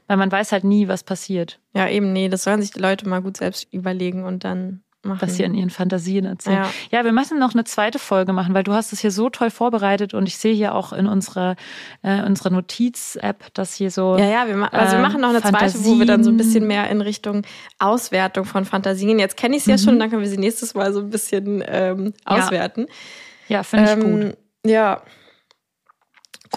Weil 0.07 0.17
man 0.17 0.31
weiß 0.31 0.51
halt 0.51 0.63
nie, 0.63 0.87
was 0.87 1.03
passiert. 1.03 1.59
Ja, 1.75 1.87
eben, 1.87 2.13
nee, 2.13 2.29
das 2.29 2.43
sollen 2.43 2.61
sich 2.61 2.71
die 2.71 2.79
Leute 2.79 3.07
mal 3.07 3.21
gut 3.21 3.37
selbst 3.37 3.71
überlegen 3.71 4.23
und 4.23 4.43
dann 4.43 4.81
machen. 5.03 5.21
Was 5.21 5.35
sie 5.35 5.45
an 5.45 5.53
ihren 5.53 5.69
Fantasien 5.69 6.25
erzählen. 6.25 6.63
Ja. 6.91 6.99
ja. 6.99 7.05
wir 7.05 7.11
müssen 7.11 7.39
noch 7.39 7.53
eine 7.53 7.63
zweite 7.63 7.99
Folge 7.99 8.33
machen, 8.33 8.53
weil 8.53 8.63
du 8.63 8.73
hast 8.73 8.91
es 8.91 8.99
hier 8.99 9.11
so 9.11 9.29
toll 9.29 9.49
vorbereitet 9.49 10.13
und 10.13 10.27
ich 10.27 10.37
sehe 10.37 10.53
hier 10.53 10.75
auch 10.75 10.91
in 10.91 11.07
unserer, 11.07 11.55
äh, 12.01 12.21
unserer 12.23 12.49
Notiz-App, 12.49 13.53
dass 13.53 13.73
hier 13.73 13.91
so. 13.91 14.17
Ja, 14.17 14.25
ja, 14.25 14.47
wir, 14.47 14.55
ma 14.55 14.67
also 14.67 14.97
wir 14.97 15.01
machen 15.01 15.21
noch 15.21 15.29
eine 15.29 15.41
Fantasien. 15.41 15.81
zweite, 15.81 15.85
wo 15.85 15.99
wir 15.99 16.05
dann 16.05 16.23
so 16.23 16.29
ein 16.29 16.37
bisschen 16.37 16.67
mehr 16.67 16.89
in 16.89 17.01
Richtung 17.01 17.43
Auswertung 17.79 18.45
von 18.45 18.65
Fantasien. 18.65 19.19
Jetzt 19.19 19.37
kenne 19.37 19.55
ich 19.55 19.63
sie 19.63 19.71
mhm. 19.71 19.77
ja 19.77 19.83
schon, 19.83 19.99
dann 19.99 20.09
können 20.09 20.21
wir 20.21 20.29
sie 20.29 20.37
nächstes 20.37 20.73
Mal 20.73 20.93
so 20.93 20.99
ein 20.99 21.09
bisschen 21.09 21.63
ähm, 21.65 22.13
auswerten. 22.25 22.87
Ja, 23.47 23.57
ja 23.57 23.63
finde 23.63 23.85
ich 23.85 23.91
ähm, 23.91 24.21
gut. 24.21 24.37
Ja. 24.65 25.01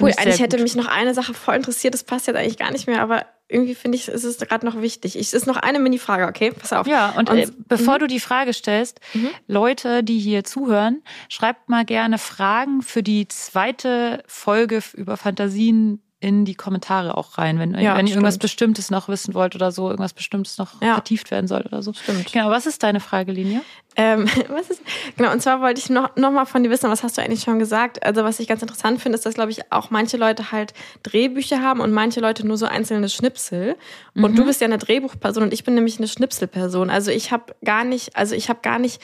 Cool, 0.01 0.11
eigentlich 0.17 0.41
hätte 0.41 0.59
mich 0.59 0.75
noch 0.75 0.89
eine 0.89 1.13
Sache 1.13 1.35
voll 1.35 1.55
interessiert, 1.55 1.93
das 1.93 2.03
passt 2.03 2.27
jetzt 2.27 2.37
eigentlich 2.37 2.57
gar 2.57 2.73
nicht 2.73 2.87
mehr, 2.87 3.03
aber 3.03 3.27
irgendwie 3.53 3.75
finde 3.75 3.97
ich, 3.97 4.09
ist 4.09 4.25
es 4.25 4.39
gerade 4.39 4.65
noch 4.67 4.81
wichtig. 4.81 5.17
es 5.17 5.33
ist 5.33 5.47
noch 5.47 5.57
eine 5.57 5.79
Mini-Frage, 5.79 6.27
okay? 6.27 6.53
Pass 6.53 6.73
auf. 6.73 6.87
Ja, 6.87 7.11
und, 7.11 7.31
und 7.31 7.39
äh, 7.39 7.47
bevor 7.69 7.95
mhm. 7.95 8.01
du 8.01 8.07
die 8.07 8.21
Frage 8.21 8.53
stellst, 8.53 9.01
mhm. 9.15 9.31
Leute, 9.47 10.03
die 10.03 10.19
hier 10.19 10.45
zuhören, 10.45 11.03
schreibt 11.29 11.69
mal 11.69 11.85
gerne 11.85 12.19
Fragen 12.19 12.83
für 12.83 13.03
die 13.03 13.29
zweite 13.29 14.23
Folge 14.27 14.83
über 14.95 15.17
Fantasien 15.17 16.03
in 16.23 16.45
die 16.45 16.55
Kommentare 16.55 17.17
auch 17.17 17.37
rein, 17.37 17.59
wenn, 17.59 17.75
ja, 17.75 17.97
wenn 17.97 18.07
ihr 18.07 18.13
irgendwas 18.13 18.39
Bestimmtes 18.39 18.93
noch 18.93 19.09
wissen 19.09 19.35
wollt 19.35 19.57
oder 19.57 19.73
so, 19.73 19.91
irgendwas 19.91 20.13
Bestimmtes 20.13 20.57
noch 20.57 20.81
ja. 20.81 20.95
vertieft 20.95 21.33
werden 21.33 21.49
soll 21.49 21.63
oder 21.63 21.83
so. 21.83 21.93
Stimmt. 21.93 22.33
Genau, 22.33 22.49
was 22.49 22.65
ist 22.65 22.85
deine 22.85 23.01
Frage, 23.01 23.33
Linie? 23.33 23.63
Ähm, 23.97 24.27
was 24.49 24.71
ist, 24.71 24.83
genau, 25.17 25.33
und 25.33 25.43
zwar 25.43 25.61
wollte 25.61 25.81
ich 25.81 25.91
noch, 25.91 26.15
noch 26.15 26.31
mal 26.31 26.45
von 26.45 26.63
dir 26.63 26.71
wissen, 26.71 26.89
was 26.89 27.03
hast 27.03 27.19
du 27.19 27.23
eigentlich 27.23 27.43
schon 27.43 27.59
gesagt? 27.59 28.07
Also 28.07 28.23
was 28.23 28.39
ich 28.39 28.47
ganz 28.47 28.63
interessant 28.63 29.03
finde, 29.03 29.17
ist, 29.17 29.27
dass, 29.27 29.35
glaube 29.35 29.51
ich, 29.51 29.73
auch 29.73 29.91
manche 29.91 30.17
Leute 30.17 30.53
halt 30.53 30.75
Drehbücher 31.03 31.61
haben 31.61 31.81
und 31.81 31.91
manche 31.91 32.21
Leute 32.21 32.47
nur 32.47 32.57
so 32.57 32.67
einzelne 32.67 33.09
Schnipsel. 33.09 33.75
Und 34.15 34.33
mhm. 34.33 34.37
du 34.37 34.45
bist 34.45 34.61
ja 34.61 34.69
eine 34.69 34.79
Drehbuchperson 34.79 35.43
und 35.43 35.53
ich 35.53 35.65
bin 35.65 35.75
nämlich 35.75 35.99
eine 35.99 36.07
Schnipselperson. 36.07 36.89
Also 36.89 37.11
ich 37.11 37.33
habe 37.33 37.57
gar 37.65 37.83
nicht, 37.83 38.17
also 38.17 38.37
ich 38.37 38.49
habe 38.49 38.61
gar 38.63 38.79
nicht 38.79 39.03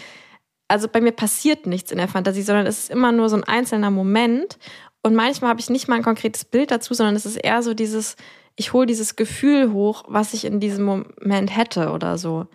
also 0.69 0.87
bei 0.87 1.01
mir 1.01 1.13
passiert 1.13 1.67
nichts 1.67 1.91
in 1.91 1.97
der 1.97 2.09
Fantasie, 2.09 2.43
sondern 2.43 2.67
es 2.67 2.79
ist 2.81 2.91
immer 2.91 3.11
nur 3.11 3.31
so 3.31 3.37
ein 3.37 3.45
einzelner 3.45 3.91
Moment. 3.91 4.59
Und 5.03 5.15
manchmal 5.15 5.51
habe 5.51 5.61
ich 5.61 5.71
nicht 5.71 5.89
mal 5.89 5.97
ein 5.97 6.03
konkretes 6.03 6.45
Bild 6.45 6.71
dazu, 6.71 6.95
sondern 6.95 7.17
es 7.17 7.27
ist 7.27 7.37
eher 7.37 7.63
so 7.63 7.75
dieses, 7.75 8.17
ich 8.57 8.73
hole 8.73 8.87
dieses 8.87 9.17
Gefühl 9.17 9.73
hoch, 9.73 10.05
was 10.09 10.35
ich 10.35 10.45
in 10.45 10.61
diesem 10.61 10.85
Moment 10.85 11.57
hätte 11.57 11.91
oder 11.91 12.19
so. 12.19 12.47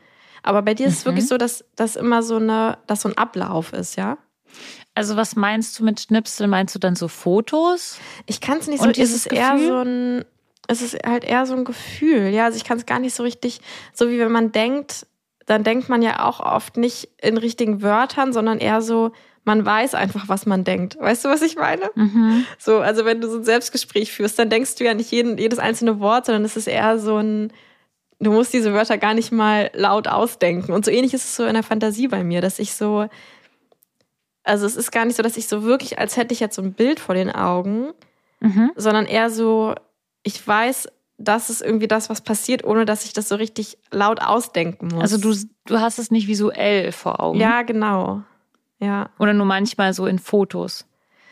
Aber 0.44 0.62
bei 0.62 0.74
dir 0.74 0.88
ist 0.88 0.98
es 0.98 1.06
wirklich 1.06 1.26
mhm. 1.26 1.30
so, 1.30 1.38
dass 1.38 1.64
das 1.76 1.96
immer 1.96 2.22
so 2.22 2.36
eine, 2.36 2.78
dass 2.86 3.02
so 3.02 3.10
ein 3.10 3.18
Ablauf 3.18 3.72
ist, 3.72 3.96
ja? 3.96 4.18
Also 4.94 5.16
was 5.16 5.36
meinst 5.36 5.80
du 5.80 5.84
mit 5.84 6.02
Schnipsel? 6.02 6.48
Meinst 6.48 6.76
du 6.76 6.80
dann 6.80 6.96
so 6.96 7.08
Fotos? 7.08 7.98
Ich 8.28 8.42
kann 8.42 8.60
es 8.60 8.68
nicht 8.68 8.82
so. 8.82 8.88
Und 8.88 8.98
ist 8.98 9.16
es 9.16 9.26
eher 9.26 9.58
so 9.58 9.78
ein, 9.78 10.26
es 10.68 10.82
ist 10.82 10.98
halt 11.06 11.24
eher 11.24 11.46
so 11.46 11.56
ein 11.56 11.64
Gefühl. 11.64 12.28
Ja, 12.28 12.46
also 12.46 12.58
ich 12.58 12.64
kann 12.64 12.78
es 12.78 12.86
gar 12.86 13.00
nicht 13.00 13.16
so 13.16 13.24
richtig, 13.24 13.62
so 13.94 14.10
wie 14.10 14.20
wenn 14.20 14.32
man 14.32 14.52
denkt, 14.52 15.08
dann 15.46 15.64
denkt 15.64 15.90
man 15.90 16.02
ja 16.02 16.26
auch 16.26 16.40
oft 16.40 16.78
nicht 16.78 17.10
in 17.22 17.38
richtigen 17.38 17.82
Wörtern, 17.82 18.34
sondern 18.34 18.60
eher 18.60 18.82
so, 18.82 19.12
man 19.46 19.66
weiß 19.66 19.96
einfach, 19.96 20.30
was 20.30 20.46
man 20.46 20.64
denkt. 20.64 20.98
Weißt 21.00 21.26
du, 21.26 21.30
was 21.30 21.42
ich 21.42 21.56
meine? 21.56 21.90
Mhm. 21.96 22.46
So, 22.58 22.80
also 22.80 23.06
wenn 23.06 23.22
du 23.22 23.30
so 23.30 23.38
ein 23.38 23.44
Selbstgespräch 23.44 24.12
führst, 24.12 24.40
dann 24.40 24.50
denkst 24.50 24.76
du 24.76 24.86
ja 24.86 24.94
nicht 24.94 25.12
jeden, 25.12 25.38
jedes 25.38 25.60
einzelne 25.60 26.00
Wort, 26.00 26.26
sondern 26.26 26.46
es 26.46 26.56
ist 26.56 26.68
eher 26.68 26.98
so 26.98 27.18
ein, 27.18 27.52
du 28.20 28.32
musst 28.32 28.54
diese 28.54 28.74
Wörter 28.74 28.98
gar 28.98 29.14
nicht 29.14 29.32
mal 29.32 29.70
laut 29.74 30.08
ausdenken. 30.08 30.72
Und 30.72 30.86
so 30.86 30.92
ähnlich 30.92 31.14
ist 31.14 31.26
es 31.26 31.36
so 31.36 31.46
in 31.46 31.54
der 31.54 31.64
Fantasie 31.64 32.08
bei 32.08 32.24
mir, 32.24 32.42
dass 32.42 32.60
ich 32.60 32.74
so, 32.74 33.08
also 34.44 34.66
es 34.66 34.76
ist 34.76 34.92
gar 34.92 35.06
nicht 35.06 35.18
so, 35.18 35.24
dass 35.24 35.38
ich 35.38 35.48
so 35.48 35.64
wirklich, 35.64 36.00
als 36.00 36.16
hätte 36.16 36.34
ich 36.34 36.40
jetzt 36.40 36.56
so 36.56 36.62
ein 36.62 36.74
Bild 36.74 37.00
vor 37.00 37.16
den 37.16 37.32
Augen, 37.32 37.92
mhm. 38.40 38.72
sondern 38.76 39.06
eher 39.06 39.30
so, 39.30 39.76
ich 40.24 40.46
weiß, 40.46 40.88
das 41.18 41.50
ist 41.50 41.62
irgendwie 41.62 41.88
das, 41.88 42.10
was 42.10 42.22
passiert, 42.22 42.64
ohne 42.64 42.86
dass 42.86 43.06
ich 43.06 43.14
das 43.14 43.30
so 43.30 43.36
richtig 43.36 43.78
laut 43.92 44.22
ausdenken 44.22 44.88
muss. 44.88 45.02
Also 45.02 45.18
du, 45.18 45.36
du 45.66 45.80
hast 45.80 46.00
es 46.00 46.12
nicht 46.12 46.28
visuell 46.28 46.92
vor 46.92 47.20
Augen. 47.20 47.40
Ja, 47.40 47.62
genau. 47.62 48.24
Ja. 48.80 49.10
Oder 49.20 49.34
nur 49.34 49.46
manchmal 49.46 49.94
so 49.94 50.06
in 50.06 50.20
Fotos. 50.20 50.86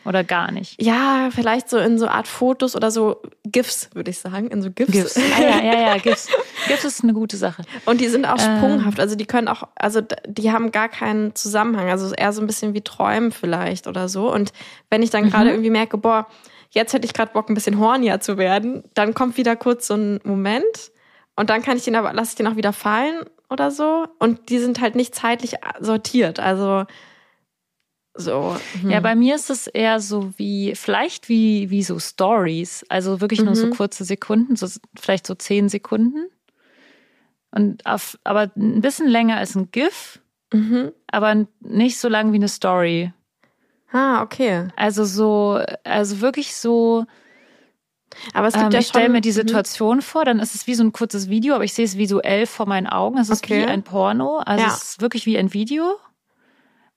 Oder 0.04 0.24
gar 0.24 0.50
nicht? 0.50 0.82
Ja, 0.82 1.28
vielleicht 1.30 1.70
so 1.70 1.78
in 1.78 1.98
so 1.98 2.08
Art 2.08 2.26
Fotos 2.26 2.74
oder 2.74 2.90
so 2.90 3.22
GIFs, 3.44 3.90
würde 3.94 4.10
ich 4.10 4.18
sagen. 4.18 4.48
In 4.48 4.60
so 4.60 4.70
GIFs. 4.70 4.92
GIFs. 4.92 5.16
Ah, 5.16 5.40
ja, 5.40 5.62
ja, 5.62 5.80
ja, 5.80 5.96
GIFs. 5.98 6.28
GIFs 6.66 6.84
ist 6.84 7.04
eine 7.04 7.12
gute 7.12 7.36
Sache. 7.36 7.62
Und 7.86 8.00
die 8.00 8.08
sind 8.08 8.26
auch 8.26 8.38
sprunghaft. 8.38 8.98
Also 8.98 9.14
die 9.14 9.26
können 9.26 9.46
auch, 9.46 9.68
also 9.76 10.00
die 10.26 10.50
haben 10.50 10.72
gar 10.72 10.88
keinen 10.88 11.34
Zusammenhang. 11.36 11.88
Also 11.88 12.12
eher 12.14 12.32
so 12.32 12.40
ein 12.40 12.48
bisschen 12.48 12.74
wie 12.74 12.80
Träumen 12.80 13.30
vielleicht 13.30 13.86
oder 13.86 14.08
so. 14.08 14.32
Und 14.32 14.52
wenn 14.90 15.02
ich 15.02 15.10
dann 15.10 15.30
gerade 15.30 15.46
mhm. 15.46 15.50
irgendwie 15.50 15.70
merke, 15.70 15.98
boah, 15.98 16.26
jetzt 16.70 16.92
hätte 16.92 17.06
ich 17.06 17.14
gerade 17.14 17.32
Bock, 17.32 17.48
ein 17.48 17.54
bisschen 17.54 17.78
hornier 17.78 18.20
zu 18.20 18.38
werden, 18.38 18.82
dann 18.94 19.14
kommt 19.14 19.36
wieder 19.36 19.54
kurz 19.54 19.86
so 19.86 19.94
ein 19.94 20.20
Moment. 20.24 20.90
Und 21.36 21.48
dann 21.48 21.62
kann 21.62 21.76
ich 21.76 21.84
den 21.84 21.94
aber, 21.94 22.12
lasse 22.12 22.30
ich 22.30 22.36
den 22.36 22.48
auch 22.48 22.56
wieder 22.56 22.72
fallen 22.72 23.20
oder 23.48 23.70
so. 23.70 24.06
Und 24.18 24.48
die 24.48 24.58
sind 24.58 24.80
halt 24.80 24.96
nicht 24.96 25.14
zeitlich 25.14 25.56
sortiert. 25.78 26.40
Also 26.40 26.86
so. 28.14 28.56
Hm. 28.80 28.90
Ja, 28.90 29.00
bei 29.00 29.14
mir 29.14 29.34
ist 29.34 29.50
es 29.50 29.66
eher 29.66 30.00
so 30.00 30.32
wie, 30.36 30.74
vielleicht 30.74 31.28
wie, 31.28 31.70
wie 31.70 31.82
so 31.82 31.98
Stories. 31.98 32.84
Also 32.88 33.20
wirklich 33.20 33.42
nur 33.42 33.56
so 33.56 33.66
mhm. 33.66 33.76
kurze 33.76 34.04
Sekunden, 34.04 34.56
so 34.56 34.68
vielleicht 34.98 35.26
so 35.26 35.34
zehn 35.34 35.68
Sekunden. 35.68 36.28
Und 37.50 37.84
auf, 37.86 38.18
aber 38.24 38.50
ein 38.56 38.80
bisschen 38.80 39.08
länger 39.08 39.36
als 39.36 39.54
ein 39.54 39.70
GIF, 39.70 40.20
mhm. 40.52 40.92
aber 41.06 41.46
nicht 41.60 41.98
so 41.98 42.08
lang 42.08 42.32
wie 42.32 42.36
eine 42.36 42.48
Story. 42.48 43.12
Ah, 43.92 44.22
okay. 44.22 44.68
Also 44.76 45.04
so, 45.04 45.60
also 45.84 46.20
wirklich 46.20 46.54
so. 46.54 47.04
Aber 48.34 48.46
es 48.46 48.54
gibt 48.54 48.66
ähm, 48.66 48.72
ja 48.72 48.80
ich 48.80 48.88
stelle 48.88 49.08
mir 49.08 49.20
die 49.20 49.30
mhm. 49.30 49.34
Situation 49.34 49.96
mhm. 49.98 50.02
vor, 50.02 50.24
dann 50.24 50.38
ist 50.38 50.54
es 50.54 50.66
wie 50.66 50.74
so 50.74 50.82
ein 50.82 50.92
kurzes 50.92 51.28
Video, 51.28 51.54
aber 51.54 51.64
ich 51.64 51.74
sehe 51.74 51.84
es 51.84 51.96
visuell 51.96 52.46
vor 52.46 52.66
meinen 52.66 52.86
Augen. 52.86 53.18
Es 53.18 53.30
ist 53.30 53.44
okay. 53.44 53.62
wie 53.62 53.66
ein 53.66 53.82
Porno, 53.82 54.38
also 54.38 54.64
ja. 54.64 54.70
es 54.70 54.82
ist 54.82 55.00
wirklich 55.00 55.24
wie 55.24 55.38
ein 55.38 55.52
Video. 55.52 55.98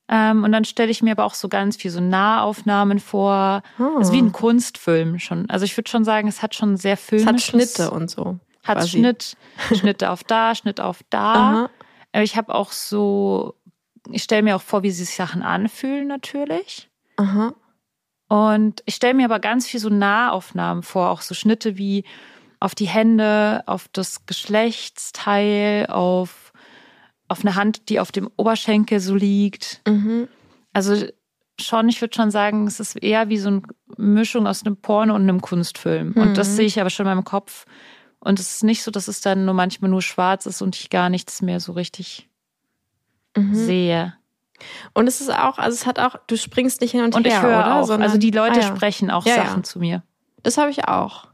Ähm, 0.08 0.44
und 0.44 0.52
dann 0.52 0.64
stelle 0.64 0.90
ich 0.90 1.02
mir 1.02 1.12
aber 1.12 1.24
auch 1.24 1.34
so 1.34 1.48
ganz 1.48 1.76
viel 1.76 1.90
so 1.90 2.00
Nahaufnahmen 2.00 3.00
vor. 3.00 3.62
Oh. 3.78 3.98
ist 3.98 4.12
wie 4.12 4.18
ein 4.18 4.32
Kunstfilm 4.32 5.18
schon. 5.18 5.50
Also 5.50 5.64
ich 5.64 5.76
würde 5.76 5.90
schon 5.90 6.04
sagen, 6.04 6.28
es 6.28 6.42
hat 6.42 6.54
schon 6.54 6.76
sehr 6.76 6.96
filmisches. 6.96 7.26
Es 7.26 7.34
hat 7.34 7.42
Schnitte 7.42 7.90
und 7.90 8.10
so. 8.10 8.38
Hat 8.64 8.78
quasi. 8.78 8.98
Schnitt, 8.98 9.36
Schnitte 9.74 10.10
auf 10.10 10.22
da, 10.22 10.54
Schnitt 10.54 10.80
auf 10.80 11.00
da. 11.10 11.68
Aber 12.12 12.22
ich 12.22 12.36
habe 12.36 12.54
auch 12.54 12.72
so, 12.72 13.54
ich 14.10 14.22
stelle 14.22 14.42
mir 14.42 14.56
auch 14.56 14.62
vor, 14.62 14.82
wie 14.82 14.90
sich 14.90 15.14
Sachen 15.14 15.42
anfühlen 15.42 16.06
natürlich. 16.06 16.88
Aha. 17.16 17.52
Und 18.28 18.82
ich 18.86 18.96
stelle 18.96 19.14
mir 19.14 19.26
aber 19.26 19.38
ganz 19.38 19.66
viel 19.66 19.80
so 19.80 19.88
Nahaufnahmen 19.88 20.82
vor, 20.82 21.10
auch 21.10 21.20
so 21.20 21.34
Schnitte 21.34 21.78
wie 21.78 22.04
auf 22.58 22.74
die 22.74 22.88
Hände, 22.88 23.62
auf 23.66 23.88
das 23.92 24.26
Geschlechtsteil, 24.26 25.86
auf 25.86 26.45
auf 27.28 27.40
eine 27.40 27.54
Hand, 27.54 27.88
die 27.88 28.00
auf 28.00 28.12
dem 28.12 28.30
Oberschenkel 28.36 29.00
so 29.00 29.14
liegt. 29.14 29.82
Mhm. 29.86 30.28
Also 30.72 31.06
schon, 31.60 31.88
ich 31.88 32.00
würde 32.00 32.14
schon 32.14 32.30
sagen, 32.30 32.66
es 32.66 32.80
ist 32.80 32.96
eher 33.02 33.28
wie 33.28 33.38
so 33.38 33.48
eine 33.48 33.62
Mischung 33.96 34.46
aus 34.46 34.64
einem 34.64 34.76
Porno 34.76 35.14
und 35.14 35.22
einem 35.22 35.40
Kunstfilm. 35.40 36.10
Mhm. 36.10 36.22
Und 36.22 36.36
das 36.36 36.50
mhm. 36.50 36.54
sehe 36.54 36.66
ich 36.66 36.80
aber 36.80 36.90
schon 36.90 37.06
in 37.06 37.14
meinem 37.14 37.24
Kopf. 37.24 37.66
Und 38.20 38.40
es 38.40 38.54
ist 38.54 38.64
nicht 38.64 38.82
so, 38.82 38.90
dass 38.90 39.08
es 39.08 39.20
dann 39.20 39.44
nur 39.44 39.54
manchmal 39.54 39.90
nur 39.90 40.02
schwarz 40.02 40.46
ist 40.46 40.62
und 40.62 40.76
ich 40.76 40.90
gar 40.90 41.08
nichts 41.08 41.42
mehr 41.42 41.60
so 41.60 41.72
richtig 41.72 42.28
mhm. 43.36 43.54
sehe. 43.54 44.14
Und 44.94 45.06
es 45.06 45.20
ist 45.20 45.30
auch, 45.30 45.58
also 45.58 45.74
es 45.74 45.86
hat 45.86 45.98
auch, 45.98 46.16
du 46.26 46.36
springst 46.36 46.80
nicht 46.80 46.92
hin 46.92 47.02
und, 47.02 47.14
und 47.14 47.26
her, 47.26 47.36
ich 47.36 47.42
höre 47.42 47.58
oder? 47.58 47.74
Auch, 47.76 47.84
Sondern, 47.84 48.08
also 48.08 48.18
die 48.18 48.30
Leute 48.30 48.60
ah, 48.60 48.62
ja. 48.62 48.76
sprechen 48.76 49.10
auch 49.10 49.26
ja, 49.26 49.34
Sachen 49.36 49.58
ja. 49.58 49.62
zu 49.62 49.78
mir. 49.78 50.02
Das 50.42 50.58
habe 50.58 50.70
ich 50.70 50.88
auch. 50.88 51.28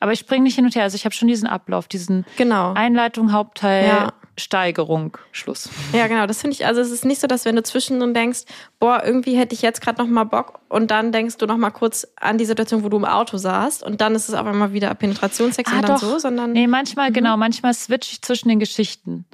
Aber 0.00 0.12
ich 0.12 0.18
springe 0.18 0.42
nicht 0.42 0.56
hin 0.56 0.64
und 0.64 0.74
her. 0.74 0.82
Also 0.82 0.96
ich 0.96 1.04
habe 1.04 1.14
schon 1.14 1.28
diesen 1.28 1.46
Ablauf, 1.46 1.88
diesen 1.88 2.24
genau. 2.36 2.72
Einleitung, 2.72 3.32
Hauptteil, 3.32 3.86
ja. 3.86 4.12
Steigerung, 4.36 5.16
Schluss. 5.32 5.68
Ja, 5.92 6.06
genau. 6.08 6.26
Das 6.26 6.40
finde 6.40 6.54
ich, 6.54 6.66
also 6.66 6.80
es 6.80 6.90
ist 6.90 7.04
nicht 7.04 7.20
so, 7.20 7.26
dass 7.26 7.44
wenn 7.44 7.56
du 7.56 7.62
zwischendrin 7.62 8.14
denkst, 8.14 8.40
boah, 8.80 9.02
irgendwie 9.04 9.36
hätte 9.36 9.54
ich 9.54 9.62
jetzt 9.62 9.80
gerade 9.80 10.02
noch 10.02 10.08
mal 10.08 10.24
Bock 10.24 10.60
und 10.68 10.90
dann 10.90 11.12
denkst 11.12 11.36
du 11.36 11.46
noch 11.46 11.56
mal 11.56 11.70
kurz 11.70 12.06
an 12.16 12.38
die 12.38 12.44
Situation, 12.44 12.82
wo 12.82 12.88
du 12.88 12.96
im 12.96 13.04
Auto 13.04 13.36
saßt 13.36 13.82
und 13.82 14.00
dann 14.00 14.14
ist 14.14 14.28
es 14.28 14.34
auf 14.34 14.46
einmal 14.46 14.72
wieder 14.72 14.92
Penetrationssex 14.94 15.70
ah, 15.70 15.76
und 15.76 15.82
dann 15.82 15.92
doch. 15.92 16.00
so, 16.00 16.18
sondern... 16.18 16.52
Nee, 16.52 16.66
manchmal, 16.66 17.10
mhm. 17.10 17.14
genau, 17.14 17.36
manchmal 17.36 17.74
switch 17.74 18.12
ich 18.12 18.22
zwischen 18.22 18.48
den 18.48 18.58
Geschichten. 18.58 19.24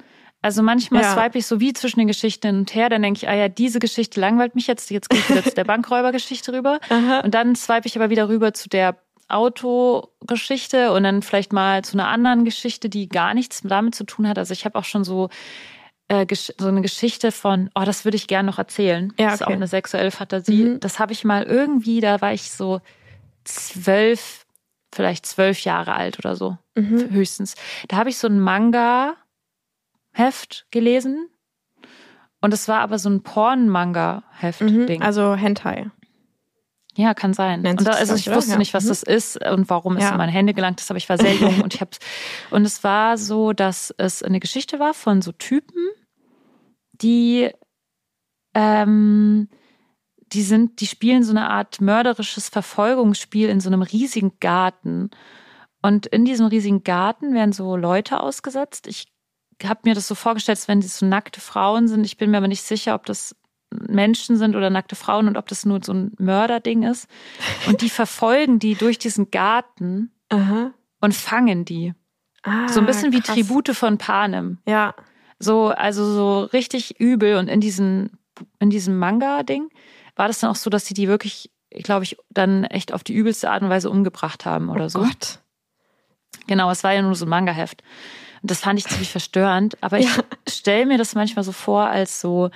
Also 0.43 0.63
manchmal 0.63 1.03
ja. 1.03 1.13
swipe 1.13 1.37
ich 1.37 1.45
so 1.45 1.59
wie 1.59 1.73
zwischen 1.73 1.99
den 1.99 2.07
Geschichten 2.07 2.47
hin 2.47 2.57
und 2.57 2.73
her, 2.73 2.89
dann 2.89 3.03
denke 3.03 3.19
ich, 3.19 3.29
ah 3.29 3.35
ja, 3.35 3.47
diese 3.47 3.79
Geschichte 3.79 4.19
langweilt 4.19 4.55
mich 4.55 4.67
jetzt, 4.67 4.89
jetzt 4.89 5.09
gehe 5.09 5.19
ich 5.19 5.29
wieder 5.29 5.43
zu 5.43 5.53
der 5.53 5.63
Bankräubergeschichte 5.65 6.53
rüber. 6.53 6.79
und 7.23 7.33
dann 7.33 7.55
swipe 7.55 7.87
ich 7.87 7.95
aber 7.95 8.09
wieder 8.09 8.27
rüber 8.27 8.53
zu 8.53 8.67
der 8.67 8.97
Autogeschichte 9.33 10.91
und 10.91 11.03
dann 11.03 11.21
vielleicht 11.21 11.53
mal 11.53 11.83
zu 11.83 11.97
einer 11.97 12.07
anderen 12.07 12.45
Geschichte, 12.45 12.89
die 12.89 13.09
gar 13.09 13.33
nichts 13.33 13.61
damit 13.63 13.95
zu 13.95 14.03
tun 14.05 14.27
hat. 14.27 14.37
Also 14.37 14.53
ich 14.53 14.65
habe 14.65 14.77
auch 14.77 14.85
schon 14.85 15.03
so 15.03 15.29
äh, 16.11 16.25
so 16.35 16.67
eine 16.67 16.81
Geschichte 16.81 17.31
von, 17.31 17.69
oh, 17.73 17.83
das 17.85 18.03
würde 18.03 18.17
ich 18.17 18.27
gerne 18.27 18.47
noch 18.47 18.57
erzählen. 18.57 19.13
Ja, 19.17 19.27
okay. 19.27 19.31
Das 19.31 19.41
ist 19.41 19.47
auch 19.47 19.51
eine 19.51 19.67
sexuelle 19.67 20.11
Fantasie. 20.11 20.65
Mhm. 20.65 20.81
Das 20.81 20.99
habe 20.99 21.13
ich 21.13 21.23
mal 21.23 21.43
irgendwie, 21.43 22.01
da 22.01 22.19
war 22.19 22.33
ich 22.33 22.51
so 22.51 22.81
zwölf, 23.45 24.45
vielleicht 24.93 25.25
zwölf 25.25 25.61
Jahre 25.61 25.93
alt 25.93 26.19
oder 26.19 26.35
so, 26.35 26.57
mhm. 26.75 27.11
höchstens. 27.11 27.55
Da 27.87 27.95
habe 27.95 28.09
ich 28.09 28.17
so 28.17 28.27
ein 28.27 28.41
Manga-Heft 28.41 29.15
gelesen. 30.71 31.29
Und 32.41 32.53
es 32.53 32.67
war 32.67 32.79
aber 32.79 32.99
so 32.99 33.07
ein 33.09 33.23
Porn-Manga-Heft-Ding. 33.23 34.99
Mhm, 34.99 35.05
also 35.05 35.35
Hentai. 35.35 35.91
Ja, 36.95 37.13
kann 37.13 37.33
sein. 37.33 37.65
und 37.65 37.87
da, 37.87 37.91
also 37.91 38.15
ich 38.15 38.29
wusste 38.29 38.57
nicht, 38.57 38.73
was 38.73 38.83
mhm. 38.83 38.89
das 38.89 39.03
ist 39.03 39.45
und 39.45 39.69
warum 39.69 39.95
es 39.95 40.03
ja. 40.03 40.11
in 40.11 40.17
meine 40.17 40.31
Hände 40.31 40.53
gelangt 40.53 40.81
ist, 40.81 40.91
aber 40.91 40.97
ich 40.97 41.07
war 41.07 41.17
sehr 41.17 41.33
jung 41.35 41.61
und 41.61 41.73
ich 41.73 41.81
habe 41.81 41.91
und 42.49 42.65
es 42.65 42.83
war 42.83 43.17
so, 43.17 43.53
dass 43.53 43.93
es 43.97 44.21
eine 44.21 44.41
Geschichte 44.41 44.79
war 44.79 44.93
von 44.93 45.21
so 45.21 45.31
Typen, 45.31 45.87
die 46.91 47.49
ähm, 48.53 49.47
die 50.33 50.43
sind, 50.43 50.79
die 50.79 50.87
spielen 50.87 51.23
so 51.23 51.31
eine 51.31 51.49
Art 51.49 51.81
mörderisches 51.81 52.49
Verfolgungsspiel 52.49 53.49
in 53.49 53.59
so 53.59 53.69
einem 53.69 53.81
riesigen 53.81 54.33
Garten. 54.39 55.09
Und 55.81 56.05
in 56.05 56.25
diesem 56.25 56.45
riesigen 56.45 56.83
Garten 56.83 57.33
werden 57.33 57.53
so 57.53 57.75
Leute 57.75 58.21
ausgesetzt. 58.21 58.87
Ich 58.87 59.11
habe 59.63 59.81
mir 59.83 59.95
das 59.95 60.07
so 60.07 60.15
vorgestellt, 60.15 60.59
als 60.59 60.67
wenn 60.67 60.79
die 60.79 60.87
so 60.87 61.05
nackte 61.05 61.41
Frauen 61.41 61.87
sind. 61.87 62.05
Ich 62.05 62.17
bin 62.17 62.31
mir 62.31 62.37
aber 62.37 62.47
nicht 62.47 62.63
sicher, 62.63 62.95
ob 62.95 63.05
das 63.05 63.35
Menschen 63.71 64.37
sind 64.37 64.55
oder 64.55 64.69
nackte 64.69 64.95
Frauen 64.95 65.27
und 65.27 65.37
ob 65.37 65.47
das 65.47 65.65
nur 65.65 65.79
so 65.83 65.93
ein 65.93 66.11
Mörderding 66.17 66.83
ist. 66.83 67.07
Und 67.67 67.81
die 67.81 67.89
verfolgen 67.89 68.59
die 68.59 68.75
durch 68.75 68.99
diesen 68.99 69.31
Garten 69.31 70.11
Aha. 70.29 70.71
und 70.99 71.15
fangen 71.15 71.65
die. 71.65 71.93
Ah, 72.43 72.67
so 72.67 72.79
ein 72.79 72.85
bisschen 72.85 73.11
krass. 73.11 73.35
wie 73.35 73.43
Tribute 73.43 73.69
von 73.69 73.97
Panem. 73.97 74.57
Ja. 74.67 74.95
So, 75.39 75.69
also 75.69 76.05
so 76.05 76.43
richtig 76.45 76.99
übel. 76.99 77.37
Und 77.37 77.47
in 77.47 77.61
diesem, 77.61 78.11
in 78.59 78.69
diesem 78.69 78.97
Manga-Ding 78.97 79.69
war 80.15 80.27
das 80.27 80.39
dann 80.39 80.51
auch 80.51 80.55
so, 80.55 80.69
dass 80.69 80.85
sie 80.85 80.93
die 80.93 81.07
wirklich, 81.07 81.51
glaube 81.71 82.03
ich, 82.03 82.17
dann 82.29 82.63
echt 82.65 82.93
auf 82.93 83.03
die 83.03 83.13
übelste 83.13 83.49
Art 83.49 83.63
und 83.63 83.69
Weise 83.69 83.89
umgebracht 83.89 84.45
haben 84.45 84.69
oder 84.69 84.85
oh 84.85 84.89
so. 84.89 84.99
Gott. 84.99 85.39
Genau, 86.47 86.69
es 86.71 86.83
war 86.83 86.93
ja 86.93 87.01
nur 87.01 87.15
so 87.15 87.25
ein 87.25 87.29
Manga-Heft. 87.29 87.83
Und 88.41 88.51
das 88.51 88.59
fand 88.59 88.79
ich 88.79 88.85
ziemlich 88.85 89.11
verstörend. 89.11 89.77
Aber 89.81 89.99
ich 89.99 90.15
ja. 90.15 90.23
stelle 90.49 90.85
mir 90.87 90.97
das 90.97 91.15
manchmal 91.15 91.43
so 91.43 91.51
vor, 91.51 91.87
als 91.87 92.19
so 92.21 92.49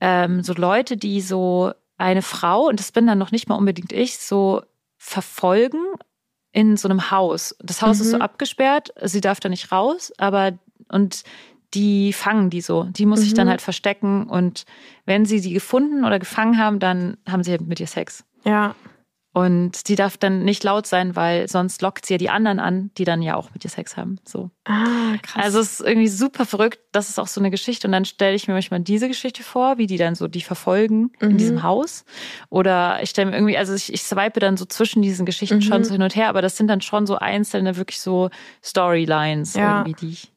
ähm, 0.00 0.42
so 0.42 0.52
Leute, 0.54 0.96
die 0.96 1.20
so 1.20 1.72
eine 1.96 2.22
Frau, 2.22 2.68
und 2.68 2.80
das 2.80 2.92
bin 2.92 3.06
dann 3.06 3.18
noch 3.18 3.30
nicht 3.30 3.48
mal 3.48 3.56
unbedingt 3.56 3.92
ich, 3.92 4.18
so 4.18 4.62
verfolgen 4.96 5.80
in 6.52 6.76
so 6.76 6.88
einem 6.88 7.10
Haus. 7.10 7.54
Das 7.60 7.82
Haus 7.82 7.98
mhm. 7.98 8.02
ist 8.02 8.10
so 8.10 8.16
mhm. 8.16 8.22
abgesperrt, 8.22 8.92
sie 9.02 9.20
darf 9.20 9.40
da 9.40 9.48
nicht 9.48 9.70
raus, 9.70 10.12
aber 10.18 10.52
und 10.88 11.22
die 11.74 12.12
fangen 12.12 12.50
die 12.50 12.60
so. 12.60 12.84
Die 12.84 13.06
muss 13.06 13.20
mhm. 13.20 13.24
sich 13.24 13.34
dann 13.34 13.48
halt 13.48 13.62
verstecken 13.62 14.24
und 14.24 14.64
wenn 15.04 15.24
sie 15.24 15.40
die 15.40 15.52
gefunden 15.52 16.04
oder 16.04 16.18
gefangen 16.18 16.58
haben, 16.58 16.80
dann 16.80 17.16
haben 17.28 17.44
sie 17.44 17.52
halt 17.52 17.60
mit 17.60 17.78
ihr 17.78 17.86
Sex. 17.86 18.24
Ja. 18.44 18.74
Und 19.32 19.88
die 19.88 19.94
darf 19.94 20.16
dann 20.16 20.44
nicht 20.44 20.64
laut 20.64 20.88
sein, 20.88 21.14
weil 21.14 21.48
sonst 21.48 21.82
lockt 21.82 22.04
sie 22.04 22.14
ja 22.14 22.18
die 22.18 22.30
anderen 22.30 22.58
an, 22.58 22.90
die 22.98 23.04
dann 23.04 23.22
ja 23.22 23.36
auch 23.36 23.52
mit 23.52 23.62
ihr 23.62 23.70
Sex 23.70 23.96
haben. 23.96 24.18
So. 24.24 24.50
Ah, 24.64 25.16
krass. 25.22 25.44
Also 25.44 25.60
es 25.60 25.78
ist 25.78 25.86
irgendwie 25.86 26.08
super 26.08 26.44
verrückt. 26.44 26.80
Das 26.90 27.08
ist 27.08 27.20
auch 27.20 27.28
so 27.28 27.40
eine 27.40 27.50
Geschichte. 27.50 27.86
Und 27.86 27.92
dann 27.92 28.04
stelle 28.04 28.34
ich 28.34 28.48
mir 28.48 28.54
manchmal 28.54 28.80
diese 28.80 29.06
Geschichte 29.06 29.44
vor, 29.44 29.78
wie 29.78 29.86
die 29.86 29.98
dann 29.98 30.16
so 30.16 30.26
die 30.26 30.40
verfolgen 30.40 31.12
mhm. 31.20 31.30
in 31.30 31.38
diesem 31.38 31.62
Haus. 31.62 32.04
Oder 32.48 33.00
ich 33.02 33.10
stelle 33.10 33.30
mir 33.30 33.36
irgendwie, 33.36 33.56
also 33.56 33.72
ich, 33.72 33.92
ich 33.92 34.02
swipe 34.02 34.40
dann 34.40 34.56
so 34.56 34.64
zwischen 34.64 35.00
diesen 35.00 35.26
Geschichten 35.26 35.56
mhm. 35.56 35.62
schon 35.62 35.84
so 35.84 35.92
hin 35.92 36.02
und 36.02 36.16
her, 36.16 36.28
aber 36.28 36.42
das 36.42 36.56
sind 36.56 36.66
dann 36.66 36.80
schon 36.80 37.06
so 37.06 37.16
einzelne, 37.16 37.76
wirklich 37.76 38.00
so 38.00 38.30
Storylines 38.64 39.54
ja. 39.54 39.84
irgendwie, 39.84 40.06
die 40.06 40.12
ich 40.12 40.32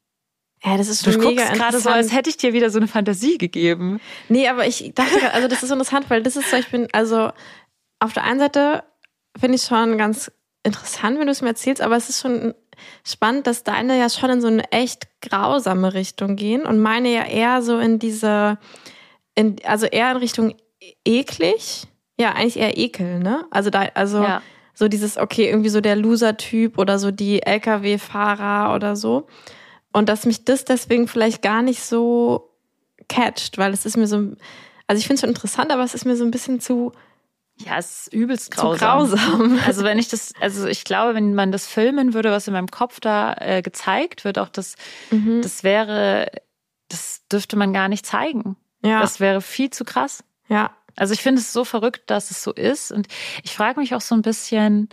ja, 0.66 0.78
das 0.78 0.88
ist 0.88 1.04
schon 1.04 1.20
du 1.20 1.28
mega 1.28 1.52
gerade 1.52 1.78
so, 1.78 1.90
als 1.90 2.14
hätte 2.14 2.30
ich 2.30 2.38
dir 2.38 2.54
wieder 2.54 2.70
so 2.70 2.80
eine 2.80 2.88
Fantasie 2.88 3.38
gegeben. 3.38 4.00
Nee, 4.30 4.48
aber 4.48 4.66
ich 4.66 4.94
dachte, 4.96 5.34
also 5.34 5.50
das 5.50 5.62
ist 5.62 5.72
interessant, 5.72 6.06
weil 6.10 6.24
das 6.24 6.38
ist 6.38 6.50
so, 6.50 6.56
ich 6.56 6.70
bin, 6.70 6.88
also 6.94 7.32
auf 8.00 8.14
der 8.14 8.24
einen 8.24 8.40
Seite 8.40 8.84
finde 9.38 9.56
ich 9.56 9.64
schon 9.64 9.98
ganz 9.98 10.32
interessant, 10.64 11.20
wenn 11.20 11.28
du 11.28 11.32
es 11.32 11.42
mir 11.42 11.50
erzählst, 11.50 11.82
aber 11.82 11.96
es 11.96 12.10
ist 12.10 12.22
schon 12.22 12.54
spannend, 13.06 13.48
dass 13.48 13.64
deine 13.64 13.98
ja 13.98 14.10
schon 14.10 14.30
in 14.30 14.42
so 14.42 14.48
eine 14.48 14.72
echt 14.72 15.08
grausame 15.22 15.94
Richtung 15.94 16.36
gehen 16.36 16.66
und 16.66 16.80
meine 16.80 17.14
ja 17.14 17.26
eher 17.26 17.62
so 17.62 17.80
in 17.80 18.00
diese, 18.00 18.58
in, 19.36 19.58
also 19.66 19.86
eher 19.86 20.12
in 20.12 20.18
Richtung 20.18 20.56
eklig. 21.06 21.88
Ja, 22.20 22.34
eigentlich 22.34 22.58
eher 22.58 22.78
Ekel, 22.78 23.20
ne? 23.20 23.46
Also 23.50 23.70
da, 23.70 23.90
also, 23.96 24.22
ja. 24.22 24.42
So 24.76 24.88
dieses, 24.88 25.18
okay, 25.18 25.48
irgendwie 25.50 25.70
so 25.70 25.82
der 25.82 25.96
Loser-Typ 25.96 26.80
oder 26.80 26.98
so 26.98 27.12
die 27.12 27.44
Lkw-Fahrer 27.44 28.74
oder 28.74 28.96
so. 28.96 29.28
Und 29.92 30.10
dass 30.10 30.26
mich 30.26 30.46
das 30.46 30.66
deswegen 30.66 31.08
vielleicht 31.08 31.44
gar 31.44 31.62
nicht 31.62 31.84
so 31.84 32.50
catcht, 33.08 33.60
weil 33.60 33.72
es 33.72 33.86
ist 33.86 33.98
mir 33.98 34.08
so, 34.08 34.18
also 34.88 35.00
ich 35.00 35.06
finde 35.06 35.16
es 35.16 35.22
schon 35.22 35.30
interessant, 35.30 35.72
aber 35.72 35.84
es 35.84 35.94
ist 35.94 36.06
mir 36.06 36.16
so 36.16 36.26
ein 36.26 36.32
bisschen 36.32 36.60
zu, 36.60 36.92
ja, 37.58 37.78
es 37.78 38.08
ist 38.08 38.14
übelst 38.14 38.52
grausam. 38.52 39.10
Zu 39.10 39.16
grausam. 39.16 39.60
Also 39.66 39.84
wenn 39.84 40.00
ich 40.00 40.08
das, 40.08 40.34
also 40.42 40.68
ich 40.68 40.84
glaube, 40.84 41.16
wenn 41.16 41.34
man 41.34 41.52
das 41.52 41.68
filmen 41.68 42.14
würde, 42.14 42.32
was 42.32 42.48
in 42.48 42.54
meinem 42.54 42.72
Kopf 42.72 43.00
da 43.00 43.36
äh, 43.40 43.62
gezeigt 43.62 44.26
wird, 44.26 44.40
auch 44.40 44.50
das, 44.50 44.76
mhm. 45.12 45.42
das 45.42 45.64
wäre, 45.64 46.32
das 46.90 47.22
dürfte 47.32 47.56
man 47.56 47.74
gar 47.74 47.88
nicht 47.88 48.06
zeigen. 48.06 48.58
Ja. 48.84 49.02
Das 49.02 49.20
wäre 49.20 49.42
viel 49.42 49.70
zu 49.70 49.86
krass. 49.86 50.24
Ja. 50.50 50.72
Also 50.96 51.14
ich 51.14 51.22
finde 51.22 51.42
es 51.42 51.54
so 51.54 51.64
verrückt, 51.64 52.04
dass 52.08 52.32
es 52.32 52.44
so 52.44 52.52
ist. 52.54 52.92
Und 52.92 53.08
ich 53.44 53.56
frage 53.56 53.80
mich 53.80 53.96
auch 53.96 54.02
so 54.02 54.14
ein 54.16 54.22
bisschen, 54.22 54.90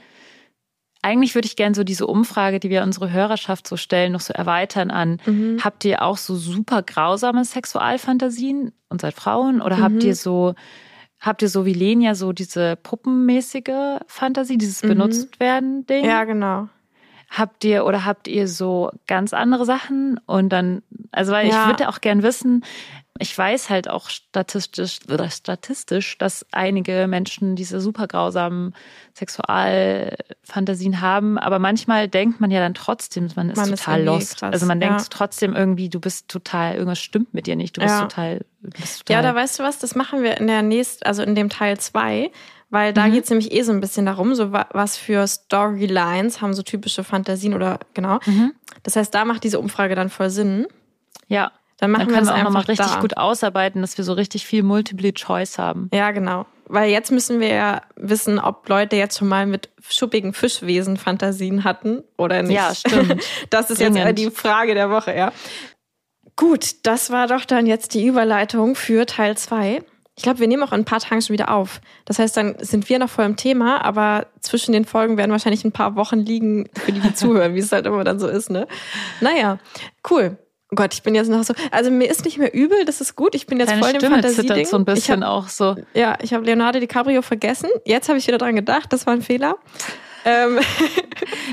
eigentlich 1.03 1.35
würde 1.35 1.47
ich 1.47 1.57
gerne 1.57 1.75
so 1.75 1.85
diese 1.85 2.07
Umfrage, 2.07 2.61
die 2.61 2.71
wir 2.71 2.83
unsere 2.83 3.11
Hörerschaft 3.11 3.67
so 3.67 3.77
stellen, 3.77 4.13
noch 4.13 4.21
so 4.21 4.33
erweitern 4.33 4.91
an, 4.91 5.21
mhm. 5.25 5.59
habt 5.63 5.85
ihr 5.85 6.03
auch 6.03 6.17
so 6.17 6.37
super 6.37 6.83
grausame 6.83 7.45
Sexualfantasien 7.45 8.73
und 8.89 9.01
seid 9.01 9.15
Frauen? 9.15 9.61
Oder 9.61 9.79
mhm. 9.79 9.83
habt 9.83 10.03
ihr 10.03 10.15
so, 10.15 10.55
habt 11.21 11.43
ihr 11.43 11.49
so 11.49 11.67
wie 11.67 11.75
Lenia 11.75 12.15
so 12.15 12.33
diese 12.33 12.77
puppenmäßige 12.77 14.01
Fantasie, 14.07 14.59
dieses 14.59 14.83
mhm. 14.83 14.89
benutzt 14.89 15.39
werden 15.39 15.87
Ding? 15.87 16.05
Ja, 16.05 16.25
genau. 16.25 16.69
Habt 17.31 17.65
ihr 17.65 17.87
oder 17.87 18.05
habt 18.05 18.27
ihr 18.27 18.49
so 18.49 18.91
ganz 19.07 19.33
andere 19.33 19.65
Sachen? 19.65 20.21
Und 20.27 20.49
dann, 20.49 20.83
also 21.13 21.33
weil 21.33 21.49
ja. 21.49 21.63
ich 21.63 21.69
würde 21.69 21.89
auch 21.89 22.01
gern 22.01 22.25
wissen, 22.25 22.65
ich 23.21 23.37
weiß 23.37 23.69
halt 23.69 23.89
auch 23.89 24.09
statistisch, 24.09 25.01
statistisch, 25.29 26.17
dass 26.17 26.47
einige 26.53 27.07
Menschen 27.07 27.55
diese 27.55 27.81
super 27.81 28.07
grausamen 28.07 28.75
Sexualfantasien 29.15 31.03
haben, 31.03 31.39
aber 31.39 31.59
manchmal 31.59 32.09
denkt 32.09 32.41
man 32.41 32.51
ja 32.51 32.61
dann 32.61 32.73
trotzdem, 32.73 33.29
man 33.37 33.51
ist 33.51 33.59
man 33.59 33.71
total 33.71 34.01
ist 34.01 34.07
lost. 34.07 34.39
Krass. 34.39 34.53
Also 34.55 34.67
man 34.67 34.81
ja. 34.81 34.89
denkt 34.89 35.11
trotzdem 35.11 35.55
irgendwie, 35.55 35.91
du 35.91 36.01
bist 36.01 36.29
total, 36.29 36.75
irgendwas 36.75 36.99
stimmt 36.99 37.35
mit 37.35 37.47
dir 37.47 37.57
nicht, 37.57 37.77
du 37.77 37.83
bist, 37.83 37.93
ja. 37.93 38.01
total, 38.03 38.41
bist 38.63 39.07
total. 39.07 39.23
Ja, 39.23 39.23
da 39.23 39.35
weißt 39.35 39.59
du 39.59 39.65
was, 39.65 39.79
das 39.79 39.95
machen 39.95 40.23
wir 40.23 40.39
in 40.39 40.47
der 40.47 40.63
nächsten, 40.63 41.05
also 41.05 41.23
in 41.23 41.35
dem 41.35 41.51
Teil 41.51 41.79
zwei, 41.79 42.31
weil 42.71 42.93
da 42.93 43.07
mhm. 43.07 43.13
geht 43.13 43.25
es 43.25 43.31
nämlich 43.31 43.53
eh 43.53 43.63
so 43.63 43.73
ein 43.73 43.81
bisschen 43.81 44.07
darum, 44.07 44.35
so 44.35 44.53
was 44.53 44.97
für 44.97 45.27
Storylines 45.27 46.41
haben 46.41 46.55
so 46.55 46.63
typische 46.63 47.05
Fantasien 47.05 47.55
oder 47.55 47.81
genau. 47.95 48.21
Mhm. 48.25 48.53
Das 48.85 48.97
heißt, 48.97 49.15
da 49.15 49.25
macht 49.25 49.45
diese 49.45 49.59
Umfrage 49.59 49.95
dann 49.95 50.09
voll 50.09 50.31
Sinn. 50.31 50.67
Ja. 51.27 51.53
Dann 51.79 51.91
machen 51.91 52.09
dann 52.09 52.15
wir 52.15 52.21
das 52.21 52.29
auch 52.29 52.43
nochmal 52.43 52.63
richtig 52.65 52.87
da. 52.87 53.01
gut 53.01 53.17
ausarbeiten, 53.17 53.81
dass 53.81 53.97
wir 53.97 54.05
so 54.05 54.13
richtig 54.13 54.47
viel 54.47 54.63
Multiple 54.63 55.15
Choice 55.15 55.59
haben. 55.59 55.89
Ja, 55.95 56.11
genau. 56.11 56.47
Weil 56.67 56.91
jetzt 56.91 57.11
müssen 57.11 57.41
wir 57.41 57.49
ja 57.49 57.83
wissen, 57.97 58.39
ob 58.39 58.69
Leute 58.69 58.97
jetzt 58.97 59.19
schon 59.19 59.29
mal 59.29 59.47
mit 59.47 59.71
schuppigen 59.89 60.33
Fischwesen 60.35 60.99
Fantasien 60.99 61.65
hatten 61.65 62.05
oder 62.17 62.43
nicht. 62.43 62.55
Ja, 62.55 62.75
stimmt. 62.75 63.23
Das 63.51 63.71
ist 63.71 63.81
Dringend. 63.81 63.97
jetzt 63.97 64.19
die 64.19 64.31
Frage 64.31 64.75
der 64.75 64.91
Woche, 64.91 65.17
ja. 65.17 65.33
Gut, 66.37 66.87
das 66.87 67.11
war 67.11 67.27
doch 67.27 67.45
dann 67.45 67.67
jetzt 67.67 67.95
die 67.95 68.07
Überleitung 68.07 68.77
für 68.77 69.07
Teil 69.07 69.37
2. 69.37 69.83
Ich 70.21 70.25
glaube, 70.25 70.39
wir 70.39 70.49
nehmen 70.49 70.63
auch 70.63 70.73
in 70.73 70.83
ein 70.83 70.85
paar 70.85 71.01
Tagen 71.01 71.23
schon 71.23 71.33
wieder 71.33 71.51
auf. 71.51 71.81
Das 72.05 72.19
heißt, 72.19 72.37
dann 72.37 72.57
sind 72.61 72.91
wir 72.91 72.99
noch 72.99 73.09
voll 73.09 73.25
im 73.25 73.37
Thema, 73.37 73.83
aber 73.83 74.27
zwischen 74.41 74.73
den 74.73 74.85
Folgen 74.85 75.17
werden 75.17 75.31
wahrscheinlich 75.31 75.65
ein 75.65 75.73
paar 75.73 75.97
Wochen 75.97 76.19
liegen, 76.19 76.69
für 76.75 76.93
die, 76.93 77.01
die 77.01 77.15
zuhören, 77.15 77.55
wie 77.55 77.61
es 77.61 77.73
halt 77.73 77.87
immer 77.87 78.05
dann 78.05 78.19
so 78.19 78.29
ist, 78.29 78.51
ne? 78.51 78.69
Naja, 79.23 79.59
cool. 80.11 80.37
Oh 80.71 80.75
Gott, 80.77 80.93
ich 80.93 81.03
bin 81.03 81.15
jetzt 81.15 81.31
noch 81.31 81.43
so. 81.43 81.55
Also 81.71 81.91
mir 81.91 82.11
ist 82.11 82.27
nicht 82.27 82.37
mehr 82.37 82.53
übel, 82.53 82.85
das 82.85 83.01
ist 83.01 83.17
gut. 83.17 83.35
Ich 83.35 83.47
bin 83.47 83.59
jetzt 83.61 83.71
Deine 83.71 83.81
voll 83.81 83.93
im 83.93 83.97
Stimme 83.97 84.17
Fantasie-Ding. 84.17 84.67
so 84.67 84.77
ein 84.77 84.85
bisschen 84.85 85.25
hab, 85.25 85.31
auch 85.31 85.49
so. 85.49 85.77
Ja, 85.95 86.19
ich 86.21 86.35
habe 86.35 86.45
Leonardo 86.45 86.81
DiCaprio 86.81 87.23
vergessen. 87.23 87.71
Jetzt 87.87 88.11
habe 88.11 88.19
ich 88.19 88.27
wieder 88.27 88.37
dran 88.37 88.55
gedacht, 88.57 88.93
das 88.93 89.07
war 89.07 89.15
ein 89.15 89.23
Fehler. 89.23 89.57
Ähm. 90.25 90.61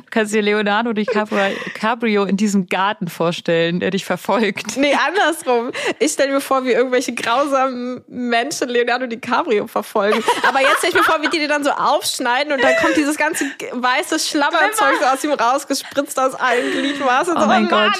Du 0.07 0.11
kannst 0.11 0.33
dir 0.33 0.41
Leonardo 0.41 0.93
DiCaprio 0.93 2.23
in 2.23 2.37
diesem 2.37 2.67
Garten 2.67 3.07
vorstellen, 3.07 3.79
der 3.79 3.91
dich 3.91 4.05
verfolgt. 4.05 4.77
Nee, 4.77 4.95
andersrum. 4.95 5.71
Ich 5.99 6.13
stelle 6.13 6.31
mir 6.31 6.41
vor, 6.41 6.63
wie 6.65 6.71
irgendwelche 6.71 7.13
grausamen 7.13 8.03
Menschen 8.07 8.69
Leonardo 8.69 9.07
DiCaprio 9.07 9.67
verfolgen. 9.67 10.23
Aber 10.47 10.61
jetzt 10.61 10.77
stelle 10.77 10.93
ich 10.93 10.95
mir 10.95 11.03
vor, 11.03 11.21
wie 11.21 11.29
die 11.29 11.39
dir 11.39 11.47
dann 11.47 11.63
so 11.63 11.71
aufschneiden 11.71 12.53
und 12.53 12.63
dann 12.63 12.75
kommt 12.77 12.95
dieses 12.95 13.17
ganze 13.17 13.45
weiße 13.71 14.19
Schlabberzeug 14.19 14.95
so 14.99 15.05
aus 15.05 15.23
ihm 15.23 15.31
rausgespritzt 15.31 16.19
aus 16.19 16.35
allen 16.35 16.71
Gliedmaßen. 16.71 17.35
Oh 17.35 17.41
so, 17.41 17.45
mein 17.47 17.65
oh 17.65 17.69
Gott. 17.69 17.93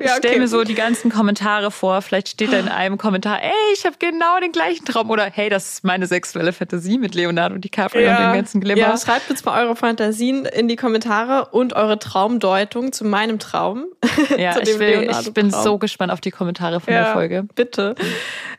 Ja, 0.00 0.12
okay. 0.12 0.18
stell 0.18 0.38
mir 0.38 0.48
so 0.48 0.64
die 0.64 0.74
ganzen 0.74 1.10
Kommentare 1.10 1.70
vor. 1.70 2.02
Vielleicht 2.02 2.28
steht 2.28 2.52
da 2.52 2.58
in 2.58 2.68
einem 2.68 2.98
Kommentar, 2.98 3.42
ey, 3.42 3.52
ich 3.74 3.84
habe 3.84 3.96
genau 3.98 4.40
den 4.40 4.52
gleichen 4.52 4.84
Traum. 4.84 5.10
Oder 5.10 5.24
hey, 5.24 5.48
das 5.48 5.74
ist 5.74 5.84
meine 5.84 6.06
sexuelle 6.06 6.52
Fantasie 6.52 6.98
mit 6.98 7.14
Leonardo 7.14 7.56
DiCaprio 7.56 8.02
ja. 8.02 8.16
und 8.16 8.24
dem 8.24 8.32
ganzen 8.34 8.60
Glimmer. 8.60 8.80
Ja, 8.80 8.96
schreibt 8.96 9.30
uns 9.30 9.44
mal 9.44 9.62
eure 9.62 9.76
Fantasien 9.86 10.46
in 10.46 10.66
die 10.66 10.74
Kommentare 10.74 11.50
und 11.52 11.74
eure 11.74 11.98
Traumdeutung 12.00 12.92
zu 12.92 13.04
meinem 13.04 13.38
Traum. 13.38 13.86
Ja, 14.36 14.58
ich, 14.60 14.78
will, 14.78 15.08
ich 15.10 15.32
bin 15.32 15.50
so 15.50 15.78
gespannt 15.78 16.10
auf 16.10 16.20
die 16.20 16.30
Kommentare 16.30 16.80
von 16.80 16.92
ja, 16.92 17.04
der 17.04 17.12
Folge. 17.12 17.46
Bitte. 17.54 17.94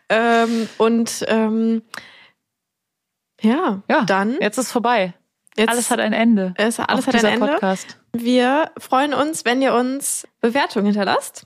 Ähm, 0.08 0.70
und 0.78 1.26
ähm, 1.28 1.82
ja, 3.42 3.82
ja, 3.90 4.06
dann. 4.06 4.38
Jetzt 4.40 4.58
ist 4.58 4.72
vorbei. 4.72 5.14
Jetzt, 5.58 5.70
alles 5.70 5.92
hat 5.92 6.00
ein 6.00 6.14
Ende. 6.14 6.54
Es, 6.58 6.80
alles 6.80 7.08
hat 7.08 7.16
ein 7.16 7.26
Ende. 7.26 7.48
Podcast. 7.48 8.00
Wir 8.14 8.72
freuen 8.78 9.14
uns, 9.14 9.44
wenn 9.44 9.62
ihr 9.62 9.74
uns 9.74 10.28
Bewertungen 10.40 10.86
hinterlasst. 10.86 11.46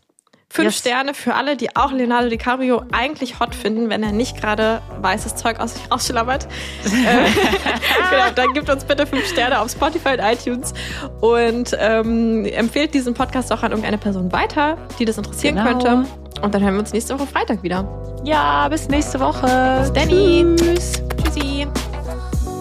Fünf 0.54 0.66
yes. 0.66 0.80
Sterne 0.80 1.14
für 1.14 1.34
alle, 1.34 1.56
die 1.56 1.78
auch 1.78 1.94
Leonardo 1.94 2.28
DiCaprio 2.28 2.84
eigentlich 2.92 3.40
hot 3.40 3.56
finden, 3.56 3.90
wenn 3.90 4.04
er 4.04 4.12
nicht 4.12 4.36
gerade 4.36 4.82
weißes 5.00 5.36
Zeug 5.36 5.62
aus 5.62 5.76
sich 5.76 5.84
rausschlabbert. 5.92 6.46
äh, 6.84 6.90
genau, 6.90 8.32
dann 8.36 8.54
gibt 8.54 8.70
uns 8.70 8.84
bitte 8.84 9.08
fünf 9.08 9.26
Sterne 9.28 9.62
auf 9.62 9.72
Spotify 9.72 10.10
und 10.10 10.20
iTunes 10.20 10.74
und 11.22 11.78
ähm, 11.80 12.44
empfehlt 12.44 12.94
diesen 12.94 13.14
Podcast 13.14 13.50
auch 13.54 13.64
an 13.64 13.72
irgendeine 13.72 13.98
Person 13.98 14.30
weiter, 14.34 14.78
die 15.00 15.06
das 15.06 15.18
interessieren 15.18 15.56
genau. 15.56 15.70
könnte. 15.70 16.06
Und 16.42 16.54
dann 16.54 16.62
hören 16.62 16.74
wir 16.74 16.80
uns 16.82 16.92
nächste 16.92 17.18
Woche 17.18 17.28
Freitag 17.28 17.64
wieder. 17.64 17.88
Ja, 18.26 18.68
bis 18.68 18.90
nächste 18.90 19.22
Woche. 19.22 19.78
Bis 19.80 19.94
Danny. 19.94 20.46
Tschüss. 20.58 21.02
Tschüssi. 21.24 21.66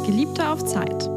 Geliebte 0.06 0.48
auf 0.48 0.64
Zeit. 0.64 1.10